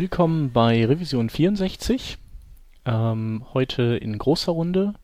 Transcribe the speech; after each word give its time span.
Willkommen 0.00 0.50
bei 0.50 0.86
Revision 0.86 1.28
64. 1.28 2.16
Ähm, 2.86 3.44
heute 3.52 3.98
in 3.98 4.16
großer 4.16 4.50
Runde. 4.50 4.94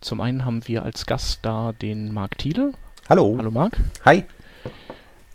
Zum 0.00 0.22
einen 0.22 0.46
haben 0.46 0.66
wir 0.66 0.84
als 0.84 1.04
Gast 1.04 1.40
da 1.42 1.74
den 1.74 2.14
Marc 2.14 2.38
Thiele. 2.38 2.72
Hallo. 3.10 3.34
Hallo 3.36 3.50
Marc. 3.50 3.78
Hi. 4.06 4.24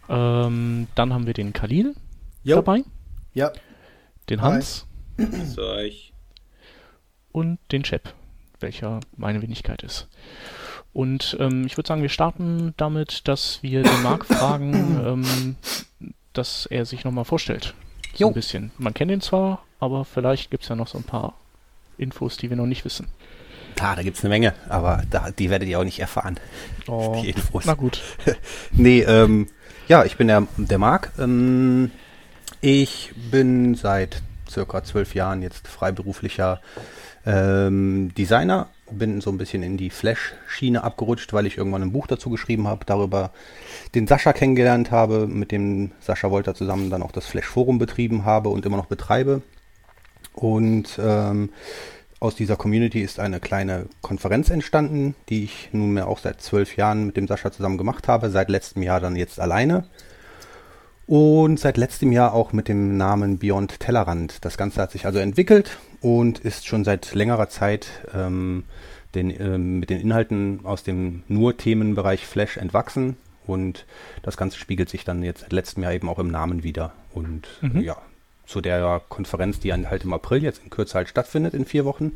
Ähm, 0.09 0.87
dann 0.95 1.13
haben 1.13 1.27
wir 1.27 1.35
den 1.35 1.53
Khalil 1.53 1.93
Jo. 2.43 2.55
dabei, 2.55 2.83
Ja. 3.35 3.51
den. 4.31 4.41
Hans 4.41 4.87
So, 5.45 5.75
ich. 5.75 6.15
und 7.31 7.59
den 7.71 7.83
Chep, 7.83 8.11
welcher 8.61 9.01
meine 9.15 9.43
Wenigkeit 9.43 9.83
ist. 9.83 10.07
Und 10.91 11.37
ähm, 11.39 11.67
ich 11.67 11.77
würde 11.77 11.87
sagen, 11.87 12.01
wir 12.01 12.09
starten 12.09 12.73
damit, 12.77 13.27
dass 13.27 13.61
wir 13.61 13.83
den 13.83 14.01
Marc 14.01 14.25
fragen, 14.39 14.99
ähm, 15.05 15.55
dass 16.33 16.65
er 16.65 16.85
sich 16.87 17.03
nochmal 17.03 17.25
vorstellt. 17.25 17.75
So 18.13 18.25
Jo. 18.25 18.27
ein 18.27 18.33
bisschen. 18.33 18.71
Man 18.77 18.93
kennt 18.93 19.11
ihn 19.11 19.21
zwar, 19.21 19.63
aber 19.79 20.05
vielleicht 20.05 20.51
gibt 20.51 20.63
es 20.63 20.69
ja 20.69 20.75
noch 20.75 20.87
so 20.87 20.97
ein 20.97 21.03
paar 21.03 21.33
Infos, 21.97 22.37
die 22.37 22.49
wir 22.49 22.57
noch 22.57 22.65
nicht 22.65 22.85
wissen. 22.85 23.07
Da, 23.75 23.95
da 23.95 24.03
gibt's 24.03 24.21
eine 24.21 24.29
Menge, 24.29 24.53
aber 24.69 25.03
da, 25.09 25.31
die 25.31 25.49
werdet 25.49 25.69
ihr 25.69 25.79
auch 25.79 25.83
nicht 25.85 25.99
erfahren. 25.99 26.37
Oh, 26.87 27.19
Die 27.21 27.29
Infos. 27.29 27.65
na 27.65 27.73
gut. 27.73 28.01
Nee, 28.71 29.01
ähm, 29.01 29.47
ja, 29.87 30.03
ich 30.05 30.17
bin 30.17 30.27
der, 30.27 30.45
der 30.57 30.77
Marc. 30.77 31.11
Ähm, 31.19 31.91
ich 32.59 33.13
bin 33.31 33.75
seit 33.75 34.21
circa 34.49 34.83
zwölf 34.83 35.15
Jahren 35.15 35.41
jetzt 35.41 35.67
freiberuflicher 35.67 36.59
ähm, 37.25 38.13
Designer. 38.17 38.67
Bin 38.91 39.21
so 39.21 39.31
ein 39.31 39.37
bisschen 39.37 39.63
in 39.63 39.77
die 39.77 39.89
Flash-Schiene 39.89 40.83
abgerutscht, 40.83 41.33
weil 41.33 41.45
ich 41.45 41.57
irgendwann 41.57 41.81
ein 41.81 41.91
Buch 41.91 42.07
dazu 42.07 42.29
geschrieben 42.29 42.67
habe, 42.67 42.85
darüber 42.85 43.31
den 43.95 44.07
Sascha 44.07 44.33
kennengelernt 44.33 44.91
habe, 44.91 45.27
mit 45.27 45.51
dem 45.51 45.91
Sascha 45.99 46.29
Wolter 46.29 46.53
zusammen 46.53 46.89
dann 46.89 47.03
auch 47.03 47.11
das 47.11 47.25
Flash-Forum 47.25 47.79
betrieben 47.79 48.25
habe 48.25 48.49
und 48.49 48.65
immer 48.65 48.77
noch 48.77 48.85
betreibe. 48.85 49.41
Und 50.33 50.99
ähm, 51.01 51.49
aus 52.19 52.35
dieser 52.35 52.55
Community 52.55 53.01
ist 53.01 53.19
eine 53.19 53.39
kleine 53.39 53.87
Konferenz 54.01 54.49
entstanden, 54.49 55.15
die 55.29 55.43
ich 55.45 55.69
nunmehr 55.71 56.07
auch 56.07 56.19
seit 56.19 56.41
zwölf 56.41 56.77
Jahren 56.77 57.07
mit 57.07 57.17
dem 57.17 57.27
Sascha 57.27 57.51
zusammen 57.51 57.77
gemacht 57.77 58.07
habe, 58.07 58.29
seit 58.29 58.49
letztem 58.49 58.83
Jahr 58.83 58.99
dann 58.99 59.15
jetzt 59.15 59.39
alleine. 59.39 59.85
Und 61.11 61.59
seit 61.59 61.75
letztem 61.75 62.13
Jahr 62.13 62.33
auch 62.33 62.53
mit 62.53 62.69
dem 62.69 62.95
Namen 62.95 63.37
Beyond 63.37 63.81
Tellerrand. 63.81 64.45
Das 64.45 64.57
Ganze 64.57 64.81
hat 64.81 64.93
sich 64.93 65.05
also 65.05 65.19
entwickelt 65.19 65.77
und 65.99 66.39
ist 66.39 66.65
schon 66.65 66.85
seit 66.85 67.13
längerer 67.13 67.49
Zeit 67.49 67.89
ähm, 68.13 68.63
den, 69.13 69.29
ähm, 69.29 69.81
mit 69.81 69.89
den 69.89 69.99
Inhalten 69.99 70.61
aus 70.63 70.83
dem 70.83 71.23
nur 71.27 71.57
Themenbereich 71.57 72.25
Flash 72.25 72.55
entwachsen. 72.55 73.17
Und 73.45 73.85
das 74.23 74.37
Ganze 74.37 74.57
spiegelt 74.57 74.87
sich 74.89 75.03
dann 75.03 75.21
jetzt 75.21 75.41
seit 75.41 75.51
letztem 75.51 75.83
Jahr 75.83 75.91
eben 75.91 76.07
auch 76.07 76.17
im 76.17 76.31
Namen 76.31 76.63
wieder. 76.63 76.93
Und 77.13 77.45
Mhm. 77.59 77.81
äh, 77.81 77.83
ja, 77.83 77.97
zu 78.45 78.61
der 78.61 79.01
Konferenz, 79.09 79.59
die 79.59 79.73
halt 79.73 80.05
im 80.05 80.13
April 80.13 80.41
jetzt 80.41 80.61
in 80.63 80.69
Kürze 80.69 80.93
halt 80.93 81.09
stattfindet, 81.09 81.53
in 81.53 81.65
vier 81.65 81.83
Wochen. 81.83 82.13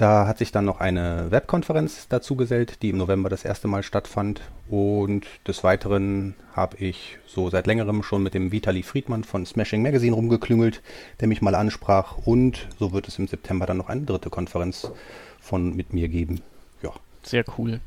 Da 0.00 0.26
hat 0.26 0.38
sich 0.38 0.50
dann 0.50 0.64
noch 0.64 0.80
eine 0.80 1.26
Webkonferenz 1.30 2.08
dazu 2.08 2.34
gesellt, 2.34 2.80
die 2.80 2.88
im 2.88 2.96
November 2.96 3.28
das 3.28 3.44
erste 3.44 3.68
Mal 3.68 3.82
stattfand. 3.82 4.40
Und 4.70 5.26
des 5.46 5.62
Weiteren 5.62 6.36
habe 6.54 6.78
ich 6.78 7.18
so 7.26 7.50
seit 7.50 7.66
längerem 7.66 8.02
schon 8.02 8.22
mit 8.22 8.32
dem 8.32 8.50
Vitali 8.50 8.82
Friedmann 8.82 9.24
von 9.24 9.44
Smashing 9.44 9.82
Magazine 9.82 10.16
rumgeklüngelt, 10.16 10.80
der 11.20 11.28
mich 11.28 11.42
mal 11.42 11.54
ansprach. 11.54 12.16
Und 12.24 12.66
so 12.78 12.92
wird 12.92 13.08
es 13.08 13.18
im 13.18 13.28
September 13.28 13.66
dann 13.66 13.76
noch 13.76 13.90
eine 13.90 14.06
dritte 14.06 14.30
Konferenz 14.30 14.90
von 15.38 15.76
mit 15.76 15.92
mir 15.92 16.08
geben. 16.08 16.40
Ja. 16.82 16.92
Sehr 17.22 17.44
cool. 17.58 17.80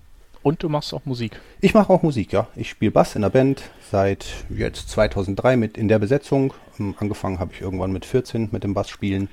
Und 0.44 0.62
du 0.62 0.70
machst 0.70 0.94
auch 0.94 1.06
Musik. 1.06 1.40
Ich 1.62 1.74
mache 1.74 1.92
auch 1.92 2.04
Musik, 2.04 2.32
ja. 2.32 2.48
Ich 2.56 2.70
spiele 2.70 2.92
Bass 2.92 3.16
in 3.16 3.24
der 3.24 3.30
Band 3.30 3.64
seit 3.90 4.28
jetzt 4.50 4.88
2003 4.90 5.58
mit 5.58 5.80
in 5.80 5.88
der 5.88 5.98
Besetzung. 5.98 6.54
Ähm, 6.80 6.94
Angefangen 7.00 7.40
habe 7.40 7.54
ich 7.54 7.62
irgendwann 7.62 7.92
mit 7.92 8.06
14 8.06 8.50
mit 8.52 8.64
dem 8.64 8.76
Bass 8.76 8.90
spielen, 8.90 9.30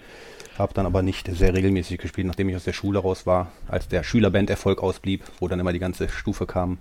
habe 0.59 0.75
dann 0.75 0.87
aber 0.87 1.03
nicht 1.03 1.29
sehr 1.35 1.55
regelmäßig 1.55 1.99
gespielt, 1.99 2.27
nachdem 2.27 2.49
ich 2.49 2.57
aus 2.57 2.65
der 2.65 2.73
Schule 2.73 2.99
raus 2.99 3.27
war, 3.27 3.53
als 3.69 3.89
der 3.89 4.03
Schülerband-Erfolg 4.03 4.83
ausblieb, 4.83 5.25
wo 5.39 5.49
dann 5.49 5.61
immer 5.61 5.73
die 5.73 5.79
ganze 5.79 6.09
Stufe 6.09 6.47
kam, 6.47 6.79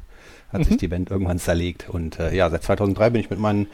hat 0.52 0.66
sich 0.66 0.78
die 0.78 0.88
Band 0.88 1.12
irgendwann 1.12 1.40
zerlegt. 1.40 1.90
Und 1.90 2.20
äh, 2.20 2.36
ja, 2.36 2.50
seit 2.50 2.64
2003 2.64 3.12
bin 3.12 3.22
ich 3.22 3.30
mit 3.30 3.40
meinen 3.40 3.68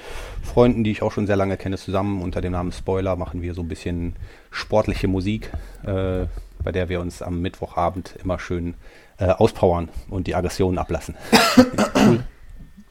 Freunden, 0.43 0.83
die 0.83 0.91
ich 0.91 1.01
auch 1.01 1.11
schon 1.11 1.27
sehr 1.27 1.37
lange 1.37 1.57
kenne, 1.57 1.77
zusammen. 1.77 2.21
Unter 2.21 2.41
dem 2.41 2.51
Namen 2.51 2.71
Spoiler 2.71 3.15
machen 3.15 3.41
wir 3.41 3.53
so 3.53 3.61
ein 3.61 3.67
bisschen 3.67 4.15
sportliche 4.51 5.07
Musik, 5.07 5.51
äh, 5.83 6.25
bei 6.63 6.71
der 6.71 6.89
wir 6.89 6.99
uns 6.99 7.21
am 7.21 7.41
Mittwochabend 7.41 8.15
immer 8.23 8.39
schön 8.39 8.75
äh, 9.17 9.27
auspowern 9.27 9.89
und 10.09 10.27
die 10.27 10.35
Aggressionen 10.35 10.77
ablassen. 10.77 11.15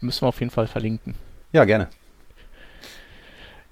Müssen 0.00 0.22
wir 0.22 0.28
auf 0.28 0.40
jeden 0.40 0.50
Fall 0.50 0.66
verlinken. 0.66 1.14
Ja, 1.52 1.64
gerne. 1.64 1.88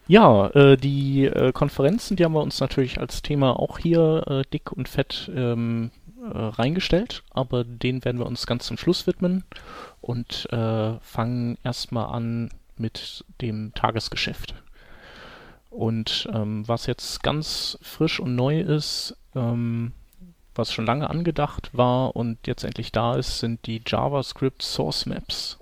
Ja, 0.08 0.48
äh, 0.48 0.76
die 0.76 1.26
äh, 1.26 1.52
Konferenzen, 1.52 2.16
die 2.16 2.24
haben 2.24 2.34
wir 2.34 2.42
uns 2.42 2.60
natürlich 2.60 2.98
als 2.98 3.22
Thema 3.22 3.58
auch 3.58 3.78
hier 3.78 4.24
äh, 4.26 4.42
dick 4.52 4.72
und 4.72 4.88
fett 4.88 5.30
ähm, 5.34 5.90
äh, 6.22 6.36
reingestellt, 6.36 7.22
aber 7.30 7.64
denen 7.64 8.04
werden 8.04 8.18
wir 8.18 8.26
uns 8.26 8.46
ganz 8.46 8.66
zum 8.66 8.76
Schluss 8.76 9.06
widmen 9.06 9.44
und 10.00 10.48
äh, 10.52 10.98
fangen 11.00 11.56
erstmal 11.62 12.06
an 12.14 12.50
mit 12.76 13.24
dem 13.40 13.72
Tagesgeschäft. 13.74 14.54
Und 15.70 16.28
ähm, 16.34 16.66
was 16.68 16.86
jetzt 16.86 17.22
ganz 17.22 17.78
frisch 17.80 18.20
und 18.20 18.34
neu 18.34 18.60
ist, 18.60 19.16
ähm, 19.34 19.92
was 20.54 20.72
schon 20.72 20.84
lange 20.84 21.08
angedacht 21.08 21.70
war 21.72 22.14
und 22.14 22.46
jetzt 22.46 22.64
endlich 22.64 22.92
da 22.92 23.14
ist, 23.14 23.38
sind 23.38 23.66
die 23.66 23.80
JavaScript 23.86 24.62
Source 24.62 25.06
Maps. 25.06 25.58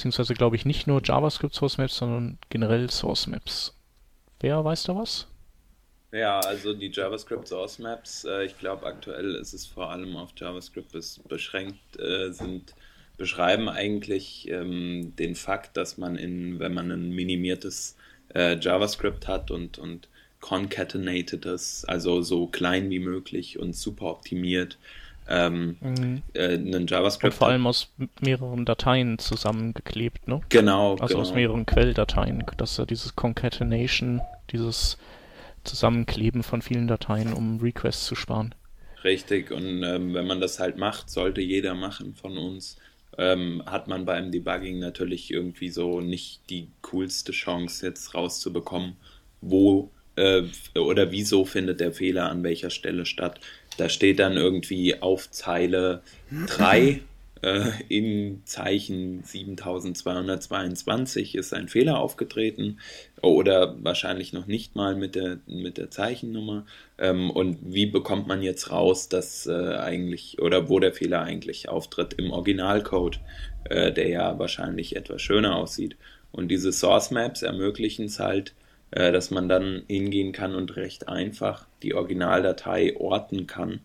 Beziehungsweise 0.00 0.32
glaube 0.32 0.56
ich 0.56 0.64
nicht 0.64 0.86
nur 0.86 1.02
JavaScript 1.04 1.54
Source 1.54 1.76
Maps, 1.76 1.98
sondern 1.98 2.38
generell 2.48 2.88
Source 2.88 3.26
Maps. 3.26 3.74
Wer 4.40 4.64
weiß 4.64 4.84
da 4.84 4.96
was? 4.96 5.26
Ja, 6.10 6.40
also 6.40 6.72
die 6.72 6.90
JavaScript 6.90 7.46
Source 7.46 7.78
Maps, 7.78 8.24
äh, 8.24 8.46
ich 8.46 8.58
glaube 8.58 8.86
aktuell 8.86 9.34
ist 9.34 9.52
es 9.52 9.66
vor 9.66 9.90
allem 9.90 10.16
auf 10.16 10.30
JavaScript 10.34 10.92
bes 10.92 11.20
beschränkt, 11.28 12.00
äh, 12.00 12.30
sind, 12.30 12.74
beschreiben 13.18 13.68
eigentlich 13.68 14.48
ähm, 14.48 15.14
den 15.16 15.34
Fakt, 15.34 15.76
dass 15.76 15.98
man 15.98 16.16
in, 16.16 16.58
wenn 16.60 16.72
man 16.72 16.90
ein 16.90 17.10
minimiertes 17.10 17.94
äh, 18.34 18.58
JavaScript 18.58 19.28
hat 19.28 19.50
und, 19.50 19.76
und 19.76 20.08
concatenatedes, 20.40 21.84
also 21.84 22.22
so 22.22 22.46
klein 22.46 22.88
wie 22.88 23.00
möglich 23.00 23.58
und 23.58 23.76
super 23.76 24.06
optimiert, 24.06 24.78
ähm, 25.30 26.22
äh, 26.34 26.54
einen 26.54 26.88
Und 26.88 26.90
JavaScript 26.90 27.34
vor 27.34 27.48
hat. 27.48 27.54
allem 27.54 27.66
aus 27.66 27.92
mehreren 28.20 28.64
Dateien 28.64 29.18
zusammengeklebt, 29.18 30.28
ne? 30.28 30.42
Genau, 30.50 30.96
Also 30.98 31.16
genau. 31.16 31.20
aus 31.20 31.34
mehreren 31.34 31.66
Quelldateien, 31.66 32.44
dass 32.56 32.78
er 32.78 32.86
dieses 32.86 33.16
Concatenation, 33.16 34.22
dieses 34.50 34.98
Zusammenkleben 35.64 36.42
von 36.42 36.62
vielen 36.62 36.88
Dateien, 36.88 37.32
um 37.32 37.60
Requests 37.60 38.06
zu 38.06 38.14
sparen. 38.16 38.54
Richtig, 39.04 39.50
und 39.50 39.82
ähm, 39.82 40.14
wenn 40.14 40.26
man 40.26 40.40
das 40.40 40.58
halt 40.58 40.76
macht, 40.76 41.08
sollte 41.10 41.40
jeder 41.40 41.74
machen 41.74 42.14
von 42.14 42.36
uns, 42.36 42.76
ähm, 43.18 43.62
hat 43.66 43.88
man 43.88 44.04
beim 44.04 44.30
Debugging 44.30 44.78
natürlich 44.78 45.30
irgendwie 45.32 45.70
so 45.70 46.00
nicht 46.00 46.48
die 46.50 46.70
coolste 46.82 47.32
Chance, 47.32 47.86
jetzt 47.86 48.14
rauszubekommen, 48.14 48.96
wo 49.40 49.90
äh, 50.16 50.42
oder 50.78 51.10
wieso 51.12 51.44
findet 51.46 51.80
der 51.80 51.92
Fehler 51.92 52.28
an 52.30 52.42
welcher 52.42 52.70
Stelle 52.70 53.06
statt. 53.06 53.40
Da 53.80 53.88
steht 53.88 54.18
dann 54.18 54.36
irgendwie 54.36 55.00
auf 55.00 55.30
Zeile 55.30 56.02
3 56.30 57.00
äh, 57.42 57.70
in 57.88 58.42
Zeichen 58.44 59.22
7222 59.24 61.34
ist 61.34 61.54
ein 61.54 61.68
Fehler 61.68 61.98
aufgetreten 61.98 62.78
oder 63.22 63.82
wahrscheinlich 63.82 64.34
noch 64.34 64.46
nicht 64.46 64.76
mal 64.76 64.96
mit 64.96 65.14
der, 65.14 65.38
mit 65.46 65.78
der 65.78 65.90
Zeichennummer. 65.90 66.66
Ähm, 66.98 67.30
und 67.30 67.56
wie 67.62 67.86
bekommt 67.86 68.26
man 68.26 68.42
jetzt 68.42 68.70
raus, 68.70 69.08
dass 69.08 69.46
äh, 69.46 69.76
eigentlich 69.76 70.42
oder 70.42 70.68
wo 70.68 70.78
der 70.78 70.92
Fehler 70.92 71.22
eigentlich 71.22 71.70
auftritt 71.70 72.12
im 72.12 72.32
Originalcode, 72.32 73.18
äh, 73.64 73.92
der 73.92 74.08
ja 74.08 74.38
wahrscheinlich 74.38 74.94
etwas 74.94 75.22
schöner 75.22 75.56
aussieht. 75.56 75.96
Und 76.32 76.48
diese 76.48 76.72
Source 76.72 77.10
Maps 77.10 77.40
ermöglichen 77.40 78.04
es 78.04 78.20
halt, 78.20 78.52
äh, 78.90 79.12
dass 79.12 79.30
man 79.30 79.48
dann 79.48 79.82
hingehen 79.88 80.32
kann 80.32 80.54
und 80.54 80.76
recht 80.76 81.08
einfach 81.08 81.66
die 81.82 81.94
Originaldatei 81.94 82.96
orten 82.96 83.46
kann 83.46 83.80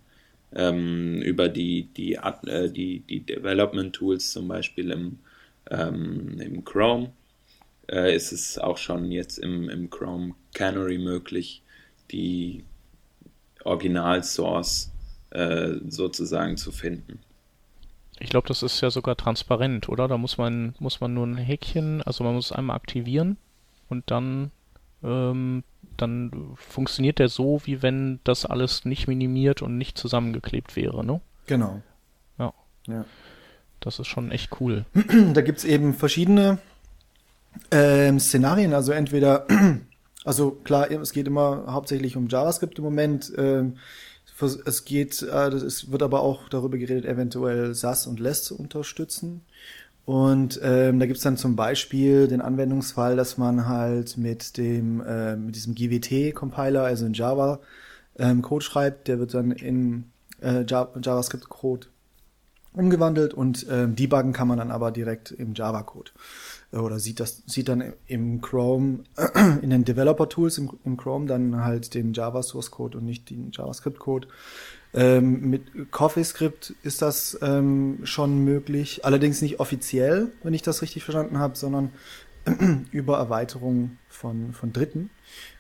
ähm, 0.53 1.21
über 1.21 1.49
die, 1.49 1.89
die, 1.95 2.15
äh, 2.15 2.69
die, 2.69 3.01
die 3.01 3.19
Development 3.21 3.93
Tools, 3.93 4.31
zum 4.31 4.47
Beispiel 4.47 4.91
im, 4.91 5.19
ähm, 5.69 6.39
im 6.39 6.63
Chrome, 6.63 7.11
äh, 7.91 8.15
ist 8.15 8.31
es 8.31 8.57
auch 8.57 8.77
schon 8.77 9.11
jetzt 9.11 9.37
im, 9.37 9.69
im 9.69 9.89
Chrome 9.89 10.33
Canary 10.53 10.97
möglich, 10.97 11.61
die 12.11 12.63
Original-Source 13.63 14.91
äh, 15.31 15.73
sozusagen 15.87 16.57
zu 16.57 16.71
finden. 16.71 17.19
Ich 18.19 18.29
glaube, 18.29 18.47
das 18.47 18.63
ist 18.63 18.79
ja 18.79 18.89
sogar 18.89 19.17
transparent, 19.17 19.89
oder? 19.89 20.07
Da 20.07 20.17
muss 20.17 20.37
man, 20.37 20.73
muss 20.79 21.01
man 21.01 21.13
nur 21.13 21.27
ein 21.27 21.37
Häkchen, 21.37 22.01
also 22.01 22.23
man 22.23 22.33
muss 22.33 22.51
es 22.51 22.51
einmal 22.53 22.77
aktivieren 22.77 23.37
und 23.89 24.09
dann, 24.09 24.51
ähm, 25.05 25.63
dann 25.97 26.31
funktioniert 26.55 27.19
der 27.19 27.29
so, 27.29 27.61
wie 27.63 27.81
wenn 27.81 28.19
das 28.23 28.45
alles 28.45 28.85
nicht 28.85 29.07
minimiert 29.07 29.61
und 29.61 29.77
nicht 29.77 29.97
zusammengeklebt 29.97 30.75
wäre, 30.75 31.05
ne? 31.05 31.21
Genau. 31.47 31.81
Ja. 32.37 32.53
Ja. 32.87 33.05
Das 33.79 33.99
ist 33.99 34.07
schon 34.07 34.31
echt 34.31 34.59
cool. 34.59 34.85
Da 35.33 35.41
gibt 35.41 35.59
es 35.59 35.65
eben 35.65 35.93
verschiedene 35.93 36.57
ähm, 37.71 38.19
Szenarien. 38.19 38.73
Also 38.73 38.91
entweder 38.91 39.47
Also 40.25 40.51
klar, 40.51 40.89
es 40.89 41.13
geht 41.13 41.27
immer 41.27 41.65
hauptsächlich 41.67 42.17
um 42.17 42.27
JavaScript 42.27 42.79
im 42.79 42.83
Moment. 42.83 43.31
Ähm, 43.37 43.77
es 44.65 44.83
geht, 44.83 45.21
äh, 45.21 45.47
es 45.49 45.91
wird 45.91 46.01
aber 46.01 46.21
auch 46.21 46.49
darüber 46.49 46.77
geredet, 46.77 47.05
eventuell 47.05 47.73
SAS 47.73 48.07
und 48.07 48.19
LESS 48.19 48.43
zu 48.43 48.57
unterstützen. 48.59 49.45
Und 50.05 50.59
ähm, 50.61 50.99
da 50.99 51.07
gibt's 51.07 51.23
dann 51.23 51.35
zum 51.35 51.55
Beispiel 51.55 52.27
den 52.27 52.41
Anwendungsfall, 52.41 53.15
dass 53.15 53.37
man 53.39 53.67
halt 53.67 54.17
mit 54.17 54.57
dem 54.57 55.01
äh, 55.01 55.35
mit 55.35 55.55
diesem 55.55 55.73
GWT-Compiler, 55.73 56.83
also 56.83 57.07
in 57.07 57.13
Java, 57.13 57.59
ähm, 58.17 58.43
Code 58.43 58.63
schreibt, 58.63 59.07
der 59.07 59.17
wird 59.17 59.33
dann 59.33 59.51
in 59.51 60.11
äh, 60.41 60.63
JavaScript-Code 60.63 61.87
umgewandelt 62.73 63.33
und 63.33 63.65
ähm, 63.69 63.95
debuggen 63.95 64.33
kann 64.33 64.47
man 64.47 64.59
dann 64.59 64.69
aber 64.69 64.91
direkt 64.91 65.31
im 65.31 65.53
Java-Code 65.55 66.11
oder 66.71 66.99
sieht 66.99 67.19
das 67.19 67.43
sieht 67.45 67.69
dann 67.69 67.93
im 68.07 68.41
Chrome 68.41 69.03
in 69.61 69.69
den 69.69 69.85
Developer 69.85 70.27
Tools 70.27 70.57
im, 70.57 70.71
im 70.83 70.97
Chrome 70.97 71.25
dann 71.25 71.63
halt 71.63 71.93
den 71.93 72.13
Java 72.13 72.43
Source 72.43 72.71
Code 72.71 72.97
und 72.97 73.05
nicht 73.05 73.29
den 73.29 73.51
JavaScript 73.51 73.99
Code. 73.99 74.27
Ähm, 74.95 75.49
mit 75.49 75.91
CoffeeScript 75.91 76.73
ist 76.83 77.01
das 77.01 77.37
ähm, 77.41 77.99
schon 78.03 78.43
möglich, 78.43 79.03
allerdings 79.03 79.41
nicht 79.41 79.59
offiziell, 79.59 80.31
wenn 80.41 80.53
ich 80.53 80.61
das 80.61 80.81
richtig 80.81 81.03
verstanden 81.03 81.37
habe, 81.37 81.55
sondern 81.55 81.91
über 82.91 83.17
Erweiterung 83.17 83.97
von 84.09 84.53
von 84.53 84.73
Dritten. 84.73 85.09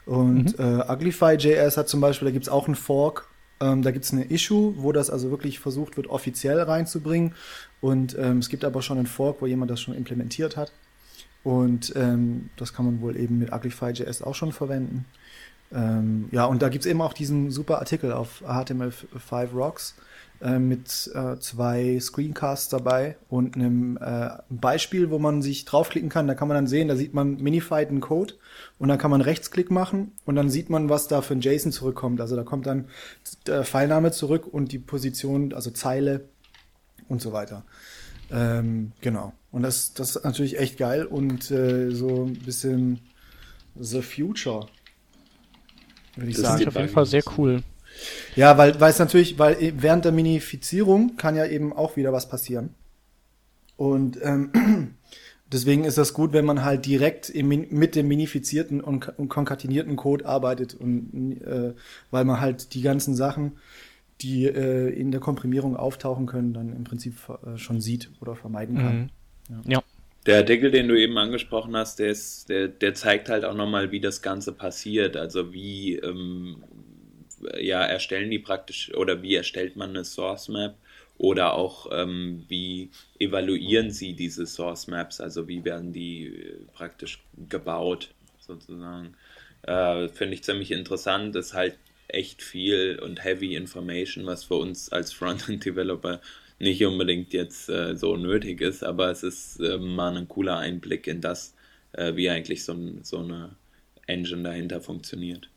Und 0.05 0.57
mhm. 0.57 0.79
äh, 0.79 0.91
Uglify.js 0.91 1.77
hat 1.77 1.89
zum 1.89 1.99
Beispiel, 1.99 2.27
da 2.27 2.31
gibt's 2.31 2.49
auch 2.49 2.67
einen 2.67 2.75
Fork 2.75 3.27
ähm, 3.59 3.81
da 3.83 3.91
gibt 3.91 4.05
es 4.05 4.11
eine 4.11 4.25
Issue, 4.25 4.73
wo 4.77 4.91
das 4.91 5.09
also 5.09 5.31
wirklich 5.31 5.59
versucht 5.59 5.97
wird, 5.97 6.07
offiziell 6.07 6.59
reinzubringen. 6.61 7.33
Und 7.81 8.17
ähm, 8.17 8.39
es 8.39 8.49
gibt 8.49 8.65
aber 8.65 8.81
schon 8.81 8.97
einen 8.97 9.07
Fork, 9.07 9.41
wo 9.41 9.45
jemand 9.45 9.71
das 9.71 9.81
schon 9.81 9.95
implementiert 9.95 10.57
hat. 10.57 10.71
Und 11.43 11.93
ähm, 11.95 12.49
das 12.57 12.73
kann 12.73 12.85
man 12.85 13.01
wohl 13.01 13.15
eben 13.17 13.37
mit 13.37 13.53
Uglify.js 13.53 14.21
auch 14.21 14.35
schon 14.35 14.51
verwenden. 14.51 15.05
Ähm, 15.73 16.29
ja, 16.31 16.45
und 16.45 16.61
da 16.61 16.69
gibt's 16.69 16.85
eben 16.85 17.01
auch 17.01 17.13
diesen 17.13 17.51
super 17.51 17.79
Artikel 17.79 18.11
auf 18.11 18.43
HTML5 18.45 19.53
Rocks 19.53 19.95
äh, 20.41 20.59
mit 20.59 21.09
äh, 21.13 21.37
zwei 21.39 21.99
Screencasts 21.99 22.69
dabei 22.69 23.17
und 23.29 23.55
einem 23.55 23.97
äh, 23.97 24.29
Beispiel, 24.49 25.09
wo 25.09 25.17
man 25.17 25.41
sich 25.41 25.65
draufklicken 25.65 26.09
kann. 26.09 26.27
Da 26.27 26.35
kann 26.35 26.47
man 26.47 26.55
dann 26.55 26.67
sehen, 26.67 26.87
da 26.87 26.95
sieht 26.95 27.13
man 27.13 27.37
minifieden 27.37 27.99
Code 27.99 28.35
und 28.77 28.89
dann 28.89 28.97
kann 28.97 29.11
man 29.11 29.21
Rechtsklick 29.21 29.71
machen 29.71 30.11
und 30.25 30.35
dann 30.35 30.49
sieht 30.49 30.69
man, 30.69 30.89
was 30.89 31.07
da 31.07 31.21
für 31.21 31.33
ein 31.33 31.41
JSON 31.41 31.71
zurückkommt. 31.71 32.21
Also 32.21 32.35
da 32.35 32.43
kommt 32.43 32.67
dann 32.67 32.85
der 33.47 33.63
Pfeilname 33.63 34.11
zurück 34.11 34.45
und 34.51 34.71
die 34.71 34.79
Position, 34.79 35.53
also 35.53 35.71
Zeile 35.71 36.25
und 37.07 37.21
so 37.21 37.31
weiter. 37.31 37.63
Ähm, 38.31 38.91
genau. 39.01 39.33
Und 39.51 39.63
das, 39.63 39.93
das 39.93 40.15
ist 40.15 40.25
natürlich 40.25 40.59
echt 40.59 40.77
geil 40.77 41.05
und 41.05 41.49
äh, 41.49 41.91
so 41.91 42.25
ein 42.25 42.33
bisschen 42.33 42.99
The 43.79 44.01
Future. 44.01 44.67
Würde 46.15 46.29
ich 46.29 46.37
das 46.37 46.45
sagen. 46.45 46.61
ist 46.61 46.67
auf 46.67 46.75
jeden 46.75 46.89
Fall 46.89 47.05
sehr 47.05 47.23
cool. 47.37 47.61
Ja, 48.35 48.57
weil, 48.57 48.79
weil 48.79 48.91
es 48.91 48.99
natürlich, 48.99 49.39
weil 49.39 49.73
während 49.77 50.05
der 50.05 50.11
Minifizierung 50.11 51.15
kann 51.15 51.35
ja 51.35 51.45
eben 51.45 51.73
auch 51.73 51.95
wieder 51.95 52.11
was 52.11 52.27
passieren. 52.27 52.69
Und 53.77 54.19
ähm, 54.21 54.51
deswegen 55.51 55.85
ist 55.85 55.97
das 55.97 56.13
gut, 56.13 56.33
wenn 56.33 56.45
man 56.45 56.63
halt 56.63 56.85
direkt 56.85 57.29
im, 57.29 57.47
mit 57.47 57.95
dem 57.95 58.07
minifizierten 58.07 58.81
und, 58.81 59.17
und 59.17 59.29
konkatenierten 59.29 59.95
Code 59.95 60.25
arbeitet 60.25 60.73
und 60.73 61.41
äh, 61.41 61.73
weil 62.11 62.25
man 62.25 62.41
halt 62.41 62.73
die 62.73 62.81
ganzen 62.81 63.15
Sachen 63.15 63.53
die 64.21 64.45
äh, 64.45 64.89
in 64.89 65.11
der 65.11 65.19
Komprimierung 65.19 65.75
auftauchen 65.75 66.25
können, 66.25 66.53
dann 66.53 66.73
im 66.73 66.83
Prinzip 66.83 67.15
äh, 67.45 67.57
schon 67.57 67.81
sieht 67.81 68.11
oder 68.21 68.35
vermeiden 68.35 68.77
kann. 68.77 68.97
Mhm. 68.97 69.09
Ja. 69.49 69.73
ja. 69.73 69.83
Der 70.25 70.37
Artikel, 70.37 70.71
den 70.71 70.87
du 70.87 70.99
eben 70.99 71.17
angesprochen 71.17 71.75
hast, 71.77 71.99
der, 71.99 72.09
ist, 72.09 72.49
der, 72.49 72.67
der 72.67 72.95
zeigt 72.95 73.29
halt 73.29 73.45
auch 73.45 73.53
nochmal, 73.53 73.91
wie 73.91 73.99
das 73.99 74.21
Ganze 74.21 74.53
passiert. 74.53 75.17
Also 75.17 75.53
wie 75.53 75.97
ähm, 75.97 76.63
ja, 77.59 77.83
erstellen 77.83 78.31
die 78.31 78.39
praktisch 78.39 78.93
oder 78.95 79.21
wie 79.21 79.35
erstellt 79.35 79.75
man 79.75 79.91
eine 79.91 80.05
Source 80.05 80.49
Map 80.49 80.75
oder 81.17 81.53
auch 81.53 81.89
ähm, 81.91 82.43
wie 82.47 82.89
evaluieren 83.19 83.91
sie 83.91 84.13
diese 84.13 84.45
Source 84.45 84.87
Maps, 84.87 85.21
also 85.21 85.47
wie 85.47 85.63
werden 85.63 85.93
die 85.93 86.27
äh, 86.27 86.57
praktisch 86.73 87.23
gebaut 87.49 88.09
sozusagen. 88.39 89.15
Äh, 89.61 90.09
Finde 90.09 90.33
ich 90.33 90.43
ziemlich 90.43 90.71
interessant, 90.71 91.35
ist 91.35 91.53
halt 91.53 91.77
echt 92.07 92.41
viel 92.41 92.99
und 93.01 93.23
heavy 93.23 93.55
Information, 93.55 94.25
was 94.25 94.43
für 94.43 94.55
uns 94.55 94.91
als 94.91 95.13
Frontend-Developer 95.13 96.19
nicht 96.59 96.85
unbedingt 96.85 97.33
jetzt 97.33 97.69
äh, 97.69 97.95
so 97.95 98.15
nötig 98.15 98.61
ist, 98.61 98.83
aber 98.83 99.11
es 99.11 99.23
ist 99.23 99.59
äh, 99.59 99.77
mal 99.77 100.15
ein 100.15 100.27
cooler 100.27 100.57
Einblick 100.57 101.07
in 101.07 101.21
das, 101.21 101.53
äh, 101.93 102.15
wie 102.15 102.29
eigentlich 102.29 102.63
so, 102.63 102.75
so, 103.01 103.19
eine 103.19 103.55
Engine 104.07 104.43
dahinter 104.43 104.81
funktioniert. 104.81 105.49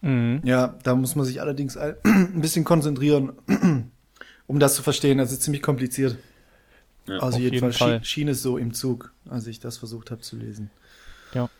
Mhm. 0.00 0.40
Ja, 0.44 0.78
da 0.82 0.94
muss 0.94 1.14
man 1.14 1.26
sich 1.26 1.40
allerdings 1.40 1.76
ein 1.76 2.40
bisschen 2.40 2.64
konzentrieren, 2.64 3.32
um 4.46 4.58
das 4.58 4.74
zu 4.74 4.82
verstehen. 4.82 5.18
Das 5.18 5.32
ist 5.32 5.42
ziemlich 5.42 5.62
kompliziert. 5.62 6.16
Ja, 7.06 7.18
also 7.18 7.38
jedenfalls 7.38 7.78
jeden 7.80 8.04
schien 8.04 8.28
es 8.28 8.42
so 8.42 8.58
im 8.58 8.74
Zug, 8.74 9.12
als 9.28 9.46
ich 9.46 9.60
das 9.60 9.76
versucht 9.76 10.10
habe 10.10 10.20
zu 10.20 10.36
lesen. 10.36 10.70
Ja. 11.34 11.50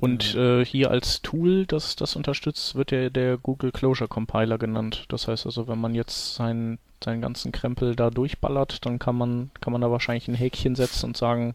Und 0.00 0.34
äh, 0.34 0.64
hier 0.64 0.90
als 0.90 1.20
Tool, 1.20 1.66
das 1.66 1.94
das 1.94 2.16
unterstützt, 2.16 2.74
wird 2.74 2.90
ja 2.90 3.10
der 3.10 3.36
Google 3.36 3.70
Closure 3.70 4.08
Compiler 4.08 4.56
genannt. 4.56 5.04
Das 5.08 5.28
heißt 5.28 5.44
also, 5.44 5.68
wenn 5.68 5.78
man 5.78 5.94
jetzt 5.94 6.34
seinen, 6.34 6.78
seinen 7.04 7.20
ganzen 7.20 7.52
Krempel 7.52 7.94
da 7.94 8.08
durchballert, 8.08 8.86
dann 8.86 8.98
kann 8.98 9.16
man, 9.16 9.50
kann 9.60 9.72
man 9.72 9.82
da 9.82 9.90
wahrscheinlich 9.90 10.26
ein 10.28 10.34
Häkchen 10.34 10.74
setzen 10.74 11.06
und 11.06 11.18
sagen, 11.18 11.54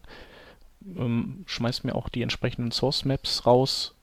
ähm, 0.95 1.43
schmeißt 1.47 1.85
mir 1.85 1.95
auch 1.95 2.07
die 2.07 2.21
entsprechenden 2.21 2.71
Source 2.71 3.03
Maps 3.03 3.47
raus. 3.47 3.95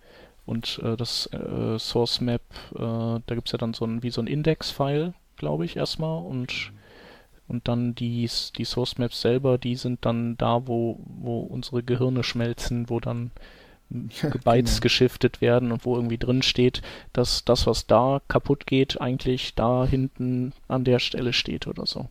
Und 0.44 0.80
äh, 0.82 0.96
das 0.96 1.26
äh, 1.32 1.78
Source 1.78 2.20
Map, 2.20 2.42
äh, 2.74 2.78
da 2.78 3.34
gibt's 3.34 3.52
ja 3.52 3.58
dann 3.58 3.74
so 3.74 3.84
ein, 3.84 4.02
wie 4.02 4.10
so 4.10 4.20
ein 4.20 4.26
Index-File, 4.26 5.14
glaube 5.36 5.64
ich, 5.64 5.76
erstmal. 5.76 6.20
Und 6.20 6.72
und 7.48 7.68
dann 7.68 7.94
die, 7.94 8.30
die 8.56 8.64
Source 8.64 8.98
Maps 8.98 9.20
selber, 9.20 9.58
die 9.58 9.76
sind 9.76 10.06
dann 10.06 10.38
da, 10.38 10.66
wo, 10.66 10.98
wo 11.04 11.40
unsere 11.40 11.82
Gehirne 11.82 12.24
schmelzen, 12.24 12.88
wo 12.88 12.98
dann 12.98 13.30
Bytes 14.44 14.74
genau. 14.74 14.82
geschiftet 14.82 15.40
werden 15.40 15.72
und 15.72 15.84
wo 15.84 15.96
irgendwie 15.96 16.18
drin 16.18 16.42
steht, 16.42 16.82
dass 17.12 17.44
das, 17.44 17.66
was 17.66 17.86
da 17.86 18.20
kaputt 18.28 18.66
geht, 18.66 19.00
eigentlich 19.00 19.54
da 19.54 19.86
hinten 19.86 20.52
an 20.68 20.84
der 20.84 20.98
Stelle 20.98 21.32
steht 21.32 21.66
oder 21.66 21.86
so. 21.86 22.08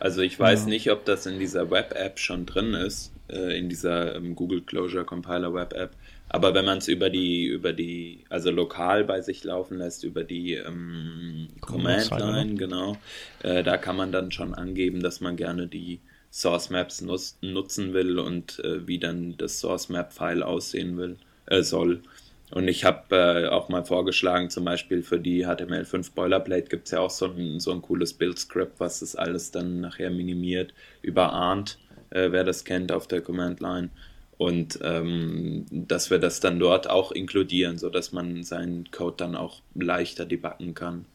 Also 0.00 0.20
ich 0.20 0.38
weiß 0.38 0.64
ja. 0.64 0.68
nicht, 0.68 0.90
ob 0.90 1.04
das 1.04 1.24
in 1.26 1.38
dieser 1.38 1.70
Web-App 1.70 2.18
schon 2.18 2.44
drin 2.44 2.74
ist, 2.74 3.12
äh, 3.30 3.58
in 3.58 3.68
dieser 3.68 4.16
ähm, 4.16 4.34
Google 4.34 4.60
Closure 4.60 5.04
Compiler 5.04 5.54
Web-App. 5.54 5.92
Aber 6.28 6.52
wenn 6.52 6.64
man 6.64 6.78
es 6.78 6.88
über 6.88 7.10
die, 7.10 7.46
über 7.46 7.72
die, 7.72 8.24
also 8.28 8.50
lokal 8.50 9.04
bei 9.04 9.20
sich 9.20 9.44
laufen 9.44 9.78
lässt, 9.78 10.04
über 10.04 10.24
die 10.24 10.54
ähm, 10.54 11.48
Command 11.60 12.10
Line, 12.10 12.54
genau, 12.56 12.96
äh, 13.42 13.62
da 13.62 13.76
kann 13.76 13.96
man 13.96 14.10
dann 14.10 14.32
schon 14.32 14.52
angeben, 14.52 15.02
dass 15.02 15.20
man 15.20 15.36
gerne 15.36 15.68
die 15.68 16.00
Source 16.34 16.68
Maps 16.68 17.00
nutz, 17.00 17.38
nutzen 17.42 17.94
will 17.94 18.18
und 18.18 18.58
äh, 18.64 18.88
wie 18.88 18.98
dann 18.98 19.36
das 19.36 19.60
Source 19.60 19.88
Map 19.88 20.12
File 20.12 20.42
aussehen 20.42 20.96
will, 20.96 21.16
äh, 21.46 21.62
soll. 21.62 22.02
Und 22.50 22.66
ich 22.66 22.84
habe 22.84 23.14
äh, 23.14 23.46
auch 23.46 23.68
mal 23.68 23.84
vorgeschlagen, 23.84 24.50
zum 24.50 24.64
Beispiel 24.64 25.04
für 25.04 25.20
die 25.20 25.46
HTML5 25.46 26.12
Boilerplate 26.12 26.68
gibt 26.68 26.86
es 26.86 26.90
ja 26.90 26.98
auch 26.98 27.10
so 27.10 27.26
ein, 27.26 27.60
so 27.60 27.70
ein 27.70 27.82
cooles 27.82 28.14
Build-Script, 28.14 28.80
was 28.80 28.98
das 28.98 29.14
alles 29.14 29.52
dann 29.52 29.80
nachher 29.80 30.10
minimiert, 30.10 30.74
über 31.02 31.32
Arndt, 31.32 31.78
äh, 32.10 32.32
wer 32.32 32.42
das 32.42 32.64
kennt 32.64 32.90
auf 32.90 33.06
der 33.06 33.20
Command 33.20 33.60
Line. 33.60 33.90
Und 34.36 34.80
ähm, 34.82 35.66
dass 35.70 36.10
wir 36.10 36.18
das 36.18 36.40
dann 36.40 36.58
dort 36.58 36.90
auch 36.90 37.12
inkludieren, 37.12 37.78
sodass 37.78 38.10
man 38.10 38.42
seinen 38.42 38.90
Code 38.90 39.14
dann 39.18 39.36
auch 39.36 39.62
leichter 39.76 40.26
debuggen 40.26 40.74
kann. 40.74 41.06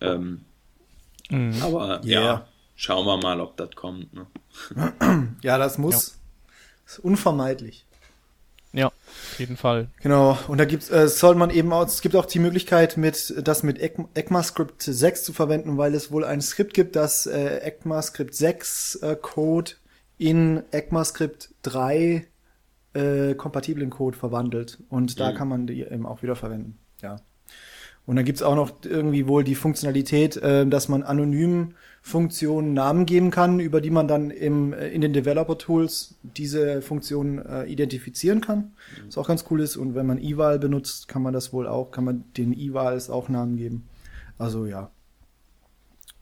Ähm, 0.00 0.40
mhm. 1.28 1.54
Aber 1.60 2.00
yeah. 2.02 2.22
ja, 2.22 2.48
Schauen 2.76 3.06
wir 3.06 3.16
mal, 3.16 3.40
ob 3.40 3.56
das 3.56 3.70
kommt. 3.74 4.12
Ne? 4.12 4.26
Ja, 5.42 5.58
das 5.58 5.78
muss. 5.78 6.08
Ja. 6.08 6.12
Das 6.84 6.98
ist 6.98 6.98
unvermeidlich. 7.00 7.86
Ja, 8.72 8.88
auf 8.88 9.38
jeden 9.38 9.56
Fall. 9.56 9.88
Genau. 10.02 10.38
Und 10.48 10.58
da 10.58 10.66
gibt's, 10.66 10.90
äh, 10.90 11.08
soll 11.08 11.34
man 11.34 11.48
eben 11.48 11.72
auch, 11.72 11.86
es 11.86 12.02
gibt 12.02 12.14
auch 12.14 12.26
die 12.26 12.38
Möglichkeit, 12.38 12.98
mit 12.98 13.34
das 13.42 13.62
mit 13.62 13.80
ECMAScript 13.80 14.82
6 14.82 15.24
zu 15.24 15.32
verwenden, 15.32 15.78
weil 15.78 15.94
es 15.94 16.12
wohl 16.12 16.24
ein 16.24 16.42
Skript 16.42 16.74
gibt, 16.74 16.94
das 16.94 17.26
äh, 17.26 17.60
ECMAScript 17.60 18.34
6 18.34 18.96
äh, 18.96 19.16
Code 19.16 19.72
in 20.18 20.62
ECMAScript 20.72 21.54
3 21.62 22.26
äh, 22.92 23.34
kompatiblen 23.34 23.88
Code 23.88 24.18
verwandelt. 24.18 24.78
Und 24.90 25.18
da 25.20 25.32
mhm. 25.32 25.36
kann 25.36 25.48
man 25.48 25.66
die 25.66 25.82
eben 25.82 26.04
auch 26.04 26.22
wieder 26.22 26.36
verwenden. 26.36 26.78
Ja. 27.00 27.16
Und 28.04 28.16
dann 28.16 28.24
gibt's 28.24 28.42
auch 28.42 28.54
noch 28.54 28.72
irgendwie 28.84 29.26
wohl 29.26 29.42
die 29.42 29.54
Funktionalität, 29.54 30.36
äh, 30.36 30.66
dass 30.66 30.88
man 30.88 31.02
anonym 31.02 31.74
Funktionen 32.06 32.72
Namen 32.72 33.04
geben 33.04 33.32
kann, 33.32 33.58
über 33.58 33.80
die 33.80 33.90
man 33.90 34.06
dann 34.06 34.30
im, 34.30 34.72
äh, 34.72 34.90
in 34.90 35.00
den 35.00 35.12
Developer-Tools 35.12 36.14
diese 36.22 36.80
Funktion 36.80 37.44
äh, 37.44 37.64
identifizieren 37.64 38.40
kann. 38.40 38.58
Mhm. 38.58 39.06
Was 39.08 39.18
auch 39.18 39.26
ganz 39.26 39.44
cool 39.50 39.60
ist. 39.60 39.76
Und 39.76 39.96
wenn 39.96 40.06
man 40.06 40.18
eval 40.18 40.60
benutzt, 40.60 41.08
kann 41.08 41.20
man 41.20 41.34
das 41.34 41.52
wohl 41.52 41.66
auch, 41.66 41.90
kann 41.90 42.04
man 42.04 42.22
den 42.36 42.52
evals 42.52 43.10
auch 43.10 43.28
Namen 43.28 43.56
geben. 43.56 43.88
Also 44.38 44.66
ja, 44.66 44.92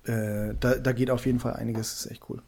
äh, 0.04 0.54
da, 0.58 0.76
da 0.76 0.92
geht 0.92 1.10
auf 1.10 1.26
jeden 1.26 1.38
Fall 1.38 1.52
einiges, 1.52 1.92
ist 1.92 2.10
echt 2.10 2.22
cool. 2.30 2.40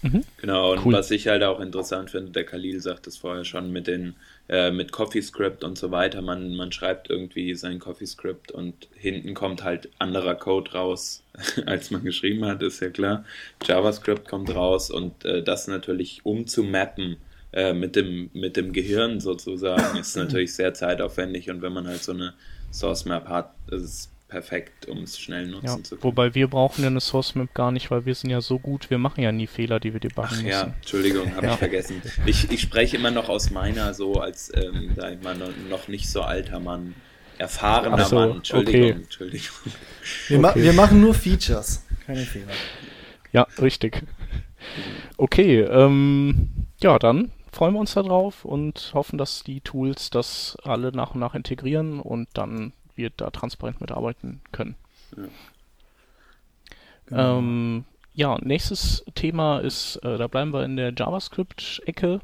Mhm. 0.00 0.24
Genau, 0.38 0.72
und 0.72 0.86
cool. 0.86 0.94
was 0.94 1.10
ich 1.10 1.28
halt 1.28 1.42
auch 1.42 1.60
interessant 1.60 2.08
finde, 2.08 2.32
der 2.32 2.44
Khalil 2.44 2.80
sagt 2.80 3.06
es 3.06 3.18
vorher 3.18 3.44
schon 3.44 3.70
mit 3.70 3.86
den 3.86 4.14
äh, 4.48 4.70
mit 4.70 4.92
CoffeeScript 4.92 5.64
und 5.64 5.78
so 5.78 5.90
weiter. 5.90 6.22
Man, 6.22 6.54
man 6.56 6.72
schreibt 6.72 7.10
irgendwie 7.10 7.54
sein 7.54 7.78
CoffeeScript 7.78 8.52
und 8.52 8.88
hinten 8.94 9.34
kommt 9.34 9.64
halt 9.64 9.90
anderer 9.98 10.34
Code 10.34 10.72
raus, 10.72 11.22
als 11.66 11.90
man 11.90 12.04
geschrieben 12.04 12.44
hat, 12.44 12.62
ist 12.62 12.80
ja 12.80 12.90
klar. 12.90 13.24
JavaScript 13.64 14.28
kommt 14.28 14.54
raus 14.54 14.90
und 14.90 15.24
äh, 15.24 15.42
das 15.42 15.68
natürlich 15.68 16.20
umzumappen 16.24 17.16
äh, 17.52 17.72
mit, 17.72 17.96
dem, 17.96 18.30
mit 18.32 18.56
dem 18.56 18.72
Gehirn 18.72 19.20
sozusagen 19.20 19.98
ist 19.98 20.16
natürlich 20.16 20.54
sehr 20.54 20.74
zeitaufwendig 20.74 21.50
und 21.50 21.62
wenn 21.62 21.72
man 21.72 21.86
halt 21.86 22.02
so 22.02 22.12
eine 22.12 22.34
Source 22.72 23.04
Map 23.04 23.28
hat, 23.28 23.54
ist 23.70 23.82
es 23.82 24.11
perfekt, 24.32 24.88
um 24.88 25.02
es 25.02 25.18
schnell 25.18 25.46
nutzen 25.46 25.66
ja, 25.66 25.82
zu 25.82 25.96
können. 25.96 26.04
Wobei 26.04 26.34
wir 26.34 26.48
brauchen 26.48 26.80
ja 26.80 26.86
eine 26.88 27.00
Source 27.00 27.34
Map 27.34 27.52
gar 27.52 27.70
nicht, 27.70 27.90
weil 27.90 28.06
wir 28.06 28.14
sind 28.14 28.30
ja 28.30 28.40
so 28.40 28.58
gut, 28.58 28.88
wir 28.88 28.96
machen 28.96 29.22
ja 29.22 29.30
nie 29.30 29.46
Fehler, 29.46 29.78
die 29.78 29.92
wir 29.92 30.00
debuggen 30.00 30.30
Ach, 30.32 30.36
müssen. 30.36 30.48
Ja, 30.48 30.62
Entschuldigung, 30.62 31.36
habe 31.36 31.48
ich 31.48 31.52
vergessen. 31.52 32.00
Ich, 32.24 32.50
ich 32.50 32.62
spreche 32.62 32.96
immer 32.96 33.10
noch 33.10 33.28
aus 33.28 33.50
meiner 33.50 33.92
so 33.92 34.14
als, 34.14 34.50
ähm, 34.54 34.92
sag 34.96 35.12
ich 35.12 35.22
mal, 35.22 35.36
noch 35.68 35.86
nicht 35.88 36.08
so 36.08 36.22
alter 36.22 36.60
Mann, 36.60 36.94
erfahrener 37.36 38.06
so, 38.06 38.16
Mann. 38.16 38.30
Entschuldigung, 38.36 38.80
okay. 38.80 38.90
Entschuldigung. 39.02 39.48
Wir, 40.28 40.38
okay. 40.38 40.42
ma 40.42 40.54
wir 40.54 40.72
machen 40.72 41.02
nur 41.02 41.12
Features, 41.12 41.84
keine 42.06 42.20
Fehler. 42.22 42.52
Ja, 43.32 43.46
richtig. 43.60 44.02
Okay, 45.18 45.60
ähm, 45.60 46.48
ja, 46.80 46.98
dann 46.98 47.32
freuen 47.52 47.74
wir 47.74 47.80
uns 47.80 47.92
darauf 47.92 48.46
und 48.46 48.92
hoffen, 48.94 49.18
dass 49.18 49.44
die 49.44 49.60
Tools 49.60 50.08
das 50.08 50.56
alle 50.64 50.90
nach 50.90 51.12
und 51.12 51.20
nach 51.20 51.34
integrieren 51.34 52.00
und 52.00 52.28
dann 52.32 52.72
wir 52.96 53.10
da 53.10 53.30
transparent 53.30 53.80
mitarbeiten 53.80 54.40
können. 54.52 54.74
Ja, 55.16 55.24
genau. 57.06 57.38
ähm, 57.38 57.84
ja 58.14 58.38
nächstes 58.42 59.04
Thema 59.14 59.58
ist, 59.60 59.96
äh, 59.96 60.18
da 60.18 60.26
bleiben 60.26 60.52
wir 60.52 60.64
in 60.64 60.76
der 60.76 60.92
JavaScript-Ecke. 60.96 62.20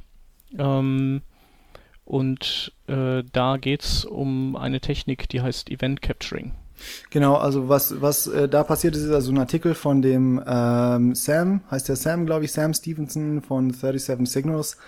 Ähm, 0.58 1.22
und 2.04 2.72
äh, 2.87 3.22
da 3.32 3.58
geht 3.58 3.82
es 3.82 4.04
um 4.06 4.56
eine 4.56 4.80
Technik, 4.80 5.28
die 5.28 5.42
heißt 5.42 5.70
Event 5.70 6.00
Capturing. 6.00 6.54
Genau, 7.10 7.34
also 7.34 7.68
was, 7.68 8.00
was 8.00 8.26
äh, 8.28 8.48
da 8.48 8.64
passiert 8.64 8.96
ist, 8.96 9.02
ist 9.02 9.10
also 9.10 9.32
ein 9.32 9.38
Artikel 9.38 9.75
von 9.75 10.00
dem 10.00 10.42
ähm, 10.46 11.14
Sam, 11.14 11.60
heißt 11.70 11.88
der 11.88 11.96
Sam, 11.96 12.25
glaube 12.26 12.44
ich, 12.44 12.52
Sam 12.52 12.72
Stevenson 12.72 13.42
von 13.42 13.72
37 13.72 14.28
Signals. 14.30 14.78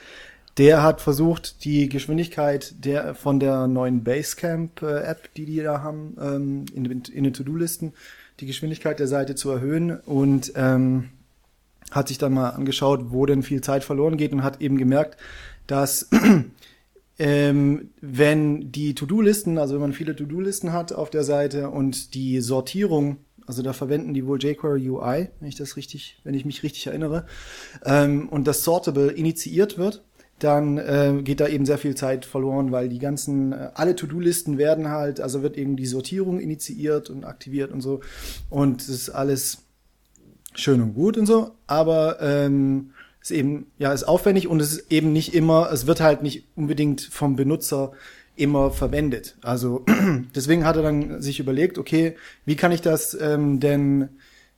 Der 0.60 0.82
hat 0.82 1.00
versucht, 1.00 1.64
die 1.64 1.88
Geschwindigkeit 1.88 2.84
der 2.84 3.14
von 3.14 3.40
der 3.40 3.66
neuen 3.66 4.04
Basecamp-App, 4.04 5.24
äh, 5.24 5.28
die 5.34 5.46
die 5.46 5.62
da 5.62 5.80
haben, 5.80 6.18
ähm, 6.20 6.66
in, 6.74 6.84
in 6.84 7.24
den 7.24 7.32
To-Do-Listen, 7.32 7.94
die 8.40 8.46
Geschwindigkeit 8.46 9.00
der 9.00 9.06
Seite 9.06 9.34
zu 9.34 9.48
erhöhen 9.48 9.98
und 10.00 10.52
ähm, 10.56 11.08
hat 11.90 12.08
sich 12.08 12.18
dann 12.18 12.34
mal 12.34 12.50
angeschaut, 12.50 13.06
wo 13.08 13.24
denn 13.24 13.42
viel 13.42 13.62
Zeit 13.62 13.84
verloren 13.84 14.18
geht 14.18 14.34
und 14.34 14.42
hat 14.42 14.60
eben 14.60 14.76
gemerkt, 14.76 15.16
dass 15.66 16.10
ähm, 17.18 17.88
wenn 18.02 18.70
die 18.70 18.94
To-Do-Listen, 18.94 19.56
also 19.56 19.72
wenn 19.72 19.80
man 19.80 19.92
viele 19.94 20.14
To-Do-Listen 20.14 20.74
hat 20.74 20.92
auf 20.92 21.08
der 21.08 21.24
Seite 21.24 21.70
und 21.70 22.12
die 22.12 22.42
Sortierung, 22.42 23.16
also 23.46 23.62
da 23.62 23.72
verwenden 23.72 24.12
die 24.12 24.26
wohl 24.26 24.38
jQuery 24.38 24.90
UI, 24.90 25.28
wenn 25.40 25.48
ich 25.48 25.56
das 25.56 25.78
richtig, 25.78 26.20
wenn 26.22 26.34
ich 26.34 26.44
mich 26.44 26.62
richtig 26.62 26.86
erinnere, 26.86 27.24
ähm, 27.86 28.28
und 28.28 28.46
das 28.46 28.62
Sortable 28.62 29.10
initiiert 29.10 29.78
wird, 29.78 30.04
dann 30.44 30.78
äh, 30.78 31.20
geht 31.23 31.40
da 31.40 31.49
eben 31.49 31.66
sehr 31.66 31.78
viel 31.78 31.94
Zeit 31.94 32.25
verloren, 32.25 32.73
weil 32.73 32.88
die 32.88 32.99
ganzen, 32.99 33.52
äh, 33.52 33.70
alle 33.75 33.97
To-Do-Listen 33.97 34.59
werden 34.59 34.88
halt, 34.88 35.20
also 35.20 35.42
wird 35.42 35.56
eben 35.56 35.76
die 35.76 35.87
Sortierung 35.87 36.40
initiiert 36.40 37.11
und 37.11 37.25
aktiviert 37.25 37.73
und 37.73 37.80
so. 37.80 38.00
Und 38.49 38.80
das 38.82 38.88
ist 38.88 39.11
alles 39.11 39.59
schön 40.54 40.82
und 40.82 40.94
gut 40.94 41.16
und 41.16 41.26
so, 41.26 41.52
aber 41.66 42.20
ähm, 42.20 42.90
ist 43.23 43.30
eben, 43.30 43.66
ja, 43.78 43.92
ist 43.92 44.04
aufwendig 44.04 44.49
und 44.49 44.61
es 44.61 44.73
ist 44.73 44.92
eben 44.92 45.12
nicht 45.12 45.35
immer, 45.35 45.70
es 45.73 45.87
wird 45.87 46.00
halt 46.00 46.23
nicht 46.23 46.47
unbedingt 46.56 47.02
vom 47.02 47.37
Benutzer 47.37 47.92
immer 48.37 48.70
verwendet. 48.70 49.37
Also 49.42 49.85
deswegen 50.35 50.64
hat 50.64 50.76
er 50.76 50.82
dann 50.82 51.20
sich 51.20 51.40
überlegt, 51.40 51.78
okay, 51.78 52.16
wie 52.47 52.56
kann 52.56 52.73
ich 52.73 52.80
das 52.80 53.14
ähm, 53.20 53.61
denn 53.61 54.09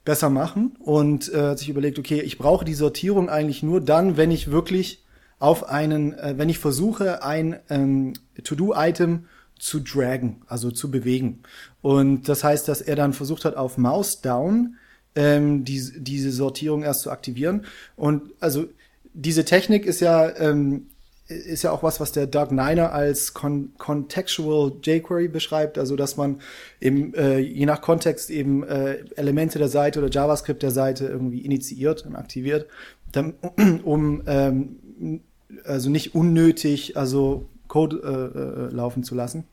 besser 0.05 0.31
machen? 0.31 0.77
Und 0.79 1.33
äh, 1.33 1.43
hat 1.43 1.59
sich 1.59 1.69
überlegt, 1.69 1.99
okay, 1.99 2.21
ich 2.21 2.39
brauche 2.39 2.65
die 2.65 2.75
Sortierung 2.75 3.29
eigentlich 3.29 3.62
nur 3.62 3.81
dann, 3.81 4.17
wenn 4.17 4.31
ich 4.31 4.51
wirklich 4.51 5.03
auf 5.43 5.69
einen, 5.69 6.15
äh, 6.15 6.35
wenn 6.37 6.49
ich 6.49 6.61
versuche, 6.61 7.25
ein 7.25 7.59
ähm, 7.69 8.13
To-Do-Item 8.45 9.27
zu 9.59 9.81
dragen, 9.81 10.43
also 10.47 10.71
zu 10.71 10.89
bewegen. 10.89 11.43
Und 11.81 12.29
das 12.29 12.45
heißt, 12.45 12.69
dass 12.69 12.81
er 12.81 12.95
dann 12.95 13.13
versucht 13.13 13.45
hat, 13.45 13.57
auf 13.57 13.77
Mouse 13.77 14.21
Down 14.21 14.77
ähm, 15.17 15.65
die, 15.65 15.83
diese 15.97 16.31
Sortierung 16.31 16.85
erst 16.85 17.01
zu 17.01 17.11
aktivieren. 17.11 17.67
Und 17.97 18.31
also 18.39 18.67
diese 19.15 19.45
Technik 19.45 19.85
ist 19.85 20.01
ja 20.01 20.31
ähm, 20.37 20.87
ist 21.27 21.63
ja 21.63 21.73
auch 21.73 21.83
was, 21.83 21.99
was 21.99 22.13
der 22.13 22.27
Doug 22.27 22.51
Niner 22.51 22.93
als 22.93 23.35
con 23.35 23.73
Contextual 23.79 24.73
jQuery 24.83 25.27
beschreibt, 25.27 25.77
also 25.77 25.97
dass 25.97 26.17
man 26.17 26.41
eben 26.81 27.15
äh, 27.15 27.39
je 27.39 27.67
nach 27.67 27.81
Kontext 27.81 28.31
eben 28.31 28.63
äh, 28.63 29.05
Elemente 29.17 29.59
der 29.59 29.69
Seite 29.69 29.99
oder 29.99 30.11
JavaScript 30.11 30.63
der 30.63 30.71
Seite 30.71 31.07
irgendwie 31.07 31.41
initiiert 31.41 32.07
und 32.07 32.15
aktiviert, 32.15 32.69
dann, 33.11 33.35
um 33.83 34.23
ähm, 34.27 35.23
also 35.64 35.90
nicht 35.90 36.14
unnötig, 36.14 36.97
also 36.97 37.49
Code 37.68 38.00
äh, 38.04 38.38
äh, 38.38 38.75
laufen 38.75 39.02
zu 39.02 39.14
lassen. 39.14 39.44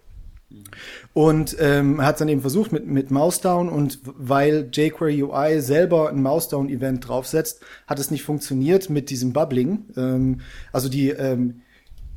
Und 1.13 1.55
ähm, 1.59 2.01
hat 2.01 2.15
es 2.15 2.19
dann 2.19 2.27
eben 2.27 2.41
versucht 2.41 2.71
mit, 2.71 2.87
mit 2.87 3.11
Mousedown 3.11 3.69
und 3.69 3.99
weil 4.03 4.67
jQuery 4.71 5.23
UI 5.23 5.61
selber 5.61 6.09
ein 6.09 6.23
Mousedown-Event 6.23 7.07
draufsetzt, 7.07 7.61
hat 7.85 7.99
es 7.99 8.09
nicht 8.09 8.23
funktioniert 8.23 8.89
mit 8.89 9.11
diesem 9.11 9.31
Bubbling. 9.31 9.85
Ähm, 9.95 10.41
also 10.71 10.89
die, 10.89 11.09
ähm, 11.09 11.61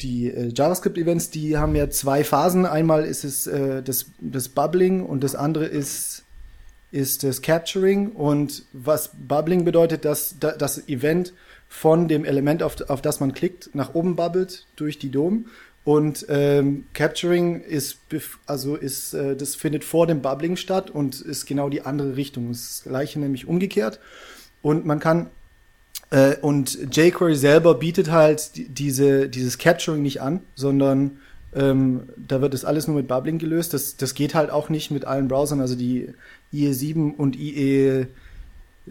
die 0.00 0.30
äh, 0.30 0.50
JavaScript-Events, 0.54 1.30
die 1.30 1.58
haben 1.58 1.74
ja 1.76 1.90
zwei 1.90 2.24
Phasen. 2.24 2.64
Einmal 2.64 3.04
ist 3.04 3.24
es 3.24 3.46
äh, 3.46 3.82
das, 3.82 4.06
das 4.20 4.48
Bubbling 4.48 5.04
und 5.04 5.22
das 5.22 5.34
andere 5.34 5.66
ist, 5.66 6.24
ist 6.90 7.24
das 7.24 7.42
Capturing. 7.42 8.12
Und 8.12 8.64
was 8.72 9.10
Bubbling 9.28 9.64
bedeutet, 9.64 10.06
dass 10.06 10.36
das 10.38 10.88
Event 10.88 11.34
von 11.73 12.07
dem 12.07 12.26
Element, 12.26 12.62
auf, 12.62 12.79
auf 12.91 13.00
das 13.00 13.19
man 13.19 13.33
klickt, 13.33 13.71
nach 13.75 13.95
oben 13.95 14.14
bubbelt 14.14 14.67
durch 14.76 14.99
die 14.99 15.11
DOM. 15.11 15.47
Und 15.85 16.26
ähm, 16.29 16.85
Capturing 16.93 17.62
ist, 17.62 17.99
also 18.47 18.76
ist, 18.76 19.14
äh, 19.14 19.35
das 19.35 19.57
findet 19.57 19.83
vor 19.83 20.07
dem 20.07 20.21
Bubbling 20.21 20.57
statt 20.57 20.91
und 20.91 21.23
ist 21.23 21.47
genau 21.47 21.71
die 21.71 21.81
andere 21.81 22.14
Richtung. 22.17 22.49
Das, 22.49 22.83
gleiche 22.85 23.19
nämlich 23.19 23.49
umgekehrt. 23.49 24.00
Und 24.61 24.85
man 24.85 25.00
kann 25.00 25.31
äh, 26.11 26.37
und 26.43 26.79
jQuery 26.95 27.37
selber 27.37 27.75
bietet 27.75 28.11
halt 28.11 28.55
die, 28.57 28.69
diese, 28.69 29.31
dieses 29.31 29.57
Capturing 29.57 30.02
nicht 30.02 30.21
an, 30.21 30.41
sondern 30.55 31.19
ähm, 31.55 32.02
da 32.19 32.43
wird 32.43 32.52
das 32.52 32.67
alles 32.67 32.87
nur 32.87 32.97
mit 32.97 33.09
Bubbling 33.09 33.38
gelöst. 33.38 33.73
Das, 33.73 33.97
das 33.97 34.12
geht 34.12 34.35
halt 34.35 34.50
auch 34.50 34.69
nicht 34.69 34.91
mit 34.91 35.07
allen 35.07 35.26
Browsern. 35.26 35.62
Also 35.62 35.75
die 35.75 36.11
IE7 36.52 37.17
und 37.17 37.35
IE 37.35 38.07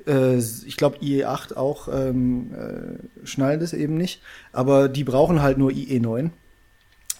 äh, 0.07 0.37
ich 0.37 0.77
glaube, 0.77 0.97
IE8 0.97 1.55
auch 1.55 1.87
ähm, 1.91 2.51
äh, 2.53 3.25
schnallen 3.25 3.59
das 3.59 3.73
eben 3.73 3.95
nicht. 3.95 4.21
Aber 4.51 4.89
die 4.89 5.03
brauchen 5.03 5.41
halt 5.41 5.57
nur 5.57 5.71
IE9 5.71 6.31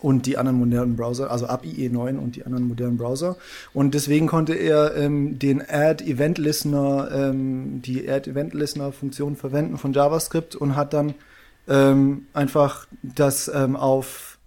und 0.02 0.26
die 0.26 0.38
anderen 0.38 0.58
modernen 0.58 0.96
Browser, 0.96 1.30
also 1.30 1.46
ab 1.46 1.64
IE9 1.64 2.18
und 2.18 2.36
die 2.36 2.46
anderen 2.46 2.68
modernen 2.68 2.98
Browser. 2.98 3.38
Und 3.74 3.94
deswegen 3.94 4.28
konnte 4.28 4.54
er 4.54 4.96
ähm, 4.96 5.38
den 5.38 5.62
Add 5.62 6.04
Event 6.04 6.38
Listener, 6.38 7.10
ähm, 7.14 7.82
die 7.82 8.10
Add 8.10 8.30
Event 8.30 8.54
Listener 8.54 8.92
Funktion 8.92 9.36
verwenden 9.36 9.78
von 9.78 9.94
JavaScript 9.94 10.56
und 10.56 10.76
hat 10.76 10.94
dann 10.94 11.14
ähm, 11.68 12.26
einfach 12.34 12.88
das 13.04 13.50
ähm, 13.54 13.76
auf, 13.76 14.40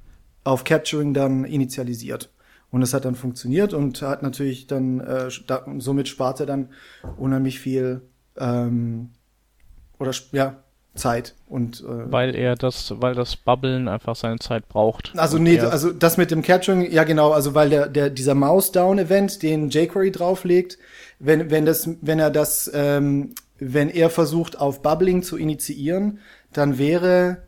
auf 0.42 0.64
Capturing 0.64 1.14
dann 1.14 1.44
initialisiert. 1.44 2.30
Und 2.70 2.82
es 2.82 2.92
hat 2.92 3.04
dann 3.04 3.14
funktioniert 3.14 3.72
und 3.72 4.02
hat 4.02 4.24
natürlich 4.24 4.66
dann, 4.66 4.98
äh, 4.98 5.28
da, 5.46 5.64
somit 5.78 6.08
spart 6.08 6.40
er 6.40 6.46
dann 6.46 6.70
unheimlich 7.16 7.60
viel 7.60 8.02
ähm, 8.38 9.10
oder 9.98 10.12
ja, 10.32 10.56
Zeit 10.94 11.34
und 11.48 11.80
äh, 11.80 12.12
weil 12.12 12.34
er 12.36 12.54
das, 12.54 12.94
weil 12.98 13.14
das 13.14 13.36
Bubblen 13.36 13.88
einfach 13.88 14.14
seine 14.14 14.38
Zeit 14.38 14.68
braucht. 14.68 15.12
Also 15.16 15.38
nee, 15.38 15.58
also 15.58 15.92
das 15.92 16.16
mit 16.16 16.30
dem 16.30 16.42
Capturing, 16.42 16.90
ja 16.90 17.04
genau, 17.04 17.32
also 17.32 17.54
weil 17.54 17.70
der 17.70 17.88
der 17.88 18.10
dieser 18.10 18.34
Mouse 18.34 18.70
Down 18.72 18.98
Event, 18.98 19.42
den 19.42 19.70
jQuery 19.70 20.12
drauflegt, 20.12 20.78
wenn 21.18 21.50
wenn 21.50 21.66
das 21.66 21.88
wenn 22.00 22.20
er 22.20 22.30
das 22.30 22.70
ähm, 22.72 23.34
wenn 23.58 23.90
er 23.90 24.10
versucht 24.10 24.58
auf 24.60 24.82
Bubbling 24.82 25.22
zu 25.22 25.36
initiieren, 25.36 26.20
dann 26.52 26.78
wäre 26.78 27.38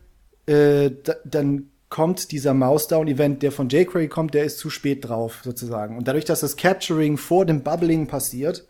äh, 0.45 0.91
dann 1.23 1.69
kommt 1.89 2.33
dieser 2.33 2.53
Mouse 2.53 2.89
Down 2.89 3.07
Event, 3.07 3.43
der 3.43 3.53
von 3.53 3.69
jQuery 3.69 4.09
kommt, 4.09 4.33
der 4.33 4.43
ist 4.43 4.59
zu 4.59 4.69
spät 4.69 5.07
drauf 5.07 5.39
sozusagen 5.43 5.97
und 5.97 6.07
dadurch, 6.07 6.25
dass 6.25 6.41
das 6.41 6.57
Capturing 6.57 7.17
vor 7.17 7.45
dem 7.45 7.63
Bubbling 7.63 8.07
passiert, 8.07 8.67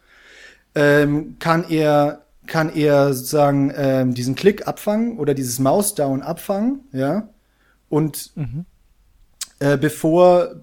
ähm, 0.77 1.37
kann 1.39 1.69
er 1.69 2.21
kann 2.45 2.73
er 2.73 3.13
sozusagen 3.13 3.73
ähm, 3.75 4.13
diesen 4.13 4.35
Klick 4.35 4.67
abfangen 4.67 5.19
oder 5.19 5.33
dieses 5.33 5.59
Mouse 5.59 5.95
Down 5.95 6.21
abfangen, 6.21 6.79
ja. 6.93 7.27
Und 7.89 8.31
mhm. 8.35 8.65
äh, 9.59 9.77
bevor, 9.77 10.55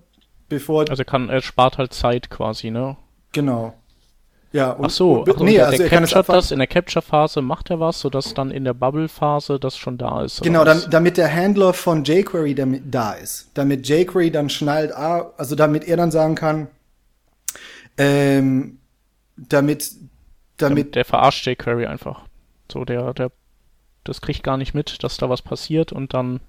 bevor. 0.49 0.89
Also 0.89 1.05
kann, 1.05 1.29
er 1.29 1.43
spart 1.43 1.79
halt 1.79 1.93
Zeit 1.93 2.31
quasi, 2.31 2.71
ne? 2.71 2.97
Genau. 3.33 3.75
Ja, 4.53 4.71
und, 4.71 4.87
Ach 4.87 4.91
so, 4.91 5.13
und, 5.23 5.29
ach 5.29 5.39
so 5.39 5.45
nee, 5.45 5.61
also 5.61 5.83
er 5.83 5.89
kann 5.89 6.07
das, 6.07 6.53
in 6.53 6.59
der 6.59 6.69
Capture-Phase 6.69 7.43
macht 7.43 7.71
er 7.71 7.81
was, 7.81 7.99
sodass 7.99 8.35
dann 8.35 8.53
in 8.53 8.65
der 8.65 8.73
Bubble-Phase 8.73 9.59
das 9.59 9.77
schon 9.77 9.99
da 9.99 10.23
ist. 10.23 10.43
Genau, 10.43 10.65
dann, 10.65 10.81
damit 10.91 11.17
der 11.17 11.35
Handler 11.35 11.73
von 11.73 12.05
jQuery 12.05 12.55
damit 12.55 12.83
da 12.87 13.15
ist. 13.15 13.51
Damit 13.55 13.89
jQuery 13.89 14.31
dann 14.31 14.49
schnallt, 14.49 14.93
also 14.93 15.57
damit 15.57 15.89
er 15.89 15.97
dann 15.97 16.13
sagen 16.13 16.37
kann, 16.37 16.69
ähm, 17.99 18.79
damit, 19.37 19.93
damit, 20.57 20.95
Der 20.95 21.05
verarscht 21.05 21.47
jQuery 21.47 21.87
einfach. 21.87 22.23
So, 22.71 22.85
der, 22.85 23.13
der, 23.15 23.31
das 24.05 24.21
kriegt 24.21 24.43
gar 24.43 24.57
nicht 24.57 24.75
mit, 24.75 25.03
dass 25.03 25.17
da 25.17 25.29
was 25.29 25.43
passiert 25.43 25.93
und 25.93 26.15
dann, 26.15 26.41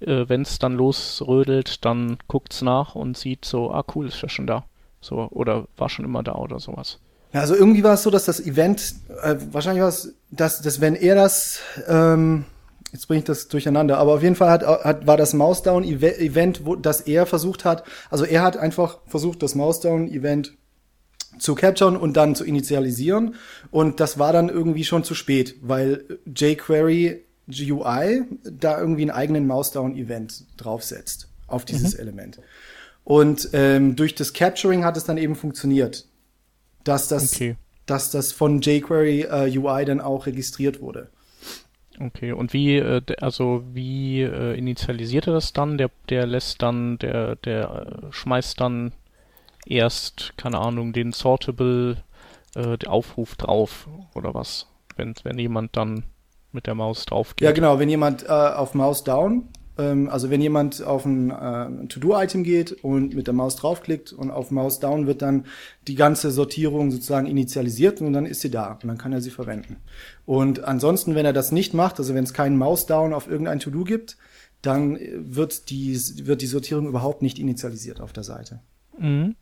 äh, 0.00 0.28
wenn 0.28 0.42
es 0.42 0.58
dann 0.58 0.74
losrödelt, 0.74 1.84
dann 1.84 2.18
guckt's 2.28 2.62
nach 2.62 2.94
und 2.94 3.16
sieht 3.16 3.44
so, 3.44 3.70
ah 3.70 3.84
cool, 3.94 4.08
ist 4.08 4.22
ja 4.22 4.28
schon 4.28 4.46
da. 4.46 4.64
So, 5.00 5.28
oder 5.30 5.66
war 5.76 5.88
schon 5.88 6.04
immer 6.04 6.22
da 6.22 6.34
oder 6.34 6.58
sowas. 6.58 6.98
ja, 7.32 7.40
also 7.40 7.54
irgendwie 7.54 7.84
war 7.84 7.94
es 7.94 8.02
so, 8.02 8.10
dass 8.10 8.24
das 8.24 8.40
Event, 8.40 8.94
äh, 9.22 9.36
wahrscheinlich 9.52 9.82
war 9.82 9.88
es, 9.88 10.14
dass, 10.30 10.60
dass 10.60 10.80
wenn 10.80 10.94
er 10.94 11.14
das, 11.14 11.60
ähm, 11.86 12.44
jetzt 12.92 13.06
bringe 13.06 13.20
ich 13.20 13.24
das 13.24 13.48
durcheinander, 13.48 13.98
aber 13.98 14.14
auf 14.14 14.22
jeden 14.22 14.34
Fall 14.34 14.50
hat, 14.50 14.66
hat 14.66 15.06
war 15.06 15.16
das 15.16 15.34
Mousedown-Event, 15.34 16.66
wo, 16.66 16.74
das 16.74 17.02
er 17.02 17.26
versucht 17.26 17.64
hat, 17.64 17.84
also 18.10 18.24
er 18.24 18.42
hat 18.42 18.56
einfach 18.56 18.98
versucht, 19.06 19.42
das 19.42 19.54
Mousedown-Event 19.54 20.57
zu 21.38 21.54
capturen 21.54 21.96
und 21.96 22.16
dann 22.16 22.34
zu 22.34 22.44
initialisieren. 22.44 23.34
Und 23.70 24.00
das 24.00 24.18
war 24.18 24.32
dann 24.32 24.48
irgendwie 24.48 24.84
schon 24.84 25.04
zu 25.04 25.14
spät, 25.14 25.56
weil 25.60 26.18
jQuery 26.26 27.24
GUI 27.48 28.22
da 28.44 28.78
irgendwie 28.78 29.02
einen 29.02 29.10
eigenen 29.10 29.46
Mousedown-Event 29.46 30.44
draufsetzt 30.56 31.28
auf 31.46 31.64
dieses 31.64 31.94
Element. 31.94 32.40
Und 33.04 33.48
ähm, 33.54 33.96
durch 33.96 34.14
das 34.14 34.34
Capturing 34.34 34.84
hat 34.84 34.96
es 34.98 35.04
dann 35.04 35.16
eben 35.16 35.34
funktioniert, 35.34 36.06
dass 36.84 37.08
das, 37.08 37.32
Okay. 37.32 37.56
dass 37.86 38.10
das 38.10 38.32
von 38.32 38.60
jQuery 38.60 39.22
äh, 39.22 39.58
UI 39.58 39.84
dann 39.86 40.00
auch 40.00 40.26
registriert 40.26 40.82
wurde. 40.82 41.08
Okay, 42.00 42.32
und 42.32 42.52
wie, 42.52 42.76
äh, 42.76 43.02
also 43.20 43.64
wie 43.72 44.20
äh, 44.20 44.56
initialisiert 44.56 45.26
er 45.26 45.32
das 45.32 45.52
dann? 45.52 45.78
Der, 45.78 45.90
der 46.10 46.26
lässt 46.26 46.62
dann, 46.62 46.98
der, 46.98 47.36
der 47.36 48.08
äh, 48.08 48.12
schmeißt 48.12 48.60
dann 48.60 48.92
erst, 49.70 50.34
keine 50.36 50.58
Ahnung, 50.58 50.92
den 50.92 51.12
Sortable 51.12 51.98
äh, 52.54 52.76
Aufruf 52.86 53.36
drauf 53.36 53.88
oder 54.14 54.34
was? 54.34 54.66
Wenn, 54.96 55.14
wenn 55.22 55.38
jemand 55.38 55.76
dann 55.76 56.04
mit 56.52 56.66
der 56.66 56.74
Maus 56.74 57.04
drauf 57.04 57.36
geht. 57.36 57.46
Ja, 57.46 57.52
genau, 57.52 57.78
wenn 57.78 57.88
jemand 57.88 58.24
äh, 58.24 58.28
auf 58.28 58.74
Mouse 58.74 59.04
down, 59.04 59.48
ähm, 59.78 60.08
also 60.08 60.30
wenn 60.30 60.40
jemand 60.40 60.82
auf 60.82 61.04
ein 61.04 61.30
äh, 61.30 61.86
To-Do-Item 61.86 62.42
geht 62.42 62.72
und 62.72 63.14
mit 63.14 63.26
der 63.26 63.34
Maus 63.34 63.56
draufklickt 63.56 64.12
und 64.12 64.30
auf 64.30 64.50
Mouse 64.50 64.80
down 64.80 65.06
wird 65.06 65.22
dann 65.22 65.44
die 65.86 65.94
ganze 65.94 66.30
Sortierung 66.30 66.90
sozusagen 66.90 67.26
initialisiert 67.26 68.00
und 68.00 68.12
dann 68.12 68.26
ist 68.26 68.40
sie 68.40 68.50
da 68.50 68.72
und 68.72 68.86
dann 68.86 68.98
kann 68.98 69.12
er 69.12 69.20
sie 69.20 69.30
verwenden. 69.30 69.76
Und 70.26 70.64
ansonsten, 70.64 71.14
wenn 71.14 71.26
er 71.26 71.32
das 71.32 71.52
nicht 71.52 71.74
macht, 71.74 71.98
also 71.98 72.14
wenn 72.14 72.24
es 72.24 72.32
keinen 72.32 72.58
Mouse 72.58 72.86
down 72.86 73.12
auf 73.12 73.28
irgendein 73.28 73.60
To-Do 73.60 73.84
gibt, 73.84 74.16
dann 74.62 74.96
äh, 74.96 75.12
wird 75.14 75.70
die, 75.70 75.96
wird 76.26 76.42
die 76.42 76.46
Sortierung 76.46 76.86
überhaupt 76.86 77.22
nicht 77.22 77.38
initialisiert 77.38 78.00
auf 78.00 78.12
der 78.12 78.24
Seite. 78.24 78.60
Mhm. 78.98 79.36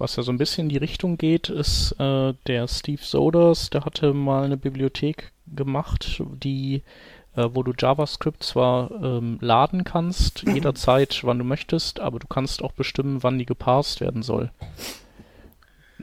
Was 0.00 0.16
ja 0.16 0.22
so 0.22 0.32
ein 0.32 0.38
bisschen 0.38 0.64
in 0.64 0.68
die 0.70 0.78
Richtung 0.78 1.18
geht, 1.18 1.50
ist 1.50 1.92
äh, 2.00 2.32
der 2.46 2.68
Steve 2.68 3.02
Soders, 3.02 3.68
der 3.68 3.84
hatte 3.84 4.14
mal 4.14 4.44
eine 4.44 4.56
Bibliothek 4.56 5.30
gemacht, 5.54 6.22
die, 6.42 6.82
äh, 7.36 7.50
wo 7.52 7.62
du 7.62 7.74
JavaScript 7.78 8.42
zwar 8.42 8.90
ähm, 8.92 9.36
laden 9.42 9.84
kannst, 9.84 10.42
jederzeit, 10.54 11.20
wann 11.24 11.38
du 11.38 11.44
möchtest, 11.44 12.00
aber 12.00 12.18
du 12.18 12.26
kannst 12.26 12.62
auch 12.62 12.72
bestimmen, 12.72 13.22
wann 13.22 13.38
die 13.38 13.44
geparsed 13.44 14.00
werden 14.00 14.22
soll. 14.22 14.50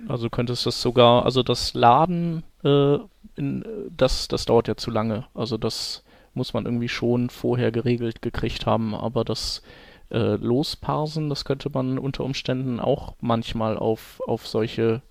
Also 0.07 0.25
du 0.25 0.29
könntest 0.29 0.67
das 0.67 0.79
sogar, 0.79 1.25
also 1.25 1.41
das 1.41 1.73
Laden, 1.73 2.43
äh, 2.63 2.99
in, 3.35 3.65
das, 3.97 4.27
das 4.27 4.45
dauert 4.45 4.67
ja 4.67 4.77
zu 4.77 4.91
lange. 4.91 5.25
Also 5.33 5.57
das 5.57 6.03
muss 6.35 6.53
man 6.53 6.65
irgendwie 6.65 6.89
schon 6.89 7.31
vorher 7.31 7.71
geregelt 7.71 8.21
gekriegt 8.21 8.67
haben, 8.67 8.93
aber 8.93 9.25
das 9.25 9.63
äh, 10.09 10.35
losparsen, 10.35 11.29
das 11.29 11.45
könnte 11.45 11.69
man 11.69 11.99
unter 11.99 12.23
Umständen 12.23 12.79
auch 12.79 13.15
manchmal 13.19 13.77
auf, 13.77 14.21
auf 14.25 14.47
solche, 14.47 15.01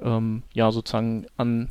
ähm, 0.00 0.42
ja, 0.52 0.72
sozusagen 0.72 1.26
an, 1.36 1.70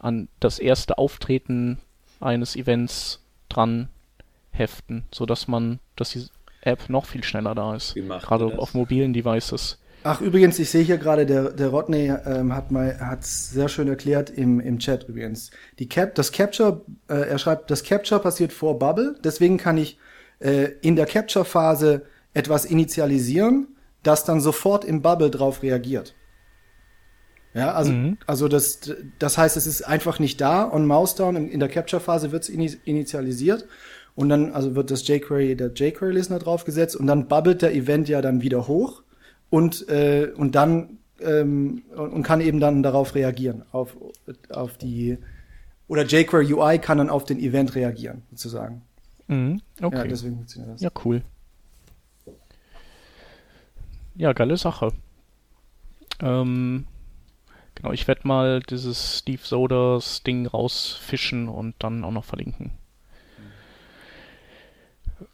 an 0.00 0.28
das 0.40 0.58
erste 0.58 0.98
Auftreten 0.98 1.78
eines 2.20 2.56
Events 2.56 3.22
dran 3.48 3.88
heften, 4.50 5.04
sodass 5.12 5.48
man, 5.48 5.78
dass 5.96 6.10
die 6.10 6.26
App 6.62 6.88
noch 6.88 7.06
viel 7.06 7.22
schneller 7.22 7.54
da 7.54 7.74
ist. 7.74 7.94
Gerade 7.94 8.58
auf 8.58 8.74
mobilen 8.74 9.12
Devices. 9.12 9.78
Ach, 10.04 10.20
übrigens, 10.20 10.58
ich 10.58 10.70
sehe 10.70 10.84
hier 10.84 10.98
gerade, 10.98 11.26
der, 11.26 11.50
der 11.50 11.68
Rodney 11.68 12.12
ähm, 12.24 12.54
hat 12.54 12.70
mal 12.70 12.98
hat's 13.00 13.50
sehr 13.50 13.68
schön 13.68 13.88
erklärt 13.88 14.30
im, 14.30 14.60
im 14.60 14.78
Chat 14.78 15.08
übrigens. 15.08 15.50
Die 15.78 15.88
Cap, 15.88 16.14
das 16.14 16.30
Capture, 16.30 16.82
äh, 17.08 17.14
er 17.14 17.38
schreibt, 17.38 17.70
das 17.70 17.82
Capture 17.82 18.20
passiert 18.20 18.52
vor 18.52 18.78
Bubble, 18.78 19.16
deswegen 19.24 19.56
kann 19.56 19.76
ich 19.76 19.98
äh, 20.40 20.68
in 20.82 20.96
der 20.96 21.06
Capture-Phase 21.06 22.02
etwas 22.34 22.64
initialisieren, 22.64 23.68
das 24.02 24.24
dann 24.24 24.40
sofort 24.40 24.84
im 24.84 25.02
Bubble 25.02 25.30
drauf 25.30 25.62
reagiert. 25.62 26.14
Ja, 27.54 27.72
also, 27.72 27.92
Mhm. 27.92 28.18
also 28.26 28.46
das, 28.46 28.80
das 29.18 29.38
heißt, 29.38 29.56
es 29.56 29.66
ist 29.66 29.82
einfach 29.82 30.18
nicht 30.18 30.40
da 30.40 30.70
on 30.70 30.86
Mousedown, 30.86 31.36
in, 31.36 31.48
in 31.48 31.60
der 31.60 31.68
Capture-Phase 31.68 32.30
wird 32.30 32.48
es 32.48 32.48
initialisiert 32.48 33.66
und 34.14 34.28
dann 34.28 34.52
also 34.52 34.74
wird 34.74 34.90
das 34.90 35.06
jQuery, 35.08 35.56
der 35.56 35.72
jQuery-Listener 35.72 36.38
draufgesetzt 36.38 36.94
und 36.94 37.06
dann 37.06 37.26
bubbelt 37.26 37.62
der 37.62 37.74
Event 37.74 38.08
ja 38.08 38.20
dann 38.20 38.42
wieder 38.42 38.68
hoch 38.68 39.02
und, 39.50 39.88
äh, 39.88 40.30
und 40.36 40.54
dann 40.54 40.98
ähm, 41.20 41.82
und 41.96 42.12
und 42.12 42.22
kann 42.22 42.40
eben 42.40 42.60
dann 42.60 42.82
darauf 42.84 43.14
reagieren, 43.16 43.64
auf, 43.72 43.96
auf 44.50 44.78
die 44.78 45.18
oder 45.88 46.04
jQuery 46.04 46.52
UI 46.52 46.78
kann 46.78 46.98
dann 46.98 47.10
auf 47.10 47.24
den 47.24 47.40
Event 47.40 47.74
reagieren, 47.74 48.22
sozusagen. 48.30 48.82
Mhm. 49.28 49.60
Okay. 49.80 49.96
Ja, 49.96 50.04
deswegen 50.04 50.36
funktioniert 50.36 50.74
das. 50.74 50.80
Ja, 50.80 50.90
cool. 51.04 51.22
Ja, 54.14 54.32
geile 54.32 54.56
Sache. 54.56 54.92
Ähm, 56.20 56.86
genau, 57.76 57.92
ich 57.92 58.08
werde 58.08 58.26
mal 58.26 58.60
dieses 58.60 59.20
Steve 59.20 59.42
Soders 59.44 60.24
Ding 60.24 60.46
rausfischen 60.46 61.48
und 61.48 61.76
dann 61.78 62.02
auch 62.02 62.10
noch 62.10 62.24
verlinken. 62.24 62.72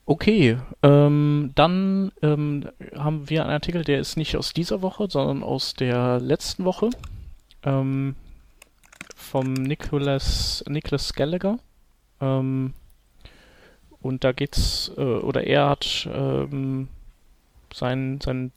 Okay, 0.06 0.58
ähm, 0.82 1.52
dann 1.54 2.12
ähm, 2.22 2.68
haben 2.94 3.28
wir 3.30 3.42
einen 3.42 3.52
Artikel, 3.52 3.84
der 3.84 4.00
ist 4.00 4.16
nicht 4.16 4.36
aus 4.36 4.52
dieser 4.52 4.82
Woche, 4.82 5.08
sondern 5.10 5.42
aus 5.42 5.74
der 5.74 6.20
letzten 6.20 6.64
Woche. 6.64 6.90
Ähm, 7.62 8.16
vom 9.14 9.52
Nicholas, 9.54 10.62
Nicholas 10.68 11.14
Gallagher. 11.14 11.58
Ähm, 12.20 12.74
und 14.04 14.22
da 14.22 14.32
geht's, 14.32 14.92
äh, 14.98 15.00
oder 15.00 15.44
er 15.44 15.70
hat 15.70 16.06
ähm, 16.12 16.88
sein, 17.72 18.20
sein, 18.22 18.52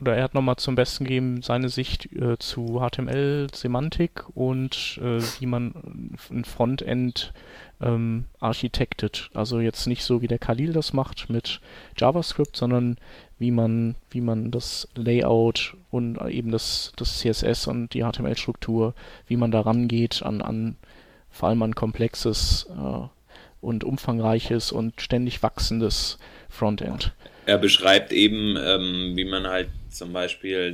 oder 0.00 0.16
er 0.16 0.22
hat 0.22 0.34
nochmal 0.34 0.54
zum 0.54 0.76
Besten 0.76 1.04
gegeben 1.04 1.42
seine 1.42 1.68
Sicht 1.68 2.12
äh, 2.12 2.38
zu 2.38 2.80
HTML-Semantik 2.80 4.24
und 4.36 5.00
äh, 5.02 5.20
wie 5.40 5.46
man 5.46 5.74
ein 6.30 6.44
Frontend 6.44 7.32
ähm, 7.80 8.26
architektet. 8.38 9.30
Also 9.34 9.58
jetzt 9.58 9.88
nicht 9.88 10.04
so 10.04 10.22
wie 10.22 10.28
der 10.28 10.38
Khalil 10.38 10.72
das 10.72 10.92
macht 10.92 11.28
mit 11.28 11.60
JavaScript, 11.96 12.56
sondern 12.56 12.96
wie 13.36 13.50
man, 13.50 13.96
wie 14.10 14.20
man 14.20 14.52
das 14.52 14.88
Layout 14.94 15.76
und 15.90 16.20
eben 16.28 16.52
das, 16.52 16.92
das 16.94 17.18
CSS 17.18 17.66
und 17.66 17.94
die 17.94 18.04
HTML-Struktur, 18.04 18.94
wie 19.26 19.36
man 19.36 19.50
da 19.50 19.62
rangeht 19.62 20.22
an, 20.22 20.40
an 20.40 20.76
vor 21.30 21.48
allem 21.48 21.62
an 21.62 21.74
komplexes 21.74 22.70
äh, 22.70 23.08
und 23.64 23.82
umfangreiches 23.84 24.70
und 24.72 25.00
ständig 25.00 25.42
wachsendes 25.42 26.18
Frontend. 26.48 27.12
Er 27.46 27.58
beschreibt 27.58 28.12
eben, 28.12 28.56
ähm, 28.58 29.12
wie 29.16 29.24
man 29.24 29.46
halt 29.46 29.68
zum 29.90 30.12
Beispiel 30.12 30.72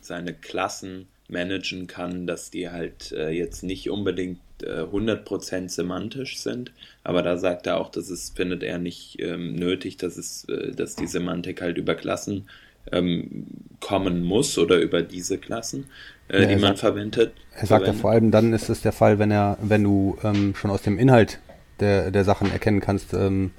seine 0.00 0.34
Klassen 0.34 1.06
managen 1.28 1.86
kann, 1.86 2.26
dass 2.26 2.50
die 2.50 2.70
halt 2.70 3.12
äh, 3.12 3.30
jetzt 3.30 3.62
nicht 3.62 3.90
unbedingt 3.90 4.38
äh, 4.62 4.80
100% 4.82 5.68
semantisch 5.68 6.38
sind, 6.38 6.72
aber 7.04 7.22
da 7.22 7.36
sagt 7.36 7.66
er 7.66 7.78
auch, 7.78 7.90
dass 7.90 8.08
es 8.10 8.30
findet 8.30 8.62
er 8.62 8.78
nicht 8.78 9.20
ähm, 9.20 9.54
nötig, 9.54 9.98
dass 9.98 10.16
es, 10.16 10.44
äh, 10.48 10.72
dass 10.72 10.96
die 10.96 11.06
Semantik 11.06 11.60
halt 11.60 11.76
über 11.78 11.94
Klassen 11.94 12.48
ähm, 12.90 13.46
kommen 13.80 14.24
muss 14.24 14.56
oder 14.58 14.78
über 14.78 15.02
diese 15.02 15.36
Klassen, 15.38 15.84
äh, 16.28 16.42
Ja, 16.42 16.48
die 16.48 16.54
man 16.54 16.60
sagt- 16.76 16.78
verwendet. 16.80 17.32
Er 17.54 17.66
sagt 17.66 17.70
ja 17.70 17.76
verwendet. 17.92 18.00
vor 18.00 18.10
allem, 18.10 18.30
dann 18.30 18.52
ist 18.54 18.68
es 18.70 18.80
der 18.80 18.92
Fall, 18.92 19.18
wenn 19.18 19.30
er, 19.30 19.58
wenn 19.60 19.84
du 19.84 20.16
ähm, 20.24 20.54
schon 20.56 20.70
aus 20.70 20.82
dem 20.82 20.98
Inhalt 20.98 21.38
der, 21.80 22.10
der 22.10 22.24
Sachen 22.24 22.50
erkennen 22.50 22.80
kannst, 22.80 23.14
ähm, 23.14 23.52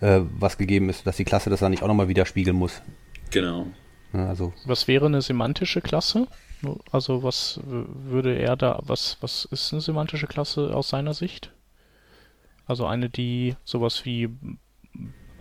äh, 0.00 0.20
was 0.38 0.58
gegeben 0.58 0.88
ist, 0.88 1.06
dass 1.06 1.16
die 1.16 1.24
Klasse 1.24 1.50
das 1.50 1.60
dann 1.60 1.70
nicht 1.70 1.82
auch 1.82 1.88
nochmal 1.88 2.08
widerspiegeln 2.08 2.56
muss. 2.56 2.82
Genau. 3.30 3.66
Ja, 4.12 4.28
also 4.28 4.52
Was 4.66 4.88
wäre 4.88 5.06
eine 5.06 5.22
semantische 5.22 5.80
Klasse? 5.80 6.26
Also 6.90 7.22
was 7.22 7.60
würde 7.64 8.36
er 8.36 8.56
da, 8.56 8.80
was, 8.82 9.16
was 9.20 9.46
ist 9.50 9.72
eine 9.72 9.80
semantische 9.80 10.26
Klasse 10.26 10.74
aus 10.74 10.88
seiner 10.88 11.14
Sicht? 11.14 11.52
Also 12.66 12.86
eine, 12.86 13.08
die 13.08 13.56
sowas 13.64 14.04
wie 14.04 14.28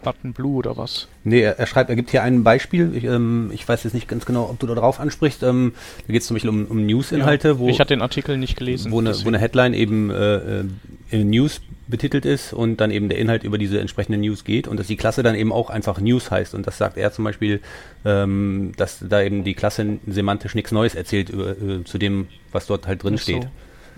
Button 0.02 0.34
Blue 0.34 0.56
oder 0.56 0.78
was? 0.78 1.08
Nee, 1.24 1.42
er, 1.42 1.60
er 1.60 1.68
schreibt, 1.68 1.90
er 1.90 1.96
gibt 1.96 2.12
hier 2.12 2.24
ein 2.24 2.44
Beispiel. 2.44 2.96
Ich, 2.96 3.04
ähm, 3.04 3.52
ich 3.54 3.68
weiß 3.68 3.84
jetzt 3.84 3.94
nicht 3.94 4.08
ganz 4.08 4.26
genau, 4.26 4.50
ob 4.50 4.60
du 4.60 4.68
da 4.68 4.76
drauf 4.76 5.00
ansprichst. 5.00 5.44
Ähm, 5.44 5.74
da 6.08 6.14
geht 6.14 6.22
es 6.22 6.28
zum 6.28 6.36
Beispiel 6.36 6.50
um, 6.50 6.66
um 6.66 6.86
News-Inhalte, 6.86 7.50
ja, 7.50 7.60
wo. 7.60 7.68
Ich 7.68 7.80
hatte 7.80 7.94
den 7.94 8.02
Artikel 8.02 8.38
nicht 8.38 8.56
gelesen. 8.56 8.92
Wo 8.92 9.00
eine, 9.00 9.14
wo 9.24 9.28
eine 9.28 9.40
Headline 9.40 9.74
eben 9.74 10.10
äh, 10.10 10.60
äh, 10.62 10.66
News 11.12 11.62
betitelt 11.88 12.26
ist 12.26 12.54
und 12.54 12.78
dann 12.78 12.92
eben 12.92 13.10
der 13.10 13.18
Inhalt 13.18 13.44
über 13.44 13.58
diese 13.58 13.80
entsprechende 13.80 14.18
News 14.18 14.44
geht 14.44 14.68
und 14.68 14.78
dass 14.78 14.88
die 14.88 14.96
Klasse 14.96 15.24
dann 15.24 15.36
eben 15.36 15.52
auch 15.52 15.70
einfach 15.70 16.00
News 16.00 16.30
heißt. 16.30 16.54
Und 16.54 16.68
das 16.68 16.78
sagt 16.78 16.98
er 16.98 17.12
zum 17.12 17.26
Beispiel, 17.26 17.62
ähm, 18.06 18.74
dass 18.78 19.04
da 19.08 19.22
eben 19.22 19.44
die 19.44 19.56
Klasse 19.56 20.00
semantisch 20.08 20.56
nichts 20.56 20.72
Neues 20.72 20.96
erzählt 20.96 21.30
über, 21.30 21.52
äh, 21.52 21.84
zu 21.84 21.98
dem, 21.98 22.28
was 22.52 22.68
dort 22.68 22.88
halt 22.88 23.04
drin 23.04 23.18
steht. 23.18 23.44
So. 23.44 23.50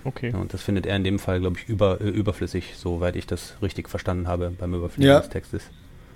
Okay. 0.03 0.31
Ja, 0.31 0.39
und 0.39 0.53
das 0.53 0.63
findet 0.63 0.85
er 0.85 0.95
in 0.95 1.03
dem 1.03 1.19
Fall, 1.19 1.39
glaube 1.39 1.57
ich, 1.59 1.69
über, 1.69 2.01
äh, 2.01 2.09
überflüssig, 2.09 2.73
soweit 2.75 3.15
ich 3.15 3.27
das 3.27 3.55
richtig 3.61 3.89
verstanden 3.89 4.27
habe 4.27 4.51
beim 4.57 4.73
Überfliegen 4.73 5.11
ja. 5.11 5.19
des 5.19 5.29
Textes. 5.29 5.63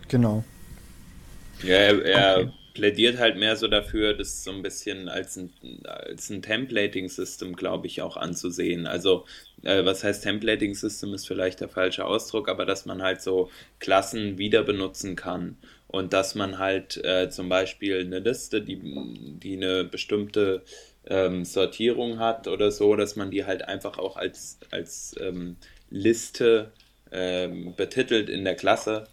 Genau. 0.07 0.43
Ja, 1.61 1.75
er, 1.75 2.05
er 2.05 2.37
okay. 2.37 2.51
Plädiert 2.75 3.17
halt 3.17 3.37
mehr 3.37 3.55
so 3.55 3.67
dafür, 3.67 4.13
das 4.13 4.43
so 4.43 4.51
ein 4.51 4.61
bisschen 4.61 5.09
als 5.09 5.35
ein, 5.37 5.51
als 5.85 6.29
ein 6.29 6.43
Templating-System, 6.43 7.55
glaube 7.55 7.87
ich, 7.87 8.03
auch 8.03 8.17
anzusehen. 8.17 8.85
Also, 8.85 9.25
äh, 9.63 9.83
was 9.83 10.03
heißt 10.03 10.23
Templating-System 10.23 11.13
ist 11.15 11.27
vielleicht 11.27 11.61
der 11.61 11.69
falsche 11.69 12.05
Ausdruck, 12.05 12.47
aber 12.47 12.65
dass 12.65 12.85
man 12.85 13.01
halt 13.01 13.21
so 13.23 13.49
Klassen 13.79 14.37
wieder 14.37 14.61
benutzen 14.63 15.15
kann 15.15 15.57
und 15.87 16.13
dass 16.13 16.35
man 16.35 16.59
halt 16.59 17.03
äh, 17.03 17.29
zum 17.29 17.49
Beispiel 17.49 18.01
eine 18.01 18.19
Liste, 18.19 18.61
die, 18.61 18.79
die 19.41 19.55
eine 19.55 19.83
bestimmte 19.83 20.61
ähm, 21.07 21.45
Sortierung 21.45 22.19
hat 22.19 22.47
oder 22.47 22.69
so, 22.69 22.95
dass 22.95 23.15
man 23.15 23.31
die 23.31 23.45
halt 23.45 23.67
einfach 23.67 23.97
auch 23.97 24.17
als, 24.17 24.59
als 24.69 25.15
ähm, 25.19 25.55
Liste 25.89 26.71
ähm, 27.11 27.73
betitelt 27.75 28.29
in 28.29 28.43
der 28.43 28.55
Klasse 28.55 29.07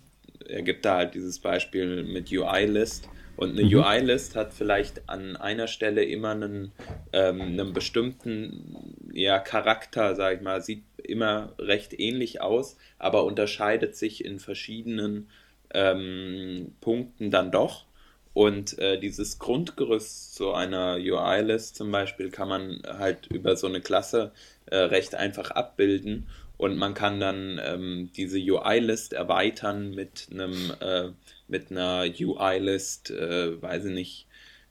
er 0.48 0.62
gibt 0.62 0.85
da 0.85 0.96
halt 0.96 1.14
dieses 1.14 1.38
Beispiel 1.38 2.03
mit 2.03 2.31
UI-List. 2.31 3.09
Und 3.36 3.58
eine 3.58 3.64
mhm. 3.64 3.74
UI-List 3.74 4.36
hat 4.36 4.52
vielleicht 4.52 5.08
an 5.08 5.36
einer 5.36 5.66
Stelle 5.66 6.04
immer 6.04 6.30
einen, 6.30 6.72
ähm, 7.12 7.40
einen 7.40 7.72
bestimmten 7.72 8.94
ja, 9.12 9.38
Charakter, 9.38 10.14
sag 10.14 10.36
ich 10.36 10.42
mal, 10.42 10.60
sieht 10.60 10.84
immer 11.02 11.52
recht 11.58 11.98
ähnlich 11.98 12.40
aus, 12.40 12.76
aber 12.98 13.24
unterscheidet 13.24 13.96
sich 13.96 14.24
in 14.24 14.38
verschiedenen 14.38 15.28
ähm, 15.74 16.74
Punkten 16.80 17.30
dann 17.30 17.50
doch. 17.50 17.86
Und 18.34 18.78
äh, 18.78 18.98
dieses 18.98 19.38
Grundgerüst 19.38 20.34
so 20.34 20.52
einer 20.54 20.94
UI-List 20.94 21.76
zum 21.76 21.90
Beispiel 21.90 22.30
kann 22.30 22.48
man 22.48 22.80
halt 22.86 23.26
über 23.26 23.56
so 23.56 23.66
eine 23.66 23.82
Klasse 23.82 24.32
äh, 24.66 24.76
recht 24.76 25.14
einfach 25.14 25.50
abbilden 25.50 26.26
und 26.62 26.76
man 26.76 26.94
kann 26.94 27.18
dann 27.18 27.60
ähm, 27.60 28.10
diese 28.16 28.38
UI-List 28.38 29.14
erweitern 29.14 29.96
mit 29.96 30.28
einem 30.30 30.72
äh, 30.78 31.08
mit 31.52 31.70
einer 31.70 32.04
UI-List, 32.18 33.10
äh, 33.10 33.62
weiß 33.62 33.84
ich 33.84 33.92
nicht, 33.92 34.26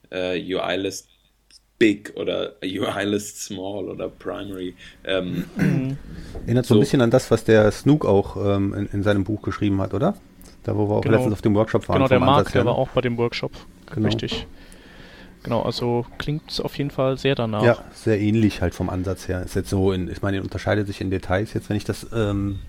äh, 0.09 0.37
UI-List 0.37 1.07
Big 1.77 2.13
oder 2.15 2.53
UI-List 2.63 3.43
Small 3.43 3.87
oder 3.87 4.09
Primary. 4.09 4.75
Ähm, 5.03 5.45
Erinnert 6.45 6.65
so 6.65 6.75
ein 6.75 6.79
bisschen 6.79 7.01
an 7.01 7.11
das, 7.11 7.31
was 7.31 7.43
der 7.43 7.71
Snook 7.71 8.05
auch 8.05 8.35
ähm, 8.35 8.73
in, 8.73 8.85
in, 8.87 9.03
seinem 9.03 9.23
Buch 9.23 9.41
geschrieben 9.41 9.79
hat, 9.79 9.93
oder? 9.93 10.15
Da, 10.63 10.75
wo 10.75 10.89
wir 10.89 10.95
auch 10.95 11.01
genau. 11.01 11.15
letztens 11.15 11.33
auf 11.33 11.41
dem 11.41 11.55
Workshop 11.55 11.87
waren. 11.87 11.97
Genau, 11.97 12.07
der 12.07 12.19
Marc, 12.19 12.51
der 12.51 12.65
war 12.65 12.75
auch 12.75 12.89
bei 12.89 13.01
dem 13.01 13.17
Workshop. 13.17 13.51
Genau. 13.93 14.07
Richtig. 14.07 14.47
Genau, 15.43 15.63
also 15.63 16.05
klingt 16.19 16.51
es 16.51 16.59
auf 16.59 16.77
jeden 16.77 16.91
Fall 16.91 17.17
sehr 17.17 17.33
danach. 17.33 17.63
Ja, 17.63 17.83
sehr 17.93 18.19
ähnlich 18.19 18.61
halt 18.61 18.75
vom 18.75 18.89
Ansatz 18.89 19.27
her. 19.27 19.41
Ist 19.41 19.55
jetzt 19.55 19.69
so, 19.69 19.91
in, 19.91 20.07
ich 20.09 20.21
meine, 20.21 20.41
unterscheidet 20.43 20.85
sich 20.85 21.01
in 21.01 21.09
Details 21.09 21.53
jetzt, 21.53 21.69
wenn 21.69 21.77
ich 21.77 21.83
das 21.83 22.05
ähm, 22.13 22.59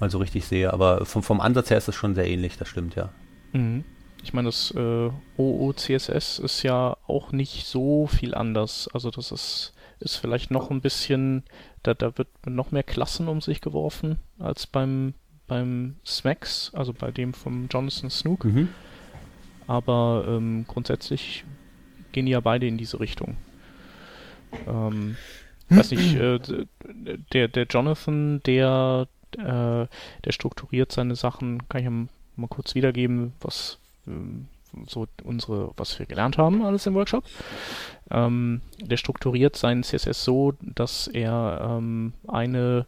mal 0.00 0.08
so 0.08 0.16
richtig 0.16 0.46
sehe, 0.46 0.72
aber 0.72 1.04
vom, 1.04 1.22
vom 1.22 1.40
Ansatz 1.42 1.68
her 1.68 1.76
ist 1.76 1.88
es 1.88 1.94
schon 1.94 2.14
sehr 2.14 2.26
ähnlich, 2.26 2.56
das 2.56 2.68
stimmt, 2.68 2.94
ja. 2.94 3.10
Mhm. 3.52 3.84
Ich 4.22 4.32
meine, 4.32 4.48
das 4.48 4.70
äh, 4.72 5.10
OOCSS 5.36 6.38
ist 6.38 6.62
ja 6.62 6.96
auch 7.06 7.32
nicht 7.32 7.66
so 7.66 8.06
viel 8.06 8.34
anders. 8.34 8.88
Also 8.92 9.10
das 9.10 9.32
ist, 9.32 9.74
ist 9.98 10.16
vielleicht 10.16 10.50
noch 10.50 10.70
ein 10.70 10.80
bisschen, 10.80 11.42
da, 11.82 11.94
da 11.94 12.16
wird 12.16 12.28
noch 12.46 12.70
mehr 12.70 12.84
Klassen 12.84 13.26
um 13.28 13.40
sich 13.40 13.60
geworfen 13.60 14.18
als 14.38 14.66
beim, 14.66 15.14
beim 15.48 15.96
SMAX, 16.06 16.72
also 16.72 16.92
bei 16.92 17.10
dem 17.10 17.34
vom 17.34 17.66
Jonathan 17.68 18.10
Snook. 18.10 18.44
Mhm. 18.44 18.68
Aber 19.66 20.24
ähm, 20.28 20.66
grundsätzlich 20.68 21.44
gehen 22.12 22.26
die 22.26 22.32
ja 22.32 22.40
beide 22.40 22.66
in 22.66 22.78
diese 22.78 23.00
Richtung. 23.00 23.36
Ähm, 24.68 25.16
weiß 25.68 25.90
nicht, 25.92 26.14
äh, 26.14 26.38
der, 27.32 27.48
der 27.48 27.64
Jonathan, 27.64 28.40
der, 28.44 29.08
äh, 29.36 29.86
der 30.24 30.32
strukturiert 30.32 30.92
seine 30.92 31.16
Sachen, 31.16 31.68
kann 31.68 31.80
ich 31.80 31.86
ja 31.86 32.08
mal 32.36 32.48
kurz 32.48 32.74
wiedergeben, 32.74 33.32
was 33.40 33.78
äh, 34.06 34.10
so 34.86 35.06
unsere, 35.22 35.72
was 35.76 35.98
wir 35.98 36.06
gelernt 36.06 36.38
haben, 36.38 36.62
alles 36.64 36.86
im 36.86 36.94
Workshop. 36.94 37.24
Ähm, 38.10 38.60
der 38.80 38.96
strukturiert 38.96 39.56
seinen 39.56 39.82
CSS 39.82 40.24
so, 40.24 40.54
dass 40.60 41.08
er 41.08 41.78
ähm, 41.78 42.14
eine 42.26 42.86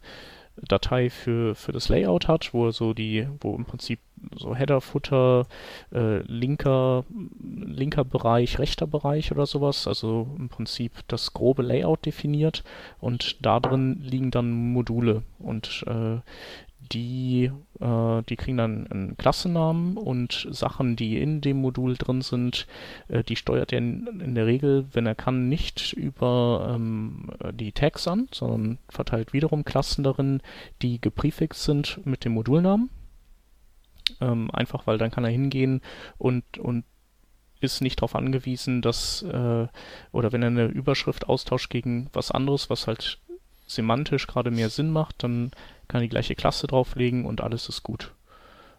Datei 0.57 1.09
für, 1.09 1.53
für 1.53 1.71
das 1.71 1.89
Layout 1.89 2.27
hat, 2.27 2.53
wo 2.53 2.67
er 2.67 2.71
so 2.71 2.93
die, 2.93 3.27
wo 3.41 3.55
im 3.55 3.65
Prinzip 3.65 3.99
so 4.37 4.55
Header, 4.55 4.81
Footer, 4.81 5.45
äh, 5.93 6.19
linker, 6.19 7.03
linker 7.41 8.05
Bereich, 8.05 8.57
rechter 8.59 8.87
Bereich 8.87 9.31
oder 9.31 9.45
sowas, 9.45 9.87
also 9.87 10.27
im 10.37 10.49
Prinzip 10.49 10.93
das 11.07 11.33
grobe 11.33 11.61
Layout 11.61 12.05
definiert 12.05 12.63
und 13.01 13.37
da 13.45 13.59
drin 13.59 13.99
liegen 14.01 14.31
dann 14.31 14.51
Module 14.51 15.23
und 15.39 15.83
äh, 15.87 16.19
die, 16.91 17.51
äh, 17.79 18.21
die 18.23 18.35
kriegen 18.35 18.57
dann 18.57 18.87
einen 18.87 19.17
Klassennamen 19.17 19.97
und 19.97 20.47
Sachen, 20.51 20.95
die 20.95 21.19
in 21.19 21.41
dem 21.41 21.61
Modul 21.61 21.95
drin 21.95 22.21
sind, 22.21 22.67
äh, 23.07 23.23
die 23.23 23.35
steuert 23.35 23.71
er 23.71 23.79
in, 23.79 24.21
in, 24.21 24.35
der 24.35 24.45
Regel, 24.45 24.85
wenn 24.93 25.05
er 25.05 25.15
kann, 25.15 25.49
nicht 25.49 25.93
über 25.93 26.75
ähm, 26.75 27.31
die 27.53 27.71
Tags 27.71 28.07
an, 28.07 28.27
sondern 28.31 28.77
verteilt 28.89 29.33
wiederum 29.33 29.65
Klassen 29.65 30.03
darin, 30.03 30.41
die 30.81 30.99
geprefixed 31.01 31.63
sind 31.63 32.05
mit 32.05 32.25
dem 32.25 32.33
Modulnamen. 32.33 32.89
Ähm, 34.21 34.51
einfach 34.51 34.85
weil 34.85 34.97
dann 34.97 35.11
kann 35.11 35.23
er 35.23 35.31
hingehen 35.31 35.81
und, 36.17 36.43
und 36.59 36.85
ist 37.59 37.81
nicht 37.81 37.99
darauf 37.99 38.15
angewiesen, 38.15 38.81
dass, 38.81 39.23
äh, 39.23 39.67
oder 40.11 40.31
wenn 40.31 40.43
er 40.43 40.49
eine 40.49 40.65
Überschrift 40.65 41.27
austauscht 41.27 41.69
gegen 41.69 42.09
was 42.13 42.31
anderes, 42.31 42.69
was 42.69 42.87
halt 42.87 43.19
semantisch 43.67 44.27
gerade 44.27 44.51
mehr 44.51 44.69
Sinn 44.69 44.91
macht, 44.91 45.23
dann 45.23 45.51
kann 45.87 46.01
die 46.01 46.09
gleiche 46.09 46.35
Klasse 46.35 46.67
drauflegen 46.67 47.25
und 47.25 47.41
alles 47.41 47.69
ist 47.69 47.83
gut. 47.83 48.13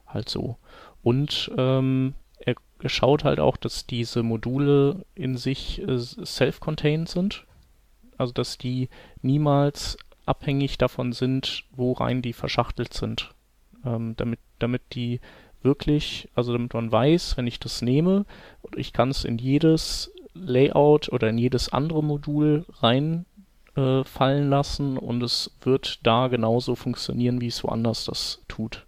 Halt 0.06 0.28
so. 0.28 0.56
Und 1.02 1.50
ähm, 1.56 2.14
er, 2.38 2.54
er 2.80 2.88
schaut 2.88 3.24
halt 3.24 3.40
auch, 3.40 3.56
dass 3.56 3.86
diese 3.86 4.22
Module 4.22 5.04
in 5.14 5.36
sich 5.36 5.80
äh, 5.82 5.98
self-contained 5.98 7.08
sind. 7.08 7.44
Also 8.18 8.32
dass 8.32 8.58
die 8.58 8.88
niemals 9.22 9.98
abhängig 10.24 10.78
davon 10.78 11.12
sind, 11.12 11.64
wo 11.70 11.92
rein 11.92 12.22
die 12.22 12.32
verschachtelt 12.32 12.92
sind. 12.92 13.30
Ähm, 13.84 14.14
damit, 14.16 14.40
damit 14.58 14.82
die 14.92 15.20
wirklich, 15.62 16.28
also 16.34 16.52
damit 16.52 16.74
man 16.74 16.90
weiß, 16.90 17.36
wenn 17.36 17.46
ich 17.46 17.60
das 17.60 17.82
nehme, 17.82 18.24
ich 18.76 18.92
kann 18.92 19.10
es 19.10 19.24
in 19.24 19.38
jedes 19.38 20.12
Layout 20.34 21.10
oder 21.10 21.28
in 21.28 21.38
jedes 21.38 21.72
andere 21.72 22.02
Modul 22.02 22.66
rein 22.80 23.24
äh, 23.76 24.04
fallen 24.04 24.50
lassen 24.50 24.98
und 24.98 25.22
es 25.22 25.50
wird 25.62 26.00
da 26.06 26.28
genauso 26.28 26.74
funktionieren, 26.74 27.40
wie 27.40 27.48
es 27.48 27.62
woanders 27.62 28.04
das 28.06 28.42
tut. 28.48 28.86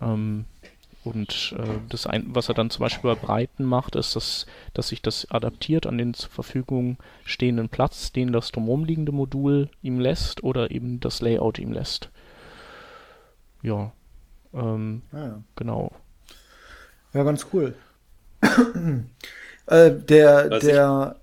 Ähm, 0.00 0.44
und 1.02 1.54
äh, 1.58 1.78
das 1.88 2.06
ein, 2.06 2.26
was 2.34 2.48
er 2.48 2.54
dann 2.54 2.68
zum 2.68 2.82
Beispiel 2.82 3.14
bei 3.14 3.18
Breiten 3.18 3.64
macht, 3.64 3.96
ist, 3.96 4.16
dass, 4.16 4.44
dass 4.74 4.88
sich 4.88 5.00
das 5.00 5.30
adaptiert 5.30 5.86
an 5.86 5.96
den 5.96 6.12
zur 6.12 6.30
Verfügung 6.30 6.98
stehenden 7.24 7.70
Platz, 7.70 8.12
den 8.12 8.32
das 8.32 8.52
drumherum 8.52 8.84
liegende 8.84 9.12
Modul 9.12 9.70
ihm 9.82 9.98
lässt 9.98 10.44
oder 10.44 10.70
eben 10.70 11.00
das 11.00 11.22
Layout 11.22 11.58
ihm 11.58 11.72
lässt. 11.72 12.10
Ja. 13.62 13.92
Ähm, 14.52 15.02
ah, 15.12 15.18
ja. 15.18 15.42
Genau. 15.56 15.92
Ja, 17.14 17.22
ganz 17.24 17.46
cool. 17.52 17.74
äh, 19.66 19.90
der, 19.90 20.50
was 20.50 20.64
der, 20.64 21.16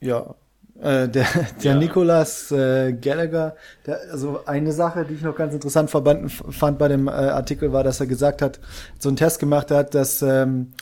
ja, 0.00 0.34
äh, 0.80 1.08
der 1.08 1.26
der 1.62 1.72
ja. 1.72 1.74
Nicolas 1.74 2.50
äh, 2.52 2.92
Gallagher, 2.92 3.56
der, 3.86 4.00
also 4.10 4.40
eine 4.46 4.72
Sache, 4.72 5.04
die 5.04 5.14
ich 5.14 5.22
noch 5.22 5.36
ganz 5.36 5.54
interessant 5.54 5.90
verband, 5.90 6.30
fand 6.30 6.78
bei 6.78 6.88
dem 6.88 7.08
äh, 7.08 7.10
Artikel, 7.10 7.72
war, 7.72 7.84
dass 7.84 8.00
er 8.00 8.06
gesagt 8.06 8.42
hat, 8.42 8.60
so 8.98 9.08
einen 9.08 9.16
Test 9.16 9.40
gemacht 9.40 9.70
hat, 9.70 9.94
dass 9.94 10.22
ähm, 10.22 10.72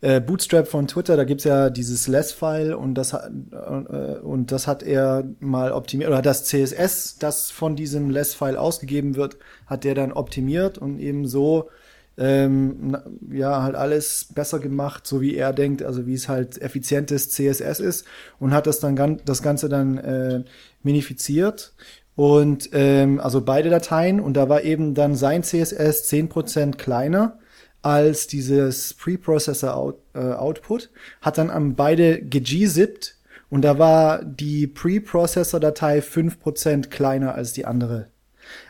äh, 0.00 0.20
Bootstrap 0.20 0.68
von 0.68 0.86
Twitter, 0.86 1.16
da 1.16 1.24
gibt's 1.24 1.44
ja 1.44 1.70
dieses 1.70 2.06
Less-File 2.06 2.74
und 2.74 2.94
das 2.94 3.12
hat 3.12 3.30
äh, 3.52 4.18
und 4.18 4.52
das 4.52 4.66
hat 4.66 4.82
er 4.82 5.24
mal 5.40 5.72
optimiert, 5.72 6.10
oder 6.10 6.22
das 6.22 6.44
CSS, 6.44 7.18
das 7.18 7.50
von 7.50 7.76
diesem 7.76 8.10
Less-File 8.10 8.56
ausgegeben 8.56 9.16
wird, 9.16 9.36
hat 9.66 9.84
der 9.84 9.94
dann 9.94 10.12
optimiert 10.12 10.76
und 10.76 10.98
eben 10.98 11.26
so 11.26 11.70
ähm, 12.18 12.96
ja, 13.30 13.62
halt 13.62 13.74
alles 13.74 14.28
besser 14.34 14.58
gemacht, 14.58 15.06
so 15.06 15.20
wie 15.20 15.34
er 15.34 15.52
denkt, 15.52 15.82
also 15.82 16.06
wie 16.06 16.14
es 16.14 16.28
halt 16.28 16.60
effizientes 16.60 17.30
CSS 17.30 17.80
ist 17.80 18.06
und 18.38 18.52
hat 18.52 18.66
das 18.66 18.80
dann 18.80 19.20
das 19.24 19.42
Ganze 19.42 19.68
dann 19.68 19.98
äh, 19.98 20.44
minifiziert 20.82 21.74
Und 22.14 22.70
ähm, 22.72 23.20
also 23.20 23.42
beide 23.42 23.68
Dateien 23.68 24.20
und 24.20 24.34
da 24.34 24.48
war 24.48 24.62
eben 24.62 24.94
dann 24.94 25.14
sein 25.14 25.42
CSS 25.42 26.10
10% 26.10 26.76
kleiner 26.76 27.38
als 27.82 28.26
dieses 28.26 28.94
Preprocessor 28.94 29.76
Out, 29.76 29.98
äh, 30.14 30.32
Output, 30.32 30.90
hat 31.20 31.38
dann 31.38 31.50
am 31.50 31.76
beide 31.76 32.20
gegzippt 32.22 33.16
und 33.48 33.62
da 33.62 33.78
war 33.78 34.24
die 34.24 34.66
Preprocessor-Datei 34.66 36.00
5% 36.00 36.88
kleiner 36.88 37.34
als 37.34 37.52
die 37.52 37.64
andere. 37.64 38.08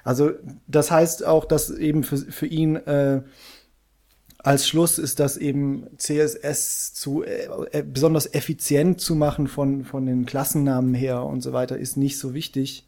Also 0.04 0.32
das 0.66 0.90
heißt 0.90 1.24
auch, 1.24 1.44
dass 1.44 1.70
eben 1.70 2.04
für, 2.04 2.18
für 2.18 2.46
ihn 2.46 2.76
äh, 2.76 3.22
als 4.38 4.68
Schluss 4.68 4.98
ist 4.98 5.18
das 5.18 5.36
eben 5.36 5.86
CSS 5.96 6.94
zu 6.94 7.24
äh, 7.24 7.82
besonders 7.82 8.32
effizient 8.32 9.00
zu 9.00 9.14
machen 9.14 9.48
von 9.48 9.84
von 9.84 10.06
den 10.06 10.26
Klassennamen 10.26 10.94
her 10.94 11.24
und 11.24 11.40
so 11.42 11.52
weiter 11.52 11.76
ist 11.78 11.96
nicht 11.96 12.18
so 12.18 12.34
wichtig, 12.34 12.86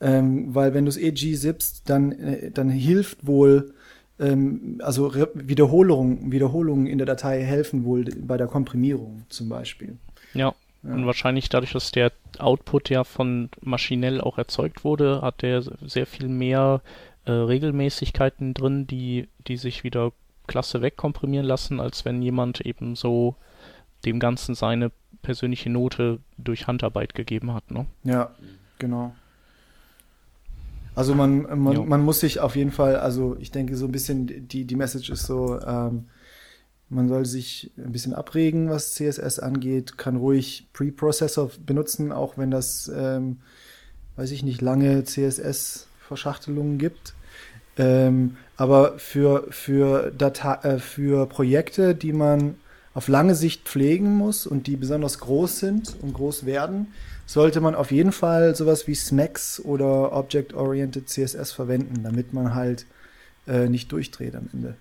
ähm, 0.00 0.54
weil 0.54 0.74
wenn 0.74 0.84
du 0.84 0.90
es 0.90 0.96
eh 0.96 1.12
gzippst, 1.12 1.88
dann, 1.88 2.12
äh, 2.12 2.50
dann 2.50 2.68
hilft 2.68 3.26
wohl, 3.26 3.74
ähm, 4.18 4.80
also 4.82 5.06
Re 5.06 5.30
Wiederholungen, 5.34 6.30
Wiederholungen 6.32 6.86
in 6.86 6.98
der 6.98 7.06
Datei 7.06 7.42
helfen 7.42 7.84
wohl 7.84 8.04
bei 8.04 8.36
der 8.36 8.46
Komprimierung 8.46 9.24
zum 9.28 9.48
Beispiel. 9.48 9.96
Ja. 10.34 10.54
Ja. 10.84 10.92
Und 10.92 11.06
wahrscheinlich 11.06 11.48
dadurch, 11.48 11.72
dass 11.72 11.92
der 11.92 12.12
Output 12.38 12.90
ja 12.90 13.04
von 13.04 13.48
maschinell 13.60 14.20
auch 14.20 14.38
erzeugt 14.38 14.84
wurde, 14.84 15.22
hat 15.22 15.42
der 15.42 15.62
sehr 15.62 16.06
viel 16.06 16.28
mehr 16.28 16.82
äh, 17.24 17.32
Regelmäßigkeiten 17.32 18.54
drin, 18.54 18.86
die, 18.86 19.28
die 19.46 19.56
sich 19.56 19.82
wieder 19.82 20.12
klasse 20.46 20.82
wegkomprimieren 20.82 21.46
lassen, 21.46 21.80
als 21.80 22.04
wenn 22.04 22.20
jemand 22.20 22.60
eben 22.60 22.96
so 22.96 23.34
dem 24.04 24.20
Ganzen 24.20 24.54
seine 24.54 24.90
persönliche 25.22 25.70
Note 25.70 26.18
durch 26.36 26.66
Handarbeit 26.66 27.14
gegeben 27.14 27.54
hat. 27.54 27.70
Ne? 27.70 27.86
Ja, 28.02 28.30
genau. 28.78 29.14
Also 30.94 31.14
man, 31.14 31.42
man, 31.58 31.88
man 31.88 32.02
muss 32.02 32.20
sich 32.20 32.40
auf 32.40 32.54
jeden 32.54 32.70
Fall, 32.70 32.96
also 32.96 33.36
ich 33.40 33.50
denke 33.50 33.74
so 33.76 33.86
ein 33.86 33.92
bisschen, 33.92 34.48
die, 34.48 34.64
die 34.64 34.76
Message 34.76 35.10
ist 35.10 35.26
so, 35.26 35.60
ähm, 35.60 36.06
man 36.94 37.08
soll 37.08 37.26
sich 37.26 37.70
ein 37.76 37.92
bisschen 37.92 38.14
abregen, 38.14 38.70
was 38.70 38.94
CSS 38.94 39.38
angeht, 39.38 39.98
kann 39.98 40.16
ruhig 40.16 40.66
Preprocessor 40.72 41.50
benutzen, 41.64 42.12
auch 42.12 42.38
wenn 42.38 42.50
das, 42.50 42.90
ähm, 42.94 43.38
weiß 44.16 44.30
ich 44.30 44.42
nicht, 44.42 44.60
lange 44.60 45.04
CSS-Verschachtelungen 45.04 46.78
gibt. 46.78 47.14
Ähm, 47.76 48.36
aber 48.56 48.98
für, 48.98 49.48
für, 49.50 50.12
Data 50.12 50.62
äh, 50.62 50.78
für 50.78 51.26
Projekte, 51.26 51.94
die 51.94 52.12
man 52.12 52.54
auf 52.94 53.08
lange 53.08 53.34
Sicht 53.34 53.64
pflegen 53.64 54.14
muss 54.14 54.46
und 54.46 54.68
die 54.68 54.76
besonders 54.76 55.18
groß 55.18 55.58
sind 55.58 55.96
und 56.00 56.14
groß 56.14 56.46
werden, 56.46 56.88
sollte 57.26 57.60
man 57.60 57.74
auf 57.74 57.90
jeden 57.90 58.12
Fall 58.12 58.54
sowas 58.54 58.86
wie 58.86 58.94
SMAX 58.94 59.60
oder 59.60 60.12
Object-Oriented 60.12 61.08
CSS 61.08 61.50
verwenden, 61.52 62.04
damit 62.04 62.32
man 62.32 62.54
halt 62.54 62.86
äh, 63.48 63.68
nicht 63.68 63.90
durchdreht 63.90 64.36
am 64.36 64.48
Ende. 64.52 64.76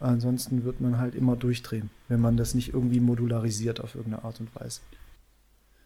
Ansonsten 0.00 0.64
wird 0.64 0.80
man 0.80 0.98
halt 0.98 1.14
immer 1.14 1.36
durchdrehen, 1.36 1.90
wenn 2.08 2.20
man 2.20 2.36
das 2.36 2.54
nicht 2.54 2.72
irgendwie 2.72 3.00
modularisiert 3.00 3.80
auf 3.80 3.94
irgendeine 3.94 4.24
Art 4.24 4.40
und 4.40 4.54
Weise. 4.54 4.80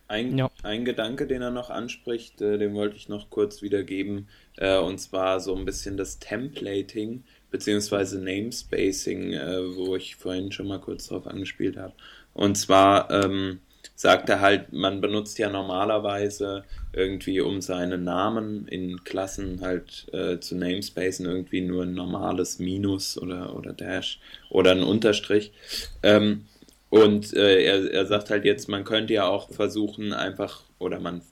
Ein, 0.08 0.36
ja. 0.36 0.50
ein 0.62 0.84
Gedanke, 0.84 1.26
den 1.26 1.40
er 1.40 1.50
noch 1.50 1.70
anspricht, 1.70 2.42
äh, 2.42 2.58
den 2.58 2.74
wollte 2.74 2.96
ich 2.96 3.08
noch 3.08 3.30
kurz 3.30 3.62
wiedergeben, 3.62 4.28
äh, 4.58 4.78
und 4.78 4.98
zwar 4.98 5.40
so 5.40 5.56
ein 5.56 5.64
bisschen 5.64 5.96
das 5.96 6.18
Templating 6.18 7.24
beziehungsweise 7.50 8.18
Namespacing, 8.18 9.32
äh, 9.32 9.76
wo 9.76 9.96
ich 9.96 10.16
vorhin 10.16 10.52
schon 10.52 10.68
mal 10.68 10.80
kurz 10.80 11.06
drauf 11.06 11.26
angespielt 11.26 11.78
habe. 11.78 11.94
Und 12.34 12.56
zwar 12.56 13.10
ähm, 13.10 13.60
sagt 13.94 14.28
er 14.28 14.40
halt, 14.40 14.72
man 14.72 15.00
benutzt 15.00 15.38
ja 15.38 15.48
normalerweise 15.48 16.64
irgendwie, 16.92 17.40
um 17.40 17.60
seine 17.60 17.98
Namen 17.98 18.66
in 18.68 19.04
Klassen 19.04 19.60
halt 19.60 20.06
äh, 20.12 20.38
zu 20.40 20.56
namespacen, 20.56 21.26
irgendwie 21.26 21.60
nur 21.60 21.84
ein 21.84 21.94
normales 21.94 22.58
Minus 22.58 23.16
oder, 23.18 23.56
oder 23.56 23.72
Dash 23.72 24.20
oder 24.50 24.72
ein 24.72 24.82
Unterstrich. 24.82 25.52
Ähm, 26.02 26.46
und 26.90 27.32
äh, 27.34 27.62
er, 27.62 27.90
er 27.90 28.06
sagt 28.06 28.30
halt 28.30 28.44
jetzt, 28.44 28.68
man 28.68 28.84
könnte 28.84 29.14
ja 29.14 29.26
auch 29.26 29.50
versuchen, 29.50 30.12
einfach, 30.12 30.62
oder 30.78 31.00
man 31.00 31.22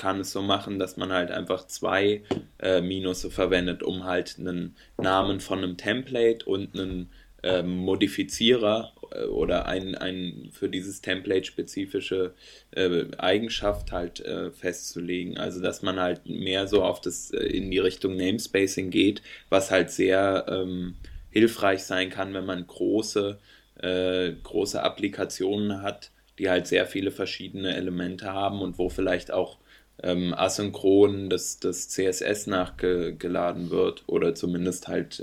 kann 0.00 0.20
es 0.20 0.32
so 0.32 0.40
machen, 0.40 0.78
dass 0.78 0.96
man 0.96 1.12
halt 1.12 1.30
einfach 1.30 1.66
zwei 1.66 2.22
äh, 2.58 2.80
Minusse 2.80 3.30
verwendet, 3.30 3.82
um 3.82 4.04
halt 4.04 4.36
einen 4.38 4.74
Namen 4.96 5.40
von 5.40 5.58
einem 5.58 5.76
Template 5.76 6.46
und 6.46 6.74
einen 6.74 7.10
ähm, 7.42 7.76
Modifizierer 7.78 8.92
äh, 9.12 9.24
oder 9.24 9.66
ein, 9.66 9.94
ein 9.94 10.50
für 10.52 10.68
dieses 10.68 11.00
Template 11.00 11.44
spezifische 11.44 12.34
äh, 12.72 13.04
Eigenschaft 13.18 13.92
halt 13.92 14.20
äh, 14.20 14.50
festzulegen. 14.50 15.38
Also 15.38 15.60
dass 15.60 15.82
man 15.82 15.98
halt 16.00 16.26
mehr 16.26 16.66
so 16.66 16.82
auf 16.82 17.00
das 17.00 17.30
äh, 17.30 17.38
in 17.38 17.70
die 17.70 17.78
Richtung 17.78 18.16
Namespacing 18.16 18.90
geht, 18.90 19.22
was 19.48 19.70
halt 19.70 19.90
sehr 19.90 20.46
ähm, 20.48 20.96
hilfreich 21.30 21.84
sein 21.84 22.10
kann, 22.10 22.34
wenn 22.34 22.46
man 22.46 22.66
große, 22.66 23.38
äh, 23.80 24.32
große 24.42 24.82
Applikationen 24.82 25.82
hat, 25.82 26.10
die 26.38 26.50
halt 26.50 26.66
sehr 26.66 26.86
viele 26.86 27.10
verschiedene 27.10 27.76
Elemente 27.76 28.32
haben 28.32 28.60
und 28.62 28.78
wo 28.78 28.88
vielleicht 28.88 29.30
auch 29.32 29.58
ähm, 30.02 30.34
asynchron 30.34 31.28
das, 31.28 31.60
das 31.60 31.88
CSS 31.90 32.46
nachgeladen 32.46 33.70
wird 33.70 34.04
oder 34.06 34.34
zumindest 34.34 34.88
halt 34.88 35.20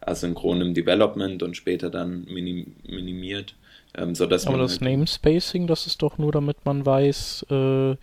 asynchron 0.00 0.60
im 0.60 0.74
Development 0.74 1.42
und 1.42 1.56
später 1.56 1.90
dann 1.90 2.24
minim 2.24 2.76
minimiert. 2.86 3.54
Ähm, 3.94 4.14
sodass 4.14 4.46
Aber 4.46 4.58
das 4.58 4.72
halt 4.72 4.82
Namespacing, 4.82 5.66
das 5.66 5.86
ist 5.86 6.02
doch 6.02 6.18
nur, 6.18 6.32
damit 6.32 6.64
man 6.64 6.84
weiß, 6.84 7.46
äh, 7.50 7.96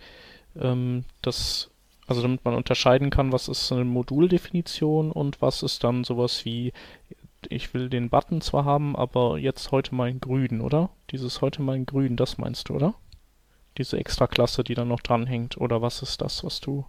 ähm, 0.60 1.04
dass, 1.22 1.70
also 2.06 2.22
damit 2.22 2.44
man 2.44 2.54
unterscheiden 2.54 3.10
kann, 3.10 3.32
was 3.32 3.48
ist 3.48 3.72
eine 3.72 3.84
Moduldefinition 3.84 5.12
und 5.12 5.40
was 5.40 5.62
ist 5.62 5.84
dann 5.84 6.04
sowas 6.04 6.44
wie, 6.44 6.72
ich 7.48 7.72
will 7.72 7.88
den 7.88 8.10
Button 8.10 8.40
zwar 8.40 8.64
haben, 8.64 8.96
aber 8.96 9.38
jetzt 9.38 9.70
heute 9.70 9.94
mal 9.94 10.10
in 10.10 10.20
grün, 10.20 10.60
oder? 10.60 10.90
Dieses 11.10 11.40
heute 11.40 11.62
mal 11.62 11.76
in 11.76 11.86
grün, 11.86 12.16
das 12.16 12.38
meinst 12.38 12.68
du, 12.68 12.74
oder? 12.74 12.94
Diese 13.78 13.98
Extraklasse, 13.98 14.64
die 14.64 14.74
dann 14.74 14.88
noch 14.88 15.00
dranhängt, 15.00 15.58
oder 15.58 15.82
was 15.82 16.02
ist 16.02 16.20
das, 16.20 16.42
was 16.42 16.60
du 16.60 16.84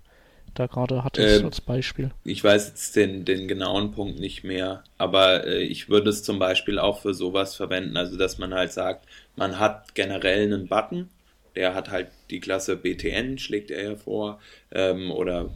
da 0.59 0.67
gerade 0.67 1.03
hattest 1.03 1.41
äh, 1.41 1.45
als 1.45 1.61
Beispiel? 1.61 2.11
Ich 2.23 2.43
weiß 2.43 2.67
jetzt 2.69 2.95
den, 2.95 3.25
den 3.25 3.47
genauen 3.47 3.91
Punkt 3.91 4.19
nicht 4.19 4.43
mehr, 4.43 4.83
aber 4.97 5.45
äh, 5.45 5.61
ich 5.63 5.89
würde 5.89 6.09
es 6.09 6.23
zum 6.23 6.39
Beispiel 6.39 6.79
auch 6.79 7.01
für 7.01 7.13
sowas 7.13 7.55
verwenden, 7.55 7.97
also 7.97 8.17
dass 8.17 8.37
man 8.37 8.53
halt 8.53 8.71
sagt, 8.71 9.05
man 9.35 9.59
hat 9.59 9.95
generell 9.95 10.43
einen 10.43 10.67
Button, 10.67 11.09
der 11.57 11.73
hat 11.73 11.89
halt 11.89 12.09
die 12.29 12.39
Klasse 12.39 12.77
BTN, 12.77 13.39
schlägt 13.39 13.71
er 13.71 13.83
ja 13.83 13.95
vor, 13.95 14.39
ähm, 14.69 15.09
oder 15.09 15.49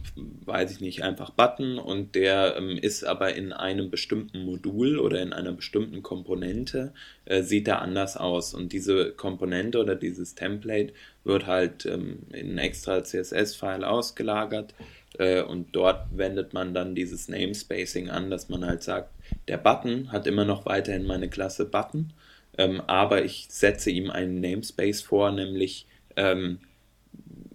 weiß 0.44 0.72
ich 0.72 0.80
nicht, 0.80 1.04
einfach 1.04 1.30
Button. 1.30 1.78
Und 1.78 2.16
der 2.16 2.56
ähm, 2.56 2.76
ist 2.76 3.04
aber 3.04 3.34
in 3.36 3.52
einem 3.52 3.88
bestimmten 3.88 4.44
Modul 4.44 4.98
oder 4.98 5.22
in 5.22 5.32
einer 5.32 5.52
bestimmten 5.52 6.02
Komponente, 6.02 6.92
äh, 7.24 7.42
sieht 7.42 7.68
er 7.68 7.82
anders 7.82 8.16
aus. 8.16 8.52
Und 8.52 8.72
diese 8.72 9.12
Komponente 9.12 9.78
oder 9.78 9.94
dieses 9.94 10.34
Template 10.34 10.92
wird 11.22 11.46
halt 11.46 11.86
ähm, 11.86 12.24
in 12.32 12.54
ein 12.54 12.58
extra 12.58 13.04
CSS-File 13.04 13.84
ausgelagert 13.84 14.74
äh, 15.18 15.42
und 15.42 15.76
dort 15.76 16.06
wendet 16.16 16.52
man 16.52 16.74
dann 16.74 16.96
dieses 16.96 17.28
Namespacing 17.28 18.10
an, 18.10 18.28
dass 18.28 18.48
man 18.48 18.66
halt 18.66 18.82
sagt, 18.82 19.10
der 19.46 19.58
Button 19.58 20.10
hat 20.10 20.26
immer 20.26 20.44
noch 20.44 20.66
weiterhin 20.66 21.06
meine 21.06 21.28
Klasse 21.28 21.64
Button, 21.64 22.12
ähm, 22.58 22.80
aber 22.88 23.24
ich 23.24 23.46
setze 23.50 23.92
ihm 23.92 24.10
einen 24.10 24.40
Namespace 24.40 25.00
vor, 25.02 25.30
nämlich 25.30 25.86
ähm, 26.30 26.58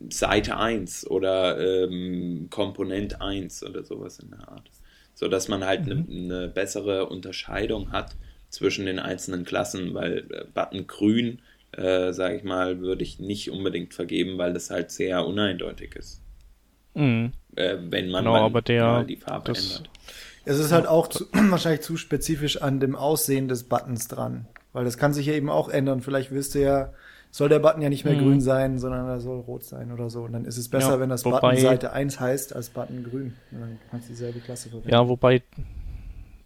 Seite 0.09 0.57
1 0.57 1.07
oder 1.09 1.59
ähm, 1.59 2.47
Komponent 2.49 3.21
1 3.21 3.63
oder 3.63 3.83
sowas 3.83 4.19
in 4.19 4.31
der 4.31 4.47
Art. 4.49 4.69
So 5.15 5.27
dass 5.27 5.47
man 5.47 5.65
halt 5.65 5.81
eine 5.81 5.95
mhm. 5.95 6.27
ne 6.27 6.47
bessere 6.47 7.07
Unterscheidung 7.07 7.91
hat 7.91 8.15
zwischen 8.49 8.85
den 8.85 8.99
einzelnen 8.99 9.45
Klassen, 9.45 9.93
weil 9.93 10.25
äh, 10.29 10.45
Button 10.53 10.87
grün 10.87 11.39
äh, 11.71 12.13
sage 12.13 12.37
ich 12.37 12.43
mal, 12.43 12.79
würde 12.79 13.03
ich 13.03 13.19
nicht 13.19 13.51
unbedingt 13.51 13.93
vergeben, 13.93 14.37
weil 14.37 14.53
das 14.53 14.69
halt 14.69 14.91
sehr 14.91 15.25
uneindeutig 15.25 15.95
ist. 15.95 16.21
Mhm. 16.93 17.33
Äh, 17.55 17.77
wenn 17.89 18.09
man 18.09 18.23
genau, 18.23 18.49
mal, 18.49 18.61
der, 18.61 18.83
mal 18.83 19.05
die 19.05 19.17
Farbe 19.17 19.53
das, 19.53 19.77
ändert. 19.77 19.89
Es 20.45 20.59
ist 20.59 20.71
halt 20.71 20.87
auch 20.87 21.07
zu, 21.07 21.25
wahrscheinlich 21.33 21.81
zu 21.81 21.97
spezifisch 21.97 22.61
an 22.61 22.79
dem 22.79 22.95
Aussehen 22.95 23.47
des 23.47 23.63
Buttons 23.63 24.07
dran, 24.07 24.47
weil 24.73 24.85
das 24.85 24.97
kann 24.97 25.13
sich 25.13 25.27
ja 25.27 25.33
eben 25.33 25.49
auch 25.49 25.69
ändern. 25.69 26.01
Vielleicht 26.01 26.31
wirst 26.31 26.55
du 26.55 26.61
ja, 26.61 26.93
soll 27.37 27.49
der 27.49 27.59
Button 27.59 27.81
ja 27.81 27.89
nicht 27.89 28.03
mehr 28.03 28.15
mhm. 28.15 28.19
grün 28.19 28.41
sein, 28.41 28.79
sondern 28.79 29.07
er 29.07 29.19
soll 29.19 29.39
rot 29.41 29.63
sein 29.63 29.91
oder 29.91 30.09
so. 30.09 30.23
Und 30.23 30.33
dann 30.33 30.45
ist 30.45 30.57
es 30.57 30.69
besser, 30.69 30.93
ja, 30.93 30.99
wenn 30.99 31.09
das 31.09 31.23
wobei, 31.23 31.39
Button 31.39 31.57
Seite 31.57 31.93
1 31.93 32.19
heißt 32.19 32.55
als 32.55 32.71
Button 32.71 33.03
grün. 33.03 33.35
Und 33.51 33.61
dann 33.61 33.79
kannst 33.91 34.09
du 34.09 34.13
dieselbe 34.13 34.39
Klasse 34.39 34.69
verwenden. 34.69 34.89
Ja, 34.89 35.07
wobei 35.07 35.43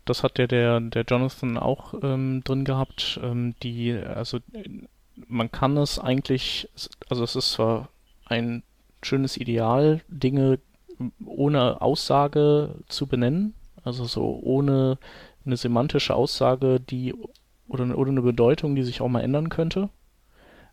das 0.04 0.24
hat 0.24 0.38
ja 0.38 0.48
der, 0.48 0.82
der 0.82 1.04
Jonathan 1.04 1.58
auch 1.58 1.94
ähm, 2.04 2.42
drin 2.44 2.66
gehabt, 2.66 3.20
ähm, 3.24 3.56
die, 3.64 3.94
also 3.94 4.40
man 5.28 5.50
kann 5.50 5.78
es 5.78 5.98
eigentlich, 5.98 6.68
also 7.10 7.24
es 7.24 7.36
ist 7.36 7.54
zwar 7.54 7.88
ein 8.26 8.64
schönes 9.02 9.38
Ideal, 9.38 10.02
Dinge 10.10 10.60
ohne 11.26 11.82
Aussage 11.82 12.76
zu 12.88 13.08
benennen, 13.08 13.54
also 13.84 14.04
so 14.06 14.40
ohne 14.44 14.98
eine 15.46 15.56
semantische 15.56 16.16
Aussage, 16.16 16.80
die 16.80 17.16
oder, 17.68 17.98
oder 17.98 18.12
eine 18.12 18.22
Bedeutung, 18.22 18.76
die 18.76 18.84
sich 18.84 19.00
auch 19.00 19.08
mal 19.08 19.22
ändern 19.22 19.48
könnte. 19.48 19.90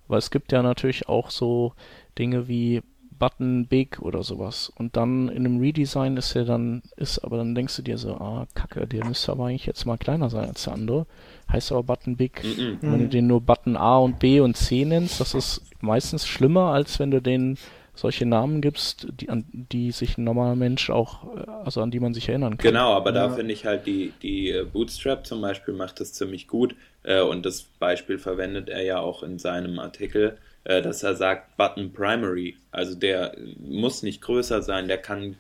Weil 0.09 0.19
es 0.19 0.31
gibt 0.31 0.53
ja 0.53 0.63
natürlich 0.63 1.09
auch 1.09 1.31
so 1.31 1.75
Dinge 2.19 2.49
wie 2.49 2.83
Button 3.19 3.67
Big 3.67 4.01
oder 4.01 4.23
sowas. 4.23 4.73
Und 4.77 4.97
dann 4.97 5.29
in 5.29 5.45
einem 5.45 5.61
Redesign 5.61 6.17
ist 6.17 6.35
er 6.35 6.45
dann, 6.45 6.83
ist, 6.97 7.19
aber 7.19 7.37
dann 7.37 7.55
denkst 7.55 7.77
du 7.77 7.83
dir 7.83 7.99
so, 7.99 8.15
ah, 8.15 8.47
kacke, 8.55 8.87
der 8.87 9.05
müsste 9.05 9.33
aber 9.33 9.47
eigentlich 9.47 9.67
jetzt 9.67 9.85
mal 9.85 9.99
kleiner 9.99 10.31
sein 10.31 10.49
als 10.49 10.65
der 10.65 10.75
andere. 10.75 11.07
Heißt 11.51 11.73
aber 11.73 11.83
Button 11.83 12.17
Big. 12.17 12.43
Mhm. 12.45 12.79
Wenn 12.81 12.99
du 13.01 13.09
den 13.09 13.27
nur 13.27 13.41
Button 13.41 13.77
A 13.77 13.99
und 13.99 14.19
B 14.19 14.41
und 14.41 14.57
C 14.57 14.85
nennst, 14.85 15.21
das 15.21 15.35
ist 15.35 15.63
meistens 15.81 16.27
schlimmer, 16.27 16.73
als 16.73 16.99
wenn 16.99 17.11
du 17.11 17.21
den 17.21 17.59
solche 17.99 18.27
Namen 18.27 18.61
gibst, 18.61 19.09
die, 19.11 19.29
an 19.29 19.45
die 19.53 19.91
sich 19.91 20.17
ein 20.19 20.25
normaler 20.25 20.55
Mensch 20.57 20.89
auch, 20.91 21.25
äh, 21.37 21.51
also 21.65 21.83
an 21.83 21.91
die 21.91 22.01
man 22.01 22.15
sich 22.15 22.29
erinnern 22.29 22.57
kann. 22.57 22.73
Genau, 22.73 22.93
aber 22.95 23.13
da 23.13 23.27
Ja. 23.27 23.35
finde 23.35 23.53
ich 23.53 23.67
halt 23.67 23.87
die, 23.87 24.13
die 24.23 24.51
äh, 24.51 24.65
Bootstrap 24.65 25.27
zum 25.27 25.41
Beispiel 25.41 25.75
macht 25.75 26.01
das 26.01 26.13
ziemlich 26.13 26.47
gut. 26.47 26.77
Äh, 27.03 27.21
und 27.21 27.45
das 27.45 27.63
Beispiel 27.63 28.19
verwendet 28.19 28.69
er 28.69 28.83
ja 28.83 28.99
auch 29.01 29.23
in 29.23 29.39
seinem 29.39 29.79
Artikel, 29.79 30.39
äh, 30.65 30.81
dass 30.83 31.03
er 31.03 31.17
sagt 31.17 31.57
Button 31.57 31.93
Primary. 31.93 32.57
Also 32.71 32.95
der 32.95 33.37
muss 33.59 34.03
nicht 34.03 34.21
größer 34.21 34.63
sein, 34.63 34.89
der 34.89 34.99
kann 34.99 35.37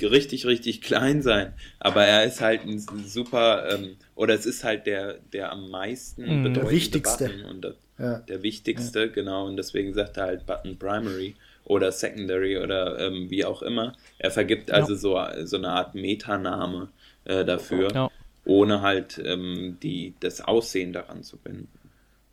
richtig, 0.00 0.46
richtig 0.46 0.82
klein 0.82 1.22
sein. 1.22 1.54
Aber 1.80 2.04
er 2.04 2.24
ist 2.24 2.40
halt 2.40 2.62
ein 2.64 2.78
super, 2.78 3.68
ähm, 3.70 3.96
oder 4.14 4.34
es 4.34 4.46
ist 4.46 4.62
halt 4.64 4.86
der, 4.86 5.14
der 5.32 5.52
am 5.52 5.70
meisten 5.70 6.22
Mhm. 6.22 6.28
Der 6.28 6.38
bedeutende 6.50 6.70
wichtigste. 6.72 7.24
Button. 7.28 7.44
Und 7.44 7.62
das, 7.62 7.74
Ja. 7.98 8.18
der 8.18 8.42
wichtigste, 8.42 9.10
genau, 9.10 9.46
und 9.46 9.56
deswegen 9.56 9.94
sagt 9.94 10.16
er 10.18 10.24
halt 10.26 10.46
Button 10.46 10.78
Primary 10.78 11.34
oder 11.64 11.90
Secondary 11.92 12.58
oder 12.58 12.98
ähm, 13.00 13.30
wie 13.30 13.44
auch 13.44 13.62
immer. 13.62 13.94
Er 14.18 14.30
vergibt 14.30 14.70
also 14.70 14.94
so, 14.94 15.18
so 15.44 15.56
eine 15.56 15.70
Art 15.70 15.94
Metaname 15.94 16.88
äh, 17.24 17.44
dafür, 17.44 17.90
Ja. 17.94 18.10
ohne 18.44 18.82
halt 18.82 19.18
ähm, 19.24 19.78
die, 19.82 20.14
das 20.20 20.40
Aussehen 20.42 20.92
daran 20.92 21.22
zu 21.22 21.38
binden. 21.38 21.68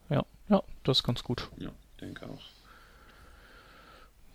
Ja, 0.09 0.25
ja, 0.49 0.61
das 0.83 0.99
ist 0.99 1.03
ganz 1.03 1.23
gut. 1.23 1.49
Ja, 1.57 1.69
denke 2.01 2.25
auch. 2.25 2.41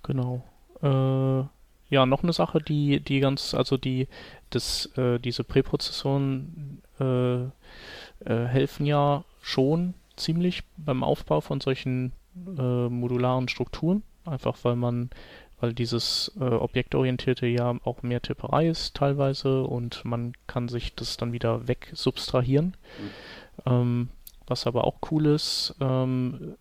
Genau. 0.03 0.43
Äh, 0.83 1.47
ja, 1.91 2.07
noch 2.07 2.23
eine 2.23 2.33
Sache, 2.33 2.61
die, 2.61 3.01
die 3.01 3.21
ganz, 3.21 3.55
also 3.55 3.77
die, 3.77 4.09
das, 4.51 4.87
äh, 4.97 5.19
diese 5.19 5.45
Präprozessoren 5.45 6.83
äh, 7.01 7.43
äh, 7.45 8.47
helfen 8.47 8.87
ja 8.87 9.25
schon 9.41 9.95
ziemlich 10.19 10.65
beim 10.77 11.03
Aufbau 11.03 11.41
von 11.41 11.61
solchen 11.61 12.13
äh, 12.37 12.89
modularen 12.89 13.49
Strukturen. 13.49 14.03
Einfach 14.25 14.57
weil 14.63 14.77
man, 14.77 15.11
weil 15.61 15.73
dieses 15.73 16.33
äh, 16.39 16.45
objektorientierte 16.45 17.47
ja 17.47 17.75
auch 17.85 18.03
mehr 18.03 18.21
Tipperei 18.21 18.69
ist 18.69 18.95
teilweise 18.95 19.63
und 19.63 20.05
man 20.05 20.33
kann 20.47 20.69
sich 20.69 20.95
das 20.95 21.17
dann 21.17 21.33
wieder 21.33 21.67
weg 21.67 21.91
substrahieren. 21.95 22.77
Ähm, 23.67 24.11
was 24.47 24.67
aber 24.67 24.85
auch 24.85 24.99
cool 25.11 25.27
ist, 25.27 25.75
ähm, 25.81 26.57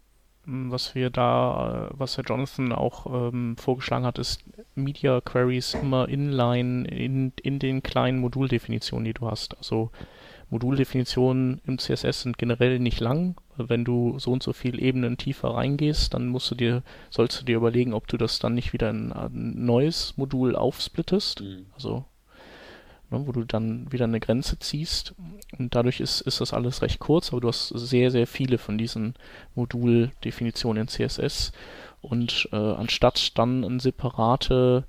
was 0.48 0.96
wir 0.96 1.10
da, 1.10 1.90
äh, 1.90 1.94
was 1.98 2.18
Herr 2.18 2.24
Jonathan 2.24 2.72
auch 2.72 3.06
ähm, 3.32 3.58
vorgeschlagen 3.58 4.06
hat, 4.06 4.18
ist 4.18 4.44
Media 4.76 5.20
Queries 5.20 5.74
immer 5.74 6.08
inline 6.08 6.88
in, 6.88 7.34
in 7.44 7.60
den 7.60 7.84
kleinen 7.84 8.20
Moduldefinitionen, 8.20 9.06
die 9.06 9.14
du 9.14 9.30
hast. 9.30 9.58
Also 9.58 9.92
Moduldefinitionen 10.50 11.62
im 11.66 11.78
CSS 11.78 12.22
sind 12.22 12.38
generell 12.38 12.80
nicht 12.80 13.02
lang. 13.02 13.36
Wenn 13.58 13.84
du 13.84 14.20
so 14.20 14.32
und 14.32 14.44
so 14.44 14.54
viel 14.54 14.82
Ebenen 14.82 15.18
tiefer 15.18 15.50
reingehst, 15.50 16.14
dann 16.14 16.28
musst 16.28 16.52
du 16.52 16.56
dir, 16.56 16.84
sollst 17.10 17.42
du 17.42 17.46
dir 17.46 17.58
überlegen, 17.58 17.94
ob 17.94 18.08
du 18.08 18.18
das 18.18 18.40
dann 18.40 18.54
nicht 18.54 18.74
wieder 18.74 18.90
in 18.90 19.12
ein 19.12 19.66
neues 19.66 20.14
Modul 20.18 20.56
aufsplittest. 20.56 21.42
Mhm. 21.42 21.66
Also 21.74 22.06
ne, 23.10 23.26
wo 23.26 23.32
du 23.32 23.44
dann 23.44 23.92
wieder 23.92 24.06
eine 24.06 24.20
Grenze 24.20 24.60
ziehst. 24.60 25.14
Und 25.58 25.76
dadurch 25.76 26.00
ist, 26.00 26.22
ist 26.22 26.42
das 26.42 26.54
alles 26.54 26.82
recht 26.82 27.00
kurz, 27.00 27.32
aber 27.32 27.42
du 27.42 27.48
hast 27.48 27.70
sehr, 27.70 28.12
sehr 28.12 28.28
viele 28.28 28.58
von 28.58 28.78
diesen 28.78 29.16
Moduldefinitionen 29.56 30.84
in 30.84 30.88
CSS. 30.88 31.52
Und 32.02 32.50
äh, 32.52 32.56
anstatt 32.56 33.38
dann 33.38 33.64
eine 33.64 33.80
separate 33.80 34.86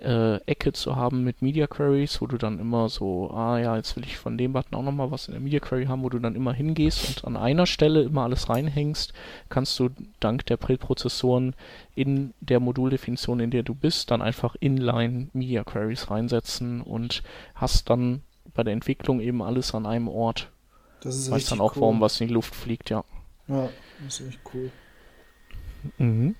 äh, 0.00 0.36
Ecke 0.46 0.72
zu 0.72 0.96
haben 0.96 1.24
mit 1.24 1.42
Media 1.42 1.66
Queries, 1.66 2.20
wo 2.20 2.26
du 2.26 2.36
dann 2.36 2.58
immer 2.58 2.88
so, 2.88 3.30
ah 3.30 3.58
ja, 3.58 3.76
jetzt 3.76 3.96
will 3.96 4.04
ich 4.04 4.18
von 4.18 4.36
dem 4.36 4.52
Button 4.52 4.74
auch 4.74 4.82
nochmal 4.82 5.10
was 5.10 5.28
in 5.28 5.32
der 5.32 5.40
Media 5.40 5.60
Query 5.60 5.86
haben, 5.86 6.02
wo 6.02 6.08
du 6.08 6.18
dann 6.18 6.34
immer 6.34 6.52
hingehst 6.52 7.08
und 7.08 7.24
an 7.24 7.36
einer 7.36 7.66
Stelle 7.66 8.02
immer 8.02 8.24
alles 8.24 8.48
reinhängst, 8.48 9.12
kannst 9.48 9.78
du 9.78 9.90
dank 10.20 10.44
der 10.46 10.56
Präprozessoren 10.58 11.54
in 11.94 12.34
der 12.40 12.60
Moduldefinition, 12.60 13.40
in 13.40 13.50
der 13.50 13.62
du 13.62 13.74
bist, 13.74 14.10
dann 14.10 14.22
einfach 14.22 14.54
inline 14.60 15.28
Media 15.32 15.64
Queries 15.64 16.10
reinsetzen 16.10 16.82
und 16.82 17.22
hast 17.54 17.88
dann 17.88 18.22
bei 18.54 18.62
der 18.64 18.74
Entwicklung 18.74 19.20
eben 19.20 19.42
alles 19.42 19.74
an 19.74 19.86
einem 19.86 20.08
Ort. 20.08 20.50
Das 21.00 21.14
ist 21.16 21.30
Weißt 21.30 21.34
richtig 21.36 21.50
dann 21.50 21.60
auch, 21.60 21.76
cool. 21.76 21.82
warum 21.82 22.00
was 22.00 22.20
in 22.20 22.28
die 22.28 22.34
Luft 22.34 22.54
fliegt, 22.54 22.90
ja. 22.90 23.04
Ja, 23.48 23.68
das 24.04 24.20
ist 24.20 24.28
echt 24.28 24.40
cool. 24.52 24.70
Mhm. 25.98 26.34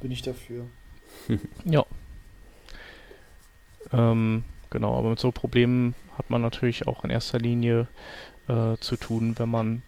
Bin 0.00 0.10
ich 0.10 0.22
dafür. 0.22 0.66
Ja. 1.64 1.84
Ähm, 3.92 4.44
genau, 4.70 4.98
aber 4.98 5.10
mit 5.10 5.20
so 5.20 5.30
Problemen 5.30 5.94
hat 6.16 6.30
man 6.30 6.42
natürlich 6.42 6.86
auch 6.86 7.04
in 7.04 7.10
erster 7.10 7.38
Linie 7.38 7.86
äh, 8.48 8.76
zu 8.80 8.96
tun, 8.96 9.34
wenn 9.38 9.50
man 9.50 9.82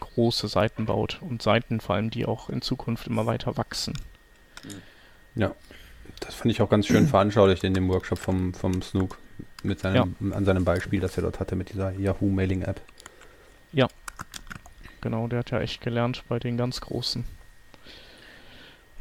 große 0.00 0.48
Seiten 0.48 0.86
baut 0.86 1.18
und 1.22 1.42
Seiten 1.42 1.80
vor 1.80 1.96
allem, 1.96 2.10
die 2.10 2.26
auch 2.26 2.50
in 2.50 2.62
Zukunft 2.62 3.06
immer 3.06 3.26
weiter 3.26 3.56
wachsen. 3.56 3.94
Ja, 5.34 5.54
das 6.20 6.34
fand 6.34 6.52
ich 6.52 6.60
auch 6.60 6.68
ganz 6.68 6.86
schön 6.86 7.08
veranschaulicht 7.08 7.64
in 7.64 7.74
dem 7.74 7.88
Workshop 7.88 8.18
vom, 8.18 8.54
vom 8.54 8.82
Snook 8.82 9.18
mit 9.62 9.80
seinem, 9.80 10.14
an 10.32 10.44
seinem 10.44 10.64
Beispiel, 10.64 11.00
das 11.00 11.16
er 11.16 11.22
dort 11.22 11.40
hatte 11.40 11.56
mit 11.56 11.72
dieser 11.72 11.92
Yahoo 11.92 12.28
Mailing 12.28 12.62
App. 12.62 12.80
Genau, 15.02 15.26
der 15.26 15.40
hat 15.40 15.50
ja 15.50 15.60
echt 15.60 15.80
gelernt 15.80 16.22
bei 16.28 16.38
den 16.38 16.56
ganz 16.56 16.80
Großen. 16.80 17.24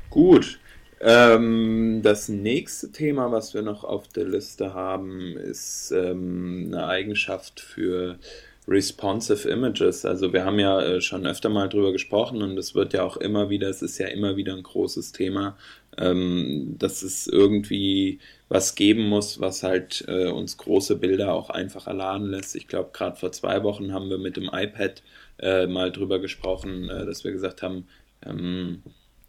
Gut. 0.09 0.59
Ähm, 1.03 2.01
das 2.03 2.29
nächste 2.29 2.91
Thema, 2.91 3.31
was 3.31 3.55
wir 3.55 3.63
noch 3.63 3.83
auf 3.83 4.07
der 4.07 4.25
Liste 4.25 4.75
haben, 4.75 5.35
ist 5.35 5.91
ähm, 5.91 6.65
eine 6.67 6.85
Eigenschaft 6.87 7.59
für 7.59 8.19
responsive 8.67 9.49
Images. 9.49 10.05
Also 10.05 10.31
wir 10.31 10.45
haben 10.45 10.59
ja 10.59 10.79
äh, 10.79 11.01
schon 11.01 11.25
öfter 11.25 11.49
mal 11.49 11.69
drüber 11.69 11.91
gesprochen 11.91 12.43
und 12.43 12.55
es 12.59 12.75
wird 12.75 12.93
ja 12.93 13.03
auch 13.03 13.17
immer 13.17 13.49
wieder, 13.49 13.67
es 13.69 13.81
ist 13.81 13.97
ja 13.97 14.07
immer 14.07 14.37
wieder 14.37 14.53
ein 14.55 14.61
großes 14.61 15.11
Thema, 15.11 15.57
ähm, 15.97 16.75
dass 16.77 17.01
es 17.01 17.25
irgendwie 17.25 18.19
was 18.47 18.75
geben 18.75 19.07
muss, 19.09 19.39
was 19.39 19.63
halt 19.63 20.05
äh, 20.07 20.27
uns 20.29 20.57
große 20.57 20.97
Bilder 20.97 21.33
auch 21.33 21.49
einfacher 21.49 21.93
laden 21.93 22.27
lässt. 22.29 22.55
Ich 22.55 22.67
glaube, 22.67 22.91
gerade 22.93 23.15
vor 23.17 23.31
zwei 23.31 23.63
Wochen 23.63 23.91
haben 23.91 24.09
wir 24.11 24.19
mit 24.19 24.37
dem 24.37 24.49
iPad 24.53 25.01
äh, 25.39 25.65
mal 25.65 25.91
drüber 25.91 26.19
gesprochen, 26.19 26.89
äh, 26.89 27.05
dass 27.07 27.23
wir 27.23 27.31
gesagt 27.31 27.63
haben, 27.63 27.87
ähm, 28.23 28.83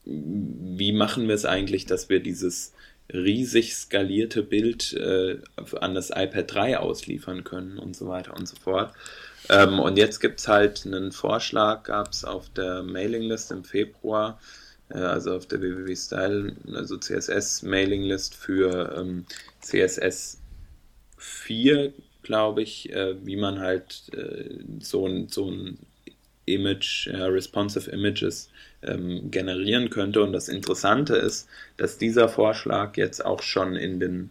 wie 0.05 0.93
machen 0.93 1.29
wir 1.29 1.35
es 1.35 1.45
eigentlich, 1.45 1.87
dass 1.87 2.09
wir 2.09 2.21
dieses 2.21 2.73
riesig 3.12 3.75
skalierte 3.75 4.43
Bild 4.43 4.93
äh, 4.95 5.38
an 5.81 5.95
das 5.95 6.11
iPad 6.11 6.55
3 6.55 6.79
ausliefern 6.79 7.45
können 7.45 7.79
und 7.79 7.97
so 7.97 8.09
weiter 8.09 8.35
und 8.37 8.49
so 8.49 8.57
fort. 8.57 8.95
Ähm, 9.49 9.81
und 9.81 9.99
jetzt 9.99 10.21
gibt 10.21 10.41
es 10.41 10.49
halt 10.49 10.87
einen 10.87 11.12
Vorschlag, 11.12 11.85
gab 11.85 12.12
es 12.12 12.25
auf 12.25 12.49
der 12.51 12.83
Mailinglist 12.83 13.51
im 13.51 13.65
Februar, 13.65 14.41
äh, 14.88 14.99
also 14.99 15.35
auf 15.35 15.47
der 15.47 15.61
www.style, 15.61 16.57
also 16.75 16.97
CSS-Mailinglist 16.97 18.35
für 18.35 18.95
ähm, 18.97 19.27
CSS 19.61 20.38
4, 21.19 21.93
glaube 22.23 22.62
ich, 22.62 22.93
äh, 22.93 23.15
wie 23.27 23.37
man 23.37 23.61
halt 23.61 24.05
äh, 24.15 24.59
so 24.81 25.07
ein, 25.07 25.29
so 25.29 25.51
ein 25.51 25.79
Image, 26.45 27.09
responsive 27.09 27.88
Images 27.91 28.51
ähm, 28.83 29.31
generieren 29.31 29.90
könnte. 29.90 30.23
Und 30.23 30.33
das 30.33 30.49
Interessante 30.49 31.16
ist, 31.16 31.49
dass 31.77 31.99
dieser 31.99 32.29
Vorschlag 32.29 32.97
jetzt 32.97 33.25
auch 33.25 33.42
schon 33.42 33.77
in 33.77 34.01
den, 34.01 34.31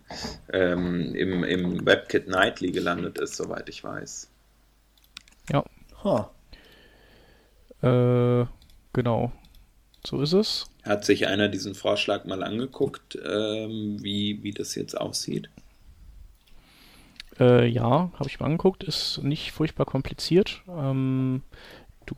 ähm, 0.52 1.16
im, 1.16 1.44
im 1.44 1.86
WebKit 1.86 2.28
Nightly 2.28 2.72
gelandet 2.72 3.18
ist, 3.20 3.36
soweit 3.36 3.70
ich 3.70 3.84
weiß. 3.84 4.30
Ha. 6.04 6.32
Äh, 7.82 8.46
genau. 8.94 9.32
So 10.06 10.22
ist 10.22 10.34
es. 10.34 10.66
Hat 10.84 11.06
sich 11.06 11.28
einer 11.28 11.48
diesen 11.48 11.76
Vorschlag 11.76 12.26
mal 12.26 12.44
angeguckt, 12.44 13.18
ähm, 13.24 13.98
wie, 14.02 14.42
wie 14.42 14.52
das 14.52 14.74
jetzt 14.76 15.00
aussieht? 15.00 15.50
Äh, 17.40 17.68
ja, 17.68 18.12
habe 18.14 18.28
ich 18.28 18.40
mir 18.40 18.46
angeguckt, 18.48 18.84
ist 18.84 19.20
nicht 19.24 19.52
furchtbar 19.52 19.86
kompliziert. 19.86 20.64
Ähm, 20.68 21.44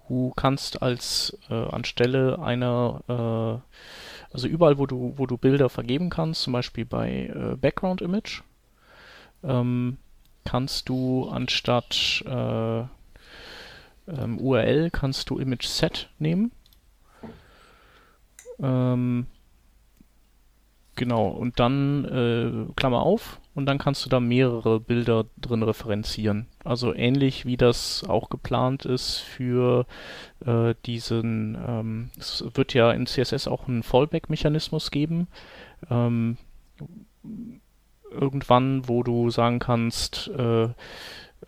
du 0.08 0.34
kannst 0.36 0.82
als 0.82 1.38
äh, 1.50 1.54
anstelle 1.54 2.40
einer, 2.40 3.02
äh, 3.08 4.34
also 4.34 4.48
überall, 4.48 4.78
wo 4.78 4.86
du, 4.86 5.14
wo 5.18 5.26
du 5.26 5.38
Bilder 5.38 5.70
vergeben 5.70 6.10
kannst, 6.10 6.44
zum 6.44 6.54
Beispiel 6.54 6.86
bei 6.86 7.28
äh, 7.28 7.56
Background 7.56 8.02
Image, 8.02 8.42
ähm, 9.44 9.98
kannst 10.46 10.90
du 10.90 11.30
anstatt 11.30 12.24
äh, 12.26 12.84
ähm, 14.08 14.38
URL 14.40 14.90
kannst 14.92 15.30
du 15.30 15.40
Image 15.40 15.66
Set 15.66 16.10
nehmen. 16.20 16.52
Ähm, 18.60 19.28
genau, 20.96 21.28
und 21.28 21.60
dann 21.60 22.06
äh, 22.06 22.74
Klammer 22.76 23.04
auf, 23.04 23.40
und 23.56 23.66
dann 23.66 23.78
kannst 23.78 24.06
du 24.06 24.10
da 24.10 24.20
mehrere 24.20 24.80
Bilder 24.80 25.26
drin 25.38 25.64
referenzieren. 25.64 26.48
Also 26.64 26.94
ähnlich 26.94 27.46
wie 27.46 27.58
das 27.58 28.04
auch 28.08 28.30
geplant 28.30 28.86
ist 28.86 29.18
für 29.18 29.86
äh, 30.46 30.74
diesen, 30.86 31.58
ähm, 31.68 32.10
es 32.18 32.44
wird 32.54 32.74
ja 32.74 32.92
in 32.92 33.06
CSS 33.06 33.48
auch 33.48 33.68
einen 33.68 33.84
Fallback-Mechanismus 33.84 34.92
geben. 34.92 35.28
Ähm, 35.90 36.38
irgendwann, 38.12 38.88
wo 38.88 39.04
du 39.04 39.30
sagen 39.30 39.60
kannst, 39.60 40.30
äh, 40.30 40.70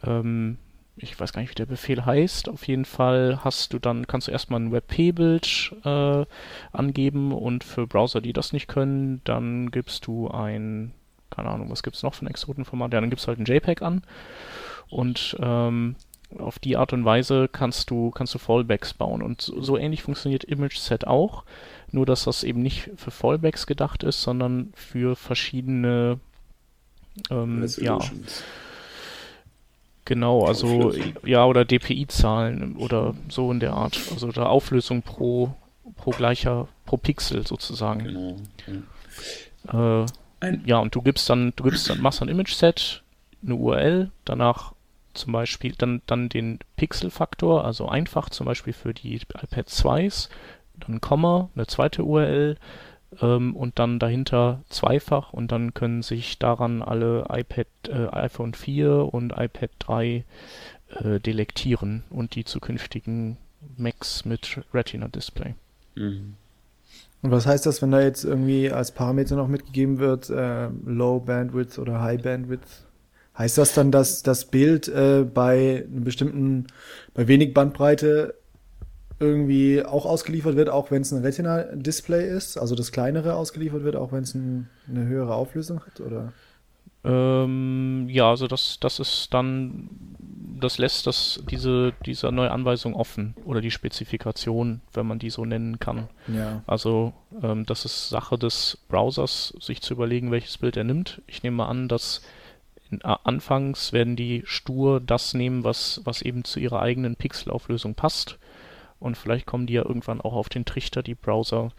ähm, 0.03 0.57
ich 0.97 1.19
weiß 1.19 1.33
gar 1.33 1.41
nicht, 1.41 1.51
wie 1.51 1.55
der 1.55 1.65
Befehl 1.65 2.05
heißt. 2.05 2.49
Auf 2.49 2.67
jeden 2.67 2.85
Fall 2.85 3.39
hast 3.43 3.73
du 3.73 3.79
dann, 3.79 4.07
kannst 4.07 4.27
du 4.27 4.31
erstmal 4.31 4.61
ein 4.61 4.71
WebP-Bild 4.71 5.75
äh, 5.83 6.25
angeben 6.71 7.33
und 7.33 7.63
für 7.63 7.87
Browser, 7.87 8.21
die 8.21 8.33
das 8.33 8.53
nicht 8.53 8.67
können, 8.67 9.21
dann 9.25 9.71
gibst 9.71 10.07
du 10.07 10.29
ein, 10.29 10.93
keine 11.35 11.49
Ahnung, 11.49 11.69
was 11.69 11.83
gibt 11.83 11.95
es 11.95 12.03
noch 12.03 12.13
für 12.13 12.25
ein 12.25 12.29
Exotenformat? 12.29 12.93
Ja, 12.93 13.01
dann 13.01 13.09
gibst 13.09 13.25
du 13.25 13.29
halt 13.29 13.39
ein 13.39 13.45
JPEG 13.45 13.81
an 13.81 14.03
und 14.89 15.37
ähm, 15.39 15.95
auf 16.37 16.59
die 16.59 16.77
Art 16.77 16.93
und 16.93 17.05
Weise 17.05 17.47
kannst 17.51 17.89
du, 17.89 18.11
kannst 18.11 18.33
du 18.33 18.39
Fallbacks 18.39 18.93
bauen. 18.93 19.21
Und 19.21 19.41
so, 19.41 19.61
so 19.61 19.77
ähnlich 19.77 20.03
funktioniert 20.03 20.43
ImageSet 20.43 21.07
auch, 21.07 21.43
nur 21.91 22.05
dass 22.05 22.25
das 22.25 22.43
eben 22.43 22.61
nicht 22.61 22.89
für 22.95 23.11
Fallbacks 23.11 23.67
gedacht 23.67 24.03
ist, 24.03 24.21
sondern 24.21 24.73
für 24.75 25.15
verschiedene 25.15 26.19
ähm, 27.29 27.65
ja, 27.77 27.99
Genau, 30.05 30.45
also 30.45 30.93
ja, 31.25 31.45
oder 31.45 31.65
DPI-Zahlen 31.65 32.75
oder 32.75 33.15
so 33.27 33.51
in 33.51 33.59
der 33.59 33.73
Art. 33.73 33.99
Also 34.11 34.31
da 34.31 34.45
Auflösung 34.45 35.01
pro, 35.01 35.55
pro 35.97 36.11
gleicher, 36.11 36.67
pro 36.85 36.97
Pixel 36.97 37.45
sozusagen. 37.47 38.03
Genau. 38.03 38.35
Ja. 39.73 40.03
Äh, 40.03 40.05
ja, 40.65 40.77
und 40.77 40.93
du 40.95 41.01
gibst 41.01 41.29
dann, 41.29 41.53
du 41.55 41.63
gibst 41.63 41.89
dann, 41.89 42.01
machst 42.01 42.21
ein 42.21 42.29
Image-Set, 42.29 43.03
eine 43.43 43.55
URL, 43.55 44.11
danach 44.25 44.73
zum 45.13 45.31
Beispiel 45.31 45.73
dann, 45.77 46.01
dann 46.07 46.29
den 46.29 46.59
Pixel-Faktor, 46.75 47.63
also 47.63 47.87
einfach 47.87 48.29
zum 48.29 48.45
Beispiel 48.45 48.73
für 48.73 48.93
die 48.93 49.15
iPad 49.15 49.67
2s, 49.67 50.29
dann 50.75 51.01
Komma, 51.01 51.49
eine 51.55 51.67
zweite 51.67 52.03
URL, 52.03 52.57
ähm, 53.21 53.55
und 53.55 53.79
dann 53.79 53.99
dahinter 53.99 54.61
zweifach 54.69 55.33
und 55.33 55.51
dann 55.51 55.73
können 55.73 56.01
sich 56.01 56.37
daran 56.39 56.81
alle 56.81 57.25
iPad, 57.29 57.67
äh, 57.87 58.07
iPhone 58.11 58.53
4 58.53 59.13
und 59.13 59.31
iPad 59.31 59.69
3 59.79 60.25
äh, 60.89 61.19
delektieren 61.19 62.03
und 62.09 62.35
die 62.35 62.45
zukünftigen 62.45 63.37
Macs 63.77 64.25
mit 64.25 64.61
Retina-Display. 64.73 65.55
Mhm. 65.95 66.35
Und 67.25 67.31
was 67.31 67.47
heißt 67.47 67.65
das, 67.65 67.81
wenn 67.81 67.89
da 67.89 68.01
jetzt 68.01 68.23
irgendwie 68.23 68.69
als 68.69 68.91
Parameter 68.91 69.35
noch 69.35 69.47
mitgegeben 69.47 69.97
wird, 69.97 70.29
äh, 70.29 70.67
Low 70.85 71.19
Bandwidth 71.19 71.79
oder 71.79 71.99
High 71.99 72.21
Bandwidth? 72.21 72.85
Heißt 73.35 73.57
das 73.57 73.73
dann, 73.73 73.89
dass 73.89 74.21
das 74.21 74.45
Bild 74.45 74.87
äh, 74.89 75.23
bei 75.23 75.85
einem 75.87 76.03
bestimmten, 76.03 76.67
bei 77.15 77.27
wenig 77.27 77.55
Bandbreite 77.55 78.35
irgendwie 79.19 79.83
auch 79.83 80.05
ausgeliefert 80.05 80.55
wird, 80.55 80.69
auch 80.69 80.91
wenn 80.91 81.01
es 81.01 81.11
ein 81.11 81.23
Retina-Display 81.23 82.29
ist, 82.29 82.59
also 82.59 82.75
das 82.75 82.91
kleinere 82.91 83.33
ausgeliefert 83.33 83.83
wird, 83.83 83.95
auch 83.95 84.11
wenn 84.11 84.21
es 84.21 84.35
ein, 84.35 84.69
eine 84.87 85.07
höhere 85.07 85.33
Auflösung 85.33 85.79
hat, 85.79 86.01
oder? 86.01 86.31
Ähm, 87.03 88.05
ja, 88.07 88.29
also 88.29 88.45
das, 88.45 88.77
das 88.79 88.99
ist 88.99 89.33
dann, 89.33 89.89
das 90.59 90.77
lässt 90.77 91.07
das, 91.07 91.43
diese, 91.49 91.93
diese 92.05 92.31
neue 92.31 92.51
Anweisung 92.51 92.95
offen 92.95 93.35
oder 93.45 93.61
die 93.61 93.71
Spezifikation, 93.71 94.81
wenn 94.93 95.07
man 95.07 95.19
die 95.19 95.29
so 95.29 95.45
nennen 95.45 95.79
kann. 95.79 96.07
Ja. 96.27 96.61
Also 96.67 97.13
ähm, 97.41 97.65
das 97.65 97.85
ist 97.85 98.09
Sache 98.09 98.37
des 98.37 98.77
Browsers, 98.89 99.53
sich 99.59 99.81
zu 99.81 99.93
überlegen, 99.93 100.31
welches 100.31 100.57
Bild 100.57 100.77
er 100.77 100.83
nimmt. 100.83 101.21
Ich 101.27 101.43
nehme 101.43 101.57
mal 101.57 101.67
an, 101.67 101.87
dass 101.87 102.21
in, 102.89 103.01
äh, 103.01 103.15
anfangs 103.23 103.93
werden 103.93 104.15
die 104.15 104.43
stur 104.45 104.99
das 104.99 105.33
nehmen, 105.33 105.63
was, 105.63 106.01
was 106.03 106.21
eben 106.21 106.43
zu 106.43 106.59
ihrer 106.59 106.81
eigenen 106.81 107.15
Pixelauflösung 107.15 107.95
passt 107.95 108.37
und 108.99 109.17
vielleicht 109.17 109.45
kommen 109.45 109.67
die 109.67 109.73
ja 109.73 109.85
irgendwann 109.85 110.21
auch 110.21 110.33
auf 110.33 110.49
den 110.49 110.65
Trichter, 110.65 111.03
die 111.03 111.15
Browser, 111.15 111.71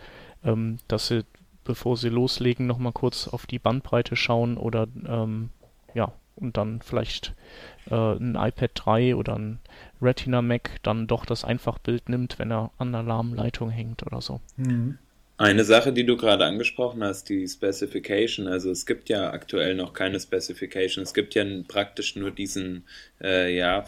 ähm, 0.44 0.78
dass 0.88 1.08
sie, 1.08 1.24
bevor 1.64 1.96
sie 1.96 2.08
loslegen, 2.08 2.66
nochmal 2.66 2.92
kurz 2.92 3.28
auf 3.28 3.46
die 3.46 3.58
Bandbreite 3.58 4.16
schauen 4.16 4.56
oder 4.56 4.86
ähm, 5.06 5.50
ja, 5.94 6.12
und 6.36 6.56
dann 6.56 6.80
vielleicht 6.82 7.34
äh, 7.90 7.94
ein 7.94 8.36
iPad 8.36 8.70
3 8.74 9.16
oder 9.16 9.36
ein 9.36 9.58
Retina 10.00 10.42
Mac 10.42 10.70
dann 10.82 11.06
doch 11.06 11.24
das 11.24 11.44
Einfachbild 11.44 12.08
nimmt, 12.08 12.38
wenn 12.38 12.52
er 12.52 12.70
an 12.78 12.92
der 12.92 13.00
Alarmleitung 13.00 13.70
hängt 13.70 14.06
oder 14.06 14.20
so. 14.20 14.40
Mhm. 14.56 14.98
Eine 15.38 15.64
Sache, 15.64 15.92
die 15.92 16.06
du 16.06 16.16
gerade 16.16 16.46
angesprochen 16.46 17.04
hast, 17.04 17.28
die 17.28 17.46
Specification. 17.46 18.46
Also 18.46 18.70
es 18.70 18.86
gibt 18.86 19.10
ja 19.10 19.32
aktuell 19.32 19.74
noch 19.74 19.92
keine 19.92 20.18
Specification. 20.18 21.02
Es 21.02 21.12
gibt 21.12 21.34
ja 21.34 21.44
praktisch 21.68 22.16
nur 22.16 22.30
diesen, 22.30 22.84
äh, 23.20 23.54
ja, 23.54 23.84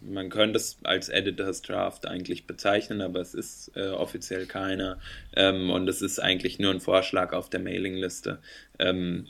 man 0.00 0.28
könnte 0.28 0.58
es 0.58 0.78
als 0.84 1.08
Editors 1.08 1.62
Draft 1.62 2.06
eigentlich 2.06 2.46
bezeichnen, 2.46 3.00
aber 3.00 3.20
es 3.20 3.34
ist 3.34 3.72
äh, 3.74 3.88
offiziell 3.88 4.46
keiner. 4.46 4.98
Ähm, 5.34 5.70
und 5.70 5.88
es 5.88 6.00
ist 6.00 6.20
eigentlich 6.20 6.60
nur 6.60 6.70
ein 6.70 6.80
Vorschlag 6.80 7.32
auf 7.32 7.50
der 7.50 7.60
Mailingliste. 7.60 8.38
Ähm, 8.78 9.26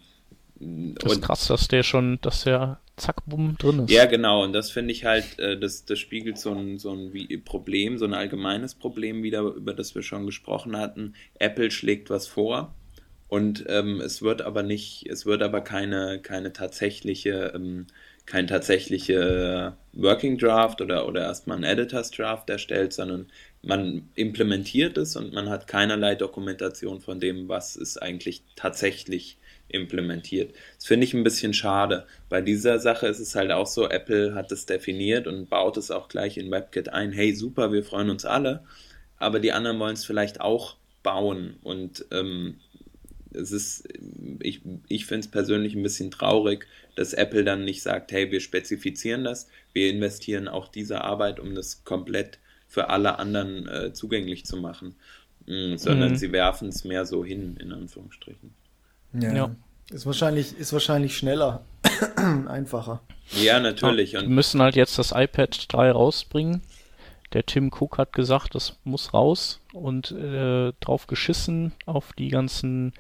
das 0.57 1.13
ist 1.13 1.23
krass, 1.23 1.47
dass 1.49 1.69
der 1.69 1.83
schon, 1.83 2.19
dass 2.23 2.45
der 2.45 2.81
zack, 2.97 3.25
bumm 3.27 3.57
drin 3.59 3.81
ist. 3.81 3.91
Ja, 3.91 4.07
genau. 4.07 4.45
Und 4.45 4.53
das 4.53 4.71
finde 4.71 4.93
ich 4.93 5.05
halt, 5.05 5.39
äh, 5.39 5.59
das, 5.59 5.85
das 5.85 5.99
spiegelt 5.99 6.39
so 6.39 6.53
ein, 6.53 6.79
so 6.79 6.93
ein 6.93 7.13
Problem, 7.45 7.99
so 7.99 8.05
ein 8.05 8.15
allgemeines 8.15 8.75
Problem 8.75 9.23
wieder, 9.23 9.41
über 9.41 9.75
das 9.75 9.95
wir 9.95 10.03
schon 10.03 10.27
gesprochen 10.27 10.77
hatten. 10.77 11.15
Apple 11.39 11.71
schlägt 11.71 12.09
was 12.11 12.29
vor. 12.29 12.75
Und 13.29 13.65
ähm, 13.69 14.01
es 14.01 14.23
wird 14.23 14.43
aber 14.43 14.63
nicht, 14.63 15.07
es 15.11 15.27
wird 15.27 15.43
aber 15.43 15.61
keine, 15.61 16.21
keine 16.21 16.53
tatsächliche 16.53 17.53
ähm, 17.55 17.87
kein 18.27 18.47
tatsächlicher 18.47 19.77
Working 19.93 20.39
Draft 20.39 20.81
oder, 20.81 21.07
oder 21.07 21.23
erstmal 21.23 21.59
ein 21.59 21.65
Editors 21.65 22.11
Draft 22.11 22.49
erstellt, 22.49 22.93
sondern 22.93 23.27
man 23.63 24.09
implementiert 24.15 24.97
es 24.97 25.17
und 25.17 25.33
man 25.33 25.51
hat 25.51 25.67
keinerlei 25.67 26.15
Dokumentation 26.15 27.01
von 27.01 27.21
dem, 27.21 27.49
was 27.49 27.77
es 27.77 27.99
eigentlich 27.99 28.43
tatsächlich 28.57 29.39
implementiert. 29.75 30.55
Das 30.77 30.87
finde 30.87 31.05
ich 31.05 31.15
ein 31.15 31.25
bisschen 31.25 31.53
schade. 31.53 32.07
Bei 32.29 32.41
dieser 32.41 32.79
Sache 32.79 33.07
ist 33.07 33.21
es 33.21 33.35
halt 33.35 33.51
auch 33.51 33.67
so, 33.67 33.89
Apple 33.89 34.35
hat 34.35 34.51
es 34.53 34.67
definiert 34.67 35.27
und 35.27 35.51
baut 35.51 35.77
es 35.77 35.91
auch 35.91 36.09
gleich 36.09 36.39
in 36.39 36.51
WebKit 36.51 36.89
ein. 36.89 37.13
Hey, 37.13 37.35
super, 37.35 37.73
wir 37.73 37.85
freuen 37.85 38.11
uns 38.11 38.25
alle, 38.25 38.65
aber 39.19 39.41
die 39.41 39.53
anderen 39.53 39.79
wollen 39.79 39.95
es 39.95 40.05
vielleicht 40.05 40.41
auch 40.41 40.77
bauen 41.03 41.57
und 41.63 42.07
ähm, 42.11 42.57
es 43.35 43.53
ist, 43.53 43.89
ich, 44.41 44.63
ich 44.89 45.07
finde 45.07 45.27
es 45.27 45.31
persönlich 45.31 45.75
ein 45.75 45.83
bisschen 45.83 46.11
traurig, 46.11 46.67
dass 46.95 47.13
Apple 47.13 47.45
dann 47.45 47.65
nicht 47.65 47.83
sagt, 47.83 48.13
hey, 48.13 48.31
wir 48.31 48.41
spezifizieren 48.41 49.25
das, 49.25 49.49
wir 49.73 49.91
investieren 49.91 50.49
auch 50.49 50.69
diese 50.69 51.03
Arbeit, 51.03 51.41
um 51.41 51.55
das 51.55 51.85
komplett 51.85 52.39
für 52.69 52.91
alle 52.91 53.19
anderen 53.19 53.69
äh, 53.69 53.93
zugänglich 53.93 54.47
zu 54.47 54.57
machen, 54.57 54.95
mhm, 55.47 55.77
sondern 55.79 56.13
mhm. 56.13 56.17
sie 56.17 56.33
werfen 56.33 56.69
es 56.69 56.85
mehr 56.85 57.05
so 57.05 57.25
hin, 57.25 57.57
in 57.61 57.73
Anführungsstrichen. 57.73 58.55
Ja. 59.15 59.35
ja. 59.35 59.57
Ist 59.91 60.07
wahrscheinlich, 60.07 60.59
ist 60.59 60.73
wahrscheinlich 60.73 61.17
schneller, 61.17 61.65
einfacher. 62.49 63.01
Ja, 63.33 63.61
natürlich. 63.61 64.13
Ja, 64.13 64.23
wir 64.23 64.29
müssen 64.29 64.61
halt 64.61 64.77
jetzt 64.77 64.99
das 64.99 65.13
iPad 65.13 65.73
3 65.73 65.91
rausbringen. 65.93 66.63
Der 67.33 67.45
Tim 67.45 67.71
Cook 67.73 67.99
hat 67.99 68.13
gesagt, 68.13 68.55
das 68.55 68.77
muss 68.85 69.13
raus 69.13 69.61
und 69.73 70.13
äh, 70.13 70.73
drauf 70.81 71.07
geschissen 71.07 71.73
auf 71.85 72.13
die 72.13 72.29
ganzen 72.29 72.93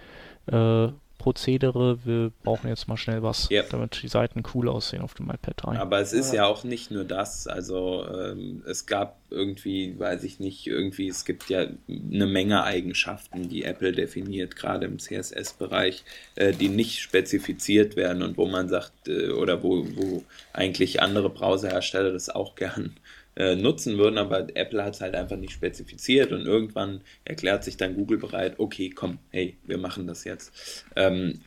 äh, 0.47 0.89
Prozedere, 1.19 2.05
wir 2.05 2.33
brauchen 2.43 2.69
jetzt 2.69 2.89
mal 2.89 2.97
schnell 2.97 3.23
was, 3.23 3.51
yep. 3.51 3.71
damit 3.71 4.03
die 4.03 4.09
Seiten 4.09 4.43
cool 4.55 4.69
aussehen 4.69 5.01
auf 5.01 5.15
dem 5.15 5.31
iPad 5.31 5.55
3. 5.57 5.79
Aber 5.79 6.01
es 6.01 6.12
ist 6.12 6.33
ja 6.33 6.47
auch 6.47 6.65
nicht 6.65 6.91
nur 6.91 7.05
das, 7.05 7.47
also 7.47 8.07
ähm, 8.09 8.62
es 8.67 8.87
gab 8.87 9.19
irgendwie, 9.31 9.99
weiß 9.99 10.25
ich 10.25 10.41
nicht, 10.41 10.67
irgendwie, 10.67 11.09
es 11.09 11.25
gibt 11.25 11.49
ja 11.49 11.67
eine 11.89 12.27
Menge 12.27 12.65
Eigenschaften, 12.65 13.49
die 13.49 13.65
Apple 13.65 13.93
definiert, 13.93 14.57
gerade 14.57 14.87
im 14.87 14.99
CSS-Bereich, 14.99 16.05
äh, 16.35 16.53
die 16.53 16.69
nicht 16.69 17.01
spezifiziert 17.01 17.97
werden 17.97 18.23
und 18.23 18.37
wo 18.37 18.47
man 18.47 18.69
sagt, 18.69 19.09
äh, 19.09 19.31
oder 19.31 19.62
wo, 19.62 19.87
wo 19.97 20.25
eigentlich 20.53 21.01
andere 21.01 21.31
Browserhersteller 21.31 22.12
das 22.12 22.29
auch 22.29 22.55
gern 22.55 22.97
äh, 23.37 23.57
nutzen 23.57 23.99
würden, 23.99 24.18
aber 24.18 24.47
Apple 24.55 24.85
hat 24.85 24.95
es 24.95 25.01
halt 25.01 25.14
einfach 25.14 25.37
nicht 25.37 25.53
spezifiziert 25.53 26.32
und 26.32 26.47
irgendwann 26.47 27.01
erklärt 27.24 27.64
sich 27.64 27.76
dann 27.76 27.95
Google 27.95 28.18
bereit, 28.18 28.55
okay, 28.59 28.91
komm, 28.91 29.18
hey, 29.30 29.57
wir 29.64 29.78
machen 29.78 30.07
das 30.07 30.24
jetzt. 30.24 30.85
Ähm, 30.97 31.41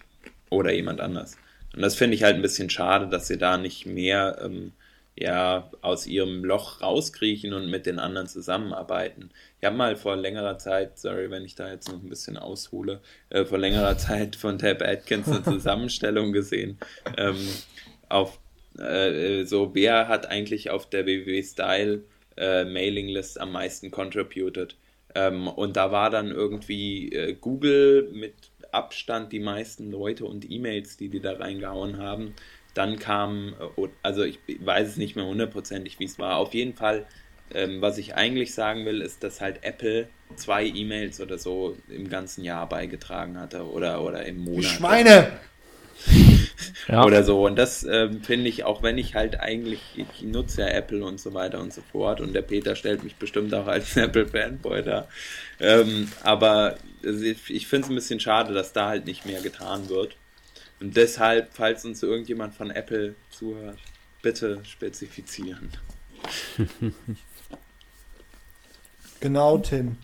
oder 0.49 0.73
jemand 0.73 1.01
anders. 1.01 1.37
Und 1.75 1.81
das 1.81 1.95
finde 1.95 2.15
ich 2.15 2.23
halt 2.23 2.35
ein 2.35 2.41
bisschen 2.41 2.69
schade, 2.69 3.07
dass 3.07 3.27
sie 3.27 3.37
da 3.37 3.57
nicht 3.57 3.85
mehr 3.85 4.39
ähm, 4.41 4.71
ja, 5.19 5.69
aus 5.81 6.05
ihrem 6.05 6.45
Loch 6.45 6.81
rauskriechen 6.81 7.53
und 7.53 7.69
mit 7.69 7.85
den 7.85 7.97
anderen 7.97 8.27
zusammenarbeiten. 8.27 9.31
Ich 9.59 9.65
habe 9.65 9.75
mal 9.75 9.95
vor 9.95 10.15
längerer 10.15 10.59
Zeit, 10.59 10.99
sorry, 10.99 11.31
wenn 11.31 11.43
ich 11.43 11.55
da 11.55 11.69
jetzt 11.71 11.91
noch 11.91 12.01
ein 12.01 12.09
bisschen 12.09 12.37
aushole, 12.37 13.01
äh, 13.29 13.43
vor 13.43 13.57
längerer 13.57 13.97
Zeit 13.97 14.35
von 14.35 14.59
Tab 14.59 14.81
Atkins 14.81 15.27
eine 15.27 15.43
Zusammenstellung 15.43 16.33
gesehen 16.33 16.77
ähm, 17.17 17.37
auf 18.09 18.39
äh, 18.79 19.45
so, 19.45 19.73
wer 19.73 20.07
hat 20.07 20.27
eigentlich 20.27 20.69
auf 20.69 20.89
der 20.89 21.05
WWW 21.05 21.43
Style 21.43 22.03
äh, 22.35 22.65
Mailinglist 22.65 23.39
am 23.39 23.51
meisten 23.51 23.91
contributed? 23.91 24.75
Ähm, 25.15 25.47
und 25.47 25.77
da 25.77 25.91
war 25.91 26.09
dann 26.09 26.31
irgendwie 26.31 27.11
äh, 27.11 27.33
Google 27.33 28.09
mit 28.13 28.33
Abstand 28.71 29.31
die 29.31 29.39
meisten 29.39 29.89
Leute 29.91 30.25
und 30.25 30.49
E-Mails, 30.49 30.97
die 30.97 31.09
die 31.09 31.19
da 31.19 31.33
reingehauen 31.33 31.97
haben. 31.97 32.35
Dann 32.73 32.99
kam, 32.99 33.55
äh, 33.77 33.87
also 34.03 34.23
ich 34.23 34.39
weiß 34.59 34.89
es 34.89 34.97
nicht 34.97 35.15
mehr 35.15 35.25
hundertprozentig, 35.25 35.99
wie 35.99 36.05
es 36.05 36.19
war. 36.19 36.37
Auf 36.37 36.53
jeden 36.53 36.73
Fall, 36.73 37.05
ähm, 37.53 37.81
was 37.81 37.97
ich 37.97 38.15
eigentlich 38.15 38.53
sagen 38.53 38.85
will, 38.85 39.01
ist, 39.01 39.23
dass 39.23 39.41
halt 39.41 39.63
Apple 39.63 40.07
zwei 40.35 40.65
E-Mails 40.65 41.21
oder 41.21 41.37
so 41.37 41.75
im 41.89 42.09
ganzen 42.09 42.43
Jahr 42.43 42.67
beigetragen 42.67 43.39
hatte 43.39 43.65
oder, 43.65 44.03
oder 44.03 44.25
im 44.25 44.43
Monat. 44.43 44.63
Die 44.63 44.65
Schweine! 44.65 45.31
Ja. 46.87 47.03
oder 47.03 47.23
so. 47.23 47.45
Und 47.45 47.55
das 47.55 47.83
ähm, 47.83 48.21
finde 48.21 48.49
ich, 48.49 48.63
auch 48.63 48.83
wenn 48.83 48.97
ich 48.97 49.15
halt 49.15 49.39
eigentlich, 49.39 49.81
ich 49.95 50.23
nutze 50.23 50.61
ja 50.61 50.67
Apple 50.67 51.03
und 51.03 51.19
so 51.19 51.33
weiter 51.33 51.59
und 51.59 51.73
so 51.73 51.81
fort 51.91 52.21
und 52.21 52.33
der 52.33 52.41
Peter 52.41 52.75
stellt 52.75 53.03
mich 53.03 53.15
bestimmt 53.15 53.53
auch 53.53 53.67
als 53.67 53.95
Apple-Fanboy 53.97 54.83
da. 54.83 55.07
Ähm, 55.59 56.11
aber 56.23 56.77
ich, 57.01 57.67
finde 57.67 57.85
es 57.85 57.89
ein 57.89 57.95
bisschen 57.95 58.19
schade, 58.19 58.53
dass 58.53 58.73
da 58.73 58.87
halt 58.87 59.05
nicht 59.05 59.25
mehr 59.25 59.41
getan 59.41 59.89
wird. 59.89 60.15
Und 60.79 60.95
deshalb, 60.95 61.49
falls 61.53 61.85
uns 61.85 62.03
irgendjemand 62.03 62.53
von 62.53 62.69
Apple 62.69 63.15
zuhört, 63.31 63.79
bitte 64.21 64.61
spezifizieren. 64.63 65.71
genau, 69.19 69.57
Tim. 69.57 69.97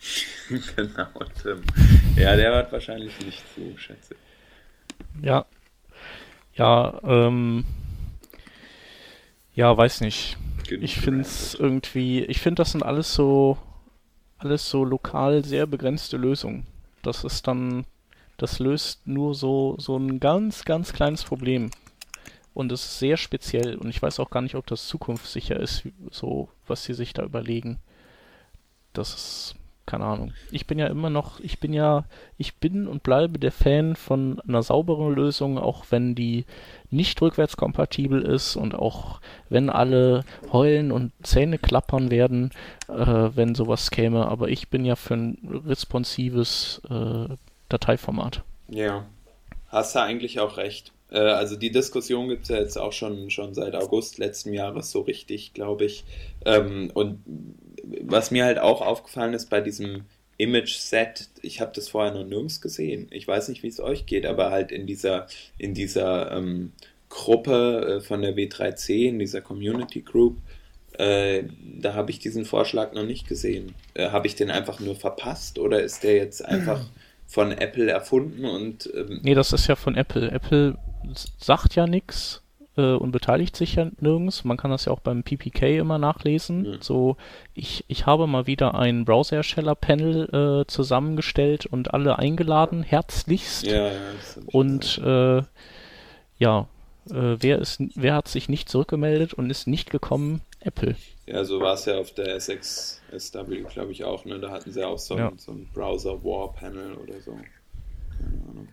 genau, 0.76 1.08
Tim. 1.42 1.62
Ja, 2.16 2.36
der 2.36 2.52
hört 2.52 2.72
wahrscheinlich 2.72 3.18
nicht 3.20 3.42
zu, 3.54 3.76
schätze 3.76 4.14
ich. 4.14 5.24
Ja. 5.24 5.46
Ja, 6.60 7.00
ähm. 7.04 7.64
Ja, 9.54 9.74
weiß 9.74 10.02
nicht. 10.02 10.36
Ich 10.68 10.96
finde 11.00 11.22
es 11.22 11.54
irgendwie, 11.54 12.20
ich 12.24 12.40
finde, 12.40 12.60
das 12.60 12.72
sind 12.72 12.82
alles 12.82 13.14
so, 13.14 13.56
alles 14.38 14.68
so 14.68 14.84
lokal 14.84 15.42
sehr 15.42 15.66
begrenzte 15.66 16.18
Lösungen. 16.18 16.66
Das 17.02 17.24
ist 17.24 17.48
dann 17.48 17.86
das 18.36 18.58
löst 18.58 19.06
nur 19.06 19.34
so, 19.34 19.76
so 19.78 19.98
ein 19.98 20.20
ganz, 20.20 20.64
ganz 20.64 20.92
kleines 20.92 21.24
Problem. 21.24 21.70
Und 22.54 22.72
es 22.72 22.84
ist 22.84 22.98
sehr 22.98 23.16
speziell. 23.16 23.76
Und 23.76 23.88
ich 23.90 24.00
weiß 24.00 24.18
auch 24.18 24.30
gar 24.30 24.40
nicht, 24.42 24.54
ob 24.54 24.66
das 24.66 24.86
zukunftssicher 24.86 25.58
ist, 25.58 25.84
so 26.10 26.48
was 26.66 26.84
sie 26.84 26.94
sich 26.94 27.12
da 27.12 27.22
überlegen. 27.22 27.78
Das 28.92 29.14
ist, 29.14 29.54
keine 29.86 30.04
Ahnung. 30.04 30.32
Ich 30.50 30.66
bin 30.66 30.78
ja 30.78 30.86
immer 30.86 31.10
noch, 31.10 31.40
ich 31.40 31.58
bin 31.58 31.72
ja, 31.72 32.04
ich 32.38 32.56
bin 32.56 32.86
und 32.86 33.02
bleibe 33.02 33.38
der 33.38 33.52
Fan 33.52 33.96
von 33.96 34.40
einer 34.46 34.62
sauberen 34.62 35.14
Lösung, 35.14 35.58
auch 35.58 35.86
wenn 35.90 36.14
die 36.14 36.44
nicht 36.90 37.20
rückwärtskompatibel 37.20 38.22
ist 38.22 38.56
und 38.56 38.74
auch 38.74 39.20
wenn 39.48 39.70
alle 39.70 40.24
heulen 40.52 40.92
und 40.92 41.12
Zähne 41.22 41.58
klappern 41.58 42.10
werden, 42.10 42.50
äh, 42.88 43.30
wenn 43.34 43.54
sowas 43.54 43.90
käme. 43.90 44.26
Aber 44.28 44.48
ich 44.48 44.68
bin 44.68 44.84
ja 44.84 44.96
für 44.96 45.14
ein 45.14 45.62
responsives 45.66 46.82
äh, 46.88 47.34
Dateiformat. 47.68 48.42
Ja, 48.68 49.06
hast 49.68 49.94
du 49.94 50.02
eigentlich 50.02 50.40
auch 50.40 50.56
recht. 50.56 50.92
Äh, 51.10 51.18
also 51.18 51.56
die 51.56 51.70
Diskussion 51.70 52.28
gibt 52.28 52.44
es 52.44 52.48
ja 52.48 52.58
jetzt 52.58 52.78
auch 52.78 52.92
schon, 52.92 53.30
schon 53.30 53.54
seit 53.54 53.74
August 53.74 54.18
letzten 54.18 54.52
Jahres 54.52 54.90
so 54.90 55.00
richtig, 55.00 55.54
glaube 55.54 55.84
ich. 55.84 56.04
Ähm, 56.44 56.90
und 56.94 57.20
was 58.02 58.30
mir 58.30 58.44
halt 58.44 58.58
auch 58.58 58.80
aufgefallen 58.80 59.34
ist 59.34 59.50
bei 59.50 59.60
diesem 59.60 60.04
Image-Set, 60.38 61.28
ich 61.42 61.60
habe 61.60 61.72
das 61.74 61.88
vorher 61.88 62.12
noch 62.12 62.24
nirgends 62.24 62.60
gesehen. 62.60 63.08
Ich 63.10 63.28
weiß 63.28 63.48
nicht, 63.48 63.62
wie 63.62 63.68
es 63.68 63.78
euch 63.78 64.06
geht, 64.06 64.24
aber 64.24 64.50
halt 64.50 64.72
in 64.72 64.86
dieser, 64.86 65.26
in 65.58 65.74
dieser 65.74 66.32
ähm, 66.32 66.72
Gruppe 67.10 67.98
äh, 67.98 68.00
von 68.00 68.22
der 68.22 68.34
W3C, 68.34 69.08
in 69.08 69.18
dieser 69.18 69.42
Community 69.42 70.00
Group, 70.00 70.38
äh, 70.98 71.44
da 71.78 71.94
habe 71.94 72.10
ich 72.10 72.18
diesen 72.20 72.46
Vorschlag 72.46 72.94
noch 72.94 73.04
nicht 73.04 73.28
gesehen. 73.28 73.74
Äh, 73.94 74.10
habe 74.10 74.26
ich 74.26 74.34
den 74.34 74.50
einfach 74.50 74.80
nur 74.80 74.96
verpasst 74.96 75.58
oder 75.58 75.82
ist 75.82 76.02
der 76.04 76.16
jetzt 76.16 76.44
einfach 76.44 76.86
von 77.26 77.52
Apple 77.52 77.90
erfunden 77.90 78.44
und. 78.44 78.90
Ähm 78.94 79.20
nee, 79.22 79.34
das 79.34 79.52
ist 79.52 79.66
ja 79.66 79.76
von 79.76 79.94
Apple. 79.94 80.30
Apple 80.30 80.78
sagt 81.38 81.74
ja 81.74 81.86
nichts 81.86 82.42
äh, 82.76 82.94
und 82.94 83.12
beteiligt 83.12 83.56
sich 83.56 83.76
ja 83.76 83.90
nirgends. 84.00 84.44
Man 84.44 84.56
kann 84.56 84.70
das 84.70 84.84
ja 84.84 84.92
auch 84.92 85.00
beim 85.00 85.22
PPK 85.22 85.78
immer 85.78 85.98
nachlesen. 85.98 86.62
Mhm. 86.62 86.78
So, 86.80 87.16
ich, 87.54 87.84
ich 87.88 88.06
habe 88.06 88.26
mal 88.26 88.46
wieder 88.46 88.74
ein 88.74 89.04
Browserhersteller-Panel 89.04 90.62
äh, 90.62 90.66
zusammengestellt 90.66 91.66
und 91.66 91.92
alle 91.94 92.18
eingeladen, 92.18 92.82
herzlichst. 92.82 93.66
Ja, 93.66 93.88
ja, 93.88 94.00
und 94.46 94.98
äh, 95.04 95.42
ja, 96.38 96.68
äh, 97.08 97.36
wer, 97.40 97.58
ist, 97.58 97.82
wer 97.94 98.14
hat 98.14 98.28
sich 98.28 98.48
nicht 98.48 98.68
zurückgemeldet 98.68 99.34
und 99.34 99.50
ist 99.50 99.66
nicht 99.66 99.90
gekommen? 99.90 100.42
Apple. 100.60 100.94
Ja, 101.26 101.44
so 101.44 101.60
war 101.60 101.74
es 101.74 101.86
ja 101.86 101.98
auf 101.98 102.12
der 102.12 102.38
SXSW, 102.38 103.62
glaube 103.62 103.92
ich, 103.92 104.04
auch. 104.04 104.24
Ne? 104.24 104.38
Da 104.38 104.50
hatten 104.50 104.72
sie 104.72 104.86
auch 104.86 104.98
so, 104.98 105.16
ja. 105.16 105.28
ein, 105.28 105.38
so 105.38 105.52
ein 105.52 105.68
Browser-War-Panel 105.72 106.94
oder 106.94 107.20
so. 107.20 107.32
Keine 107.32 108.42
Ahnung. 108.50 108.68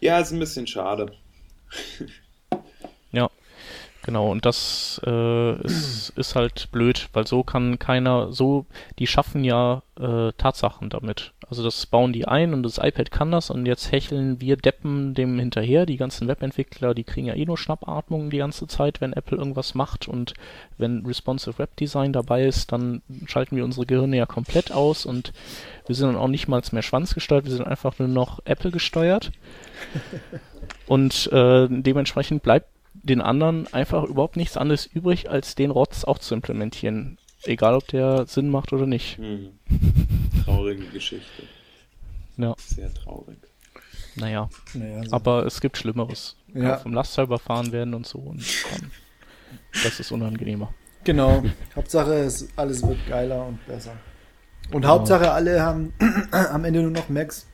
Ja, 0.00 0.18
ist 0.20 0.32
ein 0.32 0.38
bisschen 0.38 0.66
schade. 0.66 1.12
genau. 4.06 4.30
Und 4.30 4.46
das 4.46 5.00
äh, 5.04 5.60
ist, 5.62 6.10
ist 6.16 6.34
halt 6.34 6.68
blöd, 6.72 7.10
weil 7.12 7.26
so 7.26 7.42
kann 7.42 7.78
keiner, 7.78 8.32
so, 8.32 8.64
die 8.98 9.06
schaffen 9.06 9.44
ja 9.44 9.82
äh, 10.00 10.32
Tatsachen 10.38 10.88
damit. 10.88 11.32
Also 11.48 11.62
das 11.62 11.86
bauen 11.86 12.12
die 12.12 12.26
ein 12.26 12.54
und 12.54 12.62
das 12.62 12.78
iPad 12.78 13.10
kann 13.10 13.30
das 13.30 13.50
und 13.50 13.66
jetzt 13.66 13.92
hecheln 13.92 14.40
wir 14.40 14.56
Deppen 14.56 15.14
dem 15.14 15.38
hinterher. 15.38 15.86
Die 15.86 15.96
ganzen 15.96 16.26
Webentwickler, 16.26 16.92
die 16.94 17.04
kriegen 17.04 17.26
ja 17.26 17.34
eh 17.34 17.44
nur 17.44 17.58
Schnappatmung 17.58 18.30
die 18.30 18.38
ganze 18.38 18.66
Zeit, 18.66 19.00
wenn 19.00 19.12
Apple 19.12 19.38
irgendwas 19.38 19.74
macht 19.74 20.08
und 20.08 20.34
wenn 20.76 21.06
Responsive 21.06 21.58
Web 21.58 21.76
Design 21.76 22.12
dabei 22.12 22.46
ist, 22.46 22.72
dann 22.72 23.02
schalten 23.26 23.56
wir 23.56 23.64
unsere 23.64 23.86
Gehirne 23.86 24.16
ja 24.16 24.26
komplett 24.26 24.72
aus 24.72 25.06
und 25.06 25.32
wir 25.86 25.94
sind 25.94 26.08
dann 26.08 26.16
auch 26.16 26.28
nicht 26.28 26.48
mal 26.48 26.62
mehr 26.72 26.82
schwanzgesteuert, 26.82 27.44
wir 27.44 27.52
sind 27.52 27.66
einfach 27.66 27.98
nur 27.98 28.08
noch 28.08 28.40
Apple 28.44 28.70
gesteuert. 28.70 29.30
und 30.86 31.30
äh, 31.32 31.68
dementsprechend 31.70 32.42
bleibt 32.42 32.68
den 33.06 33.20
anderen 33.20 33.72
einfach 33.72 34.04
überhaupt 34.04 34.36
nichts 34.36 34.56
anderes 34.56 34.86
übrig, 34.86 35.30
als 35.30 35.54
den 35.54 35.70
Rotz 35.70 36.04
auch 36.04 36.18
zu 36.18 36.34
implementieren. 36.34 37.18
Egal, 37.44 37.74
ob 37.74 37.86
der 37.88 38.26
Sinn 38.26 38.50
macht 38.50 38.72
oder 38.72 38.86
nicht. 38.86 39.18
Mhm. 39.18 39.58
Traurige 40.44 40.86
Geschichte. 40.86 41.44
Ja. 42.36 42.54
Sehr 42.58 42.92
traurig. 42.92 43.38
Naja, 44.16 44.48
naja 44.74 45.04
so. 45.04 45.12
aber 45.12 45.46
es 45.46 45.60
gibt 45.60 45.76
Schlimmeres. 45.76 46.36
Ja. 46.54 46.70
Kann 46.70 46.80
vom 46.80 46.94
Laster 46.94 47.22
überfahren 47.22 47.72
werden 47.72 47.94
und 47.94 48.06
so. 48.06 48.18
Und 48.18 48.44
das 49.84 50.00
ist 50.00 50.10
unangenehmer. 50.10 50.72
Genau. 51.04 51.44
Hauptsache, 51.74 52.14
es, 52.14 52.48
alles 52.56 52.82
wird 52.82 52.98
geiler 53.06 53.46
und 53.46 53.64
besser. 53.66 53.92
Und 54.72 54.82
genau. 54.82 54.88
Hauptsache, 54.88 55.30
alle 55.30 55.62
haben 55.62 55.92
am 56.32 56.64
Ende 56.64 56.82
nur 56.82 56.90
noch 56.90 57.08
Macs 57.08 57.46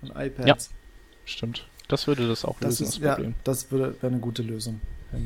und 0.00 0.10
iPads. 0.10 0.46
Ja, 0.46 0.56
stimmt. 1.24 1.66
Das 1.88 2.06
würde 2.06 2.26
das 2.26 2.44
auch 2.44 2.56
das 2.60 2.80
lösen, 2.80 2.84
ist, 2.84 3.02
das 3.02 3.14
Problem. 3.14 3.30
Ja, 3.32 3.36
das 3.44 3.70
wäre 3.70 3.94
eine 4.00 4.18
gute 4.18 4.42
Lösung, 4.42 4.80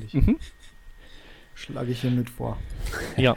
ich. 0.07 0.15
Mhm. 0.15 0.39
Schlage 1.55 1.93
ich 1.93 2.01
hier 2.01 2.11
mit 2.11 2.31
vor. 2.31 2.57
Ja. 3.17 3.35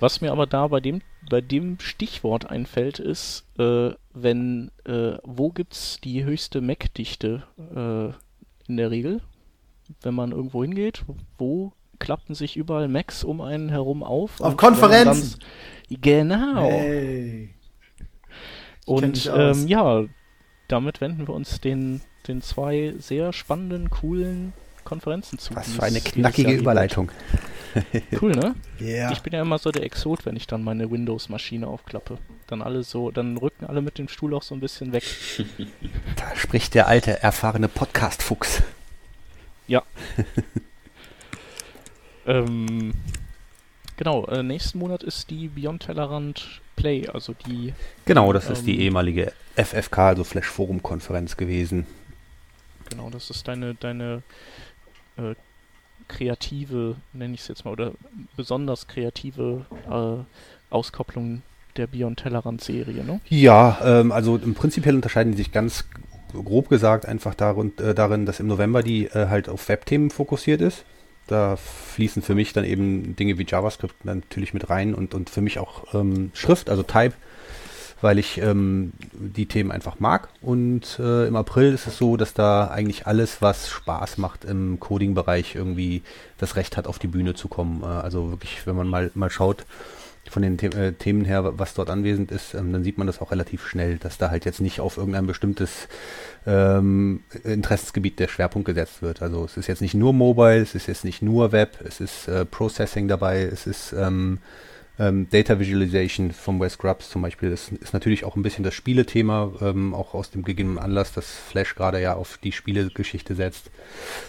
Was 0.00 0.20
mir 0.20 0.32
aber 0.32 0.46
da 0.46 0.66
bei 0.66 0.80
dem, 0.80 1.02
bei 1.28 1.40
dem 1.40 1.78
Stichwort 1.78 2.48
einfällt, 2.48 2.98
ist, 2.98 3.44
äh, 3.58 3.90
wenn, 4.14 4.70
äh, 4.84 5.18
wo 5.22 5.50
gibt's 5.50 6.00
die 6.02 6.24
höchste 6.24 6.60
Mac-Dichte 6.60 7.44
äh, 7.58 8.68
in 8.68 8.76
der 8.76 8.90
Regel? 8.90 9.20
Wenn 10.02 10.14
man 10.14 10.32
irgendwo 10.32 10.62
hingeht, 10.62 11.04
wo 11.36 11.72
klappten 11.98 12.34
sich 12.34 12.56
überall 12.56 12.88
Macs 12.88 13.22
um 13.24 13.40
einen 13.40 13.68
herum 13.68 14.02
auf? 14.02 14.40
Auf 14.40 14.56
Konferenzen! 14.56 15.38
Dann, 15.90 16.00
genau! 16.00 16.70
Hey. 16.70 17.54
Und 18.86 19.30
ähm, 19.32 19.68
ja, 19.68 20.04
damit 20.66 21.00
wenden 21.00 21.28
wir 21.28 21.34
uns 21.34 21.60
den, 21.60 22.00
den 22.26 22.42
zwei 22.42 22.94
sehr 22.98 23.32
spannenden, 23.32 23.90
coolen 23.90 24.52
Konferenzen 24.84 25.38
zu. 25.38 25.54
Was 25.54 25.72
für 25.72 25.82
eine 25.82 26.00
knackige 26.00 26.52
Überleitung. 26.52 27.10
Cool, 28.20 28.32
ne? 28.32 28.54
Ja. 28.78 28.86
Yeah. 28.86 29.12
Ich 29.12 29.20
bin 29.20 29.32
ja 29.32 29.42
immer 29.42 29.58
so 29.58 29.70
der 29.70 29.82
Exot, 29.82 30.26
wenn 30.26 30.36
ich 30.36 30.46
dann 30.46 30.62
meine 30.62 30.90
Windows-Maschine 30.90 31.66
aufklappe. 31.66 32.18
Dann 32.46 32.62
alle 32.62 32.82
so, 32.82 33.10
dann 33.10 33.36
rücken 33.36 33.66
alle 33.66 33.80
mit 33.80 33.98
dem 33.98 34.08
Stuhl 34.08 34.34
auch 34.34 34.42
so 34.42 34.54
ein 34.54 34.60
bisschen 34.60 34.92
weg. 34.92 35.04
Da 36.16 36.36
spricht 36.36 36.74
der 36.74 36.86
alte, 36.86 37.22
erfahrene 37.22 37.68
Podcast-Fuchs. 37.68 38.62
Ja. 39.66 39.82
ähm, 42.26 42.92
genau, 43.96 44.26
äh, 44.26 44.42
nächsten 44.42 44.78
Monat 44.78 45.02
ist 45.02 45.30
die 45.30 45.48
Beyond 45.48 45.84
Tellerrand 45.84 46.60
Play, 46.76 47.08
also 47.08 47.34
die. 47.46 47.72
Genau, 48.04 48.32
das 48.32 48.46
ähm, 48.46 48.52
ist 48.52 48.66
die 48.66 48.74
ähm, 48.74 48.80
ehemalige 48.80 49.32
FFK, 49.56 49.98
also 49.98 50.24
Flash 50.24 50.46
Forum 50.46 50.82
Konferenz 50.82 51.36
gewesen. 51.36 51.86
Genau, 52.88 53.08
das 53.10 53.30
ist 53.30 53.46
deine, 53.46 53.74
deine 53.74 54.22
äh, 55.16 55.34
kreative, 56.08 56.96
nenne 57.12 57.34
ich 57.34 57.40
es 57.40 57.48
jetzt 57.48 57.64
mal, 57.64 57.72
oder 57.72 57.92
besonders 58.36 58.88
kreative 58.88 59.64
äh, 59.88 60.74
Auskopplung 60.74 61.42
der 61.76 61.86
Beyond 61.86 62.18
Tellerrand 62.18 62.60
Serie, 62.60 63.04
ne? 63.04 63.20
Ja, 63.28 63.78
ähm, 63.82 64.12
also 64.12 64.36
im 64.36 64.54
Prinzip 64.54 64.86
unterscheiden 64.86 65.32
die 65.32 65.38
sich 65.38 65.52
ganz 65.52 65.84
grob 66.32 66.68
gesagt 66.68 67.06
einfach 67.06 67.34
darin, 67.34 67.72
äh, 67.78 67.94
darin 67.94 68.26
dass 68.26 68.40
im 68.40 68.46
November 68.46 68.82
die 68.82 69.06
äh, 69.06 69.28
halt 69.28 69.48
auf 69.48 69.68
Web-Themen 69.68 70.10
fokussiert 70.10 70.60
ist. 70.60 70.84
Da 71.26 71.56
fließen 71.56 72.22
für 72.22 72.34
mich 72.34 72.52
dann 72.52 72.64
eben 72.64 73.14
Dinge 73.14 73.38
wie 73.38 73.46
JavaScript 73.46 74.04
natürlich 74.04 74.52
mit 74.52 74.68
rein 74.68 74.94
und, 74.94 75.14
und 75.14 75.30
für 75.30 75.40
mich 75.40 75.58
auch 75.58 75.94
ähm, 75.94 76.30
Schrift, 76.34 76.70
also 76.70 76.82
Type 76.82 77.14
weil 78.00 78.18
ich 78.18 78.38
ähm, 78.38 78.92
die 79.12 79.46
Themen 79.46 79.70
einfach 79.70 80.00
mag. 80.00 80.28
Und 80.40 80.98
äh, 80.98 81.26
im 81.26 81.36
April 81.36 81.72
ist 81.72 81.86
es 81.86 81.98
so, 81.98 82.16
dass 82.16 82.34
da 82.34 82.68
eigentlich 82.68 83.06
alles, 83.06 83.42
was 83.42 83.68
Spaß 83.68 84.18
macht 84.18 84.44
im 84.44 84.80
Coding-Bereich, 84.80 85.54
irgendwie 85.54 86.02
das 86.38 86.56
Recht 86.56 86.76
hat, 86.76 86.86
auf 86.86 86.98
die 86.98 87.08
Bühne 87.08 87.34
zu 87.34 87.48
kommen. 87.48 87.82
Äh, 87.82 87.86
also 87.86 88.30
wirklich, 88.30 88.66
wenn 88.66 88.76
man 88.76 88.88
mal, 88.88 89.10
mal 89.14 89.30
schaut, 89.30 89.64
von 90.28 90.42
den 90.42 90.58
The 90.58 90.66
äh, 90.66 90.92
Themen 90.92 91.24
her, 91.24 91.58
was 91.58 91.74
dort 91.74 91.90
anwesend 91.90 92.30
ist, 92.30 92.54
ähm, 92.54 92.72
dann 92.72 92.84
sieht 92.84 92.98
man 92.98 93.06
das 93.06 93.20
auch 93.20 93.32
relativ 93.32 93.66
schnell, 93.66 93.96
dass 93.96 94.18
da 94.18 94.30
halt 94.30 94.44
jetzt 94.44 94.60
nicht 94.60 94.80
auf 94.80 94.96
irgendein 94.96 95.26
bestimmtes 95.26 95.88
ähm, 96.46 97.24
Interessensgebiet 97.42 98.18
der 98.18 98.28
Schwerpunkt 98.28 98.66
gesetzt 98.66 99.02
wird. 99.02 99.22
Also 99.22 99.44
es 99.44 99.56
ist 99.56 99.66
jetzt 99.66 99.82
nicht 99.82 99.94
nur 99.94 100.12
Mobile, 100.12 100.60
es 100.60 100.74
ist 100.74 100.86
jetzt 100.86 101.04
nicht 101.04 101.20
nur 101.20 101.52
Web, 101.52 101.78
es 101.84 102.00
ist 102.00 102.28
äh, 102.28 102.44
Processing 102.44 103.08
dabei, 103.08 103.42
es 103.42 103.66
ist 103.66 103.92
ähm, 103.92 104.38
ähm, 105.00 105.28
Data 105.30 105.58
Visualization 105.58 106.30
von 106.30 106.60
Wes 106.60 106.76
Grubbs 106.76 107.08
zum 107.08 107.22
Beispiel 107.22 107.50
ist, 107.50 107.72
ist 107.72 107.94
natürlich 107.94 108.24
auch 108.24 108.36
ein 108.36 108.42
bisschen 108.42 108.64
das 108.64 108.74
Spielethema, 108.74 109.50
ähm, 109.62 109.94
auch 109.94 110.12
aus 110.12 110.30
dem 110.30 110.44
gegebenen 110.44 110.78
Anlass, 110.78 111.12
dass 111.14 111.26
Flash 111.26 111.74
gerade 111.74 112.02
ja 112.02 112.14
auf 112.14 112.36
die 112.36 112.52
Spielegeschichte 112.52 113.34
setzt. 113.34 113.70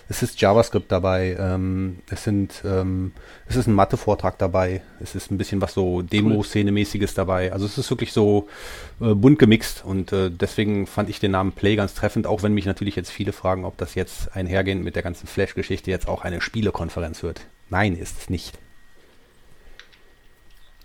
Es 0.08 0.24
ist 0.24 0.40
JavaScript 0.40 0.90
dabei, 0.90 1.36
ähm, 1.38 2.00
es 2.10 2.24
sind, 2.24 2.64
ähm, 2.66 3.12
es 3.48 3.58
ist 3.58 3.68
ein 3.68 3.74
Mathe-Vortrag 3.74 4.38
dabei, 4.38 4.82
es 5.02 5.14
ist 5.14 5.30
ein 5.30 5.38
bisschen 5.38 5.60
was 5.60 5.74
so 5.74 6.02
Demo-Szene-mäßiges 6.04 7.14
dabei. 7.16 7.52
Also 7.52 7.66
es 7.66 7.78
ist 7.78 7.90
wirklich 7.90 8.14
so 8.14 8.48
äh, 9.02 9.14
bunt 9.14 9.40
gemixt 9.40 9.84
und 9.84 10.14
äh, 10.14 10.32
deswegen 10.32 10.88
fand 10.88 11.10
ich 11.10 11.20
den 11.20 11.32
Namen 11.32 11.52
Play 11.52 11.76
ganz 11.76 11.96
treffend, 11.96 12.26
auch 12.26 12.44
wenn 12.44 12.54
mich 12.54 12.66
natürlich 12.66 12.96
jetzt 12.96 13.12
viele 13.12 13.34
fragen, 13.34 13.66
ob 13.66 13.78
das 13.78 13.94
jetzt 13.96 14.38
einhergehend 14.38 14.86
mit 14.86 14.96
der 14.96 15.04
ganzen 15.04 15.28
Flash-Geschichte 15.28 15.92
jetzt 15.92 16.08
auch 16.08 16.24
eine 16.24 16.40
Spielekonferenz 16.40 17.24
wird. 17.24 17.42
Nein, 17.70 17.98
ist 17.98 18.18
es 18.18 18.30
nicht. 18.30 18.58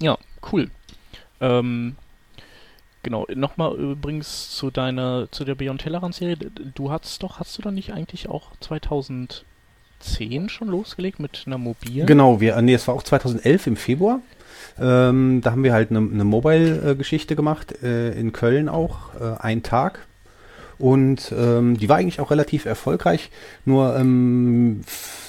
Ja, 0.01 0.19
cool. 0.53 0.71
Ähm, 1.41 1.97
genau, 3.03 3.27
nochmal 3.35 3.75
übrigens 3.77 4.51
zu 4.51 4.71
deiner, 4.71 5.29
zu 5.31 5.45
der 5.45 5.55
Beyond 5.55 5.83
Tellerrand-Serie. 5.83 6.37
Du 6.75 6.91
hast 6.91 7.23
doch, 7.23 7.41
hast 7.41 7.57
du 7.59 7.63
da 7.63 7.71
nicht 7.71 7.93
eigentlich 7.93 8.29
auch 8.29 8.51
2010 8.61 9.45
schon 10.49 10.69
losgelegt 10.69 11.21
mit 11.21 11.45
einer 11.47 11.59
mobilen? 11.59 12.07
Genau, 12.07 12.41
wir, 12.41 12.61
nee, 12.63 12.75
es 12.75 12.87
war 12.89 12.95
auch 12.95 13.03
2011 13.03 13.67
im 13.67 13.77
Februar. 13.77 14.21
Ähm, 14.79 15.41
da 15.43 15.53
haben 15.53 15.65
wir 15.65 15.73
halt 15.73 15.91
eine, 15.91 16.01
eine 16.01 16.25
Mobile-Geschichte 16.25 17.37
gemacht, 17.37 17.83
äh, 17.83 18.13
in 18.13 18.33
Köln 18.33 18.69
auch, 18.69 19.15
äh, 19.21 19.39
ein 19.39 19.63
Tag. 19.63 20.07
Und 20.79 21.33
ähm, 21.37 21.79
die 21.79 21.89
war 21.89 21.97
eigentlich 21.97 22.20
auch 22.20 22.31
relativ 22.31 22.66
erfolgreich. 22.66 23.31
Nur 23.64 23.97
ähm, 23.97 24.83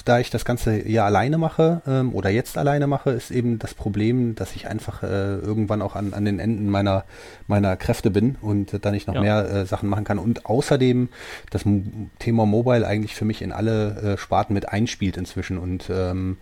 da 0.04 0.18
ich 0.18 0.30
das 0.30 0.44
Ganze 0.44 0.88
ja 0.88 1.04
alleine 1.04 1.38
mache 1.38 1.82
ähm, 1.86 2.14
oder 2.14 2.30
jetzt 2.30 2.56
alleine 2.56 2.86
mache, 2.86 3.10
ist 3.10 3.30
eben 3.30 3.58
das 3.58 3.74
Problem, 3.74 4.34
dass 4.34 4.56
ich 4.56 4.66
einfach 4.66 5.02
äh, 5.02 5.36
irgendwann 5.36 5.82
auch 5.82 5.96
an, 5.96 6.14
an 6.14 6.24
den 6.24 6.38
Enden 6.38 6.68
meiner, 6.70 7.04
meiner 7.46 7.76
Kräfte 7.76 8.10
bin 8.10 8.36
und 8.40 8.72
äh, 8.72 8.78
da 8.78 8.90
nicht 8.90 9.06
noch 9.06 9.14
ja. 9.14 9.20
mehr 9.20 9.50
äh, 9.50 9.66
Sachen 9.66 9.88
machen 9.88 10.04
kann. 10.04 10.18
Und 10.18 10.46
außerdem 10.46 11.08
das 11.50 11.64
M 11.64 12.10
Thema 12.18 12.46
Mobile 12.46 12.86
eigentlich 12.86 13.14
für 13.14 13.24
mich 13.24 13.42
in 13.42 13.52
alle 13.52 14.14
äh, 14.14 14.18
Sparten 14.18 14.54
mit 14.54 14.68
einspielt 14.68 15.16
inzwischen. 15.16 15.58
Und 15.58 15.90
ähm, 15.90 16.38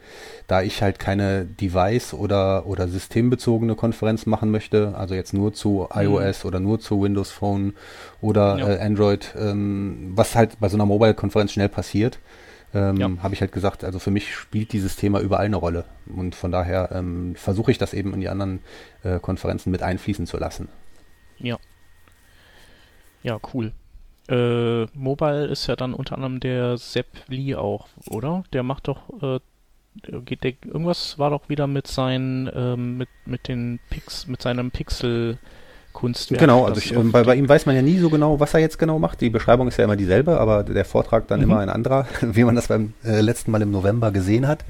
da 0.46 0.62
ich 0.62 0.82
halt 0.82 0.98
keine 0.98 1.44
Device- 1.44 2.14
oder, 2.14 2.66
oder 2.66 2.88
systembezogene 2.88 3.74
Konferenz 3.74 4.26
machen 4.26 4.50
möchte, 4.50 4.94
also 4.96 5.14
jetzt 5.14 5.34
nur 5.34 5.52
zu 5.52 5.88
mhm. 5.92 6.00
iOS 6.00 6.44
oder 6.44 6.60
nur 6.60 6.80
zu 6.80 7.02
Windows 7.02 7.30
Phone 7.30 7.74
oder 8.20 8.58
ja. 8.58 8.68
äh, 8.68 8.78
Android, 8.78 8.95
ähm, 9.36 10.12
was 10.14 10.34
halt 10.34 10.58
bei 10.60 10.68
so 10.68 10.76
einer 10.76 10.86
Mobile-Konferenz 10.86 11.52
schnell 11.52 11.68
passiert, 11.68 12.18
ähm, 12.74 12.96
ja. 12.96 13.10
habe 13.22 13.34
ich 13.34 13.40
halt 13.40 13.52
gesagt, 13.52 13.84
also 13.84 13.98
für 13.98 14.10
mich 14.10 14.34
spielt 14.34 14.72
dieses 14.72 14.96
Thema 14.96 15.20
überall 15.20 15.46
eine 15.46 15.56
Rolle. 15.56 15.84
Und 16.14 16.34
von 16.34 16.52
daher 16.52 16.90
ähm, 16.92 17.34
versuche 17.36 17.70
ich 17.70 17.78
das 17.78 17.94
eben 17.94 18.12
in 18.12 18.20
die 18.20 18.28
anderen 18.28 18.60
äh, 19.02 19.18
Konferenzen 19.18 19.70
mit 19.70 19.82
einfließen 19.82 20.26
zu 20.26 20.36
lassen. 20.36 20.68
Ja. 21.38 21.58
Ja, 23.22 23.38
cool. 23.54 23.72
Äh, 24.28 24.86
Mobile 24.96 25.46
ist 25.46 25.66
ja 25.68 25.76
dann 25.76 25.94
unter 25.94 26.16
anderem 26.16 26.40
der 26.40 26.76
Sepp 26.78 27.06
Lee 27.28 27.54
auch, 27.54 27.88
oder? 28.10 28.44
Der 28.52 28.62
macht 28.62 28.88
doch, 28.88 29.22
äh, 29.22 29.40
geht 30.24 30.42
der, 30.42 30.54
irgendwas 30.64 31.18
war 31.18 31.30
doch 31.30 31.48
wieder 31.48 31.66
mit 31.66 31.86
seinen, 31.86 32.50
ähm, 32.52 32.98
mit, 32.98 33.08
mit 33.24 33.48
den 33.48 33.78
Pix, 33.88 34.26
mit 34.26 34.42
seinem 34.42 34.70
Pixel, 34.70 35.38
Kunstwerk. 35.96 36.38
Genau, 36.38 36.64
also 36.64 36.80
ich, 36.80 36.94
bei, 37.10 37.24
bei, 37.24 37.34
ihm 37.34 37.48
weiß 37.48 37.66
man 37.66 37.74
ja 37.74 37.82
nie 37.82 37.98
so 37.98 38.10
genau, 38.10 38.38
was 38.38 38.54
er 38.54 38.60
jetzt 38.60 38.78
genau 38.78 38.98
macht. 39.00 39.20
Die 39.20 39.30
Beschreibung 39.30 39.66
ist 39.66 39.78
ja 39.78 39.84
immer 39.84 39.96
dieselbe, 39.96 40.38
aber 40.38 40.62
der 40.62 40.84
Vortrag 40.84 41.26
dann 41.26 41.40
mhm. 41.40 41.44
immer 41.44 41.58
ein 41.58 41.70
anderer, 41.70 42.06
wie 42.20 42.44
man 42.44 42.54
das 42.54 42.68
beim 42.68 42.92
äh, 43.04 43.20
letzten 43.20 43.50
Mal 43.50 43.62
im 43.62 43.72
November 43.72 44.12
gesehen 44.12 44.46
hat. 44.46 44.64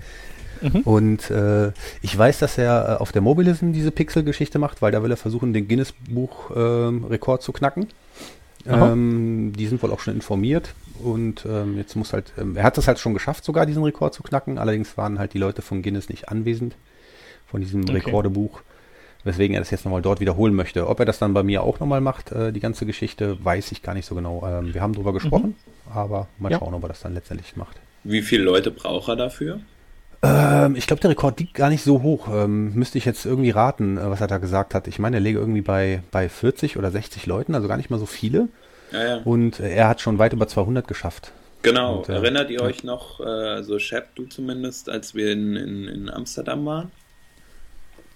Mhm. 0.63 0.81
Und 0.83 1.31
äh, 1.31 1.73
ich 2.01 2.17
weiß, 2.17 2.39
dass 2.39 2.57
er 2.57 2.89
äh, 2.89 3.03
auf 3.03 3.13
der 3.13 3.21
Mobilism 3.21 3.73
diese 3.73 3.91
Pixel-Geschichte 3.91 4.59
macht, 4.59 4.81
weil 4.81 4.93
da 4.93 5.03
will 5.03 5.11
er 5.11 5.19
versuchen, 5.19 5.53
den 5.53 5.69
Guinness-Buch-Rekord 5.69 7.41
ähm, 7.41 7.45
zu 7.45 7.53
knacken. 7.53 7.89
Ähm, 8.69 9.53
die 9.57 9.67
sind 9.67 9.83
wohl 9.83 9.93
auch 9.93 10.01
schon 10.01 10.15
informiert 10.15 10.75
und 10.99 11.47
ähm, 11.49 11.77
jetzt 11.77 11.95
muss 11.95 12.13
halt, 12.13 12.33
ähm, 12.37 12.57
er 12.57 12.65
hat 12.65 12.77
es 12.79 12.89
halt 12.89 12.99
schon 12.99 13.15
geschafft, 13.15 13.45
sogar 13.45 13.65
diesen 13.65 13.85
Rekord 13.85 14.13
zu 14.13 14.25
knacken. 14.25 14.59
Allerdings 14.59 14.97
waren 14.97 15.21
halt 15.21 15.35
die 15.35 15.39
Leute 15.39 15.63
von 15.63 15.83
Guinness 15.83 16.09
nicht 16.09 16.29
anwesend, 16.31 16.75
von 17.47 17.61
diesem 17.61 17.83
okay. 17.83 17.93
Rekordebuch 17.93 18.63
weswegen 19.27 19.55
er 19.55 19.61
das 19.61 19.71
jetzt 19.71 19.85
nochmal 19.85 20.03
dort 20.03 20.21
wiederholen 20.21 20.55
möchte. 20.55 20.89
Ob 20.89 20.99
er 21.01 21.05
das 21.05 21.19
dann 21.19 21.35
bei 21.35 21.43
mir 21.43 21.63
auch 21.63 21.81
nochmal 21.81 22.01
macht, 22.01 22.33
äh, 22.33 22.53
die 22.53 22.61
ganze 22.61 22.87
Geschichte, 22.87 23.45
weiß 23.45 23.73
ich 23.73 23.83
gar 23.83 23.95
nicht 23.95 24.07
so 24.07 24.15
genau. 24.15 24.47
Ähm, 24.47 24.73
wir 24.73 24.81
haben 24.81 24.95
darüber 24.95 25.13
gesprochen, 25.13 25.57
mhm. 25.87 25.93
aber 25.93 26.29
mal 26.39 26.51
ja. 26.51 26.59
schauen, 26.59 26.73
ob 26.73 26.83
er 26.83 26.89
das 26.89 27.01
dann 27.01 27.15
letztendlich 27.15 27.57
macht. 27.57 27.77
Wie 28.05 28.23
viele 28.23 28.45
Leute 28.45 28.71
braucht 28.71 29.09
er 29.09 29.17
dafür? 29.17 29.61
Ähm, 30.23 30.77
ich 30.77 30.87
glaube, 30.87 31.01
der 31.01 31.11
Rekord 31.11 31.39
liegt 31.41 31.55
gar 31.55 31.69
nicht 31.69 31.83
so 31.83 32.03
hoch. 32.03 32.29
Ähm, 32.33 32.73
müsste 32.75 32.99
ich 32.99 33.05
jetzt 33.05 33.27
irgendwie 33.27 33.51
raten, 33.51 33.99
äh, 33.99 34.11
was 34.11 34.21
er 34.21 34.29
da 34.29 34.39
gesagt 34.39 34.75
hat. 34.75 34.89
Ich 34.89 34.99
meine, 34.99 35.17
er 35.17 35.21
läge 35.21 35.39
irgendwie 35.39 35.61
bei, 35.61 36.03
bei 36.11 36.29
40 36.29 36.77
oder 36.77 36.91
60 36.91 37.27
Leuten, 37.27 37.55
also 37.55 37.69
gar 37.69 37.77
nicht 37.77 37.91
mal 37.91 37.99
so 37.99 38.07
viele. 38.07 38.49
Ja, 38.93 39.05
ja. 39.05 39.17
Und 39.25 39.61
äh, 39.61 39.75
er 39.75 39.89
hat 39.89 40.01
schon 40.01 40.19
weit 40.19 40.33
über 40.33 40.49
200 40.49 40.87
geschafft. 40.87 41.33
Genau. 41.63 41.99
Und, 41.99 42.09
äh, 42.09 42.15
Erinnert 42.15 42.51
ihr 42.51 42.63
euch 42.63 42.85
noch, 42.85 43.21
äh, 43.21 43.63
so 43.63 43.79
Shep, 43.79 44.15
du 44.15 44.27
zumindest, 44.27 44.89
als 44.89 45.15
wir 45.15 45.33
in, 45.33 45.57
in, 45.57 45.89
in 45.89 46.11
Amsterdam 46.11 46.65
waren? 46.65 46.91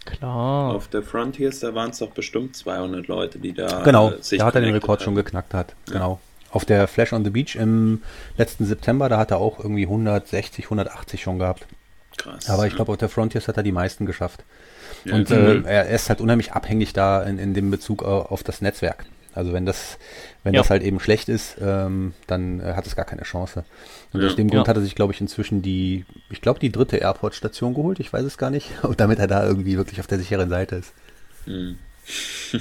Klar. 0.05 0.75
Auf 0.75 0.89
der 0.89 1.03
Frontiers, 1.03 1.61
da 1.61 1.75
waren 1.75 1.91
es 1.91 1.99
doch 1.99 2.11
bestimmt 2.11 2.57
200 2.57 3.07
Leute, 3.07 3.39
die 3.39 3.53
da 3.53 3.83
Genau, 3.83 4.11
äh, 4.11 4.37
da 4.39 4.47
hat 4.47 4.55
er 4.55 4.61
den 4.63 4.75
Rekord 4.75 5.01
haben. 5.01 5.05
schon 5.05 5.15
geknackt 5.15 5.55
hat. 5.55 5.75
Ja. 5.89 5.95
Genau. 5.95 6.21
Auf 6.51 6.65
der 6.65 6.89
Flash 6.89 7.13
on 7.13 7.23
the 7.25 7.31
Beach 7.31 7.55
im 7.55 8.03
letzten 8.37 8.65
September, 8.67 9.09
da 9.09 9.19
hat 9.19 9.31
er 9.31 9.39
auch 9.39 9.61
irgendwie 9.61 9.85
160, 9.85 10.65
180 10.65 11.23
schon 11.23 11.39
gehabt. 11.39 11.67
Krass. 12.17 12.51
Aber 12.51 12.67
ich 12.67 12.75
glaube, 12.75 12.93
auf 12.93 12.99
der 12.99 13.09
Frontiers 13.09 13.47
hat 13.47 13.57
er 13.57 13.63
die 13.63 13.73
meisten 13.73 14.05
geschafft. 14.05 14.43
Ja, 15.05 15.15
und 15.15 15.31
äh, 15.31 15.63
er 15.63 15.89
ist 15.89 16.09
halt 16.09 16.21
unheimlich 16.21 16.53
abhängig 16.53 16.93
da 16.93 17.23
in, 17.23 17.39
in 17.39 17.55
dem 17.55 17.71
Bezug 17.71 18.03
auf 18.03 18.43
das 18.43 18.61
Netzwerk. 18.61 19.07
Also 19.35 19.53
wenn 19.53 19.67
das, 19.67 19.99
wenn 20.43 20.55
ja. 20.55 20.61
das 20.61 20.71
halt 20.71 20.83
eben 20.83 21.01
schlecht 21.01 21.29
ist, 21.29 21.57
ähm, 21.61 22.15
dann 22.27 22.61
äh, 22.61 22.75
hat 22.75 22.87
es 22.87 22.97
gar 22.97 23.05
keine 23.05 23.23
Chance. 23.23 23.65
Und 24.13 24.21
ja. 24.21 24.27
aus 24.27 24.37
dem 24.37 24.49
Grund 24.49 24.67
ja. 24.67 24.71
hat 24.71 24.77
er 24.77 24.83
sich, 24.83 24.95
glaube 24.95 25.13
ich, 25.13 25.21
inzwischen 25.21 25.63
die, 25.63 26.05
ich 26.31 26.41
glaube, 26.41 26.59
die 26.61 26.73
dritte 26.73 26.97
Airport-Station 26.97 27.75
geholt, 27.75 28.01
ich 28.01 28.13
weiß 28.13 28.25
es 28.25 28.39
gar 28.39 28.51
nicht, 28.51 28.71
und 28.83 29.01
damit 29.01 29.19
er 29.19 29.27
da 29.27 29.47
irgendwie 29.47 29.77
wirklich 29.77 30.01
auf 30.01 30.07
der 30.07 30.19
sicheren 30.19 30.49
Seite 30.49 30.77
ist. 30.77 30.93
Mhm. 31.47 31.79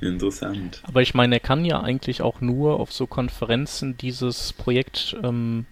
Interessant. 0.00 0.82
Aber 0.84 1.02
ich 1.02 1.12
meine, 1.14 1.36
er 1.36 1.40
kann 1.40 1.64
ja 1.64 1.80
eigentlich 1.80 2.22
auch 2.22 2.40
nur 2.40 2.80
auf 2.80 2.92
so 2.92 3.06
Konferenzen 3.06 3.98
dieses 3.98 4.54
Projekt 4.54 5.16
ähm, 5.22 5.66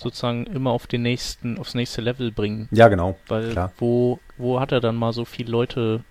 sozusagen 0.00 0.46
immer 0.46 0.70
auf 0.70 0.86
den 0.86 1.02
nächsten, 1.02 1.58
aufs 1.58 1.74
nächste 1.74 2.00
Level 2.00 2.32
bringen. 2.32 2.68
Ja, 2.70 2.88
genau. 2.88 3.18
Weil 3.28 3.50
klar. 3.50 3.72
wo, 3.78 4.18
wo 4.38 4.60
hat 4.60 4.72
er 4.72 4.80
dann 4.80 4.96
mal 4.96 5.12
so 5.12 5.24
viele 5.24 5.50
Leute 5.50 6.04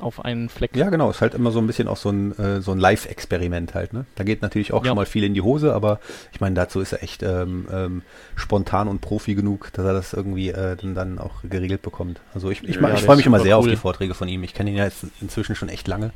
auf 0.00 0.24
einen 0.24 0.48
Fleck. 0.48 0.76
Ja, 0.76 0.90
genau. 0.90 1.10
Ist 1.10 1.20
halt 1.20 1.34
immer 1.34 1.50
so 1.50 1.58
ein 1.60 1.66
bisschen 1.66 1.88
auch 1.88 1.96
so 1.96 2.10
ein, 2.10 2.36
äh, 2.38 2.60
so 2.60 2.72
ein 2.72 2.78
Live-Experiment 2.78 3.74
halt. 3.74 3.92
Ne? 3.92 4.06
Da 4.16 4.24
geht 4.24 4.42
natürlich 4.42 4.72
auch 4.72 4.82
ja. 4.82 4.88
schon 4.88 4.96
mal 4.96 5.06
viel 5.06 5.24
in 5.24 5.34
die 5.34 5.40
Hose, 5.40 5.74
aber 5.74 6.00
ich 6.32 6.40
meine, 6.40 6.54
dazu 6.54 6.80
ist 6.80 6.92
er 6.92 7.02
echt 7.02 7.22
ähm, 7.22 7.66
ähm, 7.72 8.02
spontan 8.34 8.88
und 8.88 9.00
Profi 9.00 9.34
genug, 9.34 9.72
dass 9.72 9.84
er 9.84 9.92
das 9.92 10.12
irgendwie 10.12 10.50
äh, 10.50 10.76
dann, 10.76 10.94
dann 10.94 11.18
auch 11.18 11.42
geregelt 11.42 11.82
bekommt. 11.82 12.20
Also 12.34 12.50
ich, 12.50 12.62
ich, 12.64 12.76
ja, 12.76 12.94
ich 12.94 13.02
freue 13.02 13.16
mich 13.16 13.26
immer 13.26 13.40
sehr 13.40 13.56
cool. 13.56 13.64
auf 13.64 13.68
die 13.68 13.76
Vorträge 13.76 14.14
von 14.14 14.28
ihm. 14.28 14.42
Ich 14.42 14.54
kenne 14.54 14.70
ihn 14.70 14.76
ja 14.76 14.84
jetzt 14.84 15.06
inzwischen 15.20 15.54
schon 15.54 15.68
echt 15.68 15.86
lange. 15.88 16.12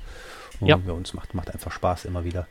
Und 0.61 0.69
ja. 0.69 0.77
bei 0.77 0.93
uns 0.93 1.15
macht, 1.15 1.35
macht 1.35 1.53
einfach 1.53 1.71
Spaß 1.71 2.05
immer 2.05 2.25
wieder. 2.25 2.47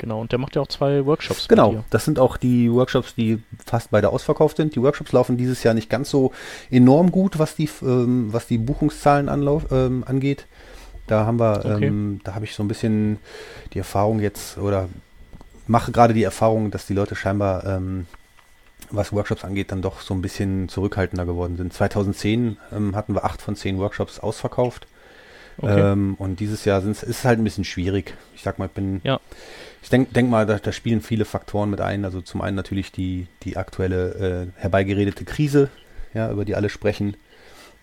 Genau, 0.00 0.18
und 0.18 0.32
der 0.32 0.38
macht 0.38 0.56
ja 0.56 0.62
auch 0.62 0.68
zwei 0.68 1.04
Workshops. 1.04 1.46
Genau, 1.46 1.84
das 1.90 2.06
sind 2.06 2.18
auch 2.18 2.38
die 2.38 2.72
Workshops, 2.72 3.14
die 3.14 3.42
fast 3.66 3.90
beide 3.90 4.08
ausverkauft 4.08 4.56
sind. 4.56 4.74
Die 4.74 4.80
Workshops 4.80 5.12
laufen 5.12 5.36
dieses 5.36 5.62
Jahr 5.62 5.74
nicht 5.74 5.90
ganz 5.90 6.08
so 6.08 6.32
enorm 6.70 7.10
gut, 7.10 7.38
was 7.38 7.54
die, 7.54 7.68
ähm, 7.82 8.32
was 8.32 8.46
die 8.46 8.56
Buchungszahlen 8.56 9.28
anlauf, 9.28 9.66
ähm, 9.70 10.02
angeht. 10.06 10.46
Da 11.06 11.26
haben 11.26 11.40
wir, 11.40 11.64
okay. 11.64 11.86
ähm, 11.86 12.20
da 12.24 12.34
habe 12.34 12.44
ich 12.44 12.54
so 12.54 12.62
ein 12.62 12.68
bisschen 12.68 13.18
die 13.72 13.78
Erfahrung 13.78 14.20
jetzt 14.20 14.58
oder 14.58 14.88
mache 15.66 15.92
gerade 15.92 16.14
die 16.14 16.22
Erfahrung, 16.22 16.70
dass 16.70 16.86
die 16.86 16.94
Leute 16.94 17.14
scheinbar, 17.16 17.64
ähm, 17.64 18.06
was 18.90 19.12
Workshops 19.12 19.44
angeht, 19.44 19.70
dann 19.70 19.82
doch 19.82 20.00
so 20.00 20.14
ein 20.14 20.22
bisschen 20.22 20.68
zurückhaltender 20.68 21.24
geworden 21.24 21.56
sind. 21.56 21.72
2010 21.72 22.56
ähm, 22.72 22.96
hatten 22.96 23.14
wir 23.14 23.24
acht 23.24 23.40
von 23.40 23.54
zehn 23.54 23.78
Workshops 23.78 24.18
ausverkauft. 24.18 24.86
Okay. 25.58 25.92
Ähm, 25.92 26.14
und 26.18 26.40
dieses 26.40 26.64
Jahr 26.64 26.82
ist 26.82 27.02
es 27.02 27.24
halt 27.24 27.38
ein 27.38 27.44
bisschen 27.44 27.64
schwierig. 27.64 28.14
Ich 28.34 28.42
sag 28.42 28.58
mal, 28.58 28.66
ich 28.66 28.72
bin, 28.72 29.00
ja. 29.04 29.20
ich 29.82 29.90
denke 29.90 30.12
denk 30.12 30.30
mal, 30.30 30.46
da, 30.46 30.58
da, 30.58 30.72
spielen 30.72 31.02
viele 31.02 31.24
Faktoren 31.24 31.70
mit 31.70 31.80
ein. 31.80 32.04
Also 32.04 32.20
zum 32.20 32.40
einen 32.40 32.56
natürlich 32.56 32.92
die, 32.92 33.26
die 33.42 33.56
aktuelle 33.56 34.50
äh, 34.56 34.60
herbeigeredete 34.60 35.24
Krise, 35.24 35.68
ja, 36.14 36.30
über 36.30 36.44
die 36.44 36.56
alle 36.56 36.70
sprechen. 36.70 37.16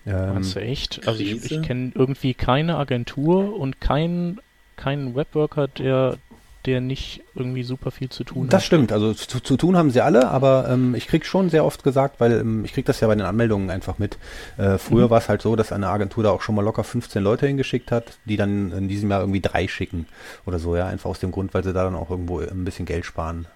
Ähm, 0.08 0.34
Meinst 0.34 0.56
du 0.56 0.60
echt? 0.60 1.06
Also 1.06 1.20
ich, 1.20 1.50
ich 1.50 1.62
kenne 1.62 1.92
irgendwie 1.94 2.34
keine 2.34 2.76
Agentur 2.76 3.58
und 3.58 3.80
keinen 3.80 4.40
kein 4.76 5.14
Webworker, 5.14 5.68
der, 5.68 6.16
der 6.64 6.80
nicht 6.80 7.22
irgendwie 7.34 7.64
super 7.64 7.90
viel 7.90 8.08
zu 8.08 8.24
tun 8.24 8.46
das 8.46 8.46
hat. 8.46 8.52
Das 8.54 8.64
stimmt, 8.64 8.92
also 8.92 9.12
zu, 9.12 9.40
zu, 9.40 9.56
tun 9.56 9.76
haben 9.76 9.90
sie 9.90 10.00
alle, 10.00 10.28
aber 10.28 10.68
ähm, 10.70 10.94
ich 10.94 11.08
krieg 11.08 11.26
schon 11.26 11.50
sehr 11.50 11.64
oft 11.64 11.84
gesagt, 11.84 12.20
weil 12.20 12.32
ähm, 12.32 12.64
ich 12.64 12.72
krieg 12.72 12.86
das 12.86 13.00
ja 13.00 13.08
bei 13.08 13.14
den 13.14 13.26
Anmeldungen 13.26 13.70
einfach 13.70 13.98
mit. 13.98 14.16
Äh, 14.56 14.78
früher 14.78 15.06
mhm. 15.06 15.10
war 15.10 15.18
es 15.18 15.28
halt 15.28 15.42
so, 15.42 15.56
dass 15.56 15.72
eine 15.72 15.88
Agentur 15.88 16.22
da 16.24 16.30
auch 16.30 16.42
schon 16.42 16.54
mal 16.54 16.64
locker 16.64 16.84
15 16.84 17.22
Leute 17.22 17.46
hingeschickt 17.46 17.90
hat, 17.90 18.18
die 18.24 18.36
dann 18.36 18.72
in 18.72 18.88
diesem 18.88 19.10
Jahr 19.10 19.20
irgendwie 19.20 19.40
drei 19.40 19.68
schicken 19.68 20.06
oder 20.46 20.58
so, 20.58 20.76
ja, 20.76 20.86
einfach 20.86 21.10
aus 21.10 21.20
dem 21.20 21.32
Grund, 21.32 21.52
weil 21.52 21.64
sie 21.64 21.72
da 21.72 21.84
dann 21.84 21.96
auch 21.96 22.10
irgendwo 22.10 22.38
ein 22.38 22.64
bisschen 22.64 22.86
Geld 22.86 23.04
sparen. 23.04 23.46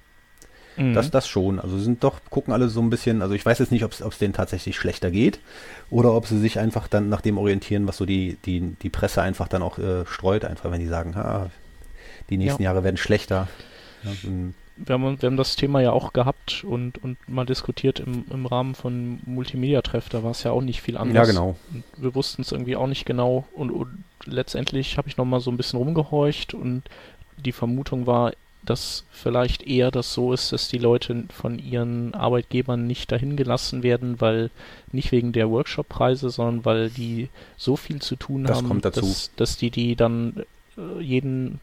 Mhm. 0.76 0.94
Das, 0.94 1.10
das 1.10 1.28
schon. 1.28 1.58
Also 1.58 1.78
sind 1.78 2.02
doch, 2.04 2.20
gucken 2.30 2.52
alle 2.52 2.68
so 2.68 2.80
ein 2.80 2.90
bisschen, 2.90 3.22
also 3.22 3.34
ich 3.34 3.44
weiß 3.44 3.58
jetzt 3.58 3.72
nicht, 3.72 3.84
ob 3.84 3.92
es 3.92 4.18
denen 4.18 4.32
tatsächlich 4.32 4.76
schlechter 4.76 5.10
geht 5.10 5.40
oder 5.90 6.14
ob 6.14 6.26
sie 6.26 6.38
sich 6.38 6.58
einfach 6.58 6.88
dann 6.88 7.08
nach 7.08 7.20
dem 7.20 7.38
orientieren, 7.38 7.86
was 7.86 7.96
so 7.96 8.06
die, 8.06 8.38
die, 8.44 8.74
die 8.82 8.90
Presse 8.90 9.22
einfach 9.22 9.48
dann 9.48 9.62
auch 9.62 9.78
äh, 9.78 10.06
streut, 10.06 10.44
einfach 10.44 10.70
wenn 10.70 10.80
die 10.80 10.86
sagen, 10.86 11.14
ha, 11.16 11.50
die 12.30 12.38
nächsten 12.38 12.62
ja. 12.62 12.70
Jahre 12.70 12.84
werden 12.84 12.96
schlechter. 12.96 13.48
Ja, 14.02 14.10
wir 14.76 14.94
haben, 14.94 15.20
wir 15.20 15.26
haben 15.26 15.36
das 15.36 15.56
Thema 15.56 15.80
ja 15.80 15.92
auch 15.92 16.12
gehabt 16.12 16.64
und, 16.64 17.02
und 17.04 17.16
mal 17.28 17.44
diskutiert 17.44 18.00
im, 18.00 18.24
im 18.30 18.46
Rahmen 18.46 18.74
von 18.74 19.20
Multimedia-Treff, 19.26 20.08
da 20.08 20.22
war 20.22 20.30
es 20.30 20.42
ja 20.42 20.50
auch 20.50 20.62
nicht 20.62 20.80
viel 20.80 20.96
anders. 20.96 21.14
Ja, 21.14 21.24
genau. 21.24 21.56
Und 21.72 21.84
wir 21.96 22.14
wussten 22.14 22.42
es 22.42 22.52
irgendwie 22.52 22.76
auch 22.76 22.86
nicht 22.86 23.04
genau 23.04 23.46
und, 23.52 23.70
und 23.70 24.04
letztendlich 24.24 24.96
habe 24.98 25.08
ich 25.08 25.16
nochmal 25.16 25.40
so 25.40 25.50
ein 25.50 25.56
bisschen 25.56 25.78
rumgehorcht 25.78 26.54
und 26.54 26.82
die 27.36 27.52
Vermutung 27.52 28.06
war, 28.06 28.32
dass 28.64 29.04
vielleicht 29.10 29.62
eher 29.62 29.90
das 29.90 30.12
so 30.12 30.32
ist, 30.32 30.52
dass 30.52 30.68
die 30.68 30.78
Leute 30.78 31.24
von 31.32 31.58
ihren 31.58 32.14
Arbeitgebern 32.14 32.86
nicht 32.86 33.10
dahin 33.10 33.36
gelassen 33.36 33.82
werden, 33.82 34.20
weil 34.20 34.50
nicht 34.92 35.12
wegen 35.12 35.32
der 35.32 35.50
Workshop-Preise, 35.50 36.30
sondern 36.30 36.64
weil 36.64 36.90
die 36.90 37.28
so 37.56 37.76
viel 37.76 38.00
zu 38.00 38.16
tun 38.16 38.44
das 38.44 38.58
haben, 38.58 38.80
dass, 38.80 39.30
dass 39.36 39.56
die 39.56 39.70
die 39.70 39.96
dann 39.96 40.44
äh, 40.76 41.02
jeden 41.02 41.60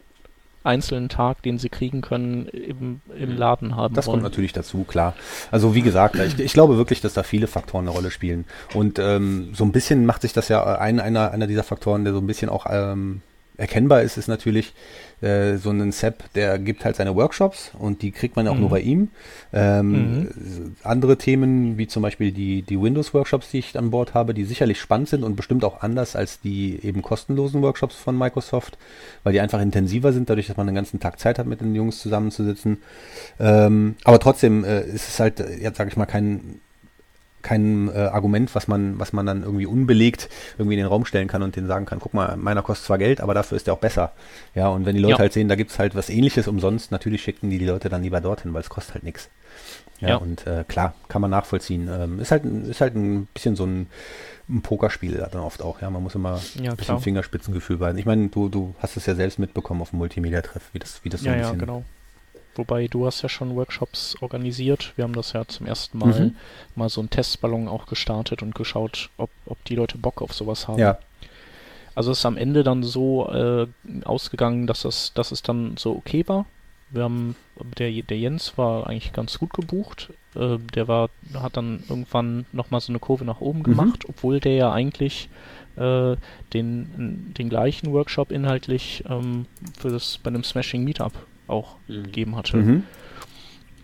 einzelnen 0.62 1.08
Tag, 1.08 1.42
den 1.42 1.58
sie 1.58 1.70
kriegen 1.70 2.02
können, 2.02 2.46
im, 2.46 3.00
im 3.18 3.36
Laden 3.36 3.76
haben 3.76 3.94
Das 3.94 4.06
wollen. 4.06 4.16
kommt 4.16 4.24
natürlich 4.24 4.52
dazu, 4.52 4.84
klar. 4.84 5.14
Also 5.50 5.74
wie 5.74 5.80
gesagt, 5.82 6.16
ich, 6.16 6.38
ich, 6.38 6.52
glaube 6.52 6.76
wirklich, 6.76 7.00
dass 7.00 7.14
da 7.14 7.22
viele 7.22 7.46
Faktoren 7.46 7.86
eine 7.86 7.96
Rolle 7.96 8.10
spielen. 8.10 8.44
Und 8.74 8.98
ähm, 8.98 9.52
so 9.54 9.64
ein 9.64 9.72
bisschen 9.72 10.04
macht 10.04 10.22
sich 10.22 10.34
das 10.34 10.48
ja 10.48 10.78
ein, 10.78 11.00
einer, 11.00 11.30
einer 11.30 11.46
dieser 11.46 11.62
Faktoren, 11.62 12.04
der 12.04 12.12
so 12.12 12.18
ein 12.18 12.26
bisschen 12.26 12.50
auch 12.50 12.66
ähm, 12.68 13.22
erkennbar 13.60 14.02
ist, 14.02 14.16
ist 14.16 14.26
natürlich 14.26 14.72
äh, 15.20 15.56
so 15.56 15.70
ein 15.70 15.92
Sepp, 15.92 16.32
der 16.34 16.58
gibt 16.58 16.84
halt 16.84 16.96
seine 16.96 17.14
Workshops 17.14 17.72
und 17.78 18.00
die 18.02 18.10
kriegt 18.10 18.36
man 18.36 18.48
auch 18.48 18.54
mhm. 18.54 18.60
nur 18.60 18.70
bei 18.70 18.80
ihm. 18.80 19.08
Ähm, 19.52 20.20
mhm. 20.20 20.76
Andere 20.82 21.18
Themen, 21.18 21.76
wie 21.76 21.86
zum 21.86 22.02
Beispiel 22.02 22.32
die, 22.32 22.62
die 22.62 22.80
Windows-Workshops, 22.80 23.50
die 23.50 23.58
ich 23.58 23.78
an 23.78 23.90
Bord 23.90 24.14
habe, 24.14 24.32
die 24.32 24.44
sicherlich 24.44 24.80
spannend 24.80 25.10
sind 25.10 25.22
und 25.22 25.36
bestimmt 25.36 25.64
auch 25.64 25.82
anders 25.82 26.16
als 26.16 26.40
die 26.40 26.80
eben 26.82 27.02
kostenlosen 27.02 27.60
Workshops 27.60 27.96
von 27.96 28.16
Microsoft, 28.16 28.78
weil 29.22 29.34
die 29.34 29.40
einfach 29.40 29.60
intensiver 29.60 30.12
sind, 30.12 30.30
dadurch, 30.30 30.46
dass 30.46 30.56
man 30.56 30.66
den 30.66 30.74
ganzen 30.74 30.98
Tag 30.98 31.20
Zeit 31.20 31.38
hat, 31.38 31.46
mit 31.46 31.60
den 31.60 31.74
Jungs 31.74 32.00
zusammenzusitzen. 32.00 32.78
Ähm, 33.38 33.96
aber 34.04 34.18
trotzdem 34.18 34.64
äh, 34.64 34.80
ist 34.82 35.08
es 35.08 35.20
halt, 35.20 35.38
jetzt 35.60 35.76
sage 35.76 35.90
ich 35.90 35.96
mal, 35.96 36.06
kein 36.06 36.60
kein 37.42 37.88
äh, 37.88 37.98
Argument, 37.98 38.54
was 38.54 38.68
man, 38.68 38.98
was 38.98 39.12
man 39.12 39.26
dann 39.26 39.42
irgendwie 39.42 39.66
unbelegt 39.66 40.28
irgendwie 40.58 40.74
in 40.74 40.80
den 40.80 40.86
Raum 40.86 41.04
stellen 41.04 41.28
kann 41.28 41.42
und 41.42 41.56
denen 41.56 41.66
sagen 41.66 41.86
kann, 41.86 41.98
guck 42.00 42.14
mal, 42.14 42.36
meiner 42.36 42.62
kostet 42.62 42.86
zwar 42.86 42.98
Geld, 42.98 43.20
aber 43.20 43.34
dafür 43.34 43.56
ist 43.56 43.66
der 43.66 43.74
auch 43.74 43.78
besser. 43.78 44.12
Ja, 44.54 44.68
und 44.68 44.86
wenn 44.86 44.96
die 44.96 45.02
Leute 45.02 45.14
ja. 45.14 45.18
halt 45.18 45.32
sehen, 45.32 45.48
da 45.48 45.54
gibt's 45.54 45.78
halt 45.78 45.94
was 45.94 46.10
ähnliches 46.10 46.48
umsonst, 46.48 46.92
natürlich 46.92 47.22
schicken 47.22 47.50
die 47.50 47.58
die 47.58 47.66
Leute 47.66 47.88
dann 47.88 48.02
lieber 48.02 48.20
dorthin, 48.20 48.52
weil 48.54 48.62
es 48.62 48.68
kostet 48.68 48.94
halt 48.94 49.04
nichts. 49.04 49.30
Ja, 50.00 50.08
ja, 50.08 50.16
und 50.16 50.46
äh, 50.46 50.64
klar, 50.66 50.94
kann 51.08 51.20
man 51.20 51.30
nachvollziehen. 51.30 51.88
Ähm, 51.92 52.20
ist 52.20 52.30
halt 52.30 52.44
ist 52.44 52.80
halt 52.80 52.94
ein 52.94 53.26
bisschen 53.34 53.54
so 53.54 53.66
ein, 53.66 53.86
ein 54.48 54.62
Pokerspiel 54.62 55.26
dann 55.30 55.42
oft 55.42 55.62
auch, 55.62 55.82
ja. 55.82 55.90
Man 55.90 56.02
muss 56.02 56.14
immer 56.14 56.40
ja, 56.54 56.70
ein 56.70 56.76
bisschen 56.76 57.00
Fingerspitzengefühl 57.00 57.76
behalten. 57.76 57.98
Ich 57.98 58.06
meine, 58.06 58.28
du, 58.28 58.48
du 58.48 58.74
hast 58.78 58.96
es 58.96 59.04
ja 59.04 59.14
selbst 59.14 59.38
mitbekommen 59.38 59.82
auf 59.82 59.90
dem 59.90 59.98
Multimedia-Treff, 59.98 60.70
wie 60.72 60.78
das, 60.78 61.04
wie 61.04 61.10
das 61.10 61.20
so 61.20 61.28
ein 61.28 61.38
bisschen 61.38 61.58
ja, 61.58 61.58
genau. 61.58 61.84
Wobei 62.56 62.88
du 62.88 63.06
hast 63.06 63.22
ja 63.22 63.28
schon 63.28 63.54
Workshops 63.54 64.16
organisiert. 64.20 64.92
Wir 64.96 65.04
haben 65.04 65.14
das 65.14 65.32
ja 65.32 65.46
zum 65.46 65.66
ersten 65.66 65.98
Mal 65.98 66.20
mhm. 66.20 66.36
mal 66.74 66.88
so 66.88 67.00
einen 67.00 67.10
Testballon 67.10 67.68
auch 67.68 67.86
gestartet 67.86 68.42
und 68.42 68.54
geschaut, 68.54 69.10
ob, 69.16 69.30
ob 69.46 69.64
die 69.64 69.76
Leute 69.76 69.98
Bock 69.98 70.20
auf 70.20 70.32
sowas 70.32 70.66
haben. 70.66 70.78
Ja. 70.78 70.98
Also 71.94 72.12
es 72.12 72.18
ist 72.18 72.26
am 72.26 72.36
Ende 72.36 72.64
dann 72.64 72.82
so 72.82 73.30
äh, 73.30 73.66
ausgegangen, 74.04 74.66
dass 74.66 74.84
es, 74.84 75.12
dass 75.14 75.32
es 75.32 75.42
dann 75.42 75.76
so 75.76 75.94
okay 75.94 76.24
war. 76.26 76.46
Wir 76.90 77.04
haben, 77.04 77.36
der, 77.78 77.90
der 78.02 78.18
Jens 78.18 78.58
war 78.58 78.88
eigentlich 78.88 79.12
ganz 79.12 79.38
gut 79.38 79.52
gebucht. 79.52 80.12
Äh, 80.34 80.58
der 80.74 80.88
war, 80.88 81.10
hat 81.34 81.56
dann 81.56 81.84
irgendwann 81.88 82.46
nochmal 82.52 82.80
so 82.80 82.90
eine 82.90 82.98
Kurve 82.98 83.24
nach 83.24 83.40
oben 83.40 83.60
mhm. 83.60 83.64
gemacht, 83.64 84.04
mhm. 84.04 84.10
obwohl 84.10 84.40
der 84.40 84.54
ja 84.54 84.72
eigentlich 84.72 85.28
äh, 85.76 86.16
den, 86.52 87.32
den 87.36 87.48
gleichen 87.48 87.92
Workshop 87.92 88.32
inhaltlich 88.32 89.04
ähm, 89.08 89.46
für 89.78 89.90
das 89.90 90.18
bei 90.18 90.28
einem 90.28 90.42
Smashing 90.42 90.82
Meetup 90.82 91.12
auch 91.50 91.76
mhm. 91.88 92.04
gegeben 92.04 92.36
hatte. 92.36 92.56
Mhm. 92.56 92.84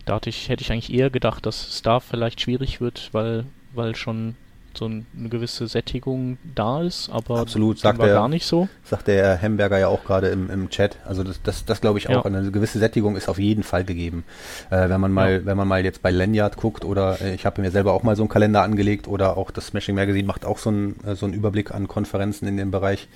Da 0.05 0.15
hatte 0.15 0.29
ich, 0.29 0.49
hätte 0.49 0.61
ich 0.61 0.71
eigentlich 0.71 0.93
eher 0.93 1.09
gedacht, 1.09 1.45
dass 1.45 1.67
es 1.67 1.81
da 1.81 1.99
vielleicht 1.99 2.41
schwierig 2.41 2.79
wird, 2.79 3.09
weil, 3.11 3.45
weil 3.73 3.95
schon 3.95 4.35
so 4.77 4.85
eine 4.85 5.29
gewisse 5.29 5.67
Sättigung 5.67 6.37
da 6.55 6.81
ist, 6.81 7.09
aber 7.09 7.39
Absolut, 7.39 7.79
sagt 7.79 7.99
war 7.99 8.07
der, 8.07 8.15
gar 8.15 8.29
nicht 8.29 8.45
so. 8.45 8.67
Sagt 8.83 9.07
der 9.07 9.41
Hamburger 9.41 9.77
ja 9.77 9.87
auch 9.87 10.03
gerade 10.03 10.27
im, 10.29 10.49
im 10.49 10.69
Chat. 10.69 10.97
Also 11.05 11.23
das, 11.23 11.41
das, 11.41 11.65
das 11.65 11.81
glaube 11.81 11.99
ich 11.99 12.09
auch. 12.09 12.25
Ja. 12.25 12.25
Eine 12.25 12.51
gewisse 12.51 12.79
Sättigung 12.79 13.15
ist 13.15 13.29
auf 13.29 13.39
jeden 13.39 13.63
Fall 13.63 13.83
gegeben. 13.83 14.23
Äh, 14.69 14.89
wenn 14.89 15.01
man 15.01 15.11
mal, 15.11 15.33
ja. 15.33 15.45
wenn 15.45 15.57
man 15.57 15.67
mal 15.67 15.83
jetzt 15.83 16.01
bei 16.01 16.11
Lanyard 16.11 16.57
guckt 16.57 16.85
oder 16.85 17.21
äh, 17.21 17.35
ich 17.35 17.45
habe 17.45 17.61
mir 17.61 17.71
selber 17.71 17.93
auch 17.93 18.03
mal 18.03 18.15
so 18.15 18.23
einen 18.23 18.29
Kalender 18.29 18.63
angelegt 18.63 19.07
oder 19.07 19.37
auch 19.37 19.51
das 19.51 19.67
Smashing 19.67 19.95
Magazine 19.95 20.27
macht 20.27 20.45
auch 20.45 20.57
so 20.57 20.69
einen, 20.69 20.99
äh, 21.05 21.15
so 21.15 21.25
einen 21.25 21.33
Überblick 21.33 21.73
an 21.73 21.87
Konferenzen 21.87 22.47
in 22.47 22.57
dem 22.57 22.71
Bereich. 22.71 23.07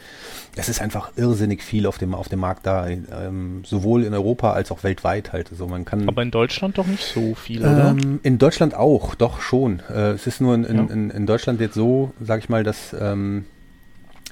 Es 0.55 0.69
ist 0.69 0.81
einfach 0.81 1.11
irrsinnig 1.15 1.63
viel 1.63 1.85
auf 1.85 1.97
dem, 1.97 2.13
auf 2.13 2.27
dem 2.27 2.39
Markt 2.39 2.65
da, 2.65 2.87
ähm, 2.87 3.63
sowohl 3.65 4.03
in 4.03 4.13
Europa 4.13 4.53
als 4.53 4.71
auch 4.71 4.83
weltweit 4.83 5.31
halt. 5.33 5.51
Also 5.51 5.67
man 5.67 5.85
kann. 5.85 6.07
Aber 6.07 6.21
in 6.21 6.31
Deutschland 6.31 6.77
doch 6.77 6.87
nicht 6.87 7.03
so 7.03 7.35
viel, 7.35 7.61
oder? 7.61 7.89
Ähm, 7.89 8.19
in 8.23 8.37
Deutschland 8.37 8.75
auch, 8.75 9.15
doch 9.15 9.41
schon. 9.41 9.81
Äh, 9.89 10.11
es 10.11 10.27
ist 10.27 10.41
nur 10.41 10.55
in, 10.55 10.63
in, 10.63 10.77
ja. 10.77 10.93
in, 10.93 11.09
in 11.09 11.25
Deutschland 11.25 11.50
Deutschland 11.51 11.61
jetzt 11.61 11.75
so, 11.75 12.13
sag 12.21 12.39
ich 12.39 12.49
mal, 12.49 12.63
dass 12.63 12.95
ähm, 12.99 13.45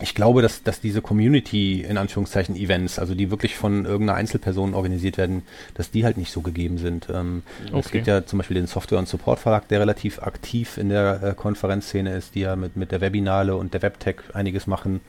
ich 0.02 0.16
glaube, 0.16 0.42
dass, 0.42 0.64
dass 0.64 0.80
diese 0.80 1.02
Community, 1.02 1.82
in 1.82 1.98
Anführungszeichen, 1.98 2.56
Events, 2.56 3.00
also 3.00 3.16
die 3.16 3.32
wirklich 3.32 3.58
von 3.58 3.84
irgendeiner 3.84 4.18
Einzelperson 4.18 4.74
organisiert 4.74 5.18
werden, 5.18 5.44
dass 5.74 5.92
die 5.92 6.06
halt 6.06 6.16
nicht 6.18 6.32
so 6.32 6.40
gegeben 6.40 6.78
sind. 6.78 7.08
Ähm, 7.14 7.44
okay. 7.68 7.80
Es 7.80 7.92
gibt 7.92 8.08
ja 8.08 8.26
zum 8.26 8.40
Beispiel 8.40 8.56
den 8.56 8.68
Software- 8.68 9.00
und 9.00 9.10
Support-Verlag, 9.10 9.68
der 9.68 9.82
relativ 9.82 10.22
aktiv 10.22 10.78
in 10.78 10.88
der 10.88 11.22
äh, 11.22 11.34
Konferenzszene 11.34 12.16
ist, 12.16 12.36
die 12.36 12.42
ja 12.42 12.56
mit, 12.56 12.78
mit 12.78 12.94
der 12.94 13.02
Webinale 13.02 13.58
und 13.58 13.74
der 13.74 13.82
Webtech 13.82 14.16
einiges 14.34 14.68
machen. 14.68 15.02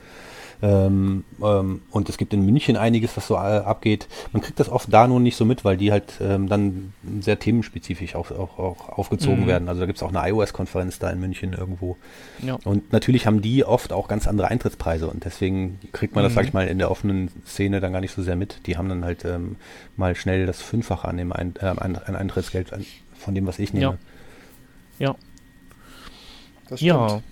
Ähm, 0.63 1.25
ähm, 1.43 1.83
und 1.91 2.09
es 2.09 2.19
gibt 2.19 2.35
in 2.35 2.45
München 2.45 2.77
einiges, 2.77 3.17
was 3.17 3.27
so 3.27 3.35
äh, 3.35 3.39
abgeht. 3.39 4.09
Man 4.33 4.43
kriegt 4.43 4.61
das 4.61 4.69
oft 4.69 4.93
da 4.93 5.07
nur 5.07 5.21
nicht 5.21 5.37
so 5.37 5.45
mit, 5.45 5.65
weil 5.65 5.77
die 5.77 5.91
halt 5.91 6.15
ähm, 6.21 6.49
dann 6.49 6.93
sehr 7.21 7.39
themenspezifisch 7.39 8.15
auch, 8.15 8.31
auch, 8.31 8.59
auch 8.59 8.89
aufgezogen 8.91 9.45
mhm. 9.45 9.47
werden. 9.47 9.69
Also 9.69 9.81
da 9.81 9.87
gibt 9.87 9.99
es 9.99 10.03
auch 10.03 10.15
eine 10.15 10.29
iOS-Konferenz 10.29 10.99
da 10.99 11.11
in 11.11 11.21
München 11.21 11.55
irgendwo. 11.55 11.97
Ja. 12.43 12.59
Und 12.65 12.93
natürlich 12.93 13.27
haben 13.27 13.41
die 13.41 13.65
oft 13.65 13.93
auch 13.93 14.09
ganz 14.09 14.27
andere 14.27 14.49
Eintrittspreise 14.49 15.07
und 15.07 15.25
deswegen 15.25 15.79
kriegt 15.93 16.15
man 16.15 16.25
das, 16.25 16.33
mhm. 16.33 16.37
sag 16.37 16.45
ich 16.47 16.53
mal, 16.53 16.67
in 16.67 16.79
der 16.79 16.91
offenen 16.91 17.31
Szene 17.47 17.81
dann 17.81 17.93
gar 17.93 18.01
nicht 18.01 18.15
so 18.15 18.23
sehr 18.23 18.37
mit. 18.37 18.67
Die 18.67 18.77
haben 18.77 18.89
dann 18.89 19.05
halt 19.05 19.25
ähm, 19.25 19.57
mal 19.97 20.15
schnell 20.15 20.47
das 20.47 20.61
Fünffache 20.61 21.09
an 21.09 21.17
dem 21.17 21.33
Ein 21.33 21.55
äh, 21.61 21.67
an, 21.67 21.97
Eintrittsgeld 21.97 22.73
an, 22.73 22.85
von 23.19 23.35
dem, 23.35 23.47
was 23.47 23.59
ich 23.59 23.73
nehme. 23.73 23.99
Ja. 24.99 25.09
Ja. 25.09 25.17
Das 26.69 26.81
ja. 26.81 27.23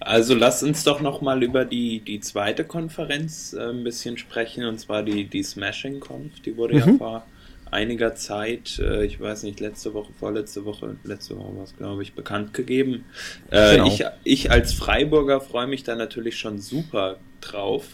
Also 0.00 0.34
lass 0.34 0.62
uns 0.62 0.82
doch 0.82 1.00
nochmal 1.00 1.42
über 1.42 1.66
die, 1.66 2.00
die 2.00 2.20
zweite 2.20 2.64
Konferenz 2.64 3.52
äh, 3.52 3.68
ein 3.68 3.84
bisschen 3.84 4.16
sprechen, 4.16 4.64
und 4.64 4.80
zwar 4.80 5.02
die, 5.02 5.24
die 5.24 5.42
Smashing 5.42 6.00
Conf. 6.00 6.40
Die 6.40 6.56
wurde 6.56 6.74
mhm. 6.74 6.80
ja 6.80 6.96
vor 6.96 7.26
einiger 7.70 8.14
Zeit, 8.14 8.78
äh, 8.78 9.04
ich 9.04 9.20
weiß 9.20 9.42
nicht, 9.42 9.60
letzte 9.60 9.94
Woche, 9.94 10.12
vorletzte 10.18 10.64
Woche, 10.64 10.96
letzte 11.04 11.36
Woche 11.36 11.56
war 11.56 11.64
es, 11.64 11.76
glaube 11.76 12.02
ich, 12.02 12.14
bekannt 12.14 12.54
gegeben. 12.54 13.04
Äh, 13.50 13.76
genau. 13.76 13.86
ich, 13.88 14.04
ich 14.24 14.50
als 14.50 14.72
Freiburger 14.72 15.40
freue 15.40 15.66
mich 15.66 15.84
da 15.84 15.94
natürlich 15.94 16.38
schon 16.38 16.58
super 16.60 17.18
drauf. 17.42 17.86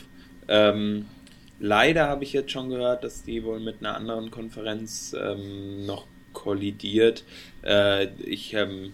Ähm, 0.48 1.06
leider 1.58 2.08
habe 2.08 2.24
ich 2.24 2.32
jetzt 2.32 2.52
schon 2.52 2.70
gehört, 2.70 3.04
dass 3.04 3.24
die 3.24 3.42
wohl 3.44 3.60
mit 3.60 3.80
einer 3.80 3.96
anderen 3.96 4.30
Konferenz 4.30 5.14
ähm, 5.20 5.84
noch 5.86 6.06
kollidiert. 6.32 7.24
Äh, 7.62 8.06
ich 8.24 8.54
ähm, 8.54 8.92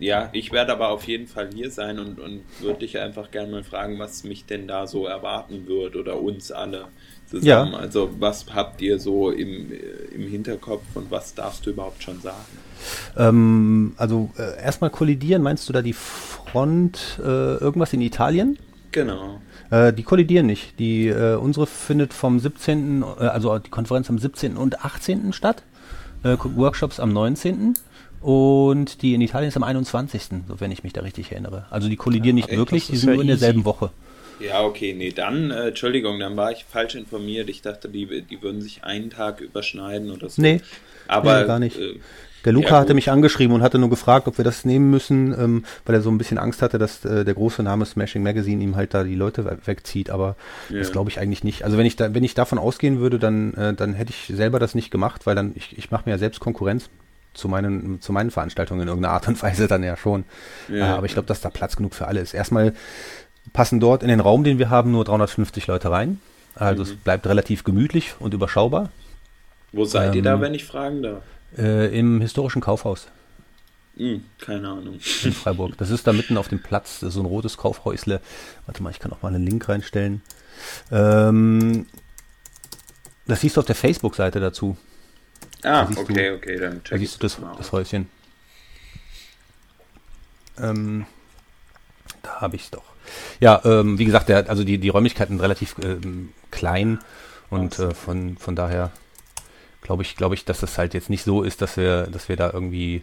ja, 0.00 0.28
ich 0.32 0.52
werde 0.52 0.72
aber 0.72 0.88
auf 0.88 1.04
jeden 1.04 1.26
Fall 1.26 1.50
hier 1.54 1.70
sein 1.70 1.98
und, 1.98 2.20
und 2.20 2.42
würde 2.60 2.80
dich 2.80 2.98
einfach 2.98 3.30
gerne 3.30 3.50
mal 3.50 3.64
fragen, 3.64 3.98
was 3.98 4.24
mich 4.24 4.46
denn 4.46 4.66
da 4.66 4.86
so 4.86 5.06
erwarten 5.06 5.66
wird 5.66 5.96
oder 5.96 6.20
uns 6.20 6.52
alle 6.52 6.86
zusammen. 7.26 7.72
Ja. 7.72 7.78
Also 7.78 8.10
was 8.18 8.46
habt 8.54 8.80
ihr 8.80 8.98
so 8.98 9.30
im, 9.30 9.72
im 10.14 10.28
Hinterkopf 10.28 10.84
und 10.94 11.10
was 11.10 11.34
darfst 11.34 11.66
du 11.66 11.70
überhaupt 11.70 12.02
schon 12.02 12.20
sagen? 12.20 12.36
Ähm, 13.16 13.94
also 13.96 14.30
äh, 14.38 14.62
erstmal 14.62 14.90
kollidieren, 14.90 15.42
meinst 15.42 15.68
du 15.68 15.72
da 15.72 15.82
die 15.82 15.92
Front 15.92 17.18
äh, 17.20 17.22
irgendwas 17.56 17.92
in 17.92 18.00
Italien? 18.00 18.58
Genau. 18.92 19.40
Äh, 19.70 19.92
die 19.92 20.02
kollidieren 20.02 20.46
nicht. 20.46 20.78
Die, 20.78 21.08
äh, 21.08 21.36
unsere 21.36 21.66
findet 21.66 22.14
vom 22.14 22.40
17., 22.40 23.02
äh, 23.02 23.24
also 23.24 23.58
die 23.58 23.70
Konferenz 23.70 24.08
am 24.08 24.18
17. 24.18 24.56
und 24.56 24.84
18. 24.84 25.32
statt. 25.32 25.62
Äh, 26.22 26.36
Workshops 26.42 26.98
am 26.98 27.12
19. 27.12 27.74
Und 28.20 29.02
die 29.02 29.14
in 29.14 29.20
Italien 29.20 29.48
ist 29.48 29.56
am 29.56 29.62
21., 29.62 30.22
so 30.48 30.60
wenn 30.60 30.70
ich 30.72 30.82
mich 30.84 30.92
da 30.92 31.02
richtig 31.02 31.32
erinnere. 31.32 31.66
Also 31.70 31.88
die 31.88 31.96
kollidieren 31.96 32.34
nicht 32.34 32.48
echt? 32.48 32.58
wirklich, 32.58 32.86
die 32.88 32.96
sind 32.96 33.08
ja 33.10 33.14
nur 33.14 33.22
in 33.22 33.28
derselben. 33.28 33.64
Woche. 33.64 33.90
Ja, 34.40 34.62
okay, 34.62 34.94
nee, 34.96 35.10
dann, 35.10 35.50
äh, 35.50 35.68
Entschuldigung, 35.68 36.20
dann 36.20 36.36
war 36.36 36.52
ich 36.52 36.64
falsch 36.64 36.94
informiert. 36.94 37.48
Ich 37.48 37.60
dachte, 37.62 37.88
die, 37.88 38.22
die 38.22 38.40
würden 38.42 38.60
sich 38.60 38.84
einen 38.84 39.10
Tag 39.10 39.40
überschneiden 39.40 40.10
oder 40.12 40.28
so. 40.28 40.40
Nee, 40.40 40.60
aber 41.08 41.40
nee, 41.40 41.46
gar 41.46 41.58
nicht. 41.58 41.76
Äh, 41.76 41.98
Der 42.44 42.52
Luca 42.52 42.68
Ja, 42.68 42.78
hatte 42.80 42.94
mich 42.94 43.10
angeschrieben 43.10 43.52
und 43.56 43.62
hatte 43.62 43.78
nur 43.80 43.90
gefragt, 43.90 44.28
ob 44.28 44.38
wir 44.38 44.44
das 44.44 44.64
nehmen 44.64 44.90
müssen, 44.90 45.34
ähm, 45.36 45.64
weil 45.84 45.96
er 45.96 46.02
so 46.02 46.10
ein 46.10 46.18
bisschen 46.18 46.38
Angst 46.38 46.62
hatte, 46.62 46.78
dass 46.78 47.04
äh, 47.04 47.24
der 47.24 47.34
große 47.34 47.64
Name 47.64 47.84
Smashing 47.84 48.22
Magazine 48.22 48.62
ihm 48.62 48.76
halt 48.76 48.94
da 48.94 49.02
die 49.02 49.16
Leute 49.16 49.44
we- 49.44 49.58
wegzieht. 49.64 50.08
Aber 50.08 50.36
Ja. 50.68 50.78
das 50.78 50.92
glaube 50.92 51.10
ich 51.10 51.18
eigentlich 51.18 51.42
nicht. 51.42 51.64
Also 51.64 51.76
wenn 51.76 51.86
ich 51.86 51.96
da, 51.96 52.14
wenn 52.14 52.22
ich 52.22 52.34
davon 52.34 52.58
ausgehen 52.58 53.00
würde, 53.00 53.18
dann, 53.18 53.54
äh, 53.54 53.74
dann 53.74 53.92
hätte 53.94 54.12
ich 54.12 54.32
selber 54.36 54.60
das 54.60 54.76
nicht 54.76 54.92
gemacht, 54.92 55.26
weil 55.26 55.34
dann 55.34 55.50
ich, 55.56 55.76
ich 55.76 55.90
mache 55.90 56.04
mir 56.06 56.12
ja 56.12 56.18
selbst 56.18 56.38
Konkurrenz 56.38 56.88
zu 57.34 57.48
meinen, 57.48 58.00
zu 58.00 58.12
meinen 58.12 58.30
Veranstaltungen 58.30 58.80
in 58.82 58.88
irgendeiner 58.88 59.14
Art 59.14 59.28
und 59.28 59.40
Weise 59.42 59.68
dann 59.68 59.82
ja 59.82 59.96
schon. 59.96 60.24
Ja. 60.68 60.76
Äh, 60.76 60.96
aber 60.96 61.06
ich 61.06 61.12
glaube, 61.12 61.26
dass 61.26 61.40
da 61.40 61.50
Platz 61.50 61.76
genug 61.76 61.94
für 61.94 62.06
alle 62.08 62.20
ist. 62.20 62.34
Erstmal 62.34 62.72
passen 63.52 63.80
dort 63.80 64.02
in 64.02 64.08
den 64.08 64.20
Raum, 64.20 64.44
den 64.44 64.58
wir 64.58 64.70
haben, 64.70 64.90
nur 64.90 65.04
350 65.04 65.66
Leute 65.66 65.90
rein. 65.90 66.20
Also 66.54 66.82
Mhm. 66.84 66.90
es 66.90 66.96
bleibt 66.96 67.26
relativ 67.26 67.64
gemütlich 67.64 68.14
und 68.18 68.34
überschaubar. 68.34 68.90
wo 69.72 69.84
seid 69.84 70.14
ihr 70.14 70.22
da, 70.22 70.34
ähm, 70.34 70.40
wenn 70.40 70.54
ich 70.54 70.64
fragen 70.64 71.02
darf? 71.02 71.22
Äh, 71.56 71.96
Im 71.98 72.20
historischen 72.20 72.60
Kaufhaus. 72.60 73.08
Hm, 73.96 74.22
keine 74.40 74.68
Ahnung. 74.68 74.98
in 75.24 75.32
Freiburg. 75.32 75.76
Das 75.78 75.90
ist 75.90 76.06
da 76.06 76.12
mitten 76.12 76.36
auf 76.36 76.48
dem 76.48 76.62
Platz, 76.62 77.00
so 77.00 77.20
ein 77.20 77.26
rotes 77.26 77.56
Kaufhäusle. 77.56 78.20
Warte 78.66 78.82
mal, 78.82 78.90
ich 78.90 78.98
kann 78.98 79.12
auch 79.12 79.22
mal 79.22 79.34
einen 79.34 79.44
Link 79.44 79.68
reinstellen. 79.68 80.22
Ähm, 80.90 81.86
das 83.26 83.40
siehst 83.40 83.56
du 83.56 83.60
auf 83.60 83.66
der 83.66 83.74
Facebook-Seite 83.74 84.40
dazu. 84.40 84.76
Ah, 85.62 85.86
siehst 85.86 85.98
du- 85.98 86.02
okay, 86.02 86.30
okay, 86.32 86.56
dann 86.58 86.80
Da 86.84 86.90
check 86.90 86.98
siehst 86.98 87.16
du 87.16 87.18
das, 87.20 87.38
das. 87.56 87.72
Häuschen. 87.72 88.08
Ähm, 90.60 91.06
da 92.22 92.40
habe 92.40 92.56
ich 92.56 92.64
es 92.64 92.70
doch. 92.70 92.82
Ja, 93.40 93.60
ähm, 93.64 93.98
wie 93.98 94.04
gesagt, 94.04 94.28
der, 94.28 94.48
also 94.50 94.64
die, 94.64 94.78
die 94.78 94.88
Räumlichkeiten 94.88 95.34
sind 95.36 95.40
relativ 95.42 95.76
ähm, 95.82 96.30
klein 96.50 96.98
und 97.50 97.78
äh, 97.78 97.94
von, 97.94 98.36
von 98.36 98.54
daher 98.56 98.90
glaube 99.82 100.02
ich, 100.02 100.16
glaube 100.16 100.34
ich, 100.34 100.44
dass 100.44 100.60
das 100.60 100.76
halt 100.76 100.94
jetzt 100.94 101.08
nicht 101.08 101.24
so 101.24 101.42
ist, 101.42 101.62
dass 101.62 101.76
wir, 101.76 102.08
dass 102.08 102.28
wir 102.28 102.36
da 102.36 102.50
irgendwie 102.52 103.02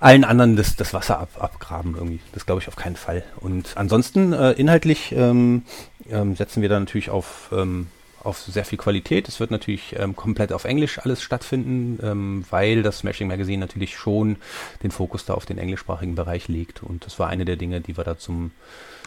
allen 0.00 0.24
anderen 0.24 0.56
das, 0.56 0.74
das 0.76 0.94
Wasser 0.94 1.20
ab, 1.20 1.28
abgraben 1.38 1.94
irgendwie. 1.94 2.20
Das 2.32 2.46
glaube 2.46 2.60
ich 2.62 2.68
auf 2.68 2.76
keinen 2.76 2.96
Fall. 2.96 3.22
Und 3.36 3.76
ansonsten 3.76 4.32
äh, 4.32 4.52
inhaltlich 4.52 5.12
ähm, 5.12 5.62
ähm, 6.08 6.34
setzen 6.34 6.62
wir 6.62 6.68
da 6.70 6.80
natürlich 6.80 7.10
auf, 7.10 7.50
ähm, 7.52 7.88
auf 8.22 8.38
sehr 8.38 8.64
viel 8.64 8.78
Qualität. 8.78 9.28
Es 9.28 9.40
wird 9.40 9.50
natürlich 9.50 9.94
ähm, 9.98 10.14
komplett 10.16 10.52
auf 10.52 10.64
Englisch 10.64 10.98
alles 10.98 11.22
stattfinden, 11.22 11.98
ähm, 12.02 12.44
weil 12.50 12.82
das 12.82 12.98
Smashing 12.98 13.28
Magazine 13.28 13.58
natürlich 13.58 13.96
schon 13.96 14.36
den 14.82 14.90
Fokus 14.90 15.24
da 15.24 15.34
auf 15.34 15.46
den 15.46 15.58
englischsprachigen 15.58 16.14
Bereich 16.14 16.48
legt. 16.48 16.82
Und 16.82 17.06
das 17.06 17.18
war 17.18 17.28
eine 17.28 17.44
der 17.44 17.56
Dinge, 17.56 17.80
die 17.80 17.96
wir 17.96 18.04
da 18.04 18.18
zum, 18.18 18.50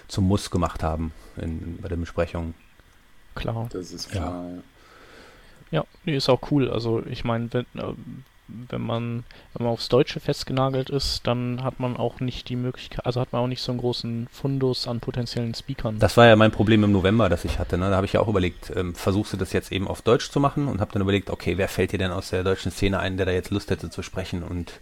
zum 0.08 0.28
Muss 0.28 0.52
gemacht 0.52 0.84
haben 0.84 1.12
in, 1.38 1.78
bei 1.82 1.88
der 1.90 1.96
Besprechung. 1.98 2.54
Klar. 3.36 3.68
Das 3.72 3.92
ist 3.92 4.14
Ja. 4.14 4.20
klar. 4.22 4.46
Ja. 4.52 4.62
Ja, 5.72 5.86
nee, 6.06 6.16
ist 6.16 6.30
auch 6.30 6.52
cool. 6.52 6.70
Also 6.70 7.04
ich 7.10 7.24
meine, 7.24 7.52
wenn, 7.52 7.66
äh, 7.76 7.94
wenn 8.48 8.82
man 8.82 9.24
wenn 9.54 9.66
man 9.66 9.74
aufs 9.74 9.90
Deutsche 9.90 10.20
festgenagelt 10.20 10.90
ist, 10.90 11.26
dann 11.26 11.64
hat 11.64 11.80
man 11.80 11.96
auch 11.96 12.20
nicht 12.20 12.50
die 12.50 12.56
Möglichkeit, 12.56 13.06
also 13.06 13.22
hat 13.22 13.32
man 13.32 13.42
auch 13.42 13.48
nicht 13.48 13.62
so 13.62 13.72
einen 13.72 13.80
großen 13.80 14.28
Fundus 14.32 14.88
an 14.88 15.00
potenziellen 15.00 15.54
Speakern. 15.54 16.00
Das 16.00 16.18
war 16.18 16.28
ja 16.28 16.36
mein 16.36 16.52
Problem 16.52 16.84
im 16.84 16.92
November, 16.92 17.30
das 17.30 17.46
ich 17.46 17.60
hatte. 17.60 17.78
Ne? 17.78 17.90
Da 17.90 17.96
habe 17.96 18.06
ich 18.06 18.14
ja 18.14 18.20
auch 18.20 18.28
überlegt, 18.28 18.72
ähm, 18.76 18.96
versuchst 18.96 19.34
du 19.34 19.38
das 19.38 19.54
jetzt 19.54 19.72
eben 19.72 19.88
auf 19.88 20.02
Deutsch 20.02 20.30
zu 20.30 20.40
machen 20.40 20.68
und 20.68 20.82
habe 20.82 20.92
dann 20.92 21.02
überlegt, 21.02 21.30
okay, 21.30 21.58
wer 21.58 21.68
fällt 21.68 21.92
dir 21.94 22.00
denn 22.00 22.12
aus 22.12 22.30
der 22.30 22.44
deutschen 22.44 22.72
Szene 22.72 23.00
ein, 23.00 23.18
der 23.18 23.26
da 23.26 23.32
jetzt 23.32 23.52
Lust 23.52 23.70
hätte 23.70 23.90
zu 23.90 24.02
sprechen? 24.02 24.44
Und 24.44 24.74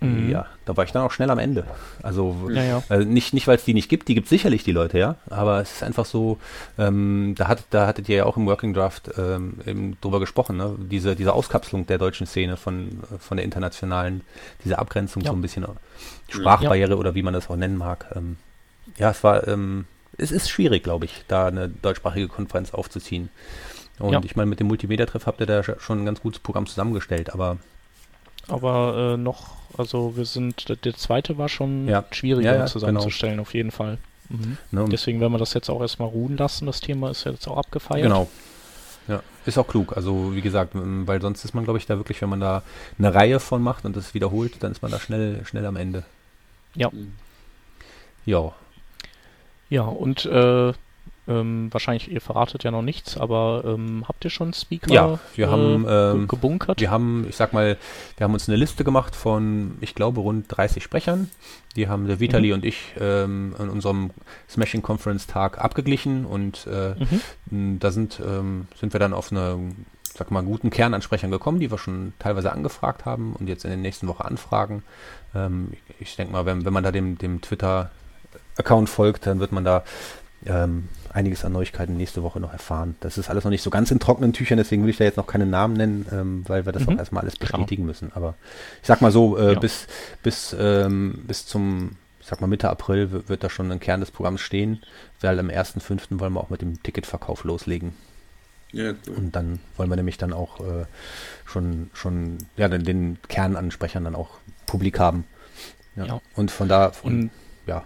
Mhm. 0.00 0.30
ja, 0.30 0.46
da 0.64 0.76
war 0.76 0.84
ich 0.84 0.92
dann 0.92 1.02
auch 1.02 1.10
schnell 1.10 1.28
am 1.30 1.38
Ende. 1.38 1.64
Also 2.02 2.48
ja, 2.50 2.62
ja. 2.62 2.82
äh, 2.88 3.04
nicht, 3.04 3.34
nicht 3.34 3.48
weil 3.48 3.56
es 3.56 3.64
die 3.64 3.74
nicht 3.74 3.88
gibt, 3.88 4.06
die 4.06 4.14
gibt 4.14 4.28
sicherlich 4.28 4.62
die 4.62 4.70
Leute, 4.72 4.98
ja. 4.98 5.16
Aber 5.28 5.60
es 5.60 5.72
ist 5.72 5.82
einfach 5.82 6.04
so, 6.04 6.38
ähm, 6.78 7.34
da, 7.36 7.48
hat, 7.48 7.64
da 7.70 7.86
hattet 7.86 8.08
ihr 8.08 8.18
ja 8.18 8.24
auch 8.24 8.36
im 8.36 8.46
Working 8.46 8.74
Draft 8.74 9.10
ähm, 9.18 9.54
eben 9.66 9.96
drüber 10.00 10.20
gesprochen, 10.20 10.56
ne? 10.56 10.76
Diese, 10.78 11.16
diese 11.16 11.32
Auskapselung 11.32 11.86
der 11.86 11.98
deutschen 11.98 12.26
Szene 12.26 12.56
von, 12.56 13.00
von 13.18 13.38
der 13.38 13.44
internationalen, 13.44 14.20
diese 14.64 14.78
Abgrenzung 14.78 15.22
Ja. 15.22 15.30
so 15.30 15.36
ein 15.36 15.42
bisschen 15.42 15.64
äh, 15.64 15.68
Sprachbarriere 16.28 16.96
oder 16.96 17.14
wie 17.16 17.22
man 17.22 17.34
das 17.34 17.50
auch 17.50 17.56
nennen 17.56 17.76
mag. 17.76 18.06
Ähm, 18.14 18.36
ja, 18.98 19.10
es 19.10 19.24
war, 19.24 19.48
ähm, 19.48 19.86
es 20.16 20.30
ist 20.30 20.48
schwierig, 20.48 20.84
glaube 20.84 21.06
ich, 21.06 21.24
da 21.26 21.46
eine 21.48 21.68
deutschsprachige 21.68 22.28
Konferenz 22.28 22.72
aufzuziehen. 22.72 23.30
Und 23.98 24.24
ich 24.24 24.36
meine, 24.36 24.48
mit 24.48 24.60
dem 24.60 24.68
Multimedia-Treff 24.68 25.26
habt 25.26 25.40
ihr 25.40 25.46
da 25.46 25.62
schon 25.64 26.02
ein 26.02 26.06
ganz 26.06 26.20
gutes 26.20 26.38
Programm 26.38 26.66
zusammengestellt, 26.66 27.34
aber 27.34 27.56
Aber 28.48 29.14
äh, 29.14 29.16
noch, 29.16 29.56
also 29.76 30.16
wir 30.16 30.24
sind, 30.24 30.68
der, 30.84 30.94
zweite 30.94 31.38
war 31.38 31.48
schon 31.48 31.86
Ja. 31.88 32.04
schwieriger 32.10 32.52
Ja, 32.54 32.58
ja, 32.60 32.66
zusammenzustellen, 32.66 33.40
auf 33.40 33.54
jeden 33.54 33.70
Fall. 33.70 33.98
Mhm. 34.30 34.56
ne, 34.70 34.86
Deswegen 34.90 35.20
werden 35.20 35.32
wir 35.32 35.38
das 35.38 35.54
jetzt 35.54 35.68
auch 35.70 35.80
erstmal 35.80 36.08
ruhen 36.08 36.36
lassen. 36.36 36.66
Das 36.66 36.80
Thema 36.80 37.10
ist 37.10 37.24
jetzt 37.24 37.46
auch 37.48 37.56
abgefeiert. 37.56 38.02
Genau. 38.04 38.28
Ja, 39.06 39.22
ist 39.46 39.56
auch 39.56 39.66
klug. 39.66 39.96
Also 39.96 40.34
wie 40.34 40.42
gesagt, 40.42 40.74
m, 40.74 41.06
weil 41.06 41.20
sonst 41.22 41.44
ist 41.44 41.54
man, 41.54 41.64
glaube 41.64 41.78
ich, 41.78 41.86
da 41.86 41.96
wirklich, 41.96 42.20
wenn 42.20 42.28
man 42.28 42.40
da 42.40 42.62
eine 42.98 43.14
Reihe 43.14 43.40
von 43.40 43.62
macht 43.62 43.84
und 43.86 43.96
das 43.96 44.12
wiederholt, 44.12 44.62
dann 44.62 44.72
ist 44.72 44.82
man 44.82 44.90
da 44.90 44.98
schnell, 45.00 45.44
schnell 45.46 45.64
am 45.64 45.76
Ende. 45.76 46.04
Mhm. 46.74 47.12
Ja. 48.26 48.52
Ja, 49.70 49.82
und 49.82 50.24
äh, 50.26 50.72
ähm, 51.28 51.68
wahrscheinlich, 51.72 52.10
ihr 52.10 52.20
verratet 52.20 52.64
ja 52.64 52.70
noch 52.70 52.82
nichts, 52.82 53.16
aber 53.16 53.62
ähm, 53.66 54.04
habt 54.08 54.24
ihr 54.24 54.30
schon 54.30 54.52
Speaker 54.54 54.92
Ja, 54.92 55.18
wir 55.36 55.50
haben, 55.50 55.84
ge- 55.84 56.12
ähm, 56.12 56.28
gebunkert? 56.28 56.80
Wir 56.80 56.90
haben, 56.90 57.26
ich 57.28 57.36
sag 57.36 57.52
mal, 57.52 57.76
wir 58.16 58.24
haben 58.24 58.32
uns 58.34 58.48
eine 58.48 58.56
Liste 58.56 58.82
gemacht 58.84 59.14
von, 59.14 59.76
ich 59.80 59.94
glaube, 59.94 60.20
rund 60.20 60.46
30 60.48 60.82
Sprechern. 60.82 61.30
Die 61.76 61.86
haben 61.88 62.06
der 62.08 62.18
Vitali 62.18 62.52
und 62.52 62.64
ich 62.64 62.94
ähm, 62.98 63.54
an 63.58 63.68
unserem 63.68 64.10
Smashing 64.48 64.82
Conference 64.82 65.26
Tag 65.26 65.58
abgeglichen 65.62 66.24
und 66.24 66.66
äh, 66.66 66.94
Mhm. 67.50 67.78
da 67.78 67.90
sind, 67.90 68.20
ähm, 68.26 68.66
sind 68.80 68.92
wir 68.92 68.98
dann 69.00 69.12
auf 69.12 69.30
eine, 69.30 69.58
sag 70.14 70.30
mal, 70.30 70.42
guten 70.42 70.70
Kern 70.70 70.94
an 70.94 71.02
Sprechern 71.02 71.30
gekommen, 71.30 71.60
die 71.60 71.70
wir 71.70 71.78
schon 71.78 72.14
teilweise 72.18 72.50
angefragt 72.52 73.04
haben 73.04 73.34
und 73.38 73.48
jetzt 73.48 73.64
in 73.64 73.70
der 73.70 73.78
nächsten 73.78 74.08
Woche 74.08 74.24
anfragen. 74.24 74.82
Ähm, 75.34 75.72
ich 76.00 76.16
denke 76.16 76.32
mal, 76.32 76.46
wenn, 76.46 76.64
wenn 76.64 76.72
man 76.72 76.82
da 76.82 76.90
dem, 76.90 77.18
dem 77.18 77.40
Twitter-Account 77.42 78.88
folgt, 78.88 79.26
dann 79.26 79.40
wird 79.40 79.52
man 79.52 79.64
da 79.64 79.84
ähm, 80.46 80.88
einiges 81.14 81.44
an 81.44 81.52
Neuigkeiten 81.52 81.96
nächste 81.96 82.22
Woche 82.22 82.40
noch 82.40 82.52
erfahren. 82.52 82.96
Das 83.00 83.18
ist 83.18 83.28
alles 83.30 83.44
noch 83.44 83.50
nicht 83.50 83.62
so 83.62 83.70
ganz 83.70 83.90
in 83.90 83.98
trockenen 83.98 84.32
Tüchern, 84.32 84.58
deswegen 84.58 84.82
will 84.82 84.90
ich 84.90 84.96
da 84.98 85.04
jetzt 85.04 85.16
noch 85.16 85.26
keine 85.26 85.46
Namen 85.46 85.74
nennen, 85.74 86.06
ähm, 86.12 86.44
weil 86.48 86.66
wir 86.66 86.72
das 86.72 86.86
Mhm. 86.86 86.94
auch 86.94 86.98
erstmal 86.98 87.22
alles 87.22 87.36
bestätigen 87.36 87.84
müssen. 87.86 88.12
Aber 88.14 88.34
ich 88.82 88.86
sag 88.86 89.00
mal 89.00 89.10
so, 89.12 89.36
äh, 89.38 89.54
Ja. 89.54 89.58
bis, 89.58 89.86
bis, 90.22 90.54
ähm, 90.58 91.24
bis 91.26 91.46
zum, 91.46 91.92
ich 92.20 92.26
sag 92.26 92.40
mal 92.40 92.46
Mitte 92.46 92.68
April 92.70 93.12
w- 93.12 93.20
wird 93.28 93.42
da 93.44 93.50
schon 93.50 93.70
ein 93.72 93.80
Kern 93.80 94.00
des 94.00 94.10
Programms 94.10 94.40
stehen, 94.40 94.82
weil 95.20 95.38
am 95.38 95.48
1.5. 95.50 96.20
wollen 96.20 96.32
wir 96.32 96.40
auch 96.40 96.50
mit 96.50 96.60
dem 96.62 96.82
Ticketverkauf 96.82 97.44
loslegen. 97.44 97.92
Ja, 98.72 98.92
cool. 99.08 99.14
Und 99.16 99.34
dann 99.36 99.60
wollen 99.78 99.88
wir 99.88 99.96
nämlich 99.96 100.18
dann 100.18 100.32
auch 100.34 100.60
äh, 100.60 100.84
schon, 101.46 101.90
schon 101.94 102.38
ja, 102.58 102.68
den, 102.68 102.84
den 102.84 103.18
Kern 103.28 103.56
an 103.56 103.70
Sprechern 103.70 104.04
dann 104.04 104.14
auch 104.14 104.30
publik 104.66 104.98
haben. 104.98 105.24
Ja. 105.96 106.04
Ja. 106.04 106.20
Und 106.36 106.50
von 106.50 106.68
da, 106.68 106.92
Und 107.02 107.30
ja, 107.66 107.84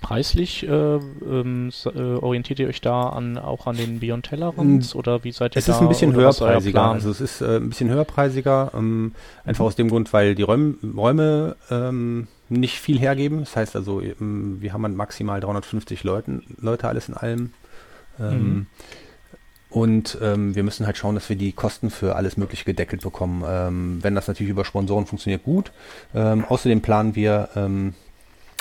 preislich 0.00 0.66
äh, 0.66 0.70
ähm, 0.70 1.70
äh, 1.84 1.98
orientiert 1.98 2.58
ihr 2.58 2.68
euch 2.68 2.80
da 2.80 3.08
an 3.10 3.36
auch 3.38 3.66
an 3.66 3.76
den 3.76 4.00
Beyond 4.00 4.26
Tellerrands 4.26 4.94
oder 4.94 5.24
wie 5.24 5.32
seid 5.32 5.54
ihr 5.54 5.58
Es 5.58 5.66
da? 5.66 5.72
ist 5.74 5.80
ein 5.80 5.88
bisschen 5.88 6.12
höherpreisiger. 6.14 6.82
Also 6.82 7.10
es 7.10 7.20
ist 7.20 7.40
äh, 7.40 7.56
ein 7.56 7.68
bisschen 7.68 7.90
höherpreisiger, 7.90 8.72
ähm, 8.74 9.12
einfach 9.44 9.62
Mhm. 9.64 9.66
aus 9.68 9.76
dem 9.76 9.88
Grund, 9.88 10.12
weil 10.12 10.34
die 10.34 10.42
Räum, 10.42 10.78
Räume 10.96 11.56
ähm, 11.70 12.28
nicht 12.48 12.80
viel 12.80 12.98
hergeben. 12.98 13.40
Das 13.40 13.54
heißt 13.56 13.76
also, 13.76 14.00
ähm, 14.00 14.58
wir 14.60 14.72
haben 14.72 14.82
halt 14.84 14.94
maximal 14.96 15.40
350 15.40 16.02
Leuten, 16.04 16.42
Leute 16.60 16.88
alles 16.88 17.08
in 17.08 17.14
allem. 17.14 17.52
Ähm, 18.18 18.38
Mhm. 18.54 18.66
Und 19.72 20.18
ähm, 20.20 20.56
wir 20.56 20.64
müssen 20.64 20.84
halt 20.84 20.96
schauen, 20.96 21.14
dass 21.14 21.28
wir 21.28 21.36
die 21.36 21.52
Kosten 21.52 21.90
für 21.90 22.16
alles 22.16 22.36
Mögliche 22.36 22.64
gedeckelt 22.64 23.02
bekommen. 23.02 23.44
Ähm, 23.46 23.98
wenn 24.02 24.16
das 24.16 24.26
natürlich 24.26 24.50
über 24.50 24.64
Sponsoren 24.64 25.06
funktioniert, 25.06 25.44
gut. 25.44 25.70
Ähm, 26.12 26.44
außerdem 26.48 26.80
planen 26.80 27.14
wir, 27.14 27.50
ähm, 27.54 27.94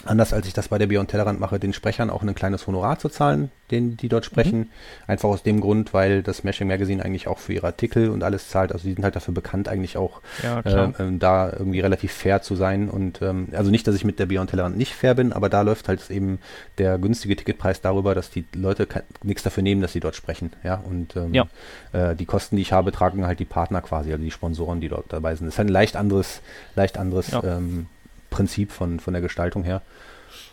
anders 0.06 0.32
als 0.34 0.48
ich 0.48 0.54
das 0.54 0.70
bei 0.70 0.78
der 0.78 0.88
Beyond 0.88 1.12
Tellerrand 1.12 1.40
mache, 1.40 1.60
den 1.60 1.74
Sprechern 1.74 2.10
auch 2.10 2.22
ein 2.24 2.34
kleines 2.34 2.66
Honorar 2.68 3.00
zu 3.00 3.10
zahlen, 3.10 3.52
den 3.70 3.98
die 3.98 4.08
dort 4.08 4.24
sprechen. 4.26 4.70
Einfach 5.08 5.28
aus 5.30 5.44
dem 5.44 5.60
Grund, 5.60 5.94
weil 5.94 6.24
das 6.24 6.38
Smashing 6.38 6.68
Magazine 6.68 7.04
eigentlich 7.04 7.28
auch 7.28 7.38
für 7.38 7.54
ihre 7.54 7.68
Artikel 7.68 8.10
und 8.10 8.24
alles 8.24 8.50
zahlt. 8.50 8.72
Also 8.72 8.88
die 8.88 8.94
sind 8.94 9.04
halt 9.04 9.16
dafür 9.16 9.34
bekannt, 9.34 9.68
eigentlich 9.68 9.98
auch 9.98 10.22
ja, 10.42 10.60
äh, 10.62 10.92
ähm, 11.00 11.20
da 11.20 11.52
irgendwie 11.52 11.82
relativ 11.82 12.14
fair 12.14 12.42
zu 12.42 12.56
sein. 12.56 12.90
Und 12.90 13.22
ähm, 13.22 13.50
also 13.52 13.70
nicht, 13.72 13.88
dass 13.88 13.96
ich 13.96 14.06
mit 14.06 14.20
der 14.20 14.26
Beyond 14.28 14.52
Tellerrand 14.52 14.78
nicht 14.78 14.94
fair 14.94 15.16
bin, 15.16 15.34
aber 15.34 15.50
da 15.50 15.62
läuft 15.62 15.88
halt 15.90 16.10
eben 16.10 16.40
der 16.78 16.98
günstige 16.98 17.36
Ticketpreis 17.36 17.82
darüber, 17.82 18.16
dass 18.16 18.30
die 18.30 18.46
Leute 18.56 18.88
nichts 19.24 19.44
dafür 19.44 19.64
nehmen, 19.64 19.82
dass 19.82 19.92
sie 19.94 20.00
dort 20.00 20.16
sprechen. 20.16 20.52
Ja, 20.64 20.76
und 20.76 21.16
ähm, 21.18 21.34
Ja. 21.34 21.48
äh, 21.92 22.16
die 22.16 22.26
Kosten, 22.26 22.56
die 22.56 22.62
ich 22.62 22.72
habe, 22.72 22.92
tragen 22.92 23.26
halt 23.26 23.40
die 23.40 23.46
Partner 23.46 23.82
quasi, 23.82 24.12
also 24.12 24.24
die 24.24 24.32
Sponsoren, 24.32 24.80
die 24.82 24.88
dort 24.90 25.12
dabei 25.12 25.36
sind. 25.36 25.48
Das 25.48 25.56
ist 25.56 25.58
halt 25.60 25.68
ein 25.70 25.74
leicht 25.74 25.96
anderes, 25.96 26.42
leicht 26.76 26.98
anderes 26.98 27.32
Ja. 27.32 27.44
ähm, 27.44 27.88
Prinzip 28.30 28.72
von, 28.72 29.00
von 29.00 29.14
der 29.14 29.22
Gestaltung 29.22 29.64
her. 29.64 29.82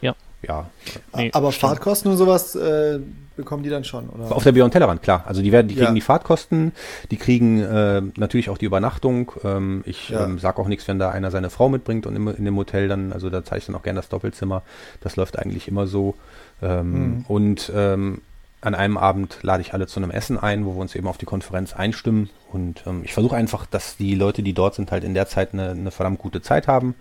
Ja. 0.00 0.14
ja. 0.42 0.70
Nee, 1.14 1.30
Aber 1.32 1.52
stimmt. 1.52 1.70
Fahrtkosten 1.70 2.10
und 2.10 2.16
sowas 2.16 2.54
äh, 2.54 3.00
bekommen 3.36 3.62
die 3.62 3.70
dann 3.70 3.84
schon, 3.84 4.08
oder? 4.08 4.34
Auf 4.34 4.42
der 4.42 4.52
Beyond 4.52 4.72
Tellerrand, 4.72 5.02
klar. 5.02 5.24
Also 5.26 5.42
die 5.42 5.52
werden, 5.52 5.68
die 5.68 5.74
kriegen 5.74 5.88
ja. 5.88 5.94
die 5.94 6.00
Fahrtkosten, 6.00 6.72
die 7.10 7.16
kriegen 7.16 7.60
äh, 7.60 8.02
natürlich 8.16 8.50
auch 8.50 8.58
die 8.58 8.64
Übernachtung. 8.64 9.32
Ähm, 9.44 9.82
ich 9.86 10.08
ja. 10.08 10.24
ähm, 10.24 10.38
sag 10.38 10.58
auch 10.58 10.68
nichts, 10.68 10.88
wenn 10.88 10.98
da 10.98 11.10
einer 11.10 11.30
seine 11.30 11.50
Frau 11.50 11.68
mitbringt 11.68 12.06
und 12.06 12.16
im, 12.16 12.28
in 12.28 12.44
dem 12.44 12.56
Hotel 12.56 12.88
dann, 12.88 13.12
also 13.12 13.30
da 13.30 13.44
zeige 13.44 13.58
ich 13.58 13.66
dann 13.66 13.74
auch 13.74 13.82
gerne 13.82 13.98
das 13.98 14.08
Doppelzimmer. 14.08 14.62
Das 15.00 15.16
läuft 15.16 15.38
eigentlich 15.38 15.68
immer 15.68 15.86
so. 15.86 16.14
Ähm, 16.62 16.92
mhm. 16.92 17.24
Und 17.28 17.72
ähm, 17.74 18.22
an 18.66 18.74
einem 18.74 18.96
Abend 18.96 19.38
lade 19.42 19.60
ich 19.62 19.74
alle 19.74 19.86
zu 19.86 20.00
einem 20.00 20.10
Essen 20.10 20.38
ein, 20.38 20.66
wo 20.66 20.74
wir 20.74 20.80
uns 20.80 20.96
eben 20.96 21.06
auf 21.06 21.18
die 21.18 21.24
Konferenz 21.24 21.72
einstimmen. 21.72 22.30
Und 22.50 22.82
ähm, 22.84 23.02
ich 23.04 23.12
versuche 23.12 23.36
einfach, 23.36 23.64
dass 23.64 23.96
die 23.96 24.16
Leute, 24.16 24.42
die 24.42 24.54
dort 24.54 24.74
sind, 24.74 24.90
halt 24.90 25.04
in 25.04 25.14
der 25.14 25.28
Zeit 25.28 25.52
eine, 25.52 25.70
eine 25.70 25.92
verdammt 25.92 26.18
gute 26.18 26.42
Zeit 26.42 26.66
haben. 26.66 26.96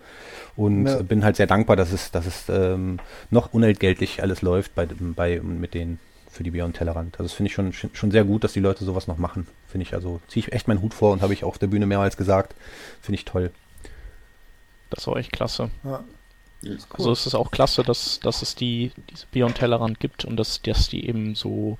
Und 0.54 0.86
ja. 0.86 1.02
bin 1.02 1.24
halt 1.24 1.34
sehr 1.34 1.48
dankbar, 1.48 1.74
dass 1.74 1.90
es, 1.90 2.12
dass 2.12 2.24
es 2.24 2.44
ähm, 2.48 3.00
noch 3.30 3.52
unentgeltlich 3.52 4.22
alles 4.22 4.42
läuft 4.42 4.76
bei, 4.76 4.86
bei 4.86 5.40
mit 5.40 5.74
denen 5.74 5.98
für 6.30 6.44
die 6.44 6.52
Beyond 6.52 6.76
Tellerrand. 6.76 7.14
Also 7.14 7.24
das 7.24 7.32
finde 7.32 7.48
ich 7.48 7.54
schon, 7.54 7.72
schon 7.72 8.10
sehr 8.12 8.22
gut, 8.22 8.44
dass 8.44 8.52
die 8.52 8.60
Leute 8.60 8.84
sowas 8.84 9.08
noch 9.08 9.18
machen. 9.18 9.48
Finde 9.66 9.82
ich 9.82 9.92
also, 9.92 10.20
ziehe 10.28 10.46
ich 10.46 10.52
echt 10.52 10.68
meinen 10.68 10.82
Hut 10.82 10.94
vor 10.94 11.12
und 11.12 11.20
habe 11.20 11.32
ich 11.32 11.42
auf 11.42 11.58
der 11.58 11.66
Bühne 11.66 11.86
mehrmals 11.86 12.16
gesagt. 12.16 12.54
Finde 13.02 13.16
ich 13.16 13.24
toll. 13.24 13.50
Das 14.90 15.04
war 15.08 15.16
echt 15.16 15.32
klasse. 15.32 15.70
Ja. 15.82 16.04
Cool. 16.62 16.78
Also 16.94 17.12
es 17.12 17.26
ist 17.26 17.34
auch 17.34 17.50
klasse, 17.50 17.82
dass, 17.82 18.20
dass 18.20 18.42
es 18.42 18.54
die, 18.54 18.92
diese 19.10 19.26
Beyond 19.30 19.56
Tellerrand 19.56 20.00
gibt 20.00 20.24
und 20.24 20.36
dass, 20.36 20.62
dass 20.62 20.88
die 20.88 21.06
eben 21.06 21.34
so, 21.34 21.78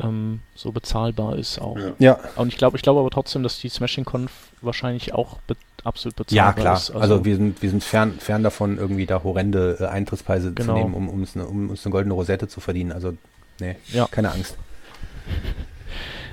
ähm, 0.00 0.40
so 0.54 0.72
bezahlbar 0.72 1.36
ist 1.36 1.60
auch. 1.60 1.78
Ja. 1.78 1.92
ja. 1.98 2.20
Und 2.36 2.48
ich 2.48 2.56
glaube, 2.56 2.76
ich 2.76 2.82
glaube 2.82 3.00
aber 3.00 3.10
trotzdem, 3.10 3.42
dass 3.42 3.58
die 3.58 3.68
Smashing 3.68 4.04
Conf 4.04 4.30
wahrscheinlich 4.60 5.14
auch 5.14 5.38
be 5.46 5.56
absolut 5.82 6.16
bezahlbar 6.16 6.50
ist. 6.50 6.56
Ja, 6.56 6.62
klar. 6.62 6.76
Ist. 6.76 6.90
Also, 6.90 7.00
also, 7.00 7.24
wir 7.24 7.36
sind, 7.36 7.62
wir 7.62 7.70
sind 7.70 7.82
fern, 7.82 8.12
fern 8.18 8.42
davon, 8.42 8.76
irgendwie 8.76 9.06
da 9.06 9.22
horrende 9.24 9.78
äh, 9.80 9.86
Eintrittspreise 9.86 10.52
genau. 10.52 10.74
zu 10.74 10.78
nehmen, 10.78 10.94
um, 10.94 11.08
um, 11.08 11.20
uns 11.20 11.34
eine, 11.34 11.46
um 11.46 11.70
uns 11.70 11.86
eine 11.86 11.92
goldene 11.92 12.14
Rosette 12.14 12.48
zu 12.48 12.60
verdienen. 12.60 12.92
Also, 12.92 13.16
nee, 13.60 13.76
ja. 13.92 14.06
keine 14.10 14.30
Angst. 14.32 14.56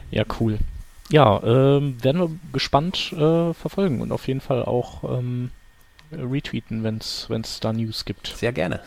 Ja, 0.10 0.24
cool. 0.40 0.58
Ja, 1.10 1.42
ähm, 1.44 2.02
werden 2.02 2.22
wir 2.22 2.30
gespannt 2.54 3.14
äh, 3.14 3.54
verfolgen 3.54 4.02
und 4.02 4.12
auf 4.12 4.28
jeden 4.28 4.42
Fall 4.42 4.64
auch 4.64 5.04
ähm, 5.04 5.52
retweeten, 6.12 6.84
wenn 6.84 6.98
es 6.98 7.60
da 7.60 7.74
News 7.74 8.06
gibt. 8.06 8.28
Sehr 8.28 8.52
gerne. 8.52 8.82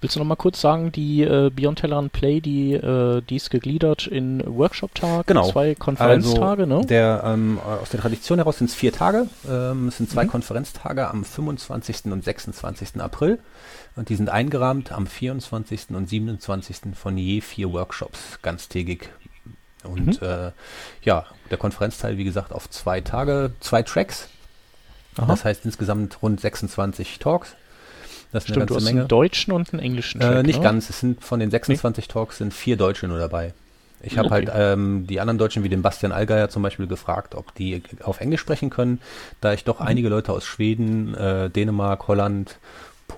Willst 0.00 0.14
du 0.14 0.20
noch 0.20 0.26
mal 0.26 0.36
kurz 0.36 0.60
sagen, 0.60 0.92
die 0.92 1.22
äh, 1.22 1.50
Beyond 1.50 1.80
Tellerrand 1.80 2.12
Play, 2.12 2.40
die, 2.40 2.72
äh, 2.74 3.20
die 3.20 3.34
ist 3.34 3.50
gegliedert 3.50 4.06
in 4.06 4.40
Workshop-Tage, 4.46 5.24
genau. 5.26 5.50
zwei 5.50 5.74
Konferenztage, 5.74 6.62
also 6.62 6.78
ne? 6.78 6.86
Der, 6.86 7.22
ähm, 7.24 7.58
aus 7.58 7.90
der 7.90 7.98
Tradition 7.98 8.38
heraus 8.38 8.58
sind 8.58 8.70
es 8.70 8.76
vier 8.76 8.92
Tage. 8.92 9.26
Ähm, 9.48 9.88
es 9.88 9.96
sind 9.96 10.08
zwei 10.08 10.24
mhm. 10.24 10.28
Konferenztage 10.28 11.08
am 11.08 11.24
25. 11.24 12.12
und 12.12 12.22
26. 12.22 13.00
April. 13.00 13.40
Und 13.96 14.08
die 14.08 14.14
sind 14.14 14.30
eingerahmt 14.30 14.92
am 14.92 15.08
24. 15.08 15.90
und 15.90 16.08
27. 16.08 16.94
von 16.94 17.18
je 17.18 17.40
vier 17.40 17.72
Workshops, 17.72 18.38
ganztägig. 18.42 19.08
Und 19.82 20.20
mhm. 20.20 20.28
äh, 20.28 20.52
ja, 21.02 21.26
der 21.50 21.58
Konferenzteil, 21.58 22.18
wie 22.18 22.24
gesagt, 22.24 22.52
auf 22.52 22.70
zwei 22.70 23.00
Tage, 23.00 23.50
zwei 23.58 23.82
Tracks. 23.82 24.28
Aha. 25.18 25.26
Das 25.26 25.44
heißt 25.44 25.64
insgesamt 25.64 26.22
rund 26.22 26.40
26 26.40 27.18
Talks. 27.18 27.54
Das 28.32 28.44
ist 28.44 28.50
eine 28.50 28.54
Stimmt, 28.56 28.70
ganze 28.70 28.84
Menge. 28.84 29.00
einen 29.00 29.08
deutschen 29.08 29.52
und 29.52 29.72
einen 29.72 29.82
englischen 29.82 30.20
Track, 30.20 30.36
äh, 30.36 30.42
Nicht 30.42 30.58
ne? 30.58 30.64
ganz. 30.64 30.90
Es 30.90 31.00
sind 31.00 31.22
von 31.22 31.40
den 31.40 31.50
26 31.50 32.06
nee. 32.06 32.12
Talks 32.12 32.38
sind 32.38 32.52
vier 32.52 32.76
Deutsche 32.76 33.08
nur 33.08 33.18
dabei. 33.18 33.54
Ich 34.00 34.16
habe 34.16 34.26
okay. 34.26 34.34
halt 34.34 34.50
ähm, 34.54 35.06
die 35.08 35.18
anderen 35.20 35.38
Deutschen 35.38 35.64
wie 35.64 35.68
den 35.68 35.82
Bastian 35.82 36.12
Allgeier 36.12 36.48
zum 36.48 36.62
Beispiel 36.62 36.86
gefragt, 36.86 37.34
ob 37.34 37.54
die 37.54 37.82
auf 38.02 38.20
Englisch 38.20 38.40
sprechen 38.40 38.70
können, 38.70 39.00
da 39.40 39.52
ich 39.52 39.64
doch 39.64 39.80
mhm. 39.80 39.86
einige 39.86 40.08
Leute 40.08 40.32
aus 40.32 40.44
Schweden, 40.44 41.14
äh, 41.14 41.50
Dänemark, 41.50 42.06
Holland, 42.06 42.58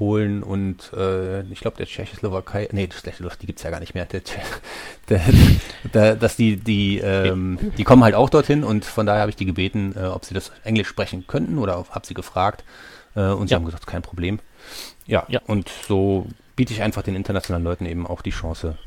Polen 0.01 0.42
und 0.42 0.94
äh, 0.94 1.42
ich 1.53 1.61
glaube 1.61 1.76
der 1.76 1.84
Tschechoslowakei, 1.84 2.70
nee, 2.72 2.86
die 2.86 3.46
gibt's 3.46 3.62
ja 3.62 3.68
gar 3.68 3.80
nicht 3.80 3.92
mehr, 3.94 4.07
der, 4.07 4.22
der, 5.11 5.20
der, 5.92 6.16
dass 6.16 6.36
die, 6.36 6.57
die, 6.57 6.96
ähm, 7.01 7.59
die 7.76 7.84
kommen 7.84 8.03
halt 8.03 8.14
auch 8.14 8.30
dorthin 8.30 8.64
und 8.64 8.86
von 8.86 9.05
daher 9.05 9.20
habe 9.20 9.28
ich 9.28 9.36
die 9.36 9.44
gebeten, 9.44 9.94
äh, 9.94 10.07
ob 10.07 10.24
sie 10.24 10.32
das 10.32 10.53
Englisch 10.64 10.88
sprechen 10.88 11.26
könnten 11.26 11.59
oder 11.59 11.84
habe 11.90 12.07
sie 12.07 12.14
gefragt 12.14 12.64
äh, 13.14 13.24
und 13.24 13.48
sie 13.48 13.53
ja. 13.53 13.59
haben 13.59 13.66
gesagt, 13.66 13.86
kein 13.86 14.01
Problem. 14.01 14.38
Ja, 15.05 15.26
ja, 15.28 15.42
und 15.46 15.70
so 15.86 16.26
biete 16.57 16.72
ich 16.72 16.80
einfach 16.80 17.03
den 17.03 17.14
internationalen 17.14 17.64
Leuten 17.64 17.84
eben 17.84 18.07
auch 18.07 18.22
die 18.22 18.30
Chance, 18.30 18.78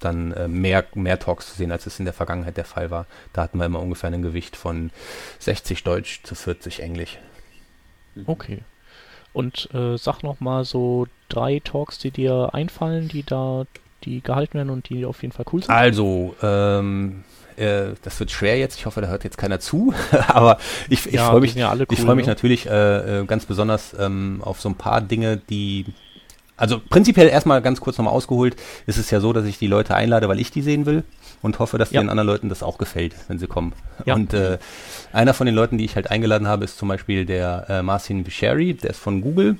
dann 0.00 0.32
äh, 0.32 0.48
mehr, 0.48 0.86
mehr 0.94 1.18
Talks 1.18 1.50
zu 1.50 1.58
sehen, 1.58 1.72
als 1.72 1.84
es 1.84 1.98
in 1.98 2.06
der 2.06 2.14
Vergangenheit 2.14 2.56
der 2.56 2.64
Fall 2.64 2.90
war. 2.90 3.04
Da 3.34 3.42
hatten 3.42 3.58
wir 3.58 3.66
immer 3.66 3.80
ungefähr 3.80 4.08
ein 4.08 4.22
Gewicht 4.22 4.56
von 4.56 4.92
60 5.40 5.84
Deutsch 5.84 6.22
zu 6.22 6.34
40 6.34 6.80
Englisch. 6.80 7.18
Okay. 8.24 8.62
Und 9.34 9.68
äh, 9.74 9.98
sag 9.98 10.22
noch 10.22 10.40
mal 10.40 10.64
so 10.64 11.06
drei 11.28 11.60
Talks, 11.62 11.98
die 11.98 12.10
dir 12.10 12.50
einfallen, 12.52 13.08
die 13.08 13.24
da, 13.24 13.64
die 14.04 14.22
gehalten 14.22 14.54
werden 14.54 14.70
und 14.70 14.88
die 14.88 15.04
auf 15.04 15.22
jeden 15.22 15.32
Fall 15.32 15.44
cool 15.52 15.62
sind. 15.62 15.74
Also, 15.74 16.34
ähm, 16.40 17.24
äh, 17.56 17.94
das 18.02 18.18
wird 18.20 18.30
schwer 18.30 18.58
jetzt. 18.58 18.78
Ich 18.78 18.86
hoffe, 18.86 19.00
da 19.00 19.08
hört 19.08 19.24
jetzt 19.24 19.36
keiner 19.36 19.60
zu. 19.60 19.92
Aber 20.28 20.58
ich, 20.88 21.06
ich 21.06 21.14
ja, 21.14 21.30
freue 21.30 21.40
mich, 21.40 21.54
ja 21.54 21.72
cool, 21.72 21.86
ich 21.90 22.00
freue 22.00 22.14
mich 22.14 22.26
ne? 22.26 22.32
natürlich 22.32 22.66
äh, 22.66 23.20
äh, 23.20 23.24
ganz 23.26 23.44
besonders 23.44 23.94
ähm, 23.98 24.40
auf 24.42 24.60
so 24.60 24.68
ein 24.68 24.76
paar 24.76 25.00
Dinge, 25.00 25.36
die 25.36 25.86
also 26.56 26.80
prinzipiell 26.80 27.28
erstmal 27.28 27.62
ganz 27.62 27.80
kurz 27.80 27.98
nochmal 27.98 28.14
ausgeholt, 28.14 28.56
ist 28.86 28.98
es 28.98 29.10
ja 29.10 29.20
so, 29.20 29.32
dass 29.32 29.44
ich 29.44 29.58
die 29.58 29.66
Leute 29.66 29.94
einlade, 29.94 30.28
weil 30.28 30.38
ich 30.38 30.50
die 30.50 30.62
sehen 30.62 30.86
will 30.86 31.04
und 31.42 31.58
hoffe, 31.58 31.78
dass 31.78 31.90
ja. 31.90 32.00
den 32.00 32.08
anderen 32.08 32.28
Leuten 32.28 32.48
das 32.48 32.62
auch 32.62 32.78
gefällt, 32.78 33.14
wenn 33.28 33.38
sie 33.38 33.46
kommen. 33.46 33.72
Ja. 34.06 34.14
Und 34.14 34.34
äh, 34.34 34.58
einer 35.12 35.34
von 35.34 35.46
den 35.46 35.54
Leuten, 35.54 35.78
die 35.78 35.84
ich 35.84 35.96
halt 35.96 36.10
eingeladen 36.10 36.46
habe, 36.46 36.64
ist 36.64 36.78
zum 36.78 36.88
Beispiel 36.88 37.26
der 37.26 37.66
äh, 37.68 37.82
Marcin 37.82 38.26
Vicheri, 38.26 38.74
der 38.74 38.90
ist 38.90 39.00
von 39.00 39.20
Google. 39.20 39.56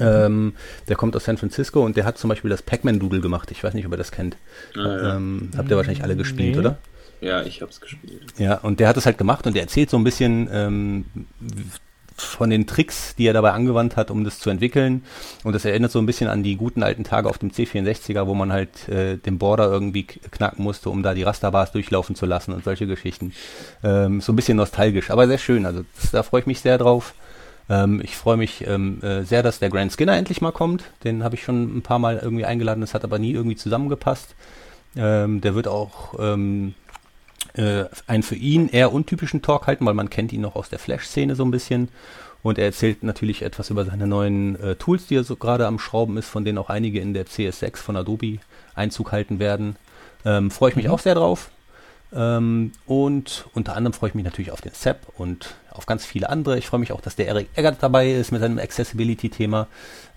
Ähm, 0.00 0.54
der 0.88 0.96
kommt 0.96 1.14
aus 1.14 1.24
San 1.24 1.36
Francisco 1.36 1.84
und 1.84 1.96
der 1.96 2.04
hat 2.04 2.18
zum 2.18 2.28
Beispiel 2.28 2.50
das 2.50 2.62
Pac-Man-Doodle 2.62 3.20
gemacht. 3.20 3.50
Ich 3.52 3.62
weiß 3.62 3.74
nicht, 3.74 3.86
ob 3.86 3.92
ihr 3.92 3.96
das 3.96 4.10
kennt. 4.10 4.36
Ah, 4.76 4.80
ja. 4.80 5.16
ähm, 5.16 5.50
habt 5.56 5.70
ihr 5.70 5.76
wahrscheinlich 5.76 6.02
alle 6.02 6.16
gespielt, 6.16 6.54
nee. 6.54 6.58
oder? 6.58 6.78
Ja, 7.20 7.42
ich 7.42 7.62
hab's 7.62 7.80
gespielt. 7.80 8.34
Ja, 8.36 8.56
und 8.58 8.80
der 8.80 8.88
hat 8.88 8.96
es 8.96 9.06
halt 9.06 9.18
gemacht 9.18 9.46
und 9.46 9.54
der 9.54 9.62
erzählt 9.62 9.88
so 9.88 9.96
ein 9.96 10.04
bisschen 10.04 10.48
ähm, 10.52 11.04
von 12.16 12.50
den 12.50 12.66
Tricks, 12.66 13.14
die 13.16 13.26
er 13.26 13.32
dabei 13.32 13.52
angewandt 13.52 13.96
hat, 13.96 14.10
um 14.10 14.24
das 14.24 14.38
zu 14.38 14.50
entwickeln. 14.50 15.04
Und 15.42 15.52
das 15.52 15.64
erinnert 15.64 15.90
so 15.90 15.98
ein 15.98 16.06
bisschen 16.06 16.28
an 16.28 16.42
die 16.42 16.56
guten 16.56 16.82
alten 16.82 17.04
Tage 17.04 17.28
auf 17.28 17.38
dem 17.38 17.50
C64er, 17.50 18.26
wo 18.26 18.34
man 18.34 18.52
halt 18.52 18.88
äh, 18.88 19.16
den 19.16 19.38
Border 19.38 19.70
irgendwie 19.70 20.04
knacken 20.04 20.62
musste, 20.62 20.90
um 20.90 21.02
da 21.02 21.14
die 21.14 21.22
Rasterbars 21.22 21.72
durchlaufen 21.72 22.14
zu 22.14 22.26
lassen 22.26 22.52
und 22.52 22.64
solche 22.64 22.86
Geschichten. 22.86 23.32
Ähm, 23.82 24.20
so 24.20 24.32
ein 24.32 24.36
bisschen 24.36 24.56
nostalgisch, 24.56 25.10
aber 25.10 25.26
sehr 25.26 25.38
schön. 25.38 25.66
Also 25.66 25.84
das, 26.00 26.10
da 26.12 26.22
freue 26.22 26.40
ich 26.40 26.46
mich 26.46 26.60
sehr 26.60 26.78
drauf. 26.78 27.14
Ähm, 27.68 28.00
ich 28.02 28.16
freue 28.16 28.36
mich 28.36 28.66
ähm, 28.66 29.02
äh, 29.02 29.22
sehr, 29.22 29.42
dass 29.42 29.58
der 29.58 29.70
Grand 29.70 29.92
Skinner 29.92 30.16
endlich 30.16 30.40
mal 30.40 30.52
kommt. 30.52 30.84
Den 31.02 31.24
habe 31.24 31.34
ich 31.34 31.42
schon 31.42 31.78
ein 31.78 31.82
paar 31.82 31.98
Mal 31.98 32.20
irgendwie 32.22 32.44
eingeladen, 32.44 32.80
das 32.80 32.94
hat 32.94 33.04
aber 33.04 33.18
nie 33.18 33.32
irgendwie 33.32 33.56
zusammengepasst. 33.56 34.34
Ähm, 34.96 35.40
der 35.40 35.54
wird 35.54 35.66
auch 35.66 36.14
ähm, 36.20 36.74
äh, 37.54 37.84
einen 38.06 38.22
für 38.22 38.34
ihn 38.34 38.68
eher 38.68 38.92
untypischen 38.92 39.42
Talk 39.42 39.66
halten, 39.66 39.86
weil 39.86 39.94
man 39.94 40.10
kennt 40.10 40.32
ihn 40.32 40.40
noch 40.40 40.56
aus 40.56 40.68
der 40.68 40.78
Flash-Szene 40.78 41.34
so 41.34 41.44
ein 41.44 41.50
bisschen. 41.50 41.88
Und 42.42 42.58
er 42.58 42.66
erzählt 42.66 43.02
natürlich 43.02 43.42
etwas 43.42 43.70
über 43.70 43.86
seine 43.86 44.06
neuen 44.06 44.60
äh, 44.60 44.76
Tools, 44.76 45.06
die 45.06 45.16
er 45.16 45.24
so 45.24 45.36
gerade 45.36 45.66
am 45.66 45.78
Schrauben 45.78 46.18
ist, 46.18 46.28
von 46.28 46.44
denen 46.44 46.58
auch 46.58 46.68
einige 46.68 47.00
in 47.00 47.14
der 47.14 47.26
CS6 47.26 47.78
von 47.78 47.96
Adobe 47.96 48.38
Einzug 48.74 49.12
halten 49.12 49.38
werden. 49.38 49.76
Ähm, 50.26 50.50
Freue 50.50 50.70
ich 50.70 50.76
mich 50.76 50.86
mhm. 50.86 50.92
auch 50.92 50.98
sehr 50.98 51.14
drauf. 51.14 51.50
Ähm, 52.16 52.72
und 52.86 53.46
unter 53.54 53.74
anderem 53.76 53.92
freue 53.92 54.10
ich 54.10 54.14
mich 54.14 54.24
natürlich 54.24 54.52
auf 54.52 54.60
den 54.60 54.72
SEP 54.72 54.98
und 55.16 55.54
auf 55.70 55.86
ganz 55.86 56.06
viele 56.06 56.30
andere. 56.30 56.56
Ich 56.58 56.66
freue 56.68 56.78
mich 56.78 56.92
auch, 56.92 57.00
dass 57.00 57.16
der 57.16 57.26
Erik 57.26 57.48
Eggert 57.56 57.78
dabei 57.80 58.12
ist 58.12 58.30
mit 58.30 58.40
seinem 58.40 58.58
Accessibility-Thema. 58.58 59.66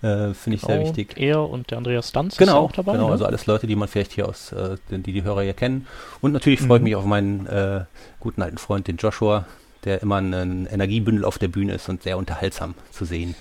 Äh, 0.02 0.32
Finde 0.34 0.56
ich 0.56 0.62
sehr 0.62 0.80
wichtig. 0.80 1.14
Er 1.16 1.40
und 1.42 1.70
der 1.70 1.78
Andreas 1.78 2.10
Stanz 2.10 2.36
genau, 2.36 2.58
auch 2.58 2.72
dabei. 2.72 2.92
Genau, 2.92 3.06
ne? 3.06 3.12
also 3.12 3.24
alles 3.24 3.46
Leute, 3.46 3.66
die 3.66 3.74
man 3.74 3.88
vielleicht 3.88 4.12
hier 4.12 4.28
aus, 4.28 4.52
äh, 4.52 4.76
die 4.90 5.12
die 5.12 5.24
Hörer 5.24 5.42
hier 5.42 5.54
kennen. 5.54 5.86
Und 6.20 6.32
natürlich 6.32 6.60
freue 6.60 6.78
ich 6.78 6.82
mhm. 6.82 6.84
mich 6.84 6.96
auf 6.96 7.04
meinen 7.04 7.46
äh, 7.46 7.84
guten 8.20 8.42
alten 8.42 8.58
Freund, 8.58 8.86
den 8.86 8.96
Joshua, 8.96 9.46
der 9.84 10.00
immer 10.00 10.16
ein 10.16 10.68
Energiebündel 10.70 11.24
auf 11.24 11.38
der 11.38 11.48
Bühne 11.48 11.74
ist 11.74 11.88
und 11.88 12.04
sehr 12.04 12.16
unterhaltsam 12.16 12.74
zu 12.92 13.04
sehen. 13.04 13.34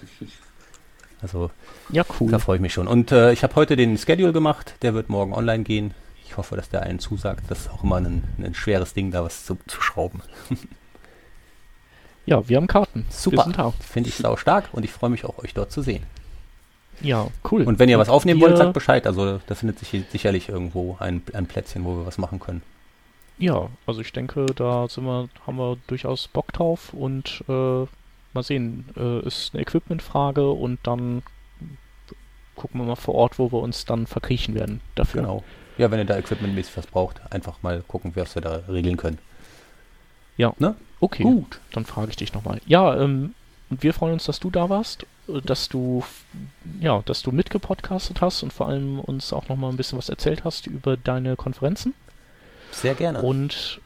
Also, 1.21 1.51
ja, 1.89 2.03
cool. 2.19 2.31
Da 2.31 2.39
freue 2.39 2.55
ich 2.55 2.61
mich 2.61 2.73
schon. 2.73 2.87
Und 2.87 3.11
äh, 3.11 3.31
ich 3.33 3.43
habe 3.43 3.55
heute 3.55 3.75
den 3.75 3.97
Schedule 3.97 4.33
gemacht, 4.33 4.75
der 4.81 4.95
wird 4.95 5.09
morgen 5.09 5.33
online 5.33 5.63
gehen. 5.63 5.93
Ich 6.27 6.37
hoffe, 6.37 6.55
dass 6.55 6.69
der 6.69 6.83
allen 6.83 6.99
zusagt. 6.99 7.45
Das 7.49 7.61
ist 7.61 7.69
auch 7.69 7.83
immer 7.83 7.97
ein, 7.97 8.23
ein 8.37 8.53
schweres 8.53 8.93
Ding, 8.93 9.11
da 9.11 9.23
was 9.23 9.45
zu, 9.45 9.57
zu 9.67 9.81
schrauben. 9.81 10.21
ja, 12.25 12.47
wir 12.47 12.57
haben 12.57 12.67
Karten. 12.67 13.05
Super. 13.09 13.73
Finde 13.79 14.09
ich 14.09 14.15
sau 14.15 14.35
stark 14.35 14.65
und 14.73 14.83
ich 14.83 14.91
freue 14.91 15.09
mich 15.09 15.25
auch, 15.25 15.37
euch 15.39 15.53
dort 15.53 15.71
zu 15.71 15.81
sehen. 15.81 16.03
Ja, 17.01 17.27
cool. 17.51 17.63
Und 17.63 17.79
wenn 17.79 17.89
ihr 17.89 17.99
was 17.99 18.09
aufnehmen 18.09 18.41
wollt, 18.41 18.57
sagt 18.57 18.73
Bescheid. 18.73 19.05
Also 19.07 19.39
da 19.45 19.55
findet 19.55 19.79
sich 19.79 20.03
sicherlich 20.11 20.49
irgendwo 20.49 20.97
ein, 20.99 21.21
ein 21.33 21.45
Plätzchen, 21.45 21.85
wo 21.85 21.97
wir 21.97 22.05
was 22.05 22.17
machen 22.17 22.39
können. 22.39 22.61
Ja, 23.37 23.69
also 23.85 24.01
ich 24.01 24.11
denke, 24.11 24.47
da 24.47 24.87
sind 24.87 25.05
wir, 25.05 25.29
haben 25.45 25.57
wir 25.57 25.77
durchaus 25.85 26.27
Bock 26.27 26.51
drauf 26.53 26.91
und 26.93 27.43
äh, 27.47 27.85
mal 28.33 28.43
sehen, 28.43 28.85
äh, 28.97 29.19
ist 29.27 29.53
eine 29.53 29.61
Equipmentfrage 29.61 30.49
und 30.49 30.79
dann 30.83 31.21
gucken 32.55 32.81
wir 32.81 32.87
mal 32.87 32.95
vor 32.95 33.13
Ort, 33.13 33.37
wo 33.37 33.51
wir 33.51 33.59
uns 33.59 33.85
dann 33.85 34.07
verkriechen 34.07 34.55
werden 34.55 34.81
dafür. 34.95 35.21
Genau. 35.21 35.43
Ja, 35.77 35.91
wenn 35.91 35.99
ihr 35.99 36.05
da 36.05 36.17
equipmentmäßig 36.17 36.75
was 36.77 36.87
braucht, 36.87 37.21
einfach 37.31 37.61
mal 37.61 37.83
gucken, 37.87 38.11
was 38.15 38.35
wir 38.35 38.41
da 38.41 38.61
regeln 38.67 38.97
können. 38.97 39.19
Ja. 40.37 40.53
Ne? 40.59 40.75
Okay. 40.99 41.23
Gut. 41.23 41.59
Dann 41.71 41.85
frage 41.85 42.09
ich 42.09 42.15
dich 42.15 42.33
nochmal. 42.33 42.61
Ja, 42.65 42.99
ähm, 42.99 43.33
und 43.69 43.83
wir 43.83 43.93
freuen 43.93 44.13
uns, 44.13 44.25
dass 44.25 44.39
du 44.39 44.49
da 44.49 44.69
warst. 44.69 45.05
dass 45.43 45.67
du 45.67 46.03
ja, 46.79 47.01
dass 47.05 47.21
du 47.21 47.31
mitgepodcastet 47.31 48.21
hast 48.21 48.41
und 48.43 48.53
vor 48.53 48.69
allem 48.69 48.99
uns 48.99 49.33
auch 49.33 49.49
noch 49.49 49.57
mal 49.57 49.69
ein 49.69 49.77
bisschen 49.77 49.97
was 49.97 50.07
erzählt 50.09 50.45
hast 50.45 50.67
über 50.67 50.95
deine 50.95 51.35
Konferenzen. 51.35 51.93
Sehr 52.71 52.95
gerne. 52.95 53.21
Und 53.21 53.81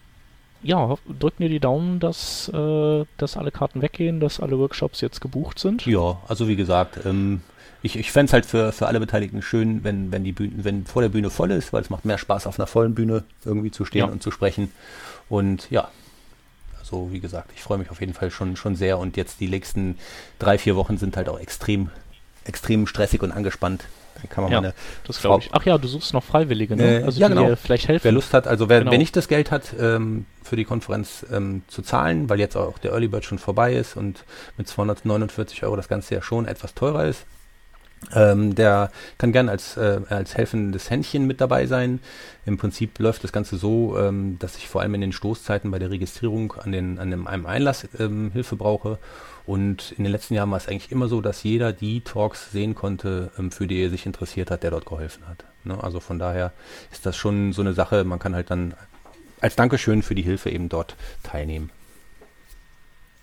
ja, 0.63 0.95
drück 1.19 1.39
mir 1.39 1.49
die 1.49 1.59
Daumen, 1.59 1.99
dass, 1.99 2.47
äh, 2.49 3.05
dass 3.17 3.37
alle 3.37 3.51
Karten 3.51 3.81
weggehen, 3.81 4.19
dass 4.19 4.39
alle 4.39 4.59
Workshops 4.59 5.01
jetzt 5.01 5.19
gebucht 5.19 5.57
sind. 5.57 5.85
Ja, 5.87 6.19
also 6.27 6.47
wie 6.47 6.55
gesagt, 6.55 6.99
ähm, 7.05 7.41
ich, 7.81 7.97
ich 7.97 8.11
fände 8.11 8.29
es 8.29 8.33
halt 8.33 8.45
für, 8.45 8.71
für 8.71 8.87
alle 8.87 8.99
Beteiligten 8.99 9.41
schön, 9.41 9.83
wenn, 9.83 10.11
wenn 10.11 10.23
die 10.23 10.31
Bühne, 10.31 10.51
wenn 10.57 10.85
vor 10.85 11.01
der 11.01 11.09
Bühne 11.09 11.29
voll 11.29 11.51
ist, 11.51 11.73
weil 11.73 11.81
es 11.81 11.89
macht 11.89 12.05
mehr 12.05 12.17
Spaß, 12.17 12.47
auf 12.47 12.59
einer 12.59 12.67
vollen 12.67 12.93
Bühne 12.93 13.23
irgendwie 13.43 13.71
zu 13.71 13.85
stehen 13.85 14.05
ja. 14.05 14.05
und 14.05 14.21
zu 14.21 14.31
sprechen. 14.31 14.71
Und 15.29 15.69
ja, 15.71 15.89
also 16.79 17.11
wie 17.11 17.19
gesagt, 17.19 17.51
ich 17.55 17.61
freue 17.61 17.77
mich 17.77 17.89
auf 17.89 17.99
jeden 17.99 18.13
Fall 18.13 18.31
schon, 18.31 18.55
schon 18.55 18.75
sehr. 18.75 18.99
Und 18.99 19.17
jetzt 19.17 19.39
die 19.39 19.47
nächsten 19.47 19.97
drei, 20.39 20.57
vier 20.57 20.75
Wochen 20.75 20.97
sind 20.97 21.17
halt 21.17 21.29
auch 21.29 21.39
extrem, 21.39 21.89
extrem 22.45 22.85
stressig 22.85 23.23
und 23.23 23.31
angespannt. 23.31 23.85
Dann 24.15 24.29
kann 24.29 24.43
man 24.43 24.53
ja, 24.53 24.61
meine 24.61 24.73
das 25.07 25.21
glaube 25.21 25.43
ich. 25.43 25.49
Ach 25.53 25.65
ja, 25.65 25.77
du 25.77 25.87
suchst 25.87 26.13
noch 26.13 26.23
Freiwillige, 26.23 26.75
ne? 26.75 26.99
Äh, 26.99 27.03
also 27.03 27.19
ja, 27.19 27.29
genau. 27.29 27.55
vielleicht 27.55 27.87
helfen. 27.87 28.03
Wer 28.03 28.11
Lust 28.11 28.33
hat, 28.33 28.47
also 28.47 28.69
wer, 28.69 28.79
genau. 28.79 28.91
wer 28.91 28.97
nicht 28.97 29.15
das 29.15 29.27
Geld 29.27 29.51
hat, 29.51 29.73
ähm, 29.79 30.25
für 30.43 30.55
die 30.55 30.65
Konferenz 30.65 31.25
ähm, 31.31 31.63
zu 31.67 31.81
zahlen, 31.81 32.29
weil 32.29 32.39
jetzt 32.39 32.57
auch 32.57 32.77
der 32.77 32.91
Early 32.91 33.07
Bird 33.07 33.25
schon 33.25 33.39
vorbei 33.39 33.73
ist 33.73 33.95
und 33.95 34.25
mit 34.57 34.67
249 34.67 35.63
Euro 35.63 35.77
das 35.77 35.87
Ganze 35.87 36.13
ja 36.13 36.21
schon 36.21 36.45
etwas 36.45 36.75
teurer 36.75 37.05
ist, 37.05 37.25
ähm, 38.13 38.55
der 38.55 38.91
kann 39.17 39.31
gern 39.31 39.47
als, 39.47 39.77
äh, 39.77 40.01
als 40.09 40.35
helfendes 40.35 40.89
Händchen 40.89 41.27
mit 41.27 41.39
dabei 41.39 41.67
sein. 41.67 41.99
Im 42.45 42.57
Prinzip 42.57 42.97
läuft 42.99 43.23
das 43.23 43.31
Ganze 43.31 43.57
so, 43.57 43.97
ähm, 43.97 44.37
dass 44.39 44.57
ich 44.57 44.67
vor 44.67 44.81
allem 44.81 44.95
in 44.95 45.01
den 45.01 45.11
Stoßzeiten 45.11 45.69
bei 45.71 45.79
der 45.79 45.91
Registrierung 45.91 46.53
an, 46.53 46.71
den, 46.71 46.99
an 46.99 47.11
dem, 47.11 47.27
einem 47.27 47.45
Einlass 47.45 47.87
ähm, 47.99 48.31
Hilfe 48.31 48.55
brauche. 48.55 48.97
Und 49.45 49.93
in 49.97 50.03
den 50.03 50.11
letzten 50.11 50.33
Jahren 50.33 50.51
war 50.51 50.57
es 50.57 50.67
eigentlich 50.67 50.91
immer 50.91 51.07
so, 51.07 51.21
dass 51.21 51.43
jeder 51.43 51.73
die 51.73 52.01
Talks 52.01 52.51
sehen 52.51 52.75
konnte, 52.75 53.31
ähm, 53.37 53.51
für 53.51 53.67
die 53.67 53.81
er 53.81 53.89
sich 53.89 54.05
interessiert 54.05 54.51
hat, 54.51 54.63
der 54.63 54.71
dort 54.71 54.85
geholfen 54.85 55.27
hat. 55.27 55.45
Ne? 55.63 55.81
Also 55.81 55.99
von 55.99 56.19
daher 56.19 56.51
ist 56.91 57.05
das 57.05 57.15
schon 57.15 57.53
so 57.53 57.61
eine 57.61 57.73
Sache, 57.73 58.03
man 58.03 58.19
kann 58.19 58.35
halt 58.35 58.49
dann 58.49 58.73
als 59.39 59.55
Dankeschön 59.55 60.03
für 60.03 60.15
die 60.15 60.21
Hilfe 60.21 60.49
eben 60.49 60.69
dort 60.69 60.95
teilnehmen. 61.23 61.71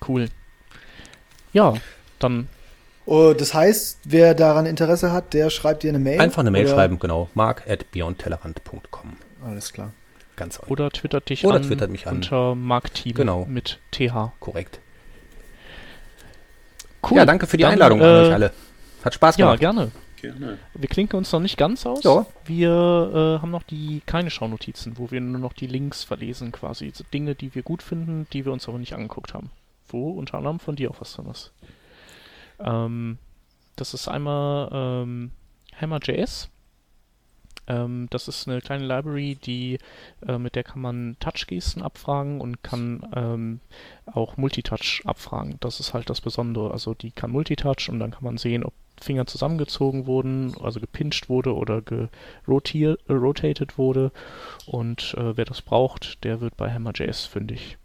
Cool. 0.06 0.28
Ja, 1.52 1.74
dann 2.18 2.48
Oh, 3.10 3.32
das 3.32 3.54
heißt, 3.54 4.00
wer 4.04 4.34
daran 4.34 4.66
Interesse 4.66 5.12
hat, 5.12 5.32
der 5.32 5.48
schreibt 5.48 5.82
dir 5.82 5.88
eine 5.88 5.98
Mail. 5.98 6.20
Einfach 6.20 6.40
eine 6.40 6.50
Mail 6.50 6.66
oder? 6.66 6.74
schreiben, 6.74 6.98
genau. 6.98 7.30
mark 7.32 7.64
at 7.66 7.90
beyondtellerrand.com. 7.90 9.16
Alles 9.46 9.72
klar. 9.72 9.92
Ganz 10.36 10.58
einfach. 10.58 10.70
Oder 10.70 10.90
twittert 10.90 11.26
dich 11.30 11.46
oder 11.46 11.56
an 11.56 11.62
twittert 11.62 11.90
mich 11.90 12.06
an. 12.06 12.16
unter 12.16 12.54
markteam 12.54 13.14
genau. 13.14 13.46
mit 13.48 13.78
TH. 13.92 14.32
Korrekt. 14.40 14.80
Cool. 17.02 17.16
Ja, 17.16 17.24
danke 17.24 17.46
für 17.46 17.56
die 17.56 17.62
Dann, 17.62 17.72
Einladung 17.72 18.00
äh, 18.00 18.04
an 18.04 18.26
euch 18.26 18.32
alle. 18.34 18.52
Hat 19.02 19.14
Spaß 19.14 19.36
gemacht. 19.38 19.62
Ja, 19.62 19.72
gerne. 19.72 19.90
Gerne. 20.20 20.58
Wir 20.74 20.88
klinken 20.90 21.16
uns 21.16 21.32
noch 21.32 21.40
nicht 21.40 21.56
ganz 21.56 21.86
aus. 21.86 22.04
Ja. 22.04 22.26
Wir 22.44 22.68
äh, 23.38 23.40
haben 23.40 23.50
noch 23.50 23.62
die 23.62 24.02
keine 24.04 24.28
Schaunotizen, 24.28 24.98
wo 24.98 25.10
wir 25.10 25.22
nur 25.22 25.40
noch 25.40 25.54
die 25.54 25.66
Links 25.66 26.04
verlesen 26.04 26.52
quasi. 26.52 26.92
Dinge, 27.14 27.34
die 27.34 27.54
wir 27.54 27.62
gut 27.62 27.82
finden, 27.82 28.26
die 28.34 28.44
wir 28.44 28.52
uns 28.52 28.68
aber 28.68 28.76
nicht 28.76 28.92
angeguckt 28.92 29.32
haben. 29.32 29.50
Wo 29.88 30.10
unter 30.10 30.36
anderem 30.36 30.60
von 30.60 30.76
dir 30.76 30.90
auch 30.90 31.00
was 31.00 31.14
drin 31.14 31.28
ist. 31.30 31.52
Ähm, 32.58 33.18
das 33.76 33.94
ist 33.94 34.08
einmal 34.08 34.68
ähm, 34.72 35.30
Hammer.js. 35.80 36.50
Ähm, 37.68 38.08
das 38.10 38.28
ist 38.28 38.48
eine 38.48 38.60
kleine 38.60 38.86
Library, 38.86 39.36
die 39.36 39.78
äh, 40.26 40.38
mit 40.38 40.54
der 40.54 40.64
kann 40.64 40.80
man 40.80 41.16
Touch-Gesten 41.20 41.82
abfragen 41.82 42.40
und 42.40 42.62
kann 42.62 43.06
ähm, 43.14 43.60
auch 44.06 44.36
Multitouch 44.36 45.02
abfragen. 45.04 45.58
Das 45.60 45.78
ist 45.78 45.94
halt 45.94 46.10
das 46.10 46.20
Besondere. 46.20 46.72
Also 46.72 46.94
die 46.94 47.10
kann 47.10 47.30
Multitouch 47.30 47.88
und 47.88 48.00
dann 48.00 48.10
kann 48.10 48.24
man 48.24 48.38
sehen, 48.38 48.64
ob 48.64 48.72
Finger 49.00 49.26
zusammengezogen 49.26 50.06
wurden, 50.06 50.54
also 50.60 50.80
gepinscht 50.80 51.28
wurde 51.28 51.54
oder 51.54 51.82
gerotated 51.82 53.72
äh, 53.72 53.78
wurde. 53.78 54.12
Und 54.66 55.14
äh, 55.16 55.36
wer 55.36 55.44
das 55.44 55.62
braucht, 55.62 56.24
der 56.24 56.40
wird 56.40 56.56
bei 56.56 56.72
Hammer.js 56.72 57.26
fündig. 57.26 57.78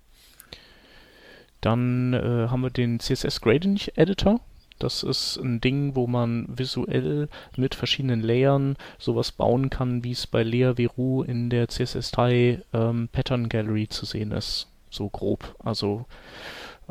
Dann 1.62 2.14
äh, 2.14 2.48
haben 2.50 2.62
wir 2.62 2.72
den 2.72 3.00
CSS 3.00 3.42
Gradient 3.42 3.96
Editor. 3.98 4.42
Das 4.84 5.02
ist 5.02 5.38
ein 5.38 5.62
Ding, 5.62 5.96
wo 5.96 6.08
man 6.08 6.46
visuell 6.50 7.30
mit 7.56 7.74
verschiedenen 7.74 8.20
Layern 8.20 8.76
sowas 9.00 9.32
bauen 9.32 9.70
kann, 9.70 10.04
wie 10.04 10.12
es 10.12 10.28
bei 10.28 10.44
Lea 10.44 10.74
Veru 10.76 11.24
in 11.24 11.50
der 11.50 11.70
CSS3 11.70 12.60
ähm, 12.74 13.08
Pattern 13.10 13.48
Gallery 13.48 13.88
zu 13.88 14.06
sehen 14.06 14.34
ist. 14.34 14.68
So 14.90 15.08
grob. 15.08 15.56
Also 15.64 16.04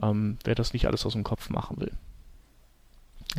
ähm, 0.02 0.38
wer 0.42 0.54
das 0.54 0.72
nicht 0.72 0.86
alles 0.86 1.04
aus 1.04 1.12
dem 1.12 1.22
Kopf 1.22 1.50
machen 1.50 1.82
will. 1.82 1.92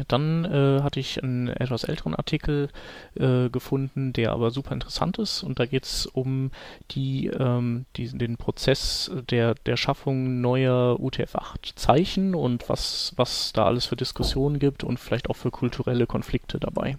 Dann 0.08 0.46
äh, 0.46 0.82
hatte 0.82 1.00
ich 1.00 1.22
einen 1.22 1.50
etwas 1.50 1.84
älteren 1.84 2.16
Artikel 2.16 2.70
äh, 3.16 3.50
gefunden, 3.50 4.12
der 4.12 4.32
aber 4.32 4.50
super 4.50 4.72
interessant 4.72 5.20
ist. 5.20 5.44
Und 5.44 5.60
da 5.60 5.68
geht 5.68 5.84
es 5.84 6.08
um 6.08 6.50
die, 6.92 7.28
ähm, 7.28 7.86
die, 7.96 8.08
den 8.10 8.38
Prozess 8.38 9.12
der, 9.30 9.54
der 9.54 9.78
Schaffung 9.78 10.42
neuer 10.42 11.00
UTF-8-Zeichen 11.00 12.34
und 12.34 12.70
was, 12.70 13.14
was 13.18 13.54
da 13.54 13.66
alles 13.66 13.86
für 13.86 13.96
Diskussionen 13.96 14.58
gibt 14.58 14.84
und 14.84 15.00
vielleicht 15.00 15.30
auch 15.30 15.36
für 15.36 15.52
kulturelle 15.52 16.08
Konflikte 16.08 16.60
dabei. 16.60 16.98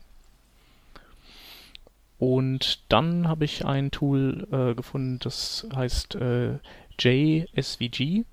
Und 2.18 2.84
dann 2.90 3.26
habe 3.26 3.44
ich 3.44 3.66
ein 3.66 3.90
Tool 3.90 4.46
äh, 4.52 4.74
gefunden, 4.74 5.18
das 5.18 5.66
heißt 5.74 6.14
äh, 6.14 6.58
JSVG. 7.00 8.24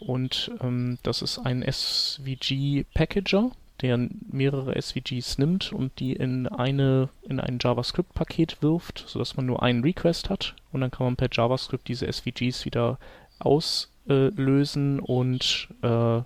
Und 0.00 0.50
ähm, 0.62 0.98
das 1.04 1.22
ist 1.22 1.38
ein 1.38 1.62
SVG-Packager 1.62 3.52
der 3.82 3.98
mehrere 4.30 4.80
SVGs 4.80 5.38
nimmt 5.38 5.72
und 5.72 5.98
die 6.00 6.12
in 6.12 6.46
eine 6.46 7.08
in 7.22 7.40
ein 7.40 7.58
JavaScript-Paket 7.60 8.62
wirft, 8.62 9.04
sodass 9.06 9.36
man 9.36 9.46
nur 9.46 9.62
einen 9.62 9.82
Request 9.82 10.30
hat 10.30 10.54
und 10.72 10.80
dann 10.80 10.90
kann 10.90 11.06
man 11.06 11.16
per 11.16 11.28
JavaScript 11.30 11.88
diese 11.88 12.10
SVGs 12.10 12.64
wieder 12.64 12.98
auslösen 13.38 15.00
und 15.00 15.68
äh, 15.82 16.22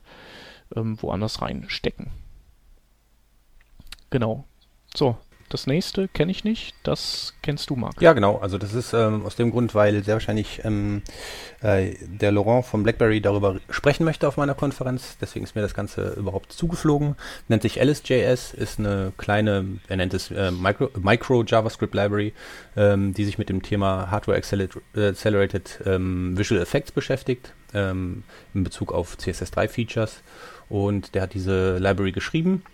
ähm, 0.77 1.03
woanders 1.03 1.43
reinstecken. 1.43 2.11
Genau. 4.11 4.45
So, 4.95 5.17
das 5.55 5.69
nächste 5.69 6.09
kenne 6.09 6.33
ich 6.33 6.43
nicht, 6.43 6.75
das 6.83 7.33
kennst 7.41 7.71
du, 7.71 7.77
Marc. 7.77 8.03
Ja, 8.03 8.13
genau. 8.13 8.39
Also 8.39 8.59
das 8.59 8.75
ist 8.75 8.93
ähm, 8.93 9.25
aus 9.25 9.37
dem 9.37 9.53
Grund, 9.53 9.73
weil 9.73 10.03
sehr 10.03 10.15
wahrscheinlich 10.15 10.63
ähm, 10.65 11.03
äh, 11.63 11.95
der 12.01 12.33
Laurent 12.33 12.67
von 12.67 12.83
BlackBerry 12.83 13.21
darüber 13.21 13.61
sprechen 13.71 14.05
möchte 14.05 14.27
auf 14.27 14.37
meiner 14.37 14.57
Konferenz. 14.57 15.17
Deswegen 15.21 15.45
ist 15.45 15.55
mir 15.55 15.63
das 15.63 15.73
Ganze 15.73 16.15
überhaupt 16.15 16.53
zugeflogen. 16.53 17.15
Nennt 17.47 17.63
sich 17.63 17.81
Alice.js, 17.81 18.53
ist 18.53 18.81
eine 18.81 19.13
kleine, 19.17 19.79
er 19.87 19.97
nennt 19.97 20.13
es 20.13 20.33
äh, 20.33 20.51
Micro, 20.51 20.91
Micro, 21.01 21.45
JavaScript 21.45 21.95
Library, 21.95 22.33
ähm, 22.77 23.15
die 23.15 23.25
sich 23.25 23.39
mit 23.39 23.49
dem 23.49 23.63
Thema 23.63 24.11
Hardware 24.11 24.37
Accelerated 24.37 25.81
ähm, 25.87 26.37
Visual 26.37 26.61
Effects 26.61 26.91
beschäftigt, 26.91 27.53
ähm, 27.75 28.25
in 28.55 28.65
Bezug 28.65 28.93
auf 28.93 29.17
CSS3 29.19 29.69
Features. 29.69 30.21
Und 30.69 31.15
der 31.15 31.23
hat 31.23 31.35
diese 31.35 31.79
Library 31.79 32.11
geschrieben. 32.11 32.65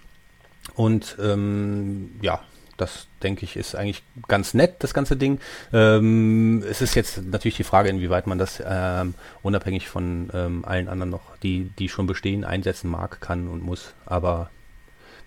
Und 0.77 1.19
ähm, 1.21 2.13
ja, 2.23 2.41
das 2.81 3.07
denke 3.23 3.45
ich 3.45 3.57
ist 3.57 3.75
eigentlich 3.75 4.03
ganz 4.29 4.55
nett, 4.55 4.77
das 4.81 4.95
ganze 4.95 5.17
Ding. 5.17 5.41
Ähm, 5.73 6.65
es 6.69 6.81
ist 6.81 6.95
jetzt 6.95 7.23
natürlich 7.25 7.57
die 7.57 7.65
Frage, 7.65 7.89
inwieweit 7.89 8.27
man 8.27 8.39
das 8.39 8.63
ähm, 8.65 9.15
unabhängig 9.43 9.89
von 9.89 10.31
ähm, 10.33 10.65
allen 10.65 10.89
anderen 10.89 11.11
noch, 11.11 11.37
die, 11.43 11.71
die 11.79 11.89
schon 11.89 12.07
bestehen, 12.07 12.45
einsetzen 12.45 12.91
mag, 12.91 13.21
kann 13.21 13.49
und 13.49 13.63
muss. 13.63 13.95
Aber 14.07 14.51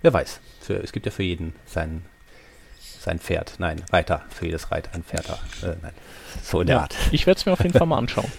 wer 0.01 0.13
weiß. 0.13 0.39
Für, 0.61 0.75
es 0.81 0.91
gibt 0.91 1.05
ja 1.05 1.11
für 1.11 1.23
jeden 1.23 1.53
sein, 1.65 2.03
sein 2.99 3.19
Pferd. 3.19 3.55
Nein, 3.57 3.81
Reiter. 3.91 4.23
Für 4.29 4.45
jedes 4.45 4.71
Reiter 4.71 4.91
ein 4.93 5.03
Pferder. 5.03 5.39
Äh, 5.61 5.75
nein. 5.81 5.93
So 6.41 6.61
in 6.61 6.67
der 6.67 6.77
ja, 6.77 6.81
Art. 6.83 6.95
Ich 7.11 7.27
werde 7.27 7.39
es 7.39 7.45
mir 7.45 7.53
auf 7.53 7.61
jeden 7.61 7.77
Fall 7.77 7.87
mal 7.87 7.97
anschauen. 7.99 8.31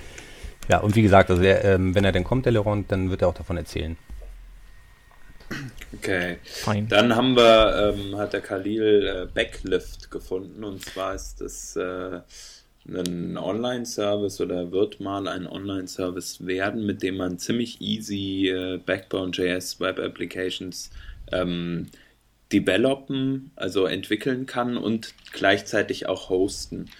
ja, 0.69 0.79
und 0.79 0.97
wie 0.97 1.03
gesagt, 1.03 1.31
also 1.31 1.43
der, 1.43 1.65
ähm, 1.65 1.95
wenn 1.95 2.05
er 2.05 2.13
denn 2.13 2.25
kommt, 2.25 2.47
der 2.47 2.53
Laurent, 2.53 2.91
dann 2.91 3.11
wird 3.11 3.23
er 3.23 3.29
auch 3.29 3.35
davon 3.35 3.57
erzählen. 3.57 3.97
Okay. 5.95 6.39
Fein. 6.45 6.89
Dann 6.89 7.15
haben 7.15 7.37
wir, 7.37 7.95
ähm, 7.97 8.17
hat 8.17 8.33
der 8.33 8.41
Khalil 8.41 9.07
äh, 9.07 9.27
Backlift 9.33 10.11
gefunden 10.11 10.65
und 10.65 10.83
zwar 10.83 11.15
ist 11.15 11.41
das 11.41 11.77
äh, 11.77 12.21
ein 12.89 13.39
Online-Service 13.39 14.41
oder 14.41 14.71
wird 14.71 15.01
mal 15.01 15.27
ein 15.29 15.47
Online-Service 15.47 16.47
werden, 16.47 16.85
mit 16.85 17.03
dem 17.03 17.17
man 17.17 17.39
ziemlich 17.39 17.81
easy 17.81 18.49
äh, 18.49 18.79
Backbone.js 18.79 19.81
Web 19.81 19.99
Applications 19.99 20.91
ähm, 21.33 21.87
developen, 22.53 23.51
also 23.57 23.87
entwickeln 23.87 24.47
kann 24.47 24.77
und 24.77 25.15
gleichzeitig 25.33 26.07
auch 26.07 26.29
hosten. 26.29 26.91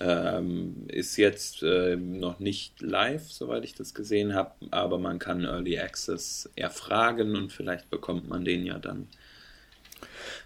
Ähm, 0.00 0.84
ist 0.88 1.16
jetzt 1.16 1.62
äh, 1.62 1.96
noch 1.96 2.38
nicht 2.38 2.80
live, 2.80 3.30
soweit 3.30 3.64
ich 3.64 3.74
das 3.74 3.94
gesehen 3.94 4.34
habe, 4.34 4.52
aber 4.70 4.98
man 4.98 5.18
kann 5.18 5.44
Early 5.44 5.78
Access 5.78 6.48
erfragen 6.54 7.34
und 7.34 7.52
vielleicht 7.52 7.90
bekommt 7.90 8.28
man 8.28 8.44
den 8.44 8.64
ja 8.64 8.78
dann. 8.78 9.08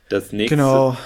Das 0.09 0.33
nächste. 0.33 0.57
Genau. 0.57 0.97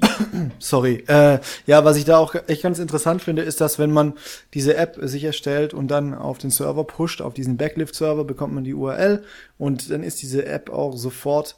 Sorry. 0.58 1.04
Äh, 1.06 1.40
ja, 1.66 1.84
was 1.84 1.96
ich 1.96 2.04
da 2.04 2.18
auch 2.18 2.34
echt 2.46 2.62
ganz 2.62 2.78
interessant 2.78 3.22
finde, 3.22 3.42
ist, 3.42 3.60
dass 3.60 3.78
wenn 3.78 3.90
man 3.90 4.14
diese 4.54 4.76
App 4.76 4.98
sich 5.00 5.24
erstellt 5.24 5.74
und 5.74 5.88
dann 5.88 6.14
auf 6.14 6.38
den 6.38 6.50
Server 6.50 6.84
pusht, 6.84 7.20
auf 7.20 7.34
diesen 7.34 7.56
Backlift-Server, 7.56 8.24
bekommt 8.24 8.54
man 8.54 8.64
die 8.64 8.74
URL 8.74 9.24
und 9.58 9.90
dann 9.90 10.02
ist 10.02 10.22
diese 10.22 10.46
App 10.46 10.70
auch 10.70 10.96
sofort 10.96 11.56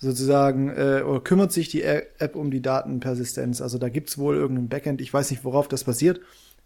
sozusagen, 0.00 0.70
äh, 0.70 1.02
oder 1.06 1.20
kümmert 1.20 1.52
sich 1.52 1.68
die 1.68 1.82
App 1.82 2.34
um 2.34 2.50
die 2.50 2.62
Datenpersistenz. 2.62 3.60
Also 3.60 3.78
da 3.78 3.88
gibt's 3.88 4.18
wohl 4.18 4.36
irgendein 4.36 4.68
Backend, 4.68 5.00
ich 5.00 5.12
weiß 5.12 5.30
nicht, 5.30 5.44
worauf 5.44 5.68
das 5.68 5.84
basiert. 5.84 6.20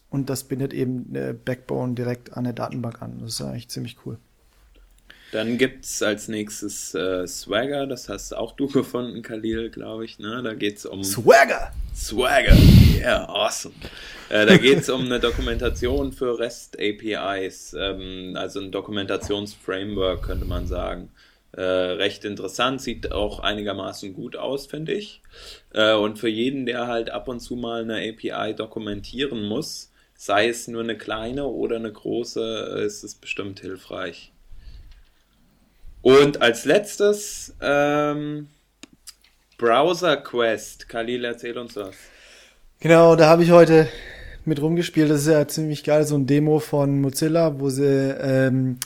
Und 0.09 0.31
das 0.31 0.45
bindet 0.45 0.73
eben 0.73 1.13
äh, 1.15 1.35
Backbone 1.35 1.95
direkt 1.95 2.37
an 2.37 2.45
der 2.45 2.53
Datenbank 2.53 3.03
an. 3.03 3.19
Das 3.21 3.33
ist 3.33 3.43
eigentlich 3.43 3.69
ziemlich 3.69 3.97
cool. 4.07 4.19
Dann 5.33 5.59
gibt 5.59 5.85
es 5.85 6.01
als 6.01 6.29
nächstes 6.29 6.95
äh, 6.95 7.27
Swagger, 7.27 7.89
das 7.89 8.09
hast 8.09 8.33
auch 8.37 8.53
du 8.53 8.69
gefunden, 8.73 9.23
Khalil, 9.23 9.71
glaube 9.71 10.05
ich. 10.05 10.21
Ne? 10.21 10.41
Da 10.45 10.55
geht 10.55 10.77
es 10.77 10.87
um. 10.87 11.03
Swagger! 11.03 11.73
Swagger! 11.93 12.57
Yeah, 12.97 13.29
awesome. 13.29 13.75
Äh, 14.29 14.47
da 14.47 14.57
geht 14.57 14.79
es 14.79 14.89
um 14.89 15.07
eine 15.07 15.19
Dokumentation 15.19 16.13
für 16.13 16.39
REST 16.39 16.79
APIs, 16.79 17.75
ähm, 17.77 18.35
also 18.37 18.61
ein 18.61 18.71
Dokumentationsframework, 18.71 20.23
könnte 20.23 20.45
man 20.45 20.69
sagen. 20.69 21.09
Äh, 21.57 21.63
recht 21.63 22.25
interessant, 22.25 22.83
sieht 22.83 23.13
auch 23.13 23.39
einigermaßen 23.39 24.13
gut 24.13 24.37
aus, 24.37 24.67
finde 24.67 24.93
ich. 24.93 25.23
Äh, 25.73 25.95
und 25.95 26.19
für 26.19 26.29
jeden, 26.29 26.67
der 26.67 26.89
halt 26.89 27.11
ab 27.11 27.29
und 27.29 27.41
zu 27.41 27.55
mal 27.55 27.83
eine 27.83 27.99
API 27.99 28.55
dokumentieren 28.55 29.47
muss, 29.47 29.93
sei 30.17 30.49
es 30.49 30.67
nur 30.67 30.83
eine 30.83 30.99
kleine 30.99 31.47
oder 31.47 31.77
eine 31.77 31.93
große, 31.93 32.83
ist 32.85 33.05
es 33.05 33.15
bestimmt 33.15 33.61
hilfreich. 33.61 34.33
Und 36.03 36.43
als 36.43 36.65
letztes 36.65 37.55
ähm, 37.61 38.49
Browser 39.57 40.17
Quest. 40.17 40.89
Khalil, 40.89 41.25
erzähl 41.25 41.57
uns 41.57 41.77
was. 41.77 41.95
Genau, 42.81 43.15
da 43.17 43.29
habe 43.29 43.45
ich 43.45 43.51
heute 43.51 43.89
mit 44.45 44.61
rumgespielt. 44.61 45.11
Das 45.11 45.23
ist 45.23 45.29
ja 45.29 45.47
ziemlich 45.47 45.85
geil, 45.85 46.05
so 46.05 46.17
ein 46.17 46.27
Demo 46.27 46.59
von 46.59 47.01
Mozilla, 47.01 47.59
wo 47.61 47.71
sie 47.71 47.85
ähm, 48.21 48.79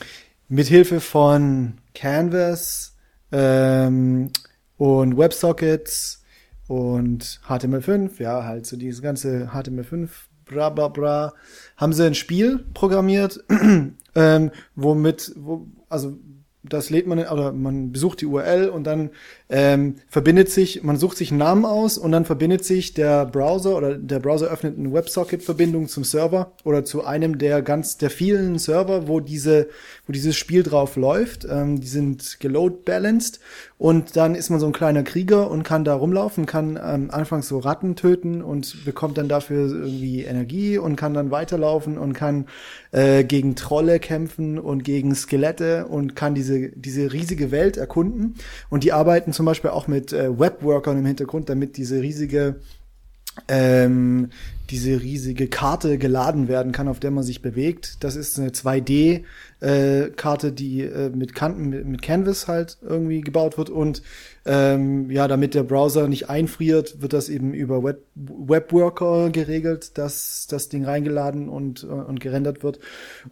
mit 0.49 0.69
Hilfe 0.69 1.01
von 1.01 1.79
Canvas 1.99 2.97
ähm, 3.33 4.31
und 4.77 5.19
WebSockets 5.19 6.23
und 6.69 7.41
HTML5, 7.49 8.23
ja, 8.23 8.45
halt 8.45 8.67
so 8.67 8.77
dieses 8.77 9.03
ganze 9.03 9.51
HTML5 9.53 10.09
bra 10.45 10.71
bra 10.71 10.89
bra, 10.89 11.35
haben 11.77 11.93
sie 11.93 12.07
ein 12.07 12.15
Spiel 12.15 12.65
programmiert, 12.73 13.45
ähm, 14.15 14.51
womit, 14.77 15.33
wo, 15.37 15.67
also 15.89 16.17
das 16.63 16.91
lädt 16.91 17.07
man, 17.07 17.19
oder 17.19 17.53
man 17.53 17.91
besucht 17.91 18.21
die 18.21 18.27
URL 18.27 18.69
und 18.69 18.85
dann 18.85 19.11
ähm, 19.51 19.97
verbindet 20.09 20.51
sich, 20.51 20.83
man 20.83 20.97
sucht 20.97 21.17
sich 21.17 21.31
einen 21.31 21.39
Namen 21.39 21.65
aus 21.65 21.97
und 21.97 22.13
dann 22.13 22.27
verbindet 22.27 22.65
sich 22.65 22.93
der 22.93 23.25
Browser 23.25 23.77
oder 23.77 23.97
der 23.97 24.19
Browser 24.19 24.49
öffnet 24.49 24.79
eine 24.79 24.93
WebSocket-Verbindung 24.93 25.89
zum 25.89 26.05
Server 26.05 26.53
oder 26.65 26.85
zu 26.85 27.05
einem 27.05 27.39
der 27.39 27.63
ganz 27.63 27.97
der 27.97 28.11
vielen 28.11 28.59
Server, 28.59 29.09
wo 29.09 29.21
diese, 29.21 29.69
wo 30.07 30.13
dieses 30.13 30.37
Spiel 30.37 30.63
drauf 30.63 30.97
läuft. 30.97 31.47
Ähm, 31.51 31.81
die 31.81 31.87
sind 31.87 32.41
geload 32.41 32.77
balanced 32.85 33.41
und 33.79 34.17
dann 34.17 34.35
ist 34.35 34.51
man 34.51 34.61
so 34.61 34.67
ein 34.67 34.73
kleiner 34.73 35.03
Krieger 35.03 35.51
und 35.51 35.63
kann 35.63 35.85
da 35.85 35.95
rumlaufen, 35.95 36.45
kann 36.45 36.79
ähm, 36.83 37.11
anfangs 37.11 37.49
so 37.49 37.59
Ratten 37.59 37.97
töten 37.97 38.43
und 38.43 38.85
bekommt 38.85 39.17
dann 39.17 39.29
dafür 39.29 39.69
irgendwie 39.69 40.25
Energie 40.25 40.77
und 40.77 40.97
kann 40.97 41.15
dann 41.15 41.31
weiterlaufen 41.31 41.97
und 41.97 42.13
kann 42.13 42.47
äh, 42.91 43.25
gegen 43.25 43.57
Trolle 43.57 43.99
kämpfen 43.99 44.59
und 44.59 44.85
gegen 44.85 45.15
Skelette 45.15 45.87
und 45.87 46.17
kann 46.17 46.35
diese 46.35 46.69
diese 46.71 47.15
riesige 47.15 47.51
Welt 47.51 47.79
erkunden 47.79 48.35
und 48.69 48.85
die 48.85 48.93
arbeiten 48.93 49.33
zum 49.39 49.47
Beispiel 49.47 49.71
auch 49.71 49.87
mit 49.87 50.13
äh, 50.13 50.37
Webworkern 50.37 50.99
im 50.99 51.07
Hintergrund, 51.07 51.49
damit 51.49 51.77
diese 51.77 52.03
riesige 52.03 52.57
ähm, 53.47 54.31
diese 54.71 55.01
riesige 55.01 55.47
Karte 55.47 55.97
geladen 55.97 56.49
werden 56.49 56.73
kann, 56.73 56.89
auf 56.89 57.01
der 57.01 57.11
man 57.11 57.25
sich 57.25 57.41
bewegt. 57.41 58.03
Das 58.05 58.17
ist 58.17 58.39
eine 58.39 58.51
2D 58.51 59.23
äh, 59.61 60.11
die 60.53 60.83
äh, 60.83 61.09
mit 61.09 61.35
Kanten 61.35 61.71
mit, 61.71 61.87
mit 61.87 62.03
Canvas 62.03 62.49
halt 62.49 62.77
irgendwie 62.83 63.23
gebaut 63.23 63.57
wird. 63.57 63.71
Und 63.71 64.03
ähm, 64.45 65.11
ja, 65.11 65.27
damit 65.27 65.55
der 65.55 65.63
Browser 65.63 66.07
nicht 66.09 66.29
einfriert, 66.29 67.01
wird 67.01 67.13
das 67.13 67.29
eben 67.29 67.55
über 67.55 67.83
Web 67.83 68.03
Webworker 68.15 69.31
geregelt, 69.31 69.97
dass 69.97 70.47
das 70.51 70.69
Ding 70.69 70.85
reingeladen 70.85 71.49
und 71.49 71.85
äh, 71.85 71.87
und 71.87 72.21
gerendert 72.21 72.63
wird. 72.63 72.79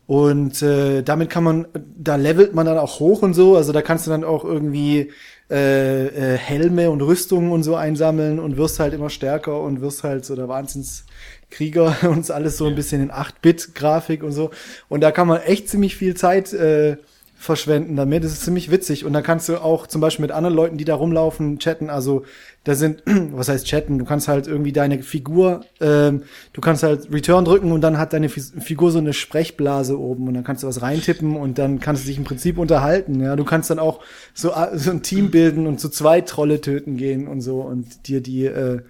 Und 0.06 0.62
äh, 0.62 1.02
damit 1.02 1.28
kann 1.28 1.44
man 1.44 1.66
da 1.96 2.16
levelt 2.16 2.54
man 2.54 2.64
dann 2.64 2.78
auch 2.78 3.00
hoch 3.00 3.22
und 3.22 3.34
so, 3.34 3.56
also 3.56 3.72
da 3.72 3.82
kannst 3.82 4.06
du 4.06 4.10
dann 4.10 4.24
auch 4.24 4.44
irgendwie 4.44 5.10
äh, 5.51 6.06
äh, 6.06 6.36
Helme 6.36 6.90
und 6.90 7.02
Rüstungen 7.02 7.52
und 7.52 7.62
so 7.62 7.77
einsammeln 7.77 8.39
und 8.39 8.56
wirst 8.56 8.81
halt 8.81 8.94
immer 8.94 9.10
stärker 9.10 9.60
und 9.60 9.81
wirst 9.81 10.02
halt 10.02 10.24
so 10.24 10.35
der 10.35 10.48
Wahnsinnskrieger 10.48 11.97
und 12.10 12.28
alles 12.31 12.56
so 12.56 12.66
ein 12.66 12.74
bisschen 12.74 13.02
in 13.02 13.12
8-Bit-Grafik 13.12 14.23
und 14.23 14.32
so. 14.32 14.51
Und 14.89 15.02
da 15.02 15.12
kann 15.12 15.28
man 15.28 15.40
echt 15.43 15.68
ziemlich 15.68 15.97
viel 15.97 16.16
Zeit 16.16 16.52
äh, 16.52 16.97
verschwenden 17.38 17.96
damit. 17.96 18.24
Das 18.24 18.32
ist 18.32 18.44
ziemlich 18.44 18.70
witzig. 18.70 19.04
Und 19.04 19.12
dann 19.12 19.22
kannst 19.22 19.48
du 19.48 19.62
auch 19.62 19.86
zum 19.86 20.00
Beispiel 20.00 20.22
mit 20.22 20.32
anderen 20.32 20.56
Leuten, 20.56 20.78
die 20.78 20.84
da 20.84 20.94
rumlaufen, 20.94 21.58
chatten. 21.58 21.90
Also 21.90 22.24
da 22.64 22.74
sind, 22.74 23.02
was 23.06 23.48
heißt 23.48 23.66
chatten? 23.66 23.98
Du 23.98 24.04
kannst 24.04 24.26
halt 24.26 24.46
irgendwie 24.46 24.72
deine 24.72 25.02
Figur, 25.02 25.64
ähm, 25.80 26.22
du 26.54 26.60
kannst 26.60 26.82
halt 26.82 27.12
Return 27.12 27.44
drücken 27.44 27.72
und 27.72 27.82
dann 27.82 27.98
hat 27.98 28.14
deine 28.14 28.30
Figur 28.30 28.90
so 28.90 28.98
eine 28.98 29.12
Sprechblase 29.12 30.00
oben 30.00 30.26
und 30.26 30.34
dann 30.34 30.44
kannst 30.44 30.62
du 30.62 30.66
was 30.66 30.80
reintippen 30.80 31.36
und 31.36 31.58
dann 31.58 31.78
kannst 31.78 32.04
du 32.04 32.08
dich 32.08 32.16
im 32.16 32.24
Prinzip 32.24 32.58
unterhalten. 32.58 33.20
Ja, 33.20 33.36
du 33.36 33.44
kannst 33.44 33.70
dann 33.70 33.78
auch 33.78 34.00
so, 34.32 34.52
so 34.74 34.90
ein 34.90 35.02
Team 35.02 35.30
bilden 35.30 35.66
und 35.66 35.78
zu 35.78 35.90
zwei 35.90 36.22
Trolle 36.22 36.60
töten 36.62 36.96
gehen 36.96 37.28
und 37.28 37.42
so 37.42 37.60
und 37.60 38.08
dir 38.08 38.22
die 38.22 38.46
äh, 38.46 38.80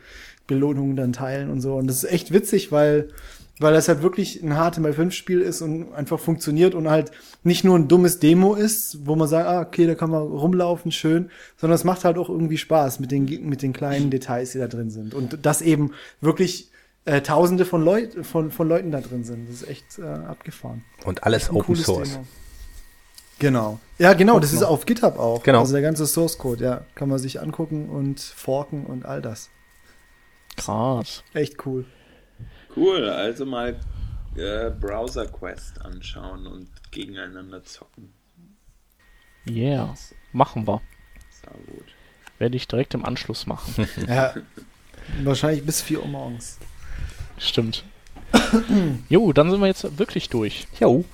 Belohnungen 0.46 0.94
dann 0.94 1.12
teilen 1.12 1.50
und 1.50 1.60
so. 1.60 1.74
Und 1.74 1.88
das 1.88 2.04
ist 2.04 2.12
echt 2.12 2.32
witzig, 2.32 2.70
weil 2.70 3.08
weil 3.58 3.72
das 3.72 3.88
halt 3.88 4.02
wirklich 4.02 4.42
ein 4.42 4.52
HTML5-Spiel 4.52 5.40
ist 5.40 5.62
und 5.62 5.94
einfach 5.94 6.18
funktioniert 6.18 6.74
und 6.74 6.90
halt 6.90 7.10
nicht 7.42 7.64
nur 7.64 7.78
ein 7.78 7.88
dummes 7.88 8.18
Demo 8.18 8.54
ist, 8.54 9.06
wo 9.06 9.16
man 9.16 9.28
sagt, 9.28 9.48
ah, 9.48 9.62
okay, 9.62 9.86
da 9.86 9.94
kann 9.94 10.10
man 10.10 10.22
rumlaufen, 10.22 10.92
schön, 10.92 11.30
sondern 11.56 11.74
es 11.76 11.84
macht 11.84 12.04
halt 12.04 12.18
auch 12.18 12.28
irgendwie 12.28 12.58
Spaß 12.58 13.00
mit 13.00 13.10
den, 13.10 13.24
mit 13.48 13.62
den 13.62 13.72
kleinen 13.72 14.10
Details, 14.10 14.52
die 14.52 14.58
da 14.58 14.68
drin 14.68 14.90
sind. 14.90 15.14
Und 15.14 15.38
das 15.42 15.62
eben 15.62 15.92
wirklich 16.20 16.70
äh, 17.06 17.22
Tausende 17.22 17.64
von, 17.64 17.82
Leut 17.82 18.26
von, 18.26 18.50
von 18.50 18.68
Leuten 18.68 18.90
da 18.90 19.00
drin 19.00 19.24
sind. 19.24 19.48
Das 19.48 19.62
ist 19.62 19.68
echt 19.68 19.98
äh, 19.98 20.02
abgefahren. 20.02 20.84
Und 21.04 21.24
alles 21.24 21.50
Open 21.50 21.76
Source. 21.76 22.12
Demo. 22.12 22.26
Genau. 23.38 23.78
Ja, 23.98 24.14
genau, 24.14 24.40
das 24.40 24.52
ist 24.52 24.62
auf 24.62 24.86
GitHub 24.86 25.18
auch. 25.18 25.42
Genau. 25.42 25.60
Also 25.60 25.72
der 25.72 25.82
ganze 25.82 26.06
Source 26.06 26.38
Code, 26.38 26.64
ja, 26.64 26.80
kann 26.94 27.08
man 27.08 27.18
sich 27.18 27.40
angucken 27.40 27.88
und 27.88 28.20
forken 28.20 28.86
und 28.86 29.04
all 29.04 29.20
das. 29.22 29.50
Krass. 30.56 31.22
Echt 31.34 31.66
cool. 31.66 31.84
Cool, 32.76 33.08
also 33.08 33.46
mal 33.46 33.76
äh, 34.36 34.70
Browser 34.70 35.26
Quest 35.26 35.80
anschauen 35.82 36.46
und 36.46 36.68
gegeneinander 36.90 37.64
zocken. 37.64 38.12
Yeah, 39.48 39.94
machen 40.32 40.66
wir. 40.66 40.82
Sehr 41.30 41.74
gut. 41.74 41.86
Werde 42.38 42.56
ich 42.56 42.68
direkt 42.68 42.94
im 42.94 43.04
Anschluss 43.04 43.46
machen. 43.46 43.88
ja, 44.08 44.34
wahrscheinlich 45.22 45.64
bis 45.64 45.80
4 45.80 46.00
Uhr 46.02 46.08
morgens. 46.08 46.58
Stimmt. 47.38 47.84
jo, 49.08 49.32
dann 49.32 49.50
sind 49.50 49.60
wir 49.60 49.68
jetzt 49.68 49.98
wirklich 49.98 50.28
durch. 50.28 50.66
Jo. 50.78 51.04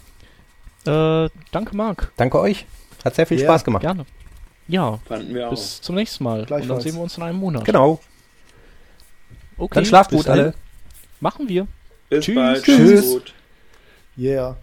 Äh, 0.85 1.29
danke, 1.53 1.77
Marc. 1.77 2.13
Danke 2.17 2.41
euch. 2.41 2.67
Hat 3.05 3.15
sehr 3.15 3.27
viel 3.27 3.39
ja, 3.39 3.45
Spaß 3.45 3.65
gemacht. 3.65 3.83
Gerne. 3.83 4.07
Ja, 4.69 4.99
Fanden 5.05 5.35
wir 5.35 5.51
bis 5.51 5.81
zum 5.81 5.95
nächsten 5.95 6.25
Mal. 6.25 6.41
Und 6.41 6.51
dann 6.69 6.81
sehen 6.81 6.95
wir 6.95 7.03
uns 7.03 7.17
in 7.17 7.23
einem 7.23 7.39
Monat. 7.39 7.65
Genau. 7.65 8.01
Okay. 9.59 9.75
Dann 9.75 9.85
schlaft 9.85 10.11
gut 10.11 10.29
alle. 10.29 10.55
Machen 11.23 11.49
wir. 11.49 11.69
Bis 12.11 12.25
Tschüss. 12.25 12.35
bald. 12.35 12.65
Tschüss. 12.65 13.21
Yeah. 14.19 14.57